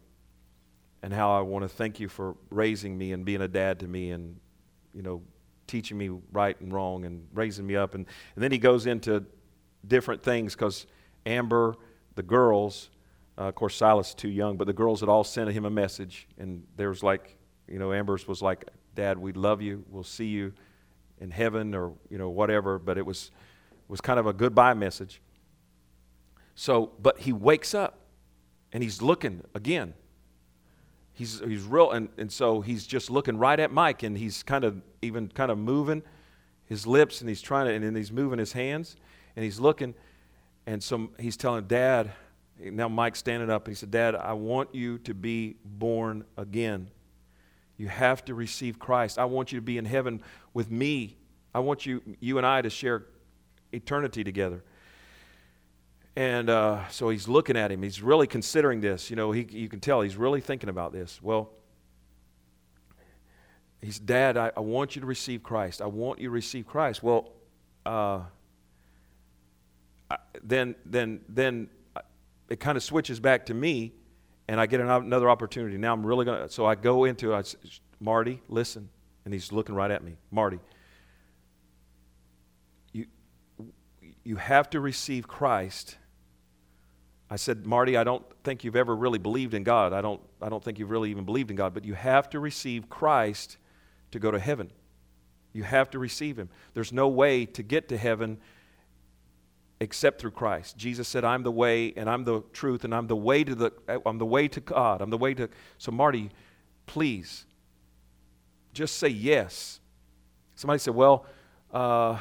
and 1.02 1.12
how 1.12 1.36
i 1.36 1.42
want 1.42 1.64
to 1.64 1.68
thank 1.68 2.00
you 2.00 2.08
for 2.08 2.36
raising 2.52 2.96
me 2.96 3.12
and 3.12 3.26
being 3.26 3.42
a 3.42 3.48
dad 3.48 3.80
to 3.80 3.88
me 3.88 4.12
and 4.12 4.40
you 4.94 5.02
know 5.02 5.20
teaching 5.68 5.98
me 5.98 6.10
right 6.32 6.60
and 6.62 6.74
wrong 6.74 7.06
and 7.06 7.28
raising 7.34 7.66
me 7.66 7.76
up. 7.76 7.96
And, 7.96 8.06
and 8.36 8.44
then 8.44 8.52
he 8.52 8.58
goes 8.58 8.86
into 8.86 9.26
different 9.88 10.24
things 10.24 10.54
because 10.54 10.86
amber 11.26 11.76
the 12.16 12.24
girls 12.24 12.90
uh, 13.38 13.44
of 13.44 13.56
course, 13.56 13.76
Silas 13.76 14.14
too 14.14 14.30
young, 14.30 14.58
but 14.58 14.68
the 14.68 14.74
girls 14.74 15.00
had 15.00 15.10
all 15.10 15.24
sent 15.24 15.50
him 15.52 15.66
a 15.66 15.70
message, 15.70 16.28
and 16.38 16.64
there 16.78 16.90
was 16.90 17.02
like, 17.02 17.36
you 17.68 17.80
know, 17.80 17.92
Amber's 17.92 18.28
was 18.28 18.42
like, 18.42 18.70
"Dad, 18.94 19.18
we 19.18 19.34
love 19.34 19.62
you. 19.62 19.84
We'll 19.90 20.04
see 20.04 20.28
you 20.28 20.54
in 21.20 21.32
heaven, 21.32 21.74
or 21.74 21.94
you 22.10 22.18
know, 22.18 22.30
whatever." 22.30 22.78
But 22.78 22.98
it 22.98 23.06
was 23.06 23.32
was 23.88 24.02
kind 24.02 24.20
of 24.20 24.28
a 24.28 24.34
goodbye 24.34 24.76
message. 24.76 25.22
So, 26.56 26.92
but 27.02 27.20
he 27.20 27.34
wakes 27.34 27.74
up, 27.74 28.00
and 28.72 28.84
he's 28.84 29.02
looking 29.02 29.42
again. 29.56 29.96
He's 31.14 31.40
he's 31.40 31.64
real, 31.64 31.90
and 31.90 32.10
and 32.20 32.32
so 32.32 32.62
he's 32.62 32.86
just 32.86 33.10
looking 33.10 33.38
right 33.38 33.60
at 33.60 33.72
Mike, 33.72 34.04
and 34.04 34.16
he's 34.16 34.44
kind 34.44 34.64
of 34.64 34.80
even 35.02 35.28
kind 35.30 35.50
of 35.50 35.58
moving 35.58 36.04
his 36.66 36.86
lips, 36.86 37.20
and 37.20 37.30
he's 37.30 37.42
trying 37.42 37.66
to, 37.66 37.74
and 37.74 37.84
then 37.84 37.96
he's 37.96 38.12
moving 38.12 38.38
his 38.38 38.54
hands, 38.54 38.96
and 39.36 39.44
he's 39.44 39.60
looking, 39.60 39.96
and 40.68 40.84
so 40.84 41.10
he's 41.18 41.36
telling 41.36 41.66
Dad 41.66 42.12
now 42.72 42.88
Mike's 42.88 43.20
standing 43.20 43.50
up 43.50 43.68
he 43.68 43.74
said, 43.74 43.92
Dad, 43.92 44.16
I 44.16 44.34
want 44.34 44.74
you 44.74 44.98
to 45.00 45.14
be 45.14 45.58
born 45.64 46.24
again. 46.38 46.90
You 47.78 47.88
have 47.88 48.24
to 48.26 48.34
receive 48.34 48.80
Christ. 48.80 49.18
I 49.18 49.26
want 49.26 49.52
you 49.52 49.58
to 49.58 49.64
be 49.64 49.78
in 49.78 49.86
heaven 49.86 50.22
with 50.54 50.70
me. 50.72 51.18
I 51.54 51.60
want 51.60 51.86
you, 51.86 52.02
you 52.20 52.38
and 52.38 52.48
I 52.48 52.62
to 52.62 52.70
share 52.70 53.06
eternity 53.72 54.24
together. 54.24 54.64
And 56.16 56.50
uh, 56.50 56.88
so 56.90 57.10
he's 57.10 57.28
looking 57.28 57.58
at 57.58 57.72
him. 57.72 57.82
He's 57.82 58.02
really 58.02 58.28
considering 58.28 58.82
this. 58.82 59.10
You 59.10 59.16
know, 59.16 59.32
he, 59.32 59.48
you 59.50 59.68
can 59.68 59.80
tell 59.80 60.02
he's 60.02 60.16
really 60.16 60.42
thinking 60.42 60.70
about 60.70 60.94
this. 60.94 61.20
Well, 61.22 61.50
he's, 63.82 63.98
Dad, 63.98 64.38
I, 64.38 64.52
I 64.56 64.60
want 64.60 64.96
you 64.96 65.02
to 65.02 65.08
receive 65.08 65.42
Christ. 65.42 65.82
I 65.82 65.88
want 65.88 66.20
you 66.20 66.28
to 66.28 66.32
receive 66.32 66.68
Christ. 66.68 67.02
Well, 67.02 67.32
uh, 67.86 68.22
then, 70.44 70.76
then, 70.86 71.22
then 71.28 71.70
it 72.50 72.60
kind 72.60 72.78
of 72.78 72.84
switches 72.84 73.20
back 73.20 73.48
to 73.48 73.54
me, 73.54 73.94
and 74.48 74.60
I 74.60 74.66
get 74.66 74.82
another 74.82 75.30
opportunity. 75.30 75.78
Now 75.78 75.94
I'm 75.94 76.06
really 76.06 76.26
going 76.26 76.48
to, 76.48 76.54
so 76.54 76.66
I 76.66 76.76
go 76.76 77.06
into. 77.06 77.34
I, 77.34 77.44
Marty, 78.00 78.42
listen. 78.50 78.90
And 79.26 79.34
he's 79.34 79.52
looking 79.54 79.74
right 79.74 79.90
at 79.90 80.04
me. 80.04 80.18
Marty, 80.32 80.60
you, 82.92 83.06
you 84.24 84.36
have 84.36 84.70
to 84.72 84.82
receive 84.82 85.28
Christ. 85.28 85.98
I 87.30 87.38
said, 87.38 87.66
Marty, 87.66 87.96
I 87.96 88.04
don't 88.04 88.26
think 88.44 88.66
you've 88.66 88.76
ever 88.76 88.94
really 88.96 89.20
believed 89.20 89.54
in 89.54 89.64
God. 89.64 89.94
I 89.94 90.02
don't, 90.02 90.22
I 90.42 90.50
don't 90.50 90.62
think 90.62 90.78
you've 90.78 90.92
really 90.92 91.10
even 91.10 91.24
believed 91.24 91.52
in 91.52 91.56
God, 91.56 91.74
but 91.74 91.86
you 91.86 91.94
have 91.94 92.30
to 92.32 92.40
receive 92.40 92.90
Christ 92.90 93.58
to 94.12 94.20
go 94.20 94.30
to 94.30 94.40
heaven. 94.40 94.72
You 95.54 95.64
have 95.64 95.90
to 95.92 96.00
receive 96.00 96.38
Him. 96.38 96.50
There's 96.74 96.92
no 96.92 97.08
way 97.08 97.46
to 97.46 97.64
get 97.64 97.88
to 97.90 97.98
heaven 97.98 98.40
except 99.84 100.22
through 100.22 100.32
Christ. 100.32 100.78
Jesus 100.78 101.10
said, 101.10 101.26
"I'm 101.26 101.44
the 101.44 101.52
way 101.52 101.94
and 101.98 102.10
I'm 102.10 102.24
the 102.24 102.42
truth 102.54 102.86
and 102.86 102.96
I'm 102.96 103.08
the 103.08 103.18
way 103.18 103.44
to 103.44 103.54
the 103.54 103.72
I'm 104.06 104.18
the 104.18 104.26
way 104.26 104.48
to 104.48 104.62
God. 104.62 105.02
I'm 105.02 105.10
the 105.10 105.18
way 105.18 105.34
to." 105.34 105.50
So 105.78 105.92
Marty, 105.92 106.32
please, 106.86 107.46
just 108.74 108.98
say 108.98 109.10
yes. 109.10 109.82
Somebody 110.56 110.80
said, 110.80 110.96
"Well, 110.96 111.26
uh, 111.72 112.18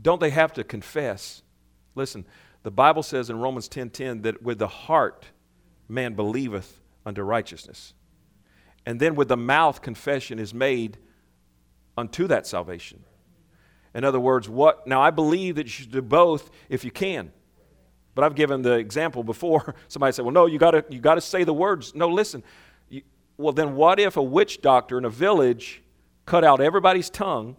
don't 0.00 0.20
they 0.20 0.30
have 0.30 0.54
to 0.54 0.64
confess?" 0.64 1.42
Listen, 1.94 2.24
the 2.62 2.70
Bible 2.70 3.02
says 3.02 3.28
in 3.28 3.38
Romans 3.38 3.68
10:10 3.68 4.22
that 4.22 4.42
with 4.42 4.58
the 4.58 4.68
heart 4.68 5.26
man 5.88 6.14
believeth 6.14 6.80
unto 7.04 7.22
righteousness, 7.22 7.92
and 8.86 8.98
then 8.98 9.14
with 9.14 9.28
the 9.28 9.36
mouth 9.36 9.82
confession 9.82 10.38
is 10.38 10.54
made 10.54 10.96
unto 11.98 12.26
that 12.28 12.46
salvation. 12.46 13.04
In 13.94 14.04
other 14.04 14.18
words, 14.18 14.48
what 14.48 14.86
now 14.86 15.00
I 15.00 15.10
believe 15.10 15.56
that 15.56 15.66
you 15.66 15.70
should 15.70 15.92
do 15.92 16.02
both 16.02 16.50
if 16.68 16.84
you 16.84 16.90
can. 16.90 17.32
But 18.14 18.24
I've 18.24 18.34
given 18.34 18.62
the 18.62 18.74
example 18.74 19.24
before. 19.24 19.74
Somebody 19.88 20.12
said, 20.12 20.24
"Well, 20.24 20.34
no, 20.34 20.46
you 20.46 20.58
got 20.58 20.72
to 20.72 20.84
you 20.88 21.00
got 21.00 21.14
to 21.14 21.20
say 21.20 21.44
the 21.44 21.54
words." 21.54 21.94
No, 21.94 22.08
listen. 22.08 22.42
You, 22.88 23.02
well, 23.36 23.52
then 23.52 23.76
what 23.76 23.98
if 23.98 24.16
a 24.16 24.22
witch 24.22 24.62
doctor 24.62 24.98
in 24.98 25.04
a 25.04 25.10
village 25.10 25.82
cut 26.26 26.44
out 26.44 26.60
everybody's 26.60 27.10
tongue, 27.10 27.56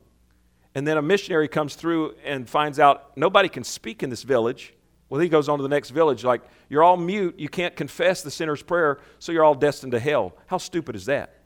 and 0.74 0.88
then 0.88 0.98
a 0.98 1.02
missionary 1.02 1.48
comes 1.48 1.76
through 1.76 2.16
and 2.24 2.49
finds 2.49 2.80
out 2.80 3.16
nobody 3.18 3.49
can 3.49 3.64
speak 3.64 4.03
in 4.03 4.10
this 4.10 4.24
village? 4.24 4.74
Well, 5.07 5.22
he 5.22 5.30
goes 5.30 5.48
on 5.48 5.60
to 5.60 5.64
the 5.64 5.70
next 5.70 5.91
village 5.91 6.24
like, 6.24 6.41
"You're 6.70 6.84
all 6.84 6.98
mute. 6.98 7.36
You 7.38 7.49
can't 7.49 7.76
confess 7.76 8.22
the 8.22 8.32
sinner's 8.32 8.62
prayer, 8.62 8.99
so 9.20 9.32
you're 9.32 9.44
all 9.44 9.56
destined 9.56 9.91
to 9.94 9.99
hell." 9.99 10.36
How 10.48 10.57
stupid 10.57 10.95
is 10.95 11.06
that? 11.06 11.41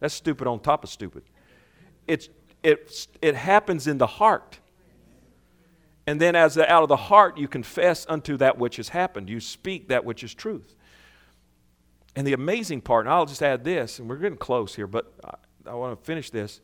That's 0.00 0.14
stupid 0.14 0.46
on 0.46 0.60
top 0.60 0.84
of 0.84 0.90
stupid. 0.90 1.22
It's 2.06 2.28
it, 2.62 3.06
it 3.22 3.34
happens 3.34 3.86
in 3.86 3.98
the 3.98 4.06
heart. 4.06 4.58
And 6.06 6.20
then, 6.20 6.34
as 6.34 6.54
the, 6.54 6.70
out 6.70 6.82
of 6.82 6.88
the 6.88 6.96
heart, 6.96 7.38
you 7.38 7.46
confess 7.46 8.06
unto 8.08 8.36
that 8.38 8.58
which 8.58 8.76
has 8.76 8.88
happened. 8.88 9.28
You 9.28 9.40
speak 9.40 9.88
that 9.88 10.04
which 10.04 10.24
is 10.24 10.34
truth. 10.34 10.74
And 12.16 12.26
the 12.26 12.32
amazing 12.32 12.80
part, 12.80 13.06
and 13.06 13.12
I'll 13.12 13.26
just 13.26 13.42
add 13.42 13.62
this, 13.62 13.98
and 13.98 14.08
we're 14.08 14.16
getting 14.16 14.38
close 14.38 14.74
here, 14.74 14.86
but 14.86 15.12
I, 15.24 15.70
I 15.70 15.74
want 15.74 15.98
to 15.98 16.04
finish 16.04 16.30
this. 16.30 16.60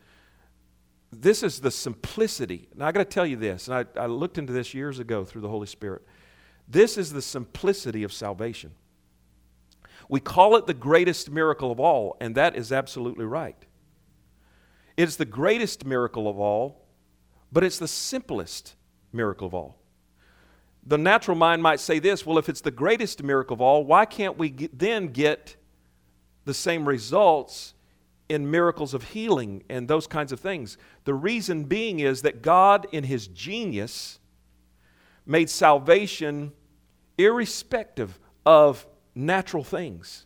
This 1.12 1.43
is 1.43 1.60
the 1.60 1.70
simplicity. 1.70 2.68
Now, 2.74 2.86
I 2.86 2.93
got 2.93 2.98
to 2.98 3.05
tell 3.05 3.27
you 3.27 3.36
this, 3.36 3.68
and 3.68 3.77
I, 3.77 4.01
I 4.01 4.06
looked 4.06 4.39
into 4.39 4.52
this 4.52 4.74
years 4.74 4.98
ago 4.98 5.24
through 5.24 5.43
the 5.43 5.48
Holy 5.48 5.66
Spirit. 5.66 6.02
This 6.68 6.98
is 6.98 7.12
the 7.12 7.23
simplicity 7.23 8.02
of 8.02 8.12
salvation. 8.12 8.73
We 10.09 10.20
call 10.20 10.56
it 10.56 10.66
the 10.66 10.74
greatest 10.74 11.31
miracle 11.31 11.70
of 11.70 11.78
all, 11.78 12.16
and 12.20 12.35
that 12.35 12.56
is 12.56 12.73
absolutely 12.73 13.24
right. 13.24 13.65
It's 14.97 15.16
the 15.16 15.24
greatest 15.24 15.85
miracle 15.85 16.28
of 16.28 16.39
all, 16.39 16.86
but 17.52 17.62
it's 17.64 17.78
the 17.78 17.89
simplest 17.89 18.77
miracle 19.12 19.47
of 19.47 19.55
all. 19.55 19.78
the 20.86 20.97
natural 20.97 21.36
mind 21.36 21.62
might 21.62 21.81
say 21.81 21.98
this 21.98 22.24
well, 22.24 22.39
if 22.39 22.48
it's 22.48 22.60
the 22.60 22.70
greatest 22.70 23.23
miracle 23.23 23.55
of 23.55 23.60
all, 23.60 23.85
why 23.85 24.05
can't 24.05 24.39
we 24.39 24.51
get, 24.51 24.78
then 24.78 25.09
get 25.09 25.56
the 26.44 26.55
same 26.55 26.86
results 26.86 27.74
in 28.28 28.51
miracles 28.51 28.94
of 28.94 29.02
healing 29.10 29.62
and 29.68 29.89
those 29.89 30.06
kinds 30.06 30.32
of 30.32 30.40
things? 30.40 30.78
The 31.05 31.14
reason 31.14 31.64
being 31.64 32.01
is 32.01 32.23
that 32.23 32.40
God, 32.40 32.86
in 32.93 33.05
His 33.05 33.27
genius, 33.27 34.20
made 35.27 35.51
salvation 35.51 36.52
irrespective 37.18 38.18
of 38.44 38.86
natural 39.14 39.64
things. 39.64 40.24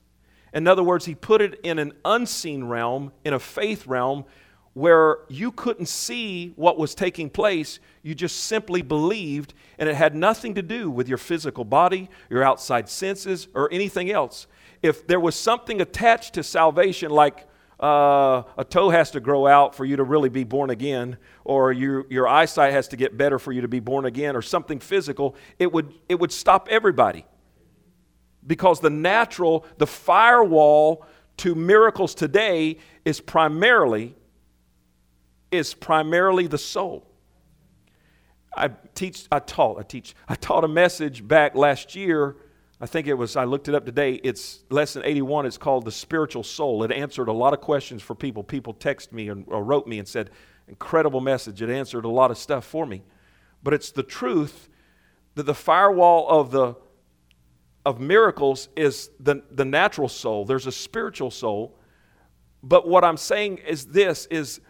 In 0.52 0.66
other 0.66 0.82
words, 0.82 1.06
He 1.06 1.14
put 1.14 1.40
it 1.40 1.58
in 1.62 1.78
an 1.78 1.92
unseen 2.04 2.64
realm, 2.64 3.12
in 3.24 3.32
a 3.32 3.38
faith 3.38 3.86
realm, 3.86 4.26
where 4.74 5.18
you 5.28 5.50
couldn't 5.50 5.86
see 5.86 6.52
what 6.56 6.78
was 6.78 6.94
taking 6.94 7.28
place. 7.28 7.80
You 8.02 8.14
just 8.14 8.44
simply 8.44 8.82
believed, 8.82 9.52
and 9.78 9.88
it 9.88 9.96
had 9.96 10.14
nothing 10.14 10.54
to 10.54 10.62
do 10.62 10.90
with 10.90 11.08
your 11.08 11.18
physical 11.18 11.64
body, 11.64 12.08
your 12.28 12.42
outside 12.42 12.88
senses, 12.88 13.48
or 13.54 13.72
anything 13.72 14.10
else. 14.10 14.46
If 14.82 15.06
there 15.06 15.20
was 15.20 15.34
something 15.34 15.80
attached 15.80 16.34
to 16.34 16.42
salvation, 16.42 17.10
like 17.10 17.46
uh, 17.82 18.44
a 18.56 18.64
toe 18.64 18.90
has 18.90 19.10
to 19.10 19.20
grow 19.20 19.46
out 19.46 19.74
for 19.74 19.84
you 19.84 19.96
to 19.96 20.04
really 20.04 20.28
be 20.28 20.44
born 20.44 20.70
again, 20.70 21.16
or 21.44 21.72
you, 21.72 22.06
your 22.08 22.28
eyesight 22.28 22.72
has 22.72 22.88
to 22.88 22.96
get 22.96 23.16
better 23.16 23.38
for 23.38 23.52
you 23.52 23.62
to 23.62 23.68
be 23.68 23.80
born 23.80 24.04
again, 24.04 24.36
or 24.36 24.42
something 24.42 24.78
physical, 24.78 25.34
it 25.58 25.72
would, 25.72 25.92
it 26.08 26.20
would 26.20 26.30
stop 26.30 26.68
everybody. 26.70 27.26
Because 28.46 28.80
the 28.80 28.90
natural, 28.90 29.66
the 29.78 29.86
firewall 29.86 31.04
to 31.38 31.54
miracles 31.54 32.14
today 32.14 32.78
is 33.04 33.20
primarily 33.20 34.14
is 35.50 35.74
primarily 35.74 36.46
the 36.46 36.58
soul. 36.58 37.06
I 38.56 38.70
teach, 38.94 39.26
I 39.30 39.38
taught, 39.38 39.78
I 39.78 39.82
teach, 39.82 40.14
I 40.28 40.34
taught 40.34 40.64
a 40.64 40.68
message 40.68 41.26
back 41.26 41.54
last 41.54 41.94
year. 41.94 42.36
I 42.80 42.86
think 42.86 43.06
it 43.06 43.14
was, 43.14 43.36
I 43.36 43.44
looked 43.44 43.68
it 43.68 43.74
up 43.74 43.84
today. 43.84 44.14
It's 44.24 44.64
lesson 44.70 45.02
81. 45.04 45.46
It's 45.46 45.58
called 45.58 45.84
The 45.84 45.92
Spiritual 45.92 46.42
Soul. 46.42 46.82
It 46.82 46.90
answered 46.90 47.28
a 47.28 47.32
lot 47.32 47.52
of 47.52 47.60
questions 47.60 48.02
for 48.02 48.14
people. 48.14 48.42
People 48.42 48.72
text 48.72 49.12
me 49.12 49.28
and, 49.28 49.44
or 49.48 49.62
wrote 49.62 49.86
me 49.86 49.98
and 49.98 50.08
said, 50.08 50.30
incredible 50.66 51.20
message. 51.20 51.62
It 51.62 51.70
answered 51.70 52.04
a 52.04 52.08
lot 52.08 52.30
of 52.30 52.38
stuff 52.38 52.64
for 52.64 52.86
me. 52.86 53.02
But 53.62 53.74
it's 53.74 53.92
the 53.92 54.02
truth 54.02 54.68
that 55.34 55.44
the 55.44 55.54
firewall 55.54 56.28
of 56.28 56.50
the 56.50 56.74
of 57.86 57.98
miracles 57.98 58.68
is 58.76 59.10
the, 59.18 59.42
the 59.50 59.64
natural 59.64 60.08
soul. 60.08 60.44
There's 60.44 60.66
a 60.66 60.72
spiritual 60.72 61.30
soul. 61.30 61.78
But 62.62 62.86
what 62.86 63.04
I'm 63.04 63.16
saying 63.16 63.58
is 63.58 63.86
this 63.86 64.26
is 64.26 64.60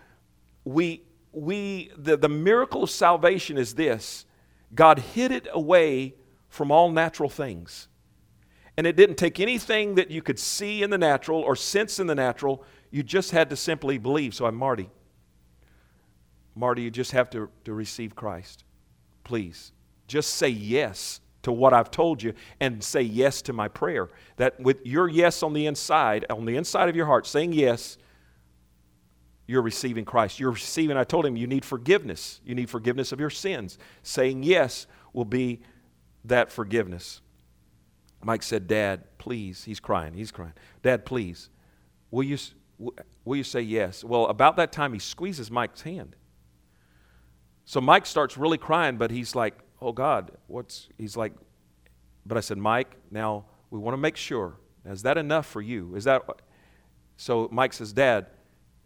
we, 0.65 1.03
we 1.32 1.91
the, 1.97 2.16
the 2.16 2.28
miracle 2.28 2.82
of 2.82 2.91
salvation 2.91 3.57
is 3.59 3.74
this 3.74 4.24
God 4.74 4.99
hid 4.99 5.32
it 5.32 5.49
away 5.53 6.15
from 6.49 6.70
all 6.70 6.91
natural 6.91 7.28
things. 7.28 7.89
And 8.77 8.87
it 8.87 8.97
didn't 8.97 9.16
take 9.16 9.41
anything 9.41 9.97
that 9.97 10.11
you 10.11 10.23
could 10.23 10.39
see 10.39 10.82
in 10.82 10.91
the 10.91 10.99
natural 10.99 11.41
or 11.41 11.55
sense 11.55 11.99
in 11.99 12.07
the 12.07 12.15
natural. 12.15 12.65
You 12.91 13.03
just 13.03 13.31
had 13.31 13.51
to 13.51 13.57
simply 13.57 13.99
believe. 13.99 14.35
So 14.35 14.47
I'm 14.47 14.55
Marty. 14.55 14.91
Marty, 16.55 16.82
you 16.82 16.91
just 16.91 17.12
have 17.12 17.31
to, 17.31 17.51
to 17.65 17.73
receive 17.73 18.15
Christ. 18.15 18.65
Please. 19.24 19.73
Just 20.07 20.35
say 20.35 20.49
yes 20.49 21.20
to 21.43 21.53
what 21.53 21.73
I've 21.73 21.91
told 21.91 22.23
you 22.23 22.35
and 22.59 22.82
say 22.82 23.03
yes 23.03 23.43
to 23.43 23.53
my 23.53 23.69
prayer. 23.69 24.09
That 24.37 24.59
with 24.61 24.85
your 24.85 25.09
yes 25.09 25.43
on 25.43 25.53
the 25.53 25.66
inside, 25.66 26.27
on 26.31 26.45
the 26.45 26.57
inside 26.57 26.89
of 26.89 26.97
your 26.97 27.07
heart, 27.07 27.27
saying 27.27 27.53
yes, 27.53 27.97
you're 29.51 29.63
receiving 29.63 30.05
Christ. 30.05 30.39
You're 30.39 30.53
receiving, 30.53 30.97
I 30.97 31.03
told 31.03 31.27
him, 31.27 31.37
you 31.37 31.49
need 31.49 31.65
forgiveness. 31.65 32.41
You 32.45 32.55
need 32.55 32.71
forgiveness 32.71 33.11
of 33.11 33.19
your 33.19 33.31
sins. 33.31 33.79
Saying 34.05 34.45
yes 34.45 34.87
will 35.13 35.25
be 35.25 35.61
that 36.25 36.53
forgiveness. 36.53 37.21
Mike 38.23 38.45
said, 38.45 38.69
Dad, 38.69 39.19
please. 39.19 39.65
He's 39.65 39.81
crying. 39.81 40.15
He's 40.15 40.31
crying. 40.31 40.53
Dad, 40.85 41.05
please. 41.05 41.51
Will 42.13 42.23
you, 42.23 42.39
will 42.79 43.37
you 43.37 43.43
say 43.43 43.61
yes? 43.61 44.05
Well, 44.05 44.27
about 44.27 44.55
that 44.57 44.71
time, 44.71 44.93
he 44.93 45.01
squeezes 45.01 45.51
Mike's 45.51 45.83
hand. 45.83 46.15
So 47.65 47.81
Mike 47.81 48.07
starts 48.07 48.37
really 48.37 48.59
crying, 48.59 48.99
but 48.99 49.11
he's 49.11 49.35
like, 49.35 49.59
oh 49.83 49.91
God, 49.91 50.31
what's, 50.47 50.89
he's 50.97 51.17
like, 51.17 51.33
but 52.25 52.39
I 52.39 52.41
said, 52.41 52.59
Mike, 52.59 52.97
now 53.11 53.47
we 53.71 53.81
want 53.81 53.95
to 53.95 54.01
make 54.01 54.17
sure. 54.17 54.59
Is 54.85 55.03
that 55.03 55.19
enough 55.19 55.47
for 55.47 55.61
you? 55.61 55.97
Is 55.97 56.05
that, 56.05 56.23
so 57.17 57.49
Mike 57.51 57.73
says, 57.73 57.93
Dad, 57.93 58.27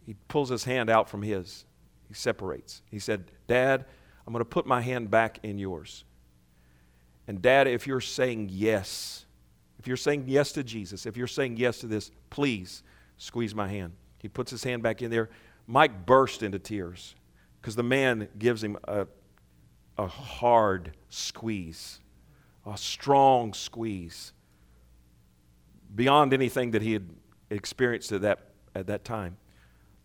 he 0.05 0.15
pulls 0.27 0.49
his 0.49 0.63
hand 0.63 0.89
out 0.89 1.09
from 1.09 1.23
his. 1.23 1.65
He 2.07 2.13
separates. 2.13 2.83
He 2.91 2.99
said, 2.99 3.25
Dad, 3.47 3.85
I'm 4.25 4.33
going 4.33 4.41
to 4.41 4.49
put 4.49 4.67
my 4.67 4.81
hand 4.81 5.09
back 5.09 5.39
in 5.41 5.57
yours. 5.57 6.03
And, 7.27 7.41
Dad, 7.41 7.67
if 7.67 7.87
you're 7.87 8.01
saying 8.01 8.49
yes, 8.51 9.25
if 9.79 9.87
you're 9.87 9.97
saying 9.97 10.25
yes 10.27 10.51
to 10.53 10.63
Jesus, 10.63 11.07
if 11.07 11.17
you're 11.17 11.25
saying 11.25 11.57
yes 11.57 11.79
to 11.79 11.87
this, 11.87 12.11
please 12.29 12.83
squeeze 13.17 13.55
my 13.55 13.67
hand. 13.67 13.93
He 14.19 14.29
puts 14.29 14.51
his 14.51 14.63
hand 14.63 14.83
back 14.83 15.01
in 15.01 15.09
there. 15.09 15.29
Mike 15.65 16.05
burst 16.05 16.43
into 16.43 16.59
tears 16.59 17.15
because 17.59 17.75
the 17.75 17.83
man 17.83 18.27
gives 18.37 18.63
him 18.63 18.77
a, 18.83 19.07
a 19.97 20.05
hard 20.05 20.91
squeeze, 21.09 21.99
a 22.63 22.77
strong 22.77 23.53
squeeze, 23.53 24.33
beyond 25.95 26.31
anything 26.31 26.71
that 26.71 26.83
he 26.83 26.93
had 26.93 27.09
experienced 27.49 28.11
at 28.11 28.21
that, 28.21 28.39
at 28.75 28.85
that 28.85 29.03
time 29.03 29.37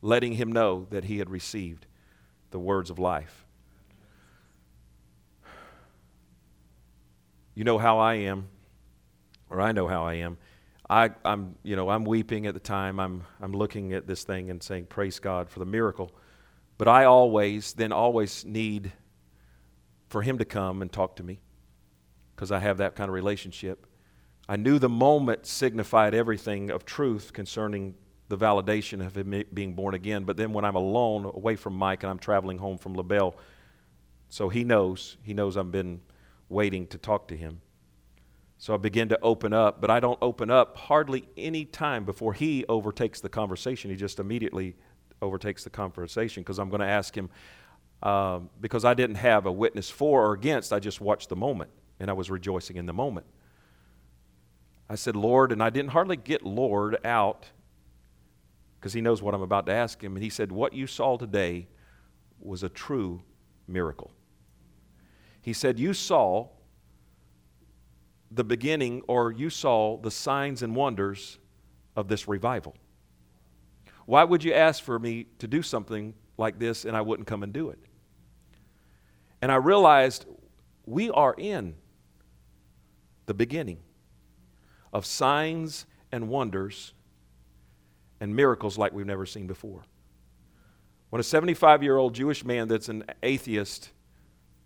letting 0.02 0.32
him 0.35 0.52
know 0.52 0.86
that 0.90 1.05
he 1.05 1.18
had 1.18 1.31
received 1.31 1.86
the 2.51 2.59
words 2.59 2.90
of 2.90 2.98
life. 2.98 3.44
You 7.55 7.64
know 7.64 7.78
how 7.78 7.98
I 7.98 8.14
am, 8.14 8.48
or 9.51 9.60
I 9.60 9.72
know 9.72 9.86
how 9.86 10.05
I 10.05 10.14
am. 10.14 10.39
I, 10.89 11.10
am 11.24 11.56
you 11.62 11.77
know, 11.77 11.89
I'm 11.90 12.05
weeping 12.05 12.47
at 12.47 12.55
the 12.55 12.60
time. 12.60 12.98
I'm, 12.98 13.24
I'm 13.40 13.52
looking 13.52 13.93
at 13.93 14.06
this 14.06 14.24
thing 14.24 14.51
and 14.51 14.62
saying, 14.62 14.86
Praise 14.86 15.18
God 15.18 15.51
for 15.51 15.59
the 15.59 15.66
miracle. 15.66 16.10
But 16.78 16.89
I 16.89 17.05
always, 17.05 17.74
then 17.74 17.93
always 17.93 18.44
need 18.44 18.93
for 20.09 20.22
Him 20.22 20.39
to 20.39 20.44
come 20.44 20.82
and 20.82 20.90
talk 20.90 21.16
to 21.16 21.22
me 21.22 21.40
because 22.35 22.51
I 22.51 22.59
have 22.59 22.78
that 22.78 22.97
kind 22.97 23.09
of 23.09 23.14
relationship. 23.14 23.86
I 24.48 24.56
knew 24.56 24.78
the 24.78 24.89
moment 24.89 25.47
signified 25.47 26.14
everything 26.14 26.70
of 26.70 26.85
truth 26.85 27.32
concerning 27.32 27.94
the 28.31 28.39
validation 28.39 29.05
of 29.05 29.16
him 29.16 29.44
being 29.52 29.74
born 29.74 29.93
again. 29.93 30.23
But 30.23 30.36
then 30.36 30.52
when 30.52 30.65
I'm 30.65 30.77
alone, 30.77 31.24
away 31.24 31.57
from 31.57 31.74
Mike, 31.74 32.05
and 32.05 32.11
I'm 32.11 32.19
traveling 32.19 32.59
home 32.59 32.78
from 32.78 32.94
LaBelle, 32.94 33.35
so 34.28 34.48
he 34.48 34.62
knows, 34.62 35.16
he 35.23 35.35
knows 35.35 35.57
I've 35.57 35.73
been 35.73 36.01
waiting 36.48 36.86
to 36.86 36.98
talk 36.98 37.27
to 37.28 37.36
him. 37.36 37.61
So 38.57 38.73
I 38.73 38.77
begin 38.77 39.09
to 39.09 39.19
open 39.20 39.52
up, 39.52 39.81
but 39.81 39.90
I 39.90 39.98
don't 39.98 40.19
open 40.23 40.48
up 40.48 40.77
hardly 40.77 41.28
any 41.36 41.65
time 41.65 42.05
before 42.05 42.32
he 42.32 42.65
overtakes 42.69 43.20
the 43.20 43.28
conversation. 43.28 43.90
He 43.90 43.97
just 43.97 44.20
immediately 44.20 44.77
overtakes 45.20 45.65
the 45.65 45.70
conversation 45.70 46.44
because 46.44 46.61
I'm 46.61 46.69
going 46.70 46.82
to 46.82 46.86
ask 46.86 47.16
him, 47.16 47.31
um, 48.05 48.48
because 48.61 48.85
I 48.85 48.94
didn't 48.94 49.16
have 49.16 49.47
a 49.47 49.52
witness 49.52 49.90
for 49.90 50.27
or 50.27 50.35
against, 50.35 50.73
I 50.73 50.78
just 50.78 51.01
watched 51.01 51.31
the 51.31 51.36
moment 51.36 51.70
and 51.98 52.09
I 52.09 52.12
was 52.12 52.31
rejoicing 52.31 52.77
in 52.77 52.86
the 52.86 52.93
moment. 52.93 53.27
I 54.89 54.94
said, 54.94 55.16
Lord, 55.16 55.51
and 55.51 55.61
I 55.61 55.70
didn't 55.70 55.90
hardly 55.90 56.16
get 56.16 56.43
Lord 56.44 56.97
out 57.05 57.47
because 58.81 58.94
he 58.94 59.02
knows 59.02 59.20
what 59.20 59.35
I'm 59.35 59.43
about 59.43 59.66
to 59.66 59.73
ask 59.73 60.02
him. 60.02 60.16
And 60.16 60.24
he 60.24 60.31
said, 60.31 60.51
What 60.51 60.73
you 60.73 60.86
saw 60.86 61.19
today 61.19 61.69
was 62.40 62.62
a 62.62 62.69
true 62.70 63.23
miracle. 63.69 64.11
He 65.43 65.52
said, 65.52 65.78
You 65.78 65.93
saw 65.93 66.48
the 68.31 68.44
beginning, 68.44 69.02
or 69.07 69.32
you 69.32 69.51
saw 69.51 69.98
the 69.98 70.11
signs 70.11 70.62
and 70.62 70.74
wonders 70.74 71.39
of 71.94 72.09
this 72.09 72.27
revival. 72.27 72.74
Why 74.07 74.24
would 74.24 74.43
you 74.43 74.55
ask 74.55 74.82
for 74.82 74.98
me 74.98 75.27
to 75.39 75.47
do 75.47 75.62
something 75.62 76.15
like 76.39 76.59
this 76.59 76.85
and 76.85 76.97
I 76.97 77.02
wouldn't 77.02 77.28
come 77.28 77.43
and 77.43 77.52
do 77.52 77.69
it? 77.69 77.78
And 79.43 79.52
I 79.52 79.57
realized 79.57 80.24
we 80.86 81.11
are 81.11 81.35
in 81.36 81.74
the 83.27 83.35
beginning 83.35 83.78
of 84.93 85.05
signs 85.05 85.86
and 86.11 86.28
wonders 86.28 86.94
and 88.20 88.36
miracles 88.36 88.78
like 88.78 88.92
we've 88.92 89.06
never 89.06 89.26
seen 89.26 89.47
before. 89.47 89.82
When 91.09 91.20
a 91.20 91.24
75 91.24 91.82
year 91.82 91.97
old 91.97 92.14
Jewish 92.14 92.44
man 92.44 92.68
that's 92.68 92.88
an 92.88 93.05
atheist 93.22 93.90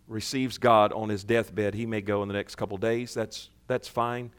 receives 0.07 0.59
God 0.59 0.93
on 0.93 1.09
his 1.09 1.25
deathbed, 1.25 1.75
he 1.75 1.87
may 1.87 2.01
go 2.01 2.23
in 2.23 2.29
the 2.29 2.35
next 2.35 2.57
couple 2.57 2.77
days. 2.77 3.15
That's, 3.15 3.49
that's 3.67 3.89
fine. 3.89 4.31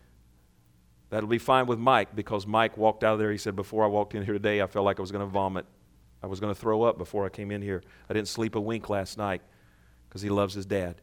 That'll 1.09 1.29
be 1.29 1.39
fine 1.39 1.65
with 1.65 1.79
Mike 1.79 2.15
because 2.15 2.45
Mike 2.45 2.77
walked 2.77 3.03
out 3.03 3.13
of 3.13 3.19
there. 3.19 3.31
He 3.31 3.37
said, 3.37 3.55
Before 3.55 3.83
I 3.83 3.87
walked 3.87 4.15
in 4.15 4.23
here 4.23 4.33
today, 4.33 4.61
I 4.61 4.67
felt 4.67 4.85
like 4.85 4.99
I 4.99 5.01
was 5.01 5.11
going 5.11 5.25
to 5.25 5.31
vomit. 5.31 5.65
I 6.21 6.27
was 6.27 6.39
going 6.39 6.53
to 6.53 6.59
throw 6.59 6.83
up 6.83 6.97
before 6.97 7.25
I 7.25 7.29
came 7.29 7.51
in 7.51 7.61
here. 7.61 7.83
I 8.09 8.13
didn't 8.13 8.27
sleep 8.27 8.55
a 8.55 8.59
wink 8.59 8.89
last 8.89 9.17
night 9.17 9.41
because 10.07 10.21
he 10.21 10.29
loves 10.29 10.53
his 10.53 10.65
dad. 10.65 11.01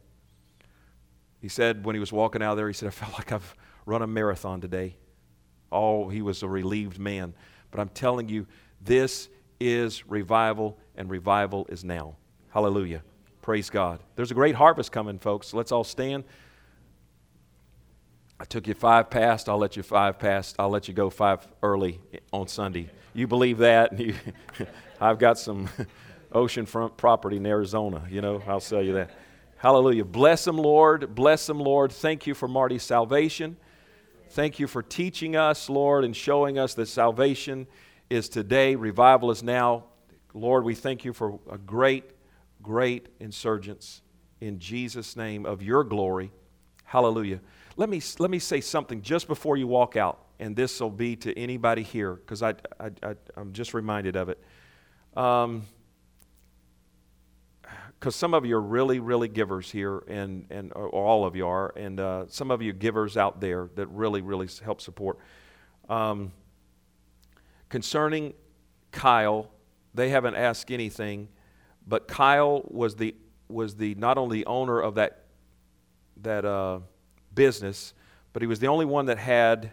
He 1.39 1.49
said 1.49 1.85
when 1.85 1.95
he 1.95 1.99
was 1.99 2.11
walking 2.11 2.41
out 2.41 2.51
of 2.51 2.57
there, 2.57 2.67
he 2.67 2.73
said, 2.73 2.87
I 2.87 2.91
felt 2.91 3.13
like 3.13 3.31
I've 3.31 3.55
run 3.85 4.01
a 4.01 4.07
marathon 4.07 4.61
today. 4.61 4.95
Oh, 5.71 6.09
he 6.09 6.21
was 6.21 6.43
a 6.43 6.47
relieved 6.47 6.99
man. 6.99 7.33
But 7.73 7.81
I'm 7.81 7.89
telling 7.89 8.29
you, 8.29 8.45
this 8.81 9.29
is 9.59 10.07
revival, 10.07 10.77
and 10.95 11.09
revival 11.09 11.65
is 11.69 11.83
now. 11.83 12.15
Hallelujah. 12.49 13.01
Praise 13.41 13.71
God. 13.71 13.99
There's 14.15 14.29
a 14.29 14.35
great 14.35 14.53
harvest 14.53 14.91
coming, 14.91 15.17
folks. 15.17 15.55
Let's 15.55 15.71
all 15.71 15.83
stand. 15.83 16.23
I 18.39 18.45
took 18.45 18.67
you 18.67 18.75
five 18.75 19.09
past, 19.09 19.49
I'll 19.49 19.57
let 19.57 19.75
you 19.75 19.81
five 19.81 20.19
past, 20.19 20.55
I'll 20.59 20.69
let 20.69 20.87
you 20.87 20.93
go 20.93 21.09
five 21.09 21.47
early 21.63 21.99
on 22.31 22.47
Sunday. 22.47 22.89
You 23.13 23.25
believe 23.25 23.57
that? 23.59 23.99
You, 23.99 24.15
I've 25.01 25.17
got 25.17 25.39
some 25.39 25.67
oceanfront 26.31 26.95
property 26.95 27.37
in 27.37 27.45
Arizona, 27.45 28.05
you 28.09 28.21
know, 28.21 28.43
I'll 28.47 28.59
sell 28.59 28.83
you 28.83 28.93
that. 28.93 29.11
Hallelujah. 29.57 30.05
Bless 30.05 30.43
them, 30.43 30.57
Lord. 30.57 31.15
Bless 31.15 31.47
them, 31.47 31.59
Lord. 31.59 31.91
Thank 31.91 32.27
you 32.27 32.33
for 32.33 32.47
Marty's 32.47 32.83
salvation. 32.83 33.55
Thank 34.33 34.57
you 34.57 34.65
for 34.65 34.81
teaching 34.81 35.35
us, 35.35 35.69
Lord, 35.69 36.03
and 36.03 36.15
showing 36.15 36.57
us 36.57 36.73
that 36.73 36.87
salvation 36.87 37.67
is 38.09 38.27
today, 38.29 38.73
revival 38.73 39.29
is 39.29 39.43
now. 39.43 39.83
Lord, 40.33 40.63
we 40.63 40.73
thank 40.73 41.05
you 41.05 41.13
for 41.13 41.39
a 41.51 41.59
great, 41.59 42.05
great 42.59 43.09
insurgence 43.19 44.01
in 44.41 44.57
Jesus' 44.57 45.15
name 45.15 45.45
of 45.45 45.61
your 45.61 45.83
glory. 45.83 46.31
Hallelujah. 46.83 47.41
Let 47.77 47.89
me, 47.89 48.01
let 48.17 48.31
me 48.31 48.39
say 48.39 48.59
something 48.59 49.03
just 49.03 49.27
before 49.27 49.55
you 49.55 49.67
walk 49.67 49.95
out, 49.97 50.25
and 50.39 50.55
this 50.55 50.79
will 50.79 50.89
be 50.89 51.15
to 51.17 51.37
anybody 51.37 51.83
here 51.83 52.15
because 52.15 52.41
I, 52.41 52.55
I, 52.79 52.89
I, 53.03 53.15
am 53.37 53.53
just 53.53 53.75
reminded 53.75 54.15
of 54.15 54.29
it. 54.29 54.43
Um, 55.15 55.61
Because 58.03 58.17
some 58.17 58.33
of 58.33 58.45
you 58.45 58.57
are 58.57 58.61
really, 58.61 58.99
really 58.99 59.29
givers 59.29 59.71
here, 59.71 59.99
and, 60.09 60.45
and 60.49 60.73
or 60.75 60.89
all 60.89 61.23
of 61.25 61.37
you 61.37 61.47
are, 61.47 61.71
and 61.77 62.01
uh, 62.01 62.25
some 62.27 62.51
of 62.51 62.61
you 62.61 62.73
givers 62.73 63.15
out 63.15 63.39
there 63.39 63.69
that 63.75 63.87
really, 63.87 64.21
really 64.21 64.49
help 64.61 64.81
support. 64.81 65.19
Um, 65.87 66.33
concerning 67.69 68.33
Kyle, 68.91 69.49
they 69.93 70.09
haven't 70.09 70.35
asked 70.35 70.69
anything, 70.69 71.29
but 71.87 72.09
Kyle 72.09 72.63
was 72.65 72.97
the 72.97 73.15
was 73.47 73.77
the 73.77 73.95
not 73.95 74.17
only 74.17 74.45
owner 74.45 74.81
of 74.81 74.95
that 74.95 75.23
that 76.23 76.43
uh, 76.43 76.81
business, 77.33 77.93
but 78.33 78.41
he 78.41 78.47
was 78.47 78.59
the 78.59 78.67
only 78.67 78.85
one 78.85 79.05
that 79.05 79.17
had 79.17 79.71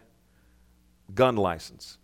gun 1.12 1.34
license. 1.34 1.98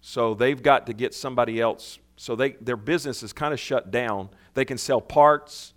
So 0.00 0.34
they've 0.34 0.60
got 0.60 0.86
to 0.86 0.92
get 0.92 1.14
somebody 1.14 1.60
else. 1.60 2.00
So 2.16 2.34
they, 2.34 2.54
their 2.60 2.76
business 2.76 3.22
is 3.22 3.32
kind 3.32 3.54
of 3.54 3.60
shut 3.60 3.92
down. 3.92 4.30
They 4.58 4.64
can 4.64 4.76
sell 4.76 5.00
parts, 5.00 5.72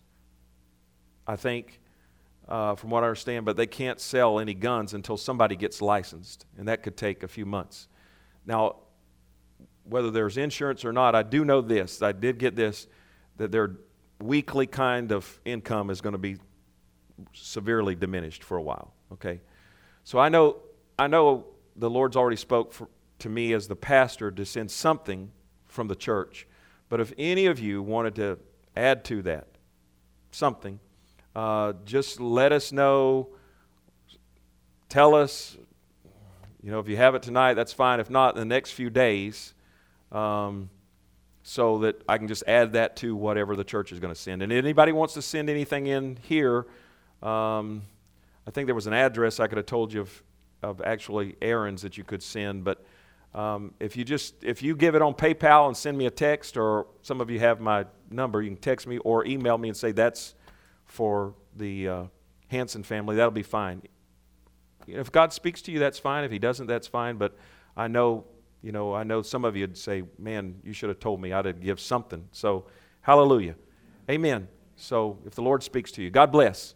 I 1.28 1.36
think, 1.36 1.80
uh, 2.48 2.74
from 2.74 2.90
what 2.90 3.04
I 3.04 3.10
understand, 3.10 3.46
but 3.46 3.56
they 3.56 3.68
can't 3.68 4.00
sell 4.00 4.40
any 4.40 4.56
guns 4.56 4.96
until 4.96 5.18
somebody 5.18 5.56
gets 5.56 5.84
licensed, 5.84 6.48
and 6.58 6.68
that 6.68 6.82
could 6.82 6.98
take 6.98 7.22
a 7.22 7.28
few 7.28 7.46
months. 7.46 7.88
Now, 8.44 8.78
whether 9.84 10.10
there's 10.10 10.36
insurance 10.36 10.84
or 10.84 10.92
not, 10.92 11.14
I 11.14 11.22
do 11.22 11.46
know 11.46 11.62
this. 11.62 12.02
I 12.02 12.12
did 12.12 12.40
get 12.40 12.56
this 12.56 12.88
that 13.38 13.52
their 13.52 13.76
weekly 14.20 14.66
kind 14.66 15.12
of 15.12 15.40
income 15.46 15.92
is 15.92 16.02
going 16.02 16.14
to 16.14 16.18
be 16.18 16.38
severely 17.34 17.94
diminished 17.94 18.44
for 18.44 18.58
a 18.58 18.64
while. 18.64 18.96
Okay, 19.14 19.42
so 20.04 20.18
I 20.18 20.30
know 20.30 20.58
I 20.98 21.06
know 21.06 21.46
the 21.76 21.88
Lord's 21.88 22.18
already 22.18 22.36
spoke 22.36 22.74
for, 22.74 22.88
to 23.20 23.30
me 23.30 23.54
as 23.54 23.68
the 23.68 23.76
pastor 23.76 24.32
to 24.32 24.44
send 24.44 24.72
something 24.72 25.32
from 25.68 25.88
the 25.88 25.96
church. 25.96 26.48
But 26.90 27.00
if 27.00 27.14
any 27.20 27.46
of 27.46 27.60
you 27.60 27.84
wanted 27.84 28.16
to 28.16 28.40
add 28.76 29.04
to 29.06 29.22
that 29.24 29.48
something, 30.32 30.80
uh, 31.36 31.74
just 31.86 32.20
let 32.20 32.52
us 32.52 32.72
know. 32.72 33.30
Tell 34.90 35.16
us. 35.16 35.58
You 36.64 36.72
know, 36.72 36.80
if 36.80 36.88
you 36.88 36.98
have 36.98 37.16
it 37.16 37.24
tonight, 37.24 37.56
that's 37.56 37.74
fine. 37.74 38.00
If 38.00 38.10
not, 38.10 38.36
in 38.36 38.40
the 38.40 38.46
next 38.46 38.72
few 38.72 38.90
days, 38.90 39.54
um, 40.12 40.70
so 41.44 41.80
that 41.80 42.02
I 42.08 42.18
can 42.20 42.28
just 42.28 42.44
add 42.48 42.74
that 42.74 42.98
to 42.98 43.16
whatever 43.16 43.56
the 43.56 43.64
church 43.64 43.92
is 43.92 44.00
going 44.00 44.14
to 44.14 44.20
send. 44.20 44.44
And 44.44 44.52
anybody 44.52 44.92
wants 44.92 45.16
to 45.16 45.24
send 45.24 45.50
anything 45.50 45.88
in 45.88 46.18
here, 46.22 46.68
um, 47.24 47.82
I 48.46 48.52
think 48.52 48.68
there 48.68 48.76
was 48.76 48.86
an 48.88 48.94
address 48.94 49.40
I 49.40 49.48
could 49.48 49.58
have 49.58 49.66
told 49.66 49.92
you 49.92 50.02
of, 50.02 50.24
of 50.62 50.82
actually 50.82 51.36
errands 51.42 51.82
that 51.82 51.98
you 51.98 52.04
could 52.04 52.22
send, 52.22 52.64
but 52.64 52.86
um, 53.34 53.74
if 53.80 53.96
you 53.96 54.04
just 54.04 54.44
if 54.44 54.62
you 54.62 54.76
give 54.76 54.96
it 54.96 55.02
on 55.02 55.14
PayPal 55.14 55.68
and 55.68 55.78
send 55.78 55.98
me 55.98 56.06
a 56.06 56.12
text, 56.12 56.58
or 56.58 56.88
some 57.02 57.22
of 57.22 57.30
you 57.30 57.40
have 57.40 57.62
my 57.62 57.86
number, 58.10 58.42
you 58.42 58.50
can 58.50 58.58
text 58.58 58.88
me 58.88 58.98
or 59.00 59.26
email 59.26 59.58
me 59.58 59.70
and 59.70 59.78
say 59.78 59.92
that's 59.92 60.36
for 60.86 61.34
the 61.56 61.88
uh, 61.88 62.04
Hanson 62.48 62.84
family. 62.84 63.16
That'll 63.16 63.32
be 63.32 63.44
fine. 63.44 63.82
If 64.88 65.12
God 65.12 65.32
speaks 65.32 65.62
to 65.64 65.72
you, 65.72 65.80
that's 65.80 65.98
fine. 65.98 66.26
If 66.26 66.32
He 66.32 66.40
doesn't, 66.40 66.68
that's 66.68 66.88
fine. 66.88 67.18
But 67.18 67.38
I 67.78 67.88
know, 67.88 68.26
you 68.62 68.74
know, 68.74 68.94
I 68.94 69.04
know 69.04 69.22
some 69.22 69.46
of 69.46 69.56
you'd 69.56 69.78
say, 69.78 70.04
"Man, 70.18 70.60
you 70.64 70.74
should 70.74 70.90
have 70.90 71.00
told 71.00 71.22
me. 71.22 71.32
I'd 71.32 71.46
have 71.46 71.62
give 71.62 71.80
something." 71.80 72.28
So, 72.32 72.66
Hallelujah, 73.02 73.56
Amen. 74.10 74.48
So, 74.76 75.20
if 75.26 75.36
the 75.36 75.42
Lord 75.42 75.64
speaks 75.64 75.92
to 75.94 76.04
you, 76.04 76.10
God 76.10 76.32
bless. 76.32 76.76